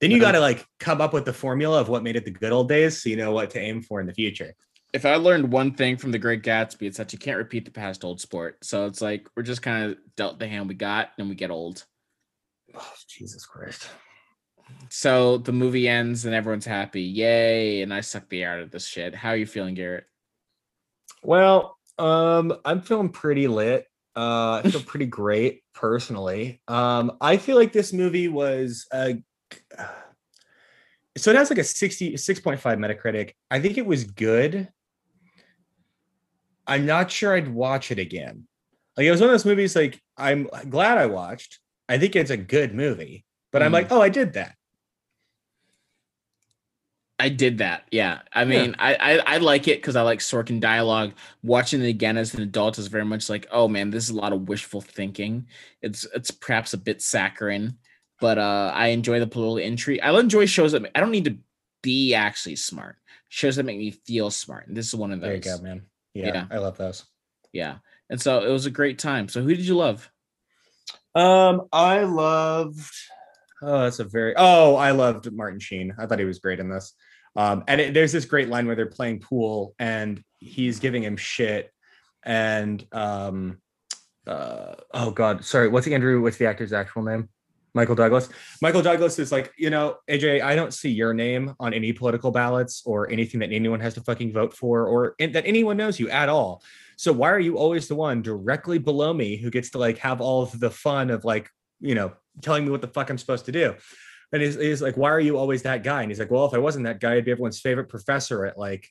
Then 0.00 0.12
you 0.12 0.20
got 0.20 0.32
to 0.32 0.40
like 0.40 0.64
come 0.78 1.00
up 1.00 1.12
with 1.12 1.24
the 1.24 1.32
formula 1.32 1.80
of 1.80 1.88
what 1.88 2.04
made 2.04 2.14
it 2.14 2.24
the 2.24 2.30
good 2.30 2.52
old 2.52 2.68
days, 2.68 3.02
so 3.02 3.08
you 3.08 3.16
know 3.16 3.32
what 3.32 3.50
to 3.50 3.58
aim 3.58 3.82
for 3.82 4.00
in 4.00 4.06
the 4.06 4.14
future. 4.14 4.54
If 4.92 5.04
I 5.04 5.16
learned 5.16 5.52
one 5.52 5.74
thing 5.74 5.96
from 5.96 6.12
the 6.12 6.18
Great 6.18 6.42
Gatsby, 6.42 6.82
it's 6.82 6.98
that 6.98 7.12
you 7.12 7.18
can't 7.18 7.36
repeat 7.36 7.64
the 7.64 7.70
past 7.70 8.04
old 8.04 8.20
sport. 8.20 8.58
So 8.62 8.86
it's 8.86 9.00
like 9.00 9.28
we're 9.36 9.42
just 9.42 9.62
kind 9.62 9.90
of 9.90 9.98
dealt 10.16 10.38
the 10.38 10.48
hand 10.48 10.68
we 10.68 10.74
got, 10.74 11.10
and 11.18 11.28
we 11.28 11.34
get 11.34 11.50
old. 11.50 11.84
Oh, 12.74 12.92
Jesus 13.08 13.44
Christ. 13.44 13.88
So 14.90 15.38
the 15.38 15.52
movie 15.52 15.88
ends, 15.88 16.24
and 16.24 16.34
everyone's 16.34 16.66
happy, 16.66 17.02
yay! 17.02 17.82
And 17.82 17.92
I 17.92 18.00
suck 18.00 18.28
the 18.28 18.42
air 18.42 18.54
out 18.54 18.60
of 18.60 18.70
this 18.70 18.86
shit. 18.86 19.14
How 19.14 19.30
are 19.30 19.36
you 19.36 19.46
feeling, 19.46 19.74
Garrett? 19.74 20.04
Well, 21.22 21.76
um, 21.98 22.56
I'm 22.64 22.80
feeling 22.80 23.08
pretty 23.08 23.48
lit. 23.48 23.86
Uh, 24.16 24.62
I 24.64 24.70
feel 24.70 24.82
pretty 24.86 25.06
great 25.06 25.62
personally. 25.74 26.60
Um, 26.68 27.16
I 27.20 27.36
feel 27.36 27.56
like 27.56 27.72
this 27.72 27.92
movie 27.92 28.28
was 28.28 28.86
uh, 28.92 29.12
so 31.16 31.30
it 31.30 31.36
has 31.36 31.50
like 31.50 31.58
a 31.58 31.64
60 31.64 32.14
6.5 32.14 32.60
Metacritic. 32.60 33.32
I 33.50 33.60
think 33.60 33.76
it 33.76 33.86
was 33.86 34.04
good. 34.04 34.68
I'm 36.68 36.86
not 36.86 37.10
sure 37.10 37.34
I'd 37.34 37.48
watch 37.48 37.90
it 37.90 37.98
again. 37.98 38.46
Like 38.96 39.06
it 39.06 39.10
was 39.10 39.20
one 39.20 39.30
of 39.30 39.34
those 39.34 39.44
movies 39.44 39.74
like 39.74 40.00
I'm 40.16 40.48
glad 40.68 40.98
I 40.98 41.06
watched. 41.06 41.58
I 41.88 41.98
think 41.98 42.14
it's 42.14 42.30
a 42.30 42.36
good 42.36 42.74
movie, 42.74 43.24
but 43.52 43.62
I'm 43.62 43.70
Mm. 43.70 43.74
like, 43.74 43.92
oh, 43.92 44.00
I 44.02 44.08
did 44.10 44.34
that. 44.34 44.54
I 47.20 47.28
did 47.30 47.58
that. 47.58 47.84
Yeah. 47.90 48.20
I 48.32 48.44
mean, 48.44 48.76
I, 48.78 48.94
I 48.94 49.34
I 49.34 49.36
like 49.38 49.66
it 49.66 49.78
because 49.78 49.96
I 49.96 50.02
like 50.02 50.20
Sorkin 50.20 50.60
dialogue. 50.60 51.14
Watching 51.42 51.82
it 51.82 51.88
again 51.88 52.16
as 52.16 52.32
an 52.34 52.42
adult 52.42 52.78
is 52.78 52.86
very 52.86 53.04
much 53.04 53.28
like, 53.28 53.46
oh 53.50 53.66
man, 53.66 53.90
this 53.90 54.04
is 54.04 54.10
a 54.10 54.16
lot 54.16 54.32
of 54.32 54.48
wishful 54.48 54.80
thinking. 54.80 55.48
It's 55.82 56.06
it's 56.14 56.30
perhaps 56.30 56.74
a 56.74 56.78
bit 56.78 57.02
saccharine, 57.02 57.76
but 58.20 58.38
uh 58.38 58.70
I 58.72 58.88
enjoy 58.88 59.18
the 59.18 59.26
political 59.26 59.56
intrigue. 59.58 59.98
I'll 60.02 60.18
enjoy 60.18 60.46
shows 60.46 60.72
that 60.72 60.88
I 60.94 61.00
don't 61.00 61.10
need 61.10 61.24
to 61.24 61.36
be 61.82 62.14
actually 62.14 62.54
smart. 62.56 62.96
Shows 63.30 63.56
that 63.56 63.64
make 63.64 63.78
me 63.78 63.90
feel 63.90 64.30
smart. 64.30 64.68
And 64.68 64.76
this 64.76 64.86
is 64.86 64.94
one 64.94 65.10
of 65.10 65.20
those. 65.20 65.40
There 65.42 65.52
you 65.54 65.58
go, 65.58 65.62
man. 65.62 65.82
Yeah, 66.18 66.34
Yeah. 66.34 66.46
I 66.50 66.58
love 66.58 66.76
those. 66.76 67.04
Yeah. 67.52 67.76
And 68.10 68.20
so 68.20 68.44
it 68.44 68.50
was 68.50 68.66
a 68.66 68.70
great 68.70 68.98
time. 68.98 69.28
So 69.28 69.42
who 69.42 69.54
did 69.54 69.66
you 69.66 69.76
love? 69.76 70.10
Um, 71.14 71.68
I 71.72 72.00
loved. 72.04 72.90
Oh, 73.62 73.80
that's 73.80 73.98
a 73.98 74.04
very. 74.04 74.34
Oh, 74.36 74.76
I 74.76 74.92
loved 74.92 75.30
Martin 75.32 75.60
Sheen. 75.60 75.94
I 75.98 76.06
thought 76.06 76.18
he 76.18 76.24
was 76.24 76.38
great 76.38 76.60
in 76.60 76.68
this. 76.68 76.94
Um, 77.36 77.64
and 77.68 77.80
it, 77.80 77.94
there's 77.94 78.12
this 78.12 78.24
great 78.24 78.48
line 78.48 78.66
where 78.66 78.76
they're 78.76 78.86
playing 78.86 79.20
pool 79.20 79.74
and 79.78 80.22
he's 80.38 80.80
giving 80.80 81.02
him 81.02 81.16
shit, 81.16 81.72
and 82.24 82.84
um, 82.92 83.58
uh, 84.26 84.74
oh 84.92 85.10
god, 85.10 85.44
sorry, 85.44 85.68
what's 85.68 85.86
the 85.86 85.94
Andrew? 85.94 86.20
What's 86.22 86.36
the 86.36 86.46
actor's 86.46 86.72
actual 86.72 87.02
name? 87.02 87.28
Michael 87.78 87.94
Douglas. 87.94 88.28
Michael 88.60 88.82
Douglas 88.82 89.20
is 89.20 89.30
like, 89.30 89.52
you 89.56 89.70
know, 89.70 89.98
AJ, 90.10 90.42
I 90.42 90.56
don't 90.56 90.74
see 90.74 90.90
your 90.90 91.14
name 91.14 91.54
on 91.60 91.72
any 91.72 91.92
political 91.92 92.32
ballots 92.32 92.82
or 92.84 93.08
anything 93.08 93.38
that 93.38 93.52
anyone 93.52 93.78
has 93.78 93.94
to 93.94 94.00
fucking 94.00 94.32
vote 94.32 94.52
for 94.52 94.86
or 94.88 95.14
that 95.20 95.46
anyone 95.46 95.76
knows 95.76 96.00
you 96.00 96.10
at 96.10 96.28
all. 96.28 96.60
So 96.96 97.12
why 97.12 97.30
are 97.30 97.38
you 97.38 97.56
always 97.56 97.86
the 97.86 97.94
one 97.94 98.20
directly 98.20 98.78
below 98.78 99.14
me 99.14 99.36
who 99.36 99.48
gets 99.48 99.70
to 99.70 99.78
like 99.78 99.98
have 99.98 100.20
all 100.20 100.42
of 100.42 100.58
the 100.58 100.72
fun 100.72 101.10
of 101.10 101.24
like, 101.24 101.48
you 101.80 101.94
know, 101.94 102.14
telling 102.42 102.64
me 102.64 102.72
what 102.72 102.80
the 102.80 102.88
fuck 102.88 103.10
I'm 103.10 103.18
supposed 103.18 103.44
to 103.44 103.52
do? 103.52 103.76
And 104.32 104.42
he's, 104.42 104.56
he's 104.56 104.82
like, 104.82 104.96
why 104.96 105.10
are 105.10 105.20
you 105.20 105.38
always 105.38 105.62
that 105.62 105.84
guy? 105.84 106.02
And 106.02 106.10
he's 106.10 106.18
like, 106.18 106.32
well, 106.32 106.46
if 106.46 106.52
I 106.52 106.58
wasn't 106.58 106.84
that 106.86 106.98
guy, 106.98 107.14
I'd 107.14 107.24
be 107.24 107.30
everyone's 107.30 107.60
favorite 107.60 107.88
professor 107.88 108.44
at 108.44 108.58
like 108.58 108.88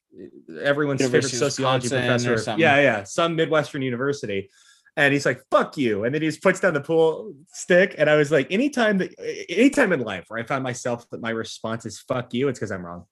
everyone's 0.63 1.01
University 1.01 1.35
favorite 1.35 1.51
sociology 1.51 1.89
Wisconsin 1.89 2.33
professor. 2.33 2.59
Yeah, 2.59 2.79
yeah, 2.79 3.03
some 3.03 3.35
Midwestern 3.35 3.81
university. 3.81 4.49
And 4.97 5.13
he's 5.13 5.27
like, 5.27 5.43
fuck 5.51 5.77
you. 5.77 6.03
And 6.03 6.13
then 6.13 6.23
he 6.23 6.27
just 6.27 6.41
puts 6.41 6.59
down 6.59 6.73
the 6.73 6.81
pool 6.81 7.35
stick. 7.53 7.93
And 7.99 8.09
I 8.09 8.15
was 8.15 8.31
like, 8.31 8.51
anytime 8.51 8.97
that 8.97 9.13
anytime 9.47 9.93
in 9.93 10.01
life 10.01 10.25
where 10.27 10.39
I 10.39 10.43
found 10.43 10.63
myself 10.63 11.07
that 11.11 11.21
my 11.21 11.29
response 11.29 11.85
is 11.85 11.99
fuck 11.99 12.33
you, 12.33 12.47
it's 12.47 12.57
because 12.57 12.71
I'm 12.71 12.83
wrong. 12.83 13.05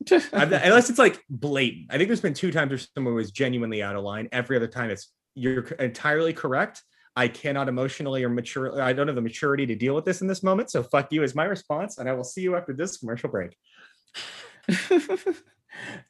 Unless 0.32 0.88
it's 0.88 0.98
like 0.98 1.22
blatant. 1.28 1.88
I 1.90 1.98
think 1.98 2.08
there's 2.08 2.22
been 2.22 2.34
two 2.34 2.50
times 2.50 2.70
where 2.70 2.78
someone 2.78 3.14
was 3.14 3.30
genuinely 3.30 3.82
out 3.82 3.96
of 3.96 4.02
line. 4.02 4.30
Every 4.32 4.56
other 4.56 4.66
time 4.66 4.88
it's 4.88 5.12
you're 5.34 5.60
entirely 5.78 6.32
correct. 6.32 6.82
I 7.14 7.28
cannot 7.28 7.68
emotionally 7.68 8.24
or 8.24 8.30
mature. 8.30 8.80
I 8.80 8.94
don't 8.94 9.06
have 9.06 9.16
the 9.16 9.22
maturity 9.22 9.66
to 9.66 9.74
deal 9.74 9.94
with 9.94 10.06
this 10.06 10.22
in 10.22 10.26
this 10.26 10.42
moment. 10.42 10.70
So 10.70 10.82
fuck 10.82 11.12
you 11.12 11.22
is 11.22 11.34
my 11.34 11.44
response. 11.44 11.98
And 11.98 12.08
I 12.08 12.14
will 12.14 12.24
see 12.24 12.40
you 12.40 12.56
after 12.56 12.72
this 12.72 12.96
commercial 12.96 13.28
break. 13.28 13.54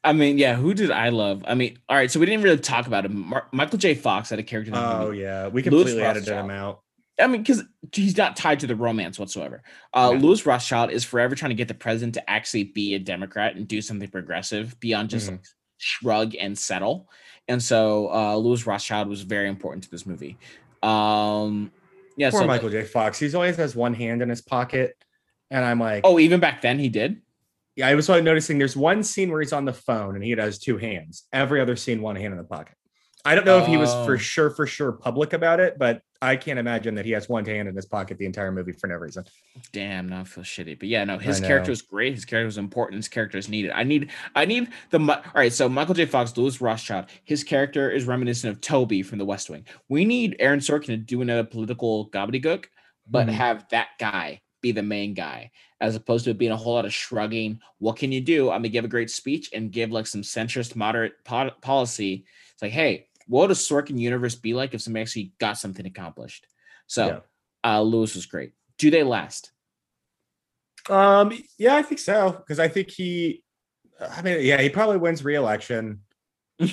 I 0.03 0.13
mean, 0.13 0.37
yeah, 0.37 0.55
who 0.55 0.73
did 0.73 0.91
I 0.91 1.09
love? 1.09 1.43
I 1.47 1.55
mean, 1.55 1.77
all 1.89 1.95
right, 1.97 2.09
so 2.09 2.19
we 2.19 2.25
didn't 2.25 2.43
really 2.43 2.57
talk 2.57 2.87
about 2.87 3.05
him. 3.05 3.27
Mar- 3.29 3.47
Michael 3.51 3.77
J. 3.77 3.95
Fox 3.95 4.29
had 4.29 4.39
a 4.39 4.43
character. 4.43 4.69
In 4.69 4.75
the 4.75 4.97
Oh 4.99 5.11
yeah. 5.11 5.47
We 5.47 5.61
completely 5.63 6.01
edited 6.01 6.33
him 6.33 6.49
out. 6.49 6.81
I 7.19 7.25
mean, 7.27 7.41
because 7.41 7.63
he's 7.93 8.15
not 8.15 8.35
tied 8.35 8.59
to 8.59 8.67
the 8.67 8.75
romance 8.75 9.17
whatsoever. 9.17 9.63
Uh, 9.93 10.11
Yeah. 10.13 10.19
Lewis 10.19 10.45
Rothschild 10.45 10.91
is 10.91 11.03
forever 11.03 11.33
trying 11.35 11.49
to 11.49 11.55
get 11.55 11.67
the 11.67 11.73
president 11.73 12.13
to 12.13 12.29
actually 12.29 12.65
be 12.65 12.93
a 12.93 12.99
Democrat 12.99 13.55
and 13.55 13.67
do 13.67 13.81
something 13.81 14.07
progressive 14.07 14.79
beyond 14.79 15.09
just 15.09 15.27
Mhm. 15.27 15.31
like, 15.31 15.41
shrug 15.77 16.35
and 16.35 16.57
settle. 16.57 17.09
And 17.47 17.61
so 17.61 18.11
uh, 18.13 18.35
Lewis 18.37 18.67
Rothschild 18.67 19.07
was 19.07 19.21
very 19.23 19.47
important 19.49 19.83
to 19.85 19.89
this 19.91 20.05
movie. 20.05 20.37
Um, 20.83 21.71
yeah. 22.17 22.29
Poor 22.29 22.41
so 22.41 22.47
Michael 22.47 22.69
J. 22.69 22.83
Fox. 22.83 23.19
He's 23.19 23.35
always 23.35 23.55
has 23.57 23.75
one 23.75 23.93
hand 23.93 24.21
in 24.21 24.29
his 24.29 24.41
pocket. 24.41 24.95
And 25.49 25.63
I'm 25.63 25.79
like, 25.79 26.01
oh, 26.03 26.19
even 26.19 26.39
back 26.39 26.61
then 26.61 26.77
he 26.77 26.89
did. 26.89 27.21
Yeah, 27.77 27.87
I 27.87 27.95
was 27.95 28.09
noticing 28.09 28.57
there's 28.57 28.75
one 28.75 29.03
scene 29.03 29.31
where 29.31 29.39
he's 29.39 29.53
on 29.53 29.63
the 29.65 29.71
phone 29.73 30.15
and 30.15 30.23
he 30.23 30.31
has 30.31 30.57
two 30.59 30.77
hands. 30.77 31.25
Every 31.31 31.61
other 31.61 31.75
scene, 31.75 32.01
one 32.01 32.15
hand 32.15 32.33
in 32.33 32.37
the 32.37 32.43
pocket. 32.43 32.75
I 33.23 33.35
don't 33.35 33.45
know 33.45 33.59
if 33.59 33.67
he 33.67 33.77
was 33.77 33.89
Oh. 33.93 34.05
for 34.05 34.17
sure, 34.17 34.49
for 34.49 34.65
sure 34.65 34.91
public 34.93 35.33
about 35.33 35.59
it, 35.59 35.77
but 35.77 36.01
I 36.21 36.37
can't 36.37 36.57
imagine 36.57 36.95
that 36.95 37.05
he 37.05 37.11
has 37.11 37.27
one 37.27 37.45
hand 37.45 37.67
in 37.67 37.75
his 37.75 37.85
pocket 37.85 38.17
the 38.17 38.25
entire 38.25 38.51
movie 38.51 38.71
for 38.71 38.87
no 38.87 38.95
reason. 38.95 39.25
Damn, 39.73 40.07
now 40.09 40.21
I 40.21 40.23
feel 40.23 40.43
shitty. 40.45 40.79
But 40.79 40.87
yeah, 40.87 41.03
no, 41.03 41.17
his 41.19 41.39
character 41.39 41.69
was 41.71 41.81
great. 41.81 42.13
His 42.15 42.25
character 42.25 42.45
was 42.45 42.57
important. 42.57 42.97
His 42.97 43.09
character 43.09 43.37
is 43.37 43.49
needed. 43.49 43.71
I 43.71 43.83
need, 43.83 44.11
I 44.33 44.45
need 44.45 44.69
the. 44.91 44.99
All 44.99 45.21
right, 45.35 45.51
so 45.53 45.67
Michael 45.69 45.93
J. 45.93 46.05
Fox, 46.05 46.35
Lewis 46.37 46.61
Rothschild, 46.61 47.05
his 47.25 47.43
character 47.43 47.91
is 47.91 48.05
reminiscent 48.05 48.51
of 48.53 48.61
Toby 48.61 49.03
from 49.03 49.17
The 49.19 49.25
West 49.25 49.49
Wing. 49.49 49.65
We 49.89 50.05
need 50.05 50.35
Aaron 50.39 50.59
Sorkin 50.61 50.85
to 50.87 50.97
do 50.97 51.21
another 51.21 51.43
political 51.43 52.09
gobbledygook, 52.09 52.65
but 53.07 53.27
Mhm. 53.27 53.31
have 53.33 53.65
that 53.69 53.89
guy 53.99 54.39
be 54.67 54.71
the 54.73 54.83
main 54.83 55.13
guy, 55.13 55.51
as 55.79 55.95
opposed 55.95 56.25
to 56.25 56.31
it 56.31 56.37
being 56.37 56.51
a 56.51 56.57
whole 56.57 56.73
lot 56.73 56.85
of 56.85 56.93
shrugging. 56.93 57.59
What 57.79 57.95
can 57.95 58.11
you 58.11 58.21
do? 58.21 58.49
I'm 58.49 58.59
gonna 58.59 58.69
give 58.69 58.85
a 58.85 58.89
great 58.89 59.09
speech 59.09 59.49
and 59.53 59.71
give 59.71 59.91
like 59.91 60.07
some 60.07 60.21
centrist, 60.21 60.75
moderate 60.75 61.23
po- 61.23 61.51
policy. 61.61 62.25
It's 62.53 62.61
like, 62.61 62.71
hey, 62.71 63.07
what 63.27 63.41
would 63.41 63.51
a 63.51 63.53
Sorkin 63.53 63.99
universe 63.99 64.35
be 64.35 64.53
like 64.53 64.73
if 64.73 64.81
somebody 64.81 65.01
actually 65.03 65.33
got 65.39 65.57
something 65.57 65.85
accomplished? 65.85 66.47
So, 66.87 67.07
Yeah. 67.07 67.19
uh, 67.63 67.81
Lewis 67.81 68.15
was 68.15 68.25
great. 68.25 68.53
Do 68.77 68.91
they 68.91 69.03
last? 69.03 69.51
Um, 70.89 71.33
yeah, 71.57 71.75
I 71.75 71.81
think 71.81 71.99
so 71.99 72.31
because 72.31 72.59
I 72.59 72.67
think 72.67 72.89
he, 72.91 73.43
I 73.99 74.21
mean, 74.21 74.39
yeah, 74.41 74.61
he 74.61 74.69
probably 74.69 74.97
wins 74.97 75.23
re-election. 75.23 76.01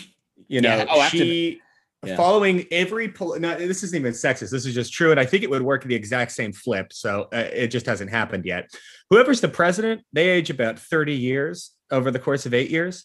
You 0.47 0.61
know, 0.61 0.76
Yeah, 0.76 0.86
oh, 0.90 1.09
she 1.09 1.62
yeah. 2.07 2.16
following 2.16 2.66
every 2.70 3.12
no, 3.38 3.57
this 3.57 3.82
isn't 3.82 3.98
even 3.98 4.12
sexist. 4.12 4.50
This 4.50 4.66
is 4.66 4.74
just 4.74 4.92
true, 4.92 5.11
and 5.11 5.20
I 5.20 5.24
think 5.26 5.42
it 5.44 5.50
would 5.50 5.62
work 5.62 5.84
the 5.84 5.94
exact 5.94 6.32
same 6.32 6.52
flip. 6.52 6.92
So 6.92 7.28
uh, 7.32 7.48
it 7.52 7.68
just 7.68 7.86
hasn't 7.86 8.11
happened 8.11 8.44
yet. 8.44 8.70
Whoever's 9.11 9.40
the 9.40 9.48
president, 9.48 10.02
they 10.12 10.28
age 10.28 10.50
about 10.50 10.78
thirty 10.78 11.14
years 11.14 11.70
over 11.90 12.11
the 12.11 12.18
course 12.18 12.46
of 12.46 12.55
eight 12.55 12.70
years. 12.70 13.05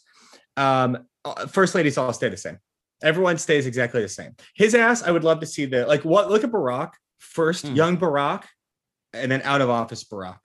Um, 0.57 1.05
uh, 1.25 1.47
first 1.47 1.75
ladies 1.75 1.97
all 1.97 2.11
stay 2.13 2.29
the 2.29 2.37
same. 2.37 2.57
Everyone 3.01 3.37
stays 3.37 3.65
exactly 3.65 4.01
the 4.01 4.09
same. 4.09 4.35
His 4.55 4.75
ass, 4.75 5.03
I 5.03 5.11
would 5.11 5.23
love 5.23 5.39
to 5.41 5.45
see 5.45 5.65
the 5.65 5.85
like. 5.85 6.03
What 6.03 6.29
look 6.29 6.43
at 6.43 6.51
Barack 6.51 6.91
first, 7.19 7.67
Hmm. 7.67 7.75
young 7.75 7.97
Barack, 7.97 8.43
and 9.13 9.31
then 9.31 9.41
out 9.43 9.61
of 9.61 9.69
office 9.69 10.03
Barack. 10.03 10.39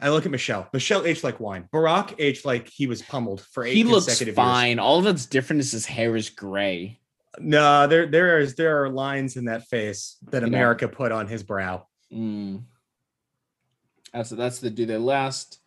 I 0.00 0.10
look 0.10 0.24
at 0.24 0.30
Michelle. 0.30 0.68
Michelle 0.72 1.04
aged 1.04 1.24
like 1.24 1.40
wine. 1.40 1.68
Barack 1.72 2.14
aged 2.20 2.44
like 2.44 2.68
he 2.68 2.86
was 2.86 3.02
pummeled 3.02 3.40
for 3.40 3.64
eight 3.64 3.74
He 3.74 3.82
looks 3.82 4.04
consecutive 4.04 4.36
years. 4.36 4.46
fine. 4.46 4.78
All 4.78 5.02
that's 5.02 5.26
different 5.26 5.58
is 5.58 5.72
his 5.72 5.86
hair 5.86 6.14
is 6.14 6.30
gray. 6.30 7.00
No, 7.38 7.86
there 7.86 8.06
there 8.06 8.38
is 8.40 8.54
there 8.54 8.82
are 8.82 8.88
lines 8.88 9.36
in 9.36 9.44
that 9.46 9.64
face 9.68 10.16
that 10.30 10.42
You 10.42 10.48
know. 10.50 10.56
America 10.56 10.88
put 10.88 11.12
on 11.12 11.26
his 11.26 11.42
brow. 11.42 11.86
Mm. 12.12 12.62
That's 14.12 14.30
that's 14.30 14.58
the 14.60 14.70
do 14.70 14.86
they 14.86 14.96
last? 14.96 15.60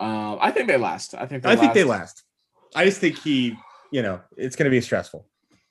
Um, 0.00 0.38
I 0.40 0.50
think 0.50 0.68
they 0.68 0.76
last. 0.76 1.14
I 1.14 1.26
think 1.26 1.42
they 1.42 1.50
I 1.50 1.56
think 1.56 1.68
last. 1.68 1.74
they 1.74 1.84
last. 1.84 2.22
I 2.74 2.84
just 2.84 3.00
think 3.00 3.18
he, 3.18 3.56
you 3.92 4.02
know, 4.02 4.20
it's 4.36 4.56
going 4.56 4.64
to 4.64 4.70
be 4.70 4.80
stressful. 4.80 5.26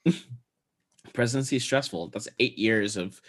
Presidency 1.12 1.56
is 1.56 1.64
stressful. 1.64 2.08
That's 2.08 2.28
eight 2.38 2.58
years 2.58 2.96
of 2.96 3.20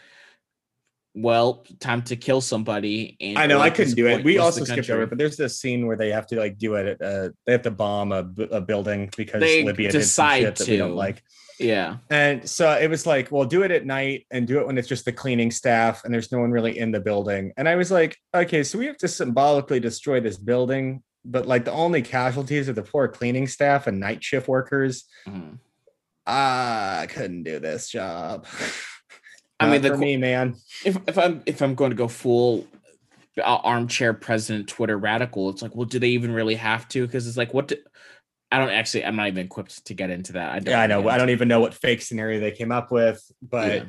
well, 1.16 1.66
time 1.80 2.02
to 2.04 2.18
kill 2.18 2.42
somebody. 2.42 3.16
And 3.22 3.38
I 3.38 3.48
know 3.48 3.62
I 3.62 3.70
couldn't 3.70 3.96
do 3.96 4.08
it. 4.08 4.24
We 4.24 4.38
also 4.38 4.66
skipped 4.66 4.90
over, 4.90 5.04
it, 5.04 5.10
but 5.10 5.18
there's 5.18 5.38
this 5.38 5.58
scene 5.58 5.88
where 5.88 5.96
they 5.96 6.12
have 6.12 6.28
to 6.28 6.36
like 6.38 6.58
do 6.58 6.76
it. 6.76 7.02
Uh, 7.02 7.30
they 7.46 7.54
have 7.54 7.62
to 7.62 7.72
bomb 7.72 8.12
a, 8.12 8.30
a 8.52 8.60
building 8.60 9.10
because 9.16 9.40
They 9.40 9.64
Libya 9.64 9.92
did 9.92 10.04
some 10.04 10.28
decide 10.28 10.60
we 10.68 10.76
don't 10.76 10.96
like. 10.96 11.24
yeah, 11.58 11.98
And 12.10 12.48
so 12.48 12.70
it 12.74 12.90
was 12.90 13.06
like, 13.06 13.32
well, 13.32 13.46
do 13.46 13.64
it 13.64 13.72
at 13.72 13.86
night 13.86 14.28
and 14.30 14.46
do 14.46 14.60
it 14.60 14.68
when 14.68 14.78
it's 14.78 14.90
just 14.90 15.06
the 15.06 15.14
cleaning 15.14 15.52
staff 15.52 16.04
and 16.04 16.14
there's 16.14 16.34
no 16.34 16.40
one 16.40 16.52
really 16.52 16.78
in 16.78 16.92
the 16.92 17.00
building. 17.00 17.54
And 17.56 17.70
I 17.70 17.76
was 17.78 17.92
like, 17.92 18.18
okay, 18.34 18.64
so 18.64 18.78
we 18.78 18.86
have 18.88 18.98
to 18.98 19.08
symbolically 19.08 19.80
destroy 19.80 20.20
this 20.20 20.38
building, 20.38 21.02
but 21.24 21.48
like 21.48 21.64
the 21.64 21.72
only 21.72 22.02
casualties 22.02 22.68
are 22.68 22.74
the 22.74 22.84
poor 22.84 23.08
cleaning 23.08 23.48
staff 23.48 23.88
and 23.88 24.02
night 24.02 24.22
shift 24.22 24.50
workers. 24.50 25.06
Ah, 26.28 27.00
I 27.00 27.08
couldn't 27.08 27.44
do 27.44 27.60
this 27.60 27.90
job. 27.90 28.46
I 29.60 29.72
mean, 29.72 29.82
the 29.82 29.90
for 29.90 29.98
me, 29.98 30.18
man. 30.18 30.56
if 30.84 30.98
if 31.08 31.18
I'm 31.18 31.42
if 31.46 31.62
I'm 31.62 31.76
going 31.76 31.92
to 31.92 31.96
go 31.96 32.08
full 32.08 32.68
uh, 33.38 33.42
armchair 33.42 34.14
president 34.14 34.68
Twitter 34.68 34.98
radical, 34.98 35.50
it's 35.50 35.62
like, 35.62 35.76
well, 35.76 35.86
do 35.86 36.00
they 36.00 36.10
even 36.10 36.34
really 36.34 36.56
have 36.56 36.88
to? 36.90 37.06
Because 37.06 37.28
it's 37.28 37.38
like, 37.38 37.54
what? 37.54 37.70
Do, 37.70 37.78
I 38.52 38.60
don't 38.60 38.70
actually. 38.70 39.06
I'm 39.06 39.16
not 39.16 39.28
even 39.28 39.46
equipped 39.46 39.86
to 39.86 39.94
get 39.94 40.10
into 40.10 40.34
that. 40.34 40.52
I 40.52 40.60
don't 40.60 40.72
Yeah, 40.72 40.82
I 40.82 40.88
know. 40.88 41.08
I 41.10 41.18
don't 41.18 41.30
even 41.30 41.48
know 41.48 41.60
what 41.60 41.74
fake 41.74 42.02
scenario 42.02 42.40
they 42.40 42.52
came 42.52 42.72
up 42.72 42.92
with, 42.92 43.24
but 43.42 43.74
Yeah. 43.74 43.84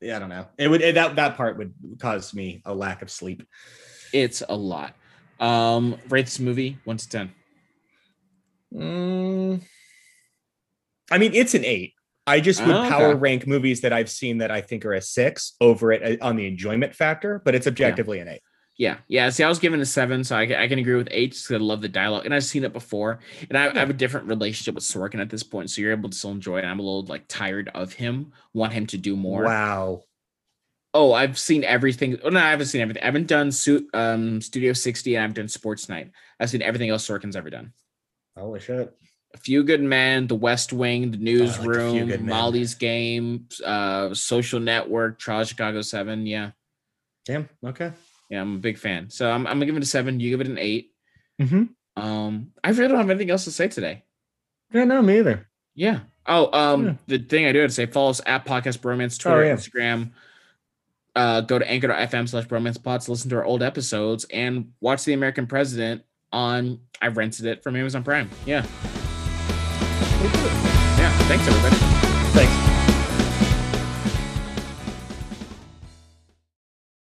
yeah, 0.00 0.16
I 0.16 0.18
don't 0.18 0.28
know. 0.28 0.46
It 0.58 0.68
would 0.68 0.82
it, 0.82 0.94
that 0.96 1.16
that 1.16 1.36
part 1.36 1.58
would 1.58 1.74
cause 1.98 2.34
me 2.34 2.62
a 2.64 2.74
lack 2.74 3.02
of 3.02 3.10
sleep. 3.10 3.42
It's 4.12 4.42
a 4.48 4.56
lot. 4.56 4.94
Um, 5.40 5.98
rate 6.08 6.26
this 6.26 6.40
movie 6.40 6.78
one 6.84 6.96
to 6.96 7.08
ten. 7.08 7.32
Mm, 8.72 9.62
I 11.10 11.18
mean, 11.18 11.34
it's 11.34 11.54
an 11.54 11.64
eight. 11.64 11.93
I 12.26 12.40
just 12.40 12.64
would 12.64 12.74
Oh, 12.74 12.80
okay. 12.80 12.88
power 12.88 13.16
rank 13.16 13.46
movies 13.46 13.82
that 13.82 13.92
I've 13.92 14.10
seen 14.10 14.38
that 14.38 14.50
I 14.50 14.60
think 14.60 14.84
are 14.86 14.94
a 14.94 15.00
six 15.00 15.54
over 15.60 15.92
it 15.92 16.20
uh, 16.20 16.24
on 16.24 16.36
the 16.36 16.46
enjoyment 16.46 16.94
factor, 16.94 17.40
but 17.44 17.54
it's 17.54 17.66
objectively 17.66 18.18
an 18.20 18.28
eight. 18.28 18.40
Yeah, 18.76 18.96
yeah. 19.06 19.30
See, 19.30 19.44
I 19.44 19.48
was 19.48 19.60
given 19.60 19.80
a 19.80 19.86
seven, 19.86 20.24
so 20.24 20.34
I, 20.36 20.42
I 20.64 20.66
can 20.66 20.80
agree 20.80 20.96
with 20.96 21.06
eight 21.12 21.30
because 21.30 21.52
I 21.52 21.58
love 21.58 21.80
the 21.80 21.88
dialogue, 21.88 22.24
and 22.24 22.34
I've 22.34 22.42
seen 22.44 22.64
it 22.64 22.72
before, 22.72 23.20
and 23.48 23.56
I, 23.56 23.70
I 23.70 23.78
have 23.78 23.90
a 23.90 23.92
different 23.92 24.26
relationship 24.26 24.74
with 24.74 24.82
Sorkin 24.82 25.20
at 25.20 25.30
this 25.30 25.44
point, 25.44 25.70
so 25.70 25.80
you're 25.80 25.92
able 25.92 26.10
to 26.10 26.16
still 26.16 26.32
enjoy 26.32 26.58
it. 26.58 26.64
I'm 26.64 26.80
a 26.80 26.82
little 26.82 27.04
like 27.04 27.28
tired 27.28 27.70
of 27.74 27.92
him, 27.92 28.32
want 28.52 28.72
him 28.72 28.86
to 28.88 28.98
do 28.98 29.14
more. 29.16 29.44
Wow. 29.44 30.02
Oh, 30.92 31.12
I've 31.12 31.38
seen 31.38 31.62
everything. 31.62 32.18
Oh 32.24 32.30
no, 32.30 32.40
I 32.40 32.50
haven't 32.50 32.66
seen 32.66 32.80
everything. 32.80 33.02
I 33.02 33.06
haven't 33.06 33.26
done 33.26 33.50
suit 33.52 33.88
um 33.94 34.40
Studio 34.40 34.72
60 34.72 35.16
and 35.16 35.24
I've 35.24 35.34
done 35.34 35.48
Sports 35.48 35.88
Night. 35.88 36.10
I've 36.40 36.50
seen 36.50 36.62
everything 36.62 36.88
else 36.90 37.06
Sorkin's 37.06 37.34
ever 37.36 37.50
done. 37.50 37.72
Holy 38.36 38.60
shit. 38.60 38.92
A 39.34 39.36
Few 39.36 39.62
Good 39.64 39.82
Men, 39.82 40.26
The 40.28 40.34
West 40.36 40.72
Wing, 40.72 41.10
The 41.10 41.18
Oh, 41.18 41.20
Newsroom, 41.20 42.08
Men. 42.08 42.26
Molly's 42.26 42.74
Game, 42.74 43.48
uh, 43.64 44.14
Social 44.14 44.60
Network, 44.60 45.18
Trial 45.18 45.44
Chicago 45.44 45.82
Seven. 45.82 46.26
Yeah, 46.26 46.52
Damn. 47.26 47.48
Okay. 47.64 47.90
yeah, 48.30 48.40
I'm 48.40 48.54
a 48.56 48.58
big 48.58 48.78
fan. 48.78 49.10
So 49.10 49.30
I'm, 49.30 49.46
I'm 49.46 49.54
gonna 49.56 49.66
give 49.66 49.76
it 49.76 49.82
a 49.82 49.86
seven. 49.86 50.20
You 50.20 50.30
give 50.30 50.40
it 50.40 50.46
an 50.48 50.58
eight. 50.58 50.92
Mm-hmm. 51.40 51.64
Um, 52.02 52.52
I 52.62 52.70
really 52.70 52.88
don't 52.88 52.98
have 52.98 53.10
anything 53.10 53.30
else 53.30 53.44
to 53.44 53.50
say 53.50 53.68
today. 53.68 54.04
Yeah, 54.72 54.84
no, 54.84 55.02
me 55.02 55.18
either. 55.18 55.48
Yeah. 55.74 56.00
Oh, 56.26 56.50
um, 56.58 56.84
Yeah. 56.86 56.94
the 57.06 57.18
thing 57.18 57.46
I 57.46 57.52
do 57.52 57.60
have 57.60 57.70
to 57.70 57.74
say, 57.74 57.86
follow 57.86 58.10
us 58.10 58.20
at 58.24 58.44
Podcast 58.46 58.78
Bromance, 58.78 59.18
Twitter, 59.18 59.44
yeah. 59.44 59.54
Instagram. 59.54 60.12
Uh, 61.16 61.40
go 61.42 61.58
to 61.58 61.70
anchor.fm 61.70 62.28
slash 62.28 62.44
bromance 62.46 62.82
pods, 62.82 63.08
listen 63.08 63.30
to 63.30 63.36
our 63.36 63.44
old 63.44 63.62
episodes, 63.62 64.24
and 64.32 64.72
watch 64.80 65.04
The 65.04 65.12
American 65.12 65.46
President 65.46 66.02
on 66.32 66.80
I 67.00 67.08
rented 67.08 67.46
it 67.46 67.62
from 67.62 67.76
Amazon 67.76 68.02
Prime. 68.02 68.28
Yeah. 68.46 68.64
Yeah. 70.24 71.10
Thanks 71.28 71.46
everybody. 71.46 71.93